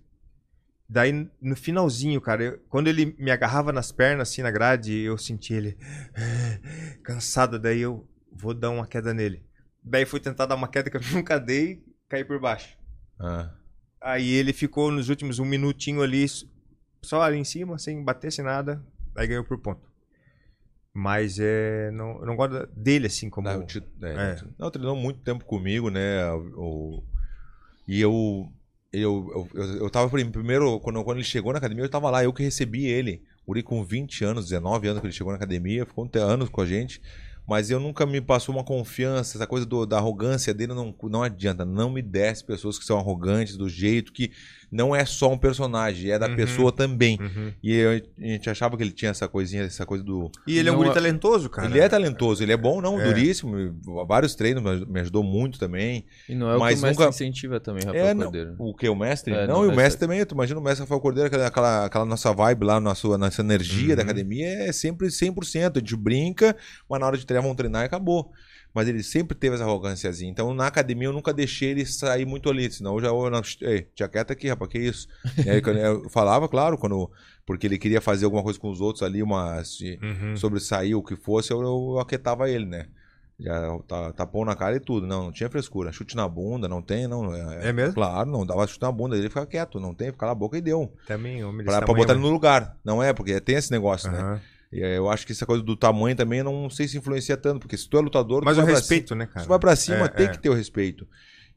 [0.93, 5.17] Daí, no finalzinho, cara, eu- quando ele me agarrava nas pernas, assim, na grade, eu
[5.17, 5.77] senti ele
[7.03, 7.57] cansado.
[7.57, 9.41] Daí eu vou dar uma queda nele.
[9.81, 12.77] Daí fui tentar dar uma queda que eu nunca dei, caí por baixo.
[13.17, 13.53] Ah.
[14.01, 16.25] Aí ele ficou nos últimos um minutinho ali,
[17.01, 18.83] só ali em cima, sem bater, sem nada.
[19.15, 19.89] Aí ganhou por ponto.
[20.93, 21.89] Mas é.
[21.91, 23.47] Não, eu não gosto dele assim como.
[23.47, 24.37] Não, te- é, É.
[24.59, 26.29] não, treinou muito tempo comigo, né?
[26.33, 27.01] O,
[27.87, 28.51] e eu,
[28.93, 32.23] eu, eu, eu, tava prim- primeiro, quando, quando ele chegou na academia, eu tava lá,
[32.23, 33.23] eu que recebi ele.
[33.47, 36.65] Uri com 20 anos, 19 anos que ele chegou na academia, ficou anos com a
[36.65, 37.01] gente.
[37.47, 41.23] Mas eu nunca me passou uma confiança, essa coisa do- da arrogância dele não, não
[41.23, 41.65] adianta.
[41.65, 44.31] Não me desce pessoas que são arrogantes do jeito que
[44.71, 46.35] não é só um personagem, é da Uhum.
[46.35, 47.17] pessoa também.
[47.19, 47.51] Uhum.
[47.61, 50.69] E eu- a gente achava que ele tinha essa coisinha, essa coisa do, E ele
[50.69, 51.67] é um Não, guri a- talentoso, cara.
[51.67, 53.03] ele é talentoso, ele é bom, não, É.
[53.05, 53.55] duríssimo.
[54.07, 56.05] Vários treinos me- ajudou muito também.
[56.29, 58.55] E não é o Mas que o mestre nunca- incentiva também, Rafael É, não, Cordeiro.
[58.57, 58.87] o que?
[58.89, 59.33] O mestre?
[59.33, 60.25] É, não, não, e o mestre também.
[60.25, 63.95] Tu imagina o mestre Rafael Cordeiro, aquela, aquela, aquela nossa vibe lá, nossa, nossa energia
[63.95, 64.09] da Uhum.
[64.09, 65.77] academia é sempre 100%.
[65.77, 66.55] A gente brinca,
[66.89, 68.31] mas na hora de treinar, vamos treinar e acabou.
[68.73, 70.31] Mas ele sempre teve essa arrogânciazinha.
[70.31, 72.71] Então, na academia, eu nunca deixei ele sair muito ali.
[72.71, 73.07] Senão, eu já.
[73.07, 75.07] Eu, não, ei, tinha quieto aqui, rapaz, que isso?
[75.45, 77.09] E aí, eu falava, claro, quando.
[77.45, 79.63] Porque ele queria fazer alguma coisa com os outros ali, uma.
[79.63, 80.35] Se, Uhum.
[80.37, 82.85] sobressair o que fosse, eu, eu aquietava ele, né?
[83.39, 85.07] Já tá, tapou na cara e tudo.
[85.07, 85.91] Não, não tinha frescura.
[85.91, 87.33] Chute na bunda, não tem, não.
[87.35, 87.95] É mesmo?
[87.95, 90.61] Claro, não dava chute na bunda, ele ficava quieto, não tem, ficava na boca e
[90.61, 90.93] deu.
[91.07, 92.77] Também, homem Pra, pra botar ele mas- no lugar.
[92.85, 94.39] Não é, porque tem esse negócio, né?
[94.71, 97.35] E aí eu acho que essa coisa do tamanho também eu não sei se influencia
[97.35, 99.39] tanto, porque se tu é lutador, Mas tu o respeito, né, cima, cara?
[99.41, 100.29] se tu vai pra cima, É, tem é.
[100.29, 101.05] que ter o respeito.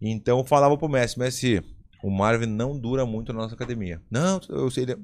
[0.00, 1.62] Então eu falava pro Messi, Messi,
[2.02, 4.02] o Marvin não dura muito na nossa academia.
[4.10, 4.96] Não, eu sei, ele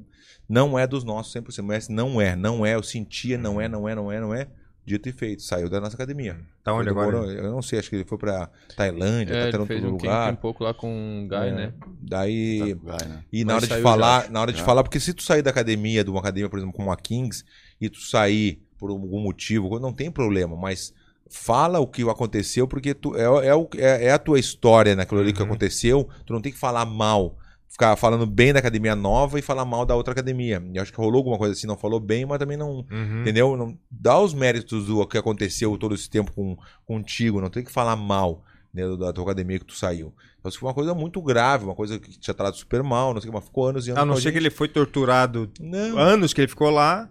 [0.49, 1.61] não é dos nossos 100%.
[1.61, 4.35] O Messi não é, não é, eu sentia, não é, não é, não é, não
[4.35, 4.49] é.
[4.85, 6.41] Dito e feito, saiu da nossa academia.
[6.65, 7.19] Tá onde agora?
[7.19, 9.95] Eu não sei, acho que ele foi pra Tailândia, É, tá ele tendo fez outro
[9.95, 10.33] um lugar.
[10.33, 11.53] um pouco lá com o Guy, É.
[11.53, 11.73] né?
[12.03, 13.25] Daí, Tá gás, né?
[13.33, 14.31] e na hora de falar, já.
[14.31, 16.75] na hora de falar, porque se tu sair da academia, de uma academia, por exemplo,
[16.75, 17.45] como a Kings,
[17.81, 20.93] e tu sair por algum motivo, não tem problema, mas
[21.29, 25.33] fala o que aconteceu, porque tu, é, é, é- é a tua história naquilo ali
[25.33, 25.47] que Uhum.
[25.47, 27.37] aconteceu, tu não tem que falar mal.
[27.69, 30.61] Ficar falando bem da academia nova e falar mal da outra academia.
[30.75, 32.85] E acho que rolou alguma coisa assim, não falou bem, mas também não.
[32.91, 33.21] Uhum.
[33.21, 33.57] Entendeu?
[33.57, 37.71] Não, dá os méritos do que aconteceu todo esse tempo com, contigo, não tem que
[37.71, 38.43] falar mal
[38.75, 40.13] né, da tua academia que tu saiu.
[40.41, 43.21] Então, isso foi uma coisa muito grave, uma coisa que te tratado super mal, não
[43.21, 44.03] sei o que, mas ficou anos e anos.
[44.03, 45.97] A não ser que ele foi torturado Não.
[45.97, 47.09] anos que ele ficou lá,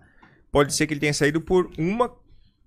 [0.52, 2.12] pode ser que ele tenha saído por uma,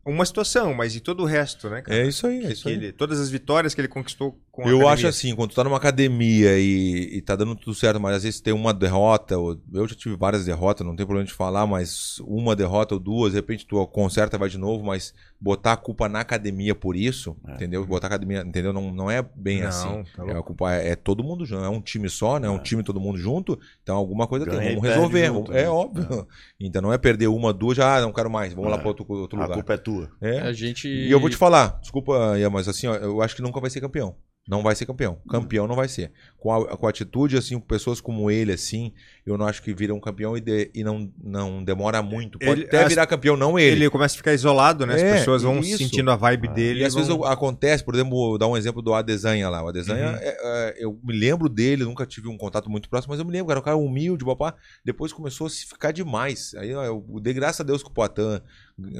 [0.05, 1.99] uma situação, mas e todo o resto, né, cara?
[1.99, 2.75] É isso aí, é isso aí.
[2.75, 4.89] ele- todas as vitórias que ele conquistou Eu academia.
[4.93, 8.23] acho assim, quando tu tá numa academia e, e tá dando tudo certo, mas às
[8.23, 11.67] vezes tem uma derrota, ou- eu já tive várias derrotas, não tem problema de falar,
[11.67, 15.73] mas uma derrota ou duas, de repente tu conserta e vai de novo, mas botar
[15.73, 17.55] a culpa na academia por isso, É.
[17.55, 17.87] entendeu?
[17.87, 18.75] Botar a academia, entendeu?
[18.75, 20.05] Não, não é bem Não, assim.
[20.15, 22.47] tá é, a culpa é, é todo mundo junto, é um time só, né?
[22.47, 25.27] É um time todo mundo junto, então alguma coisa Ganha tem, vamos resolver.
[25.29, 25.69] junto, é né?
[25.71, 26.29] óbvio.
[26.61, 28.73] Então não é perder uma, duas, já ah, não quero mais, vamos É.
[28.73, 29.55] lá para outro, outro A lugar.
[29.57, 30.11] culpa é tua.
[30.21, 30.41] É.
[30.41, 30.87] A gente.
[30.89, 33.71] E eu vou te falar, desculpa, Ian, mas assim, ó, eu acho que nunca vai
[33.71, 34.15] ser campeão.
[34.47, 35.21] Não vai ser campeão.
[35.29, 36.13] Campeão não vai ser.
[36.43, 38.93] Com a, com a atitude, assim, pessoas como ele, assim,
[39.25, 42.37] eu não acho que viram campeão e, de- e não, não demora muito.
[42.37, 43.77] Pode Ele- até as- virar campeão, não ele.
[43.77, 44.97] Ele começa a ficar isolado, né?
[44.97, 45.79] As É, pessoas vão isso.
[45.79, 46.81] sentindo a vibe dele.
[46.81, 49.63] E às vezes vão- eu- acontece, por exemplo, vou dar um exemplo do Adesanha lá.
[49.63, 50.17] O Adesanha, Uhum.
[50.17, 53.31] é, é, eu me lembro dele, nunca tive um contato muito próximo, mas eu me
[53.31, 54.53] lembro, era um cara humilde, papá.
[54.85, 56.57] Depois começou a se ficar demais.
[56.59, 58.41] Aí eu dei graças a Deus que o Poitin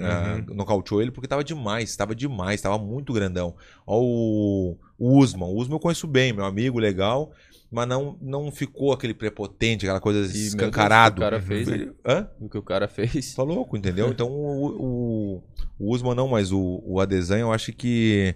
[0.01, 3.57] ah, nocauteou ele, porque tava demais, tava demais, tava muito grandão.
[3.85, 5.49] Ó o, o Usman.
[5.49, 7.32] O Usman eu conheço bem, meu amigo, legal.
[7.73, 11.15] Mas não, não ficou aquele prepotente, aquela coisa E, meu Deus, escancarado.
[11.15, 11.89] O que o cara fez, né?
[12.07, 12.29] Hã?
[12.39, 13.35] O que o cara fez.
[13.35, 14.09] Tá louco, entendeu?
[14.13, 14.67] Então o,
[15.39, 15.43] o,
[15.79, 18.35] o Usman não, mas o, o Adesanha eu acho que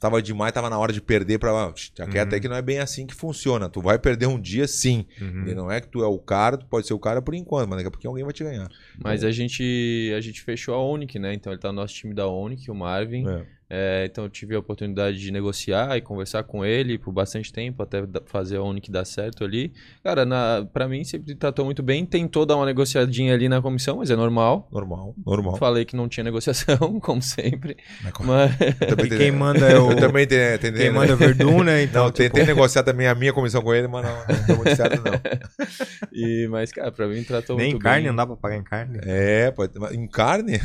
[0.00, 1.50] tava demais, tava na hora de perder pra.
[1.66, 2.22] ah, quer Uhum.
[2.22, 3.68] até que não é bem assim que funciona.
[3.68, 5.04] Tu vai perder um dia sim.
[5.20, 5.48] Uhum.
[5.48, 7.68] E Não é que tu é o cara, tu pode ser o cara por enquanto,
[7.68, 8.68] mas daqui a pouquinho alguém vai te ganhar.
[9.02, 11.34] Mas a gente, a gente fechou a Onic, né?
[11.34, 13.28] Então ele tá no nosso time da Onic, o Marvin.
[13.28, 13.44] É.
[13.70, 17.82] É, então eu tive a oportunidade de negociar e conversar com ele por bastante tempo,
[17.82, 19.72] até fazer a Onic dar certo ali.
[20.02, 22.06] Cara, na, pra mim sempre tratou muito bem.
[22.06, 24.66] Tentou dar uma negociadinha ali na comissão, mas é normal.
[24.72, 25.56] Normal, normal.
[25.56, 27.76] Falei que não tinha negociação, como sempre.
[28.02, 29.90] Mas- Mas Eu também E tentei- quem manda é o.
[29.92, 30.84] Eu também te- tentei.
[30.84, 31.82] Quem manda é o Verdun, né?
[31.82, 34.74] Então, Não, tentei negociar também a minha comissão com ele, mas não, não deu muito
[34.76, 35.18] certo, não.
[36.12, 38.08] E, mas, cara, pra mim tratou nem muito carne bem.
[38.08, 38.98] não dá pra pagar em carne.
[39.04, 40.58] É, pode, em carne?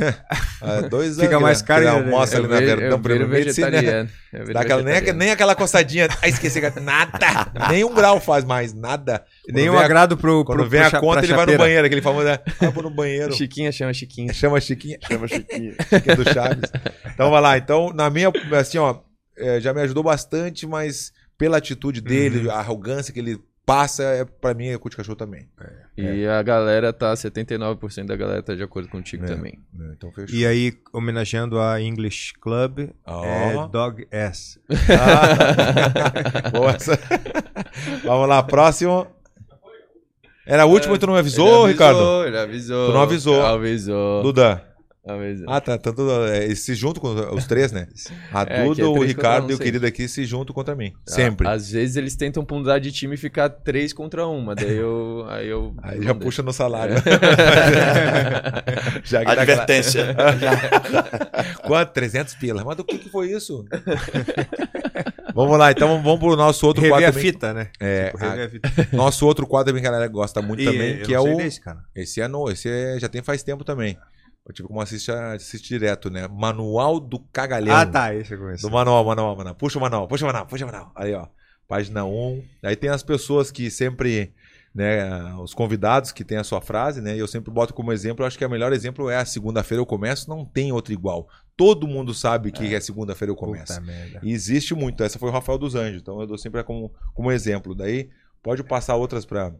[0.62, 1.42] Há dois Fica anos.
[1.42, 1.90] mais que caro, né?
[1.92, 4.08] almoça ali Eu na vejo- Verdão Medicina, né?
[4.54, 6.08] Dá aquela, nem, nem aquela coçadinha.
[6.22, 6.60] Ah, esqueci.
[6.82, 7.52] Nada.
[7.70, 8.74] Nem um grau faz mais.
[8.74, 9.24] Nada.
[9.46, 10.44] Quando um a- agrado pro.
[10.46, 11.58] Quando pro, vem pro a cha- conta, ele vai no chapeira.
[11.64, 11.86] banheiro.
[11.86, 12.28] Aquele famoso.
[12.30, 13.34] Ah, vou no banheiro.
[13.34, 14.34] Chiquinha chama Chiquinha.
[14.34, 14.98] Chama Chiquinha.
[15.08, 15.76] Chama Chiquinho.
[15.90, 16.72] Chiquinha do Chaves.
[17.14, 17.58] Então vai lá.
[17.58, 18.32] Então, na minha.
[18.60, 19.00] Assim, ó.
[19.38, 24.26] é, já me ajudou bastante, mas pela atitude dele, a arrogância que ele passa, é,
[24.26, 25.48] pra mim é cu de cachorro também.
[25.98, 29.28] E a galera tá, 79% da galera tá de acordo contigo É.
[29.28, 29.60] também.
[29.80, 30.36] É, Então fechou.
[30.38, 33.24] E aí, homenageando a English Club, Ó.
[33.26, 34.60] é Dog S.
[34.70, 36.50] Ah.
[36.52, 37.00] Boa essa.
[38.04, 39.08] Vamos lá, próximo.
[40.46, 42.26] Era a última e tu não me avisou, Ele Ricardo?
[42.26, 42.88] Ele avisou.
[42.88, 43.46] Tu não avisou.
[43.46, 44.24] Avisou.
[44.24, 44.73] Duda.
[45.06, 45.50] Avisou.
[45.50, 45.78] Ah, tá.
[45.78, 47.88] Tanto, é, se juntam com os três, né?
[48.32, 49.66] A É, Duda, é o três Ricardo um e o sempre.
[49.66, 50.94] querido aqui se juntam contra mim.
[50.96, 51.48] Ah, Sempre.
[51.48, 55.26] Às vezes eles tentam mudar de time e ficar 3 contra 1, mas daí eu.
[55.30, 55.74] Aí eu.
[55.84, 56.96] Aí já puxa no salário.
[59.04, 60.16] já aquela- Advertência.
[61.66, 61.92] Quanto?
[61.92, 62.64] 300 pila.
[62.64, 63.66] Mas do que, que foi isso?
[65.34, 67.08] vamos lá, então vamos pro nosso outro Rever quadro.
[67.10, 67.24] a também.
[67.32, 67.68] fita, né?
[67.80, 68.88] É, Tipo, rever a fita.
[68.96, 71.38] Nosso outro quadro também que a galera gosta muito E também, eu que é o.
[71.38, 71.80] desse, cara.
[71.96, 73.98] Esse é no, esse é- já tem faz tempo também.
[74.46, 76.28] Eu, tipo, como assiste, assiste direto, né?
[76.28, 77.76] Manual do Cagalhão.
[77.76, 78.14] Ah, tá.
[78.14, 78.68] Esse eu conheço.
[78.68, 79.56] Do manual, manual, manual.
[79.56, 80.92] Puxa o manual, puxa o manual, puxa o manual.
[80.96, 81.28] Aí, ó.
[81.68, 82.44] Página 1.
[82.64, 84.34] Aí tem as pessoas que sempre
[84.74, 87.16] né, os convidados que tem a sua frase, né?
[87.16, 89.80] E eu sempre boto como exemplo, eu acho que o melhor exemplo é a segunda-feira
[89.82, 91.28] eu começo, não tem outro igual.
[91.56, 93.80] Todo mundo sabe que é, segunda-feira eu começo.
[94.24, 95.04] E existe muito.
[95.04, 97.76] Essa foi o Rafael dos Anjos, então eu dou sempre como, como exemplo.
[97.76, 98.10] Daí
[98.42, 99.54] pode passar outras para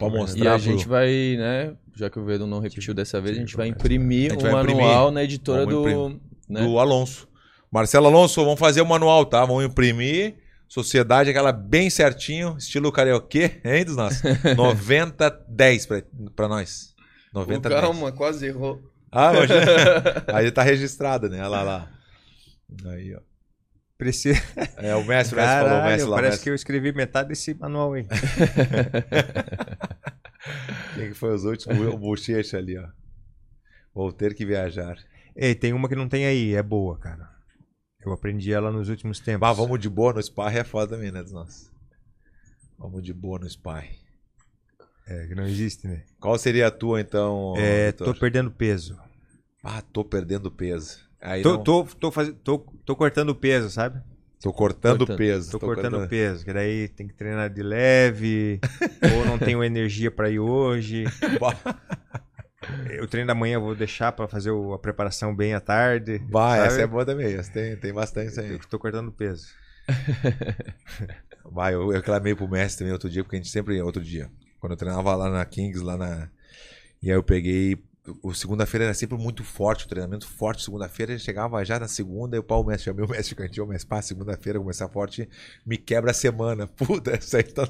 [0.00, 0.44] para mostrar.
[0.44, 0.58] E a pro...
[0.58, 1.74] gente vai, né?
[1.94, 5.10] Já que o Vedo não repetiu dessa vez, a gente vai imprimir o um manual
[5.10, 6.08] na editora do,
[6.48, 6.64] né?
[6.64, 7.28] do Alonso.
[7.70, 9.44] Marcelo Alonso, vamos fazer o manual, tá?
[9.44, 10.36] Vamos imprimir.
[10.66, 14.22] Sociedade, aquela bem certinho, estilo karaokê, hein, dos nossos?
[14.22, 16.02] 90-10 pra,
[16.34, 16.94] pra nós.
[17.34, 17.80] 90 -10.
[17.80, 18.80] Calma, quase errou.
[19.12, 19.50] Ah, mas...
[20.32, 21.38] aí tá registrado, né?
[21.40, 21.90] Olha lá, lá.
[22.86, 23.29] Aí, ó.
[24.00, 24.40] Precisa.
[24.78, 26.16] É, o mestre, Caralho, falou, o mestre lá.
[26.16, 26.44] Parece mestre.
[26.44, 28.06] que eu escrevi metade desse manual aí.
[30.96, 31.78] Quem que foi os últimos?
[31.78, 32.88] O bochecha ali, ó.
[33.94, 34.96] Vou ter que viajar.
[35.36, 37.28] Ei, tem uma que não tem aí, é boa, cara.
[38.02, 39.46] Eu aprendi ela nos últimos tempos.
[39.46, 41.70] Ah, vamos de boa no Spy é foda também, né, nossos.
[42.78, 44.00] Vamos de boa no Spy.
[45.06, 46.04] É, que não existe, né?
[46.18, 47.52] Qual seria a tua, então?
[47.58, 48.14] É, Victor?
[48.14, 48.98] tô perdendo peso.
[49.62, 51.09] Ah, tô perdendo peso.
[51.20, 51.62] Aí tô, não...
[51.62, 52.32] tô, tô, faz...
[52.42, 54.00] tô, tô cortando peso, sabe?
[54.40, 55.18] Tô cortando, cortando.
[55.18, 55.50] peso.
[55.50, 58.58] Tô, tô cortando, cortando peso, que daí tem que treinar de leve,
[59.14, 61.04] ou não tenho energia para ir hoje.
[63.02, 66.22] o treino da manhã eu vou deixar para fazer a preparação bem à tarde.
[66.30, 67.34] Vai, essa é boa também.
[67.34, 68.52] Essa tem, tem bastante aí.
[68.52, 69.48] Eu tô cortando peso.
[71.44, 73.80] Vai, eu, eu clamei pro mestre também outro dia, porque a gente sempre.
[73.82, 74.30] Outro dia.
[74.58, 76.28] Quando eu treinava lá na Kings, lá na.
[77.02, 77.82] E aí eu peguei
[78.22, 80.62] o segunda-feira era sempre muito forte, o treinamento forte.
[80.62, 84.58] Segunda-feira chegava já na segunda e o pau mestre o mestre cantinho, mas pá, segunda-feira
[84.58, 85.28] começar forte,
[85.66, 86.66] me quebra a semana.
[86.76, 87.68] Puta, isso aí tá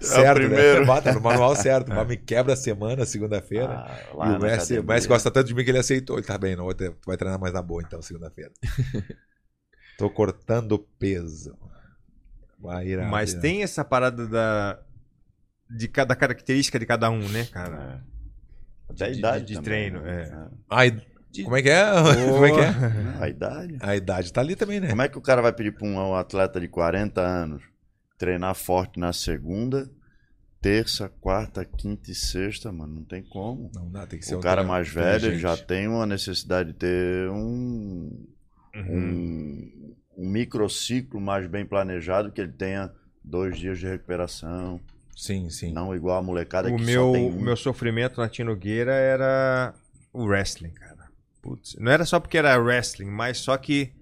[0.00, 0.84] certo, é né?
[0.84, 3.84] Bata no manual certo, mas me quebra a semana, segunda-feira.
[4.18, 6.16] Ah, e o mestre, o mestre gosta tanto de mim que ele aceitou.
[6.16, 8.52] Ele tá bem, não, tu vai treinar mais na boa então, segunda-feira.
[9.98, 11.56] Tô cortando peso.
[12.58, 14.78] Vai ir mas tem essa parada da
[15.68, 18.00] de cada característica de cada um, né, cara?
[18.12, 18.15] É.
[18.94, 20.22] Da idade de, de treino, né?
[20.22, 20.48] é.
[20.70, 21.02] Ai,
[21.42, 21.84] como é que é?
[21.92, 22.32] Oh.
[22.32, 23.22] Como é que é?
[23.22, 23.78] A idade.
[23.80, 24.88] A idade tá ali também, né?
[24.88, 27.62] Como é que o cara vai pedir para um atleta de 40 anos
[28.18, 29.90] treinar forte na segunda,
[30.60, 32.94] terça, quarta, quinta e sexta, mano?
[32.96, 33.70] Não tem como.
[33.74, 36.78] Não dá, tem que ser O um cara mais velho já tem uma necessidade de
[36.78, 38.26] ter um,
[38.74, 38.84] uhum.
[38.88, 42.90] um, um microciclo mais bem planejado, que ele tenha
[43.22, 44.80] dois dias de recuperação.
[45.16, 45.72] Sim, sim.
[45.72, 47.38] Não igual a molecada o que meu, só tem um.
[47.38, 49.74] O meu sofrimento na Tinogueira era
[50.12, 51.10] o wrestling, cara.
[51.40, 53.92] Putz, não era só porque era wrestling, mas só que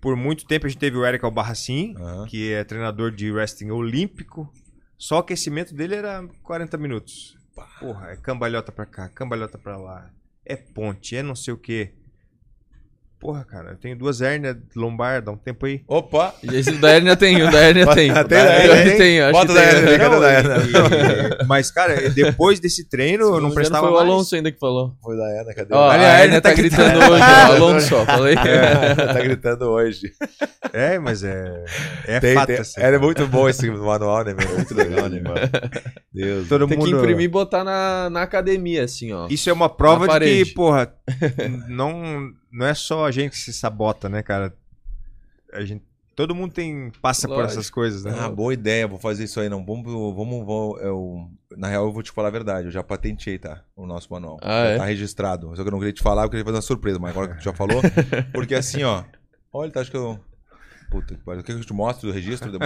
[0.00, 2.26] por muito tempo a gente teve o Eric Albarracin, uhum.
[2.26, 4.52] que é treinador de wrestling olímpico.
[4.98, 7.36] Só o aquecimento dele era 40 minutos.
[7.80, 10.10] Porra, é cambalhota pra cá, cambalhota pra lá.
[10.44, 11.92] É ponte, é não sei o que.
[13.20, 15.82] Porra, cara, eu tenho duas hérnias lombar, dá um tempo aí.
[15.88, 16.32] Opa!
[16.40, 18.12] E esse da hérnia tem, o da hérnia tem.
[18.14, 21.38] tem, tem, tem, acho Bota da hérnia, cadê da hérnia?
[21.48, 24.94] Mas, cara, depois desse treino eu não prestava foi o Alonso ainda que falou.
[25.02, 25.74] Foi da hérnia, cadê?
[25.74, 28.34] Ó, olha, a hérnia tá, tá gritando hoje, ó, Alonso, ó, falei.
[28.34, 30.12] É, tá gritando hoje.
[30.72, 31.64] É, mas é,
[32.06, 32.80] é tem, fato tem, assim.
[32.80, 34.48] É muito bom esse manual, né, meu?
[34.54, 35.40] Muito legal, né, mano?
[36.12, 36.48] Deus.
[36.48, 36.88] Todo tem mundo...
[36.88, 39.26] que imprimir e botar na, na academia, assim, ó.
[39.28, 40.92] Isso é uma prova de que, porra,
[41.68, 44.54] não não é só a gente que se sabota, né, cara?
[45.52, 45.82] A gente,
[46.14, 47.46] todo mundo tem passa Lógico.
[47.46, 48.14] por essas coisas, né?
[48.18, 49.64] Ah, boa ideia, vou fazer isso aí não.
[49.64, 53.38] Vamos, vamos, vamos eu, na real eu vou te falar a verdade, eu já patentei,
[53.38, 53.64] tá?
[53.74, 54.38] O nosso manual.
[54.42, 54.76] Ah, já é?
[54.76, 55.48] tá registrado.
[55.56, 57.38] Só que eu não queria te falar, eu queria fazer uma surpresa, mas agora que
[57.38, 57.80] tu já falou,
[58.32, 59.04] porque assim, ó,
[59.52, 60.20] olha, tá acho que eu
[60.90, 61.42] Puta que pariu.
[61.42, 62.50] Quer que eu te mostre o registro?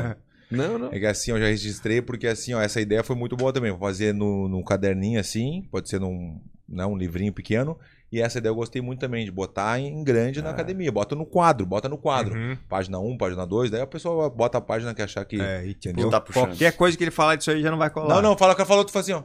[0.51, 0.93] Não, não.
[0.93, 3.71] É que assim, eu já registrei, porque assim, ó, essa ideia foi muito boa também.
[3.71, 6.39] Vou fazer no, no caderninho assim, pode ser num,
[6.69, 7.79] né, um livrinho pequeno,
[8.13, 10.43] e essa ideia eu gostei muito também, de botar em grande é.
[10.43, 10.93] na academia.
[10.93, 12.39] Bota no quadro, bota no quadro.
[12.39, 12.59] Uhum.
[12.69, 15.41] Página 1, página 2, daí a pessoa bota a página que achar que.
[15.41, 16.11] É, e, tipo, entendeu?
[16.11, 18.15] Tá qualquer coisa que ele falar disso aí já não vai colar.
[18.15, 19.23] Não, não, fala o que falou, tu faz assim, ó.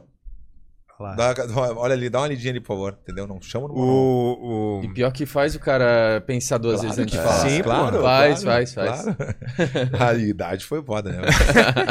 [1.16, 1.32] Dá,
[1.76, 2.98] olha ali, dá uma lidinha ali, por favor.
[3.02, 3.26] Entendeu?
[3.26, 4.84] Não chama no o, o...
[4.84, 7.48] E pior que faz o cara pensar duas claro, vezes antes de falar.
[7.48, 8.02] Sim, claro.
[8.02, 9.02] Faz, claro, faz, faz.
[9.02, 9.16] Claro.
[10.00, 11.28] a idade foi foda, né?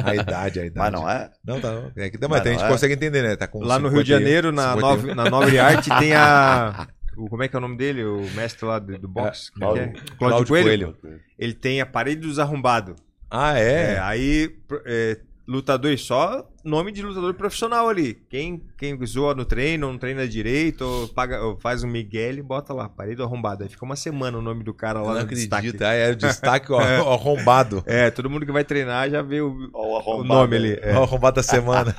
[0.03, 0.73] A idade, a idade.
[0.75, 1.31] Mas não é?
[1.45, 1.89] Não, tá.
[1.95, 2.67] É que, mas, mas a gente é?
[2.67, 3.35] consegue entender, né?
[3.37, 6.87] Tá com Lá 50, no Rio de Janeiro, na, Nove, na Nobre Arte, tem a.
[7.15, 8.03] O, como é que é o nome dele?
[8.03, 9.51] O mestre lá do, do boxe?
[9.55, 9.93] É, Cláudio, é?
[10.19, 10.97] Cláudio Coelho.
[11.01, 11.19] Coelho.
[11.39, 12.95] Ele tem a parede dos arrombados.
[13.29, 13.93] Ah, é?
[13.93, 14.55] é aí
[14.85, 15.17] é,
[15.47, 18.13] lutadores só nome de lutador profissional ali.
[18.29, 22.41] Quem, quem zoa no treino, não treina direito, ou, paga, ou faz um Miguel e
[22.41, 23.63] bota lá, parede arrombado.
[23.63, 25.49] Aí fica uma semana o nome do cara lá não no acredito.
[25.49, 25.83] destaque.
[25.83, 26.97] Ah, é o destaque ó, é.
[26.97, 27.81] arrombado.
[27.85, 30.79] É, todo mundo que vai treinar já vê o, o, o nome ali.
[30.81, 30.97] É.
[30.97, 31.95] O arrombado da semana.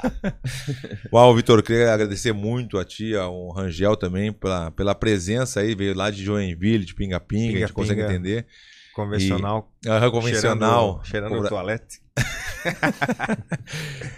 [1.10, 5.96] Uau, Vitor, queria agradecer muito a ti, ao Rangel também, pela, pela presença aí, veio
[5.96, 8.46] lá de Joinville, de Pinga Pinga, a gente consegue entender.
[8.94, 9.72] Convencional.
[9.86, 11.00] E, uh, convencional.
[11.04, 12.00] Cheirando, cheirando o toalete.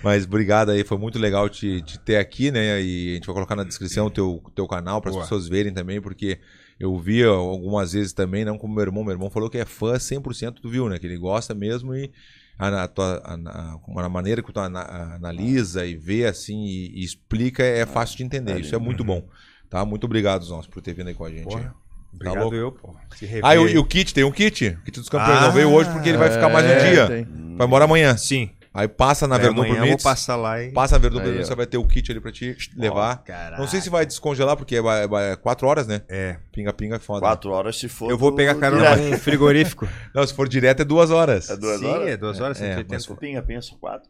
[0.02, 2.80] Mas obrigado aí, foi muito legal te, te ter aqui, né?
[2.82, 5.72] E a gente vai colocar na descrição o teu, teu canal para as pessoas verem
[5.72, 6.38] também, porque
[6.78, 9.04] eu vi algumas vezes também, não como meu irmão.
[9.04, 10.98] Meu irmão falou que é fã 100% do Viu, né?
[10.98, 12.10] Que ele gosta mesmo e
[12.58, 17.04] a, a, tua- a, a, maneira que tu ana- analisa e vê assim e, e
[17.04, 18.60] explica é fácil de entender.
[18.60, 19.26] Isso é muito bom.
[19.68, 19.84] Tá?
[19.84, 21.44] Muito obrigado, Zons, por ter vindo aí com a gente.
[21.44, 21.74] Porra,
[22.14, 22.56] Obrigado louco?
[22.56, 22.94] eu, pô.
[23.42, 23.72] Ah, e o, aí.
[23.74, 24.68] e o kit, tem um kit?
[24.80, 26.90] O kit dos campeões Ah, não veio hoje porque ele vai ficar mais um É,
[26.90, 27.06] dia.
[27.06, 27.24] tem.
[27.56, 28.16] Vai embora amanhã.
[28.16, 28.50] Sim.
[28.72, 30.04] Aí passa na É, Verdun amanhã eu vou Permits.
[30.04, 30.70] passar lá e...
[30.70, 33.16] Passa na Verdun Permits, você vai ter o kit ali pra te levar.
[33.24, 33.60] Caraca.
[33.60, 36.02] Não sei se vai descongelar, porque é, é, é quatro horas, né?
[36.08, 36.36] É.
[36.52, 37.20] Pinga-pinga é foda.
[37.20, 38.08] Quatro horas se for.
[38.10, 39.88] Eu vou pegar carona com um frigorífico.
[40.14, 41.50] Não, se for direto é duas horas.
[41.50, 42.08] É duas Sim, horas?
[42.10, 42.94] é duas horas, É, 180.
[42.94, 44.08] Mas for pinga, pensa quatro.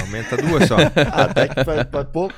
[0.00, 0.76] Aumenta duas só.
[1.10, 2.34] Ah, até que faz, faz pouco.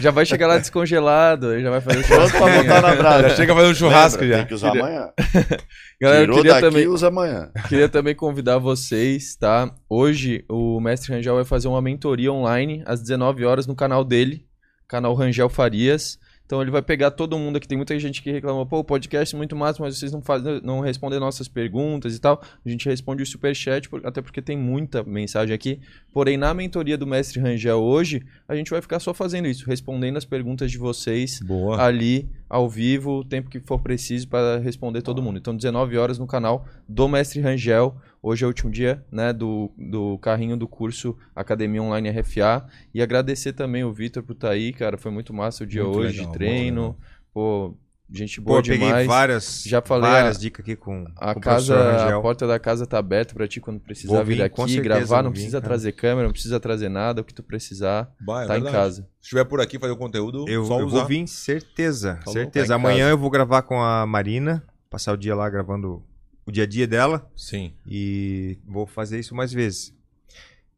[0.00, 3.28] Já vai chegar lá descongelado, aí já vai fazer o Pronto pra botar na brasa.
[3.30, 4.38] Já chega fazendo churrasco Lembra, já.
[4.38, 5.08] Tem que usar amanhã.
[6.00, 7.50] Galera, eu Tirou queria daqui, também, usa amanhã.
[7.68, 9.70] Queria também convidar vocês, tá?
[9.88, 14.46] Hoje o Mestre Rangel vai fazer uma mentoria online às 19 horas no canal dele,
[14.86, 16.18] canal Rangel Farias.
[16.48, 17.68] Então ele vai pegar todo mundo aqui.
[17.68, 20.80] Tem muita gente que reclama, pô, podcast é muito massa, mas vocês não fazem, não
[20.80, 22.42] respondem nossas perguntas e tal.
[22.64, 25.78] A gente responde o superchat, até porque tem muita mensagem aqui.
[26.10, 30.16] Porém, na mentoria do Mestre Rangel hoje, a gente vai ficar só fazendo isso, respondendo
[30.16, 31.82] as perguntas de vocês Boa.
[31.82, 35.38] ali ao vivo, o tempo que for preciso para responder todo mundo.
[35.38, 37.96] Então, 19 horas no canal do Mestre Rangel.
[38.22, 42.66] Hoje é o último dia, né, do, do carrinho do curso Academia Online RFA.
[42.94, 44.96] E agradecer também o Vitor por estar aí, cara.
[44.96, 46.96] Foi muito massa o dia Muito hoje legal, de treino.
[47.32, 47.74] Pô,
[48.10, 49.06] gente Pô, boa peguei demais.
[49.06, 52.58] várias, Já falei várias a- dicas aqui com, A com o casa, a porta da
[52.58, 55.58] casa tá aberta pra ti quando precisar Vou vir vir, aqui, gravar, não vir, precisa
[55.60, 55.68] cara.
[55.68, 58.76] trazer câmera, não precisa trazer nada, o que tu precisar, Bah, é tá em verdade.
[58.76, 59.02] casa.
[59.20, 62.18] Se estiver por aqui fazer o conteúdo, Eu, só eu vou vir, certeza.
[62.24, 62.68] Falou, certeza.
[62.68, 63.10] tá em Amanhã casa.
[63.10, 66.02] eu vou gravar com a Marina, passar o dia lá gravando
[66.46, 67.74] o dia a dia dela Sim.
[67.86, 69.94] e vou fazer isso mais vezes.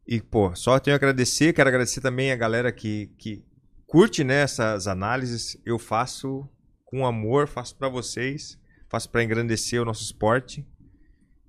[0.05, 3.41] E, pô, só tenho a agradecer, quero agradecer também a galera que, que
[3.87, 5.55] curte né, essas análises.
[5.65, 6.45] Eu faço
[6.91, 8.59] com amor, faço pra vocês,
[8.89, 10.63] faço pra engrandecer o nosso esporte.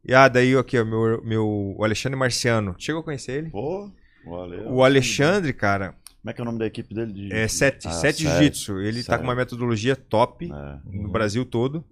[0.05, 1.47] E ah, daí aqui, ó, meu, meu,
[1.77, 2.75] o Alexandre Marciano.
[2.79, 3.51] Chegou a conhecer ele?
[3.51, 3.91] Pô,
[4.25, 4.71] valeu.
[4.71, 7.13] O Alexandre, cara, Como é que é o nome da equipe dele?
[7.13, 7.33] De...
[7.33, 8.81] é sete, Ah, sete jiu-jitsu.
[8.81, 10.79] Ele tá com uma metodologia top É.
[10.87, 11.85] no Brasil todo.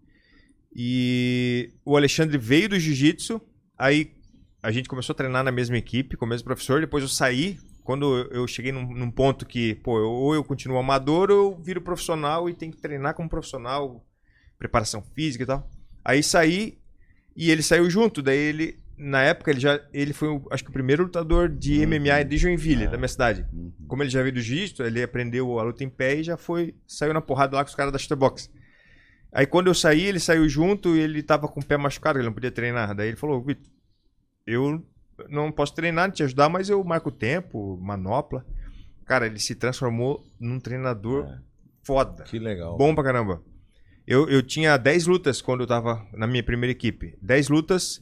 [0.75, 3.41] E o Alexandre veio do jiu-jitsu,
[3.77, 4.13] aí
[4.63, 7.59] a gente começou a treinar na mesma equipe, com o mesmo professor, depois eu saí,
[7.85, 11.59] quando eu cheguei num, num ponto que, pô, eu- ou eu continuo amador ou eu
[11.63, 14.05] viro profissional e tenho que treinar como profissional,
[14.59, 15.69] preparação física e tal.
[16.05, 16.79] Aí saí
[17.37, 20.69] e ele saiu junto, daí ele na época ele já ele foi o- acho que
[20.69, 22.87] o primeiro lutador de MMA de Joinville, É.
[22.89, 23.47] da minha cidade.
[23.53, 23.73] Uhum.
[23.89, 26.75] Como ele já veio do jiu-jitsu, ele aprendeu a luta em pé e já foi,
[26.87, 28.51] saiu na porrada lá com os caras da Shutterbox.
[29.33, 32.27] Aí quando eu saí, ele saiu junto e ele tava com o pé machucado, ele
[32.27, 32.95] não podia treinar.
[32.95, 33.71] Daí ele falou, Vitor,
[34.47, 34.85] eu
[35.29, 38.45] não posso treinar, te ajudar, mas eu marco tempo, manopla.
[39.05, 41.39] Cara, ele se transformou num treinador É.
[41.85, 42.25] foda.
[42.25, 42.77] Que legal.
[42.77, 43.43] Bom pra caramba.
[44.07, 47.17] Eu, eu tinha 10 lutas quando eu tava na minha primeira equipe.
[47.23, 48.01] 10 lutas,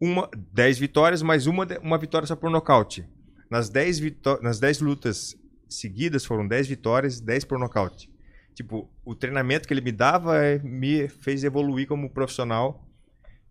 [0.00, 3.04] uma, 10 vitórias, mais uma, uma vitória só por nocaute.
[3.50, 5.36] Nas 10, vitó- nas 10 lutas
[5.68, 8.10] seguidas foram 10 vitórias, 10 por nocaute.
[8.54, 12.83] Tipo, o treinamento que ele me dava eh, me fez evoluir como profissional.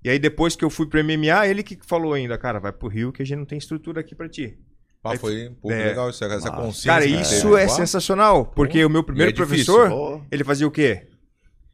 [0.03, 2.87] E aí depois que eu fui pro MMA, ele que falou ainda, cara, vai pro
[2.89, 4.57] Rio que a gente não tem estrutura aqui pra ti.
[5.03, 5.87] Ah, foi pô, É.
[5.89, 6.51] legal isso, essa Massa.
[6.51, 6.91] consciência.
[6.91, 7.61] Cara, isso teve.
[7.61, 11.07] é Ah, sensacional, porque o meu primeiro é professor, Pô, ele fazia o quê?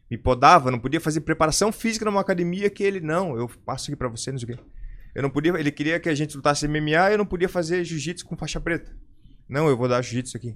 [0.10, 3.96] Me podava, não podia fazer preparação física numa academia que ele não, eu passo aqui
[3.96, 4.64] pra você, não sei o quê.
[5.14, 8.26] Eu não podia, ele queria que a gente lutasse MMA, eu não podia fazer jiu-jitsu
[8.26, 8.92] com faixa preta.
[9.48, 10.56] Não, eu vou dar jiu-jitsu aqui.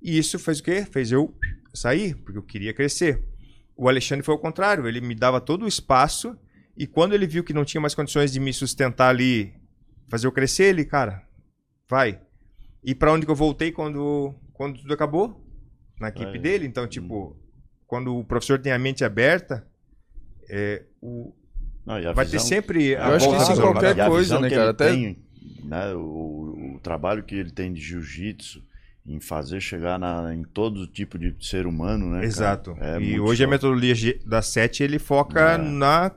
[0.00, 0.86] E isso fez o quê?
[0.90, 1.34] Fez eu
[1.74, 3.22] sair, porque eu queria crescer.
[3.76, 6.34] O Alexandre foi ao contrário, ele me dava todo o espaço
[6.78, 9.52] e quando ele viu que não tinha mais condições de me sustentar ali,
[10.08, 11.22] fazer eu crescer, ele, cara,
[11.88, 12.20] vai.
[12.84, 15.44] E pra onde que eu voltei quando, quando tudo acabou?
[16.00, 16.64] Na equipe dele.
[16.66, 17.36] Então, tipo,
[17.86, 19.66] quando o professor tem a mente aberta,
[20.48, 21.34] é, o,
[21.84, 24.40] não, a vai ter visão- sempre a Eu acho que isso em do- qualquer coisa,
[24.40, 24.70] né, que cara?
[24.70, 25.18] Até- tem,
[25.64, 28.62] né, o, o trabalho que ele tem de jiu-jitsu,
[29.04, 32.16] em fazer chegar na, em todo tipo de ser humano, né?
[32.16, 32.26] cara?
[32.26, 32.76] Exato.
[32.78, 35.58] É e hoje a metodologia da SET, ele foca É.
[35.58, 36.10] na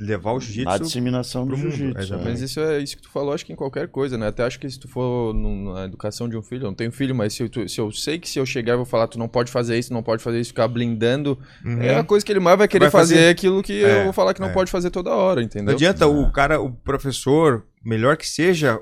[0.00, 2.16] levar o jiu-jitsu disseminação do jiu-jitsu.
[2.16, 2.22] né?
[2.24, 4.28] Mas isso é isso que tu falou, acho que em qualquer coisa, né?
[4.28, 7.14] Até acho que se tu for na educação de um filho, eu não tenho filho,
[7.14, 9.18] mas se eu, tu- se eu sei que se eu chegar e vou falar, tu
[9.18, 11.82] não pode fazer isso, não pode fazer isso, ficar blindando, Uhum.
[11.82, 13.14] é a coisa que ele mais vai querer Vai fazer.
[13.16, 14.52] fazer, é aquilo que É, eu vou falar que não é.
[14.52, 15.66] pode fazer toda hora, entendeu?
[15.66, 18.80] Não adianta o cara, o professor, melhor que seja,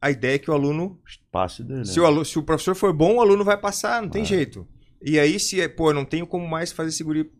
[0.00, 0.98] a ideia é que o aluno
[1.32, 1.84] Passe dele.
[1.86, 2.02] Se né?
[2.02, 4.24] o, alu- se o professor for bom, o aluno vai passar, não tem É.
[4.26, 4.66] jeito.
[5.02, 7.30] E aí, se, pô, eu não tenho como mais fazer esse guri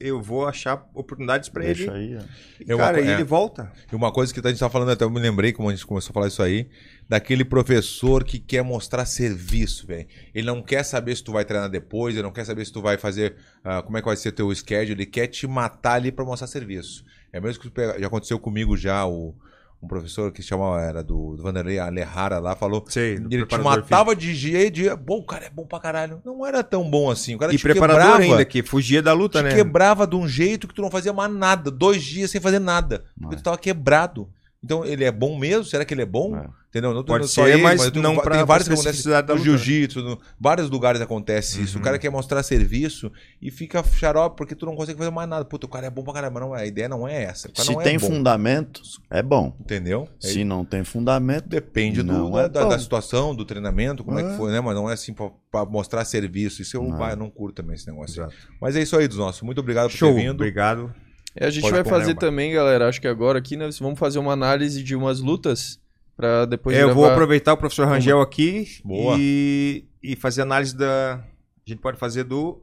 [0.00, 1.90] eu vou achar oportunidades pra ele.
[1.90, 2.18] Aí.
[2.60, 3.14] E, É uma cara, e é.
[3.14, 3.72] ele volta.
[3.90, 5.84] E uma coisa que a gente tá falando, até eu me lembrei, como a gente
[5.84, 6.68] começou a falar isso aí,
[7.08, 10.06] daquele professor que quer mostrar serviço, velho.
[10.32, 12.80] Ele não quer saber se tu vai treinar depois, ele não quer saber se tu
[12.80, 16.12] vai fazer, ah, como é que vai ser teu schedule, ele quer te matar ali
[16.12, 17.04] pra mostrar serviço.
[17.32, 19.34] É mesmo que já aconteceu comigo já, o,
[19.80, 23.58] um professor que se chama, era do, do Vanderlei Alejara lá, falou, Sei, ele te
[23.58, 26.20] matava de dia de, pô, o cara é bom pra caralho.
[26.24, 27.68] Não era tão bom assim, o cara físico.
[27.68, 29.54] te E preparador quebrava ainda, que fugia da luta, te né?
[29.54, 31.70] quebrava de um jeito que tu não fazia mais nada.
[31.70, 33.04] Dois dias sem fazer nada.
[33.20, 33.38] Porque É.
[33.38, 34.28] tu tava quebrado.
[34.62, 35.64] Então, ele é bom mesmo?
[35.64, 36.36] Será que ele é bom?
[36.36, 36.46] É.
[36.68, 36.92] Entendeu?
[36.92, 39.44] Não tô Pode dizendo só ser, ele, mas tem- não tem especificidade da no né?
[39.46, 41.76] jiu-jitsu, no vários lugares acontece isso.
[41.76, 41.84] O Uhum.
[41.84, 43.10] cara quer mostrar serviço
[43.40, 45.44] e fica xarope porque tu não consegue fazer mais nada.
[45.46, 46.40] Puta, o cara é bom pra caramba.
[46.40, 47.48] Não, a ideia não é essa.
[47.54, 49.56] Se é tem bom, fundamento, é bom.
[49.60, 50.06] Entendeu?
[50.22, 54.18] É Se não tem fundamento, Depende do- Não da, é da- situação, do treinamento, como
[54.18, 54.24] é.
[54.24, 54.36] que É.
[54.36, 54.60] foi, né?
[54.60, 56.60] Mas não é assim pra, pra mostrar serviço.
[56.60, 56.98] Isso eu, Não.
[56.98, 58.28] vai, eu não curto também esse negócio.
[58.60, 59.40] Mas é isso aí dos nossos.
[59.40, 60.32] Muito obrigado por Show, ter vindo.
[60.32, 60.92] obrigado.
[61.40, 63.68] E a gente Pode vai fazer né, também, galera, acho que agora aqui, né?
[63.80, 65.80] Vamos fazer uma análise de umas lutas
[66.16, 69.16] pra depois É, eu vou aproveitar o professor Rangel aqui Boa.
[69.18, 71.14] E, e fazer análise da.
[71.14, 72.62] A gente pode fazer do.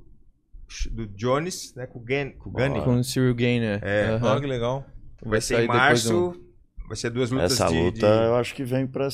[0.91, 1.85] Do Jones, né?
[1.85, 2.81] Com o Gan- com o Gani.
[2.81, 3.79] com o Cyril Gainer.
[3.83, 4.15] É.
[4.15, 4.33] Aham.
[4.35, 4.85] Ah, que legal.
[5.23, 6.41] Vai ser sair em março.
[6.87, 7.77] Vai ser duas lutas essa de.
[7.79, 9.07] luta de- eu acho que vem pra,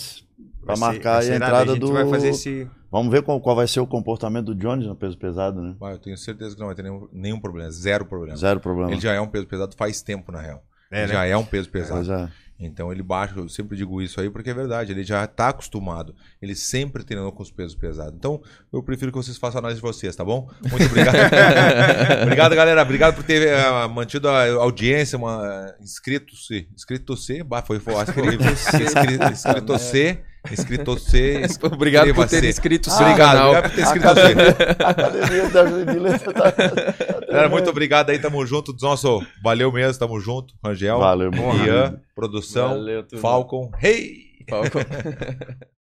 [0.76, 1.94] ser- marcar ser a entrada A gente do.
[1.94, 2.68] vai fazer esse.
[2.92, 5.76] Vamos ver qual, qual vai ser o comportamento do Jones no peso pesado, né?
[5.82, 7.72] Ah, eu tenho certeza que não vai ter nenhum, nenhum problema.
[7.72, 8.36] Zero problema.
[8.36, 8.92] Zero problema.
[8.92, 10.62] Ele já é um peso pesado faz tempo, na real.
[10.92, 11.14] É, Ele né?
[11.14, 12.06] já é um peso pesado.
[12.06, 12.28] Pois é.
[12.64, 16.14] Então ele baixa, eu sempre digo isso aí porque é verdade, ele já tá acostumado.
[16.40, 18.14] Ele sempre treinou com os pesos pesados.
[18.16, 18.40] Então
[18.72, 20.48] eu prefiro que vocês façam a análise de vocês, tá bom?
[20.70, 21.16] Muito obrigado.
[22.22, 22.82] obrigado, galera.
[22.84, 26.68] Obrigado por ter eh, mantido a audiência, uma, inscrito-se.
[26.76, 28.52] Inscrito-se, bah, foi, foi, acho que foi horrível.
[28.52, 29.18] Inscri-
[30.50, 31.40] Inscrito-se.
[31.44, 31.76] Inscrito-se.
[31.76, 32.50] Obrigado por ter inscreva-se.
[32.50, 33.50] inscrito o Obrigado, canal.
[33.52, 34.84] obrigado por ter inscrito-se.
[34.84, 36.52] A academia da Jubileta tá.
[37.28, 38.76] Galera, muito obrigado aí, tamo junto.
[38.82, 40.54] Nosso, valeu mesmo, tamo junto.
[40.64, 41.66] Rangel, Valeu, irmão.
[41.66, 43.06] Ian, produção, Valeu.
[43.20, 43.72] Falcon.
[43.82, 44.32] Hey!
[44.50, 44.80] Falcon.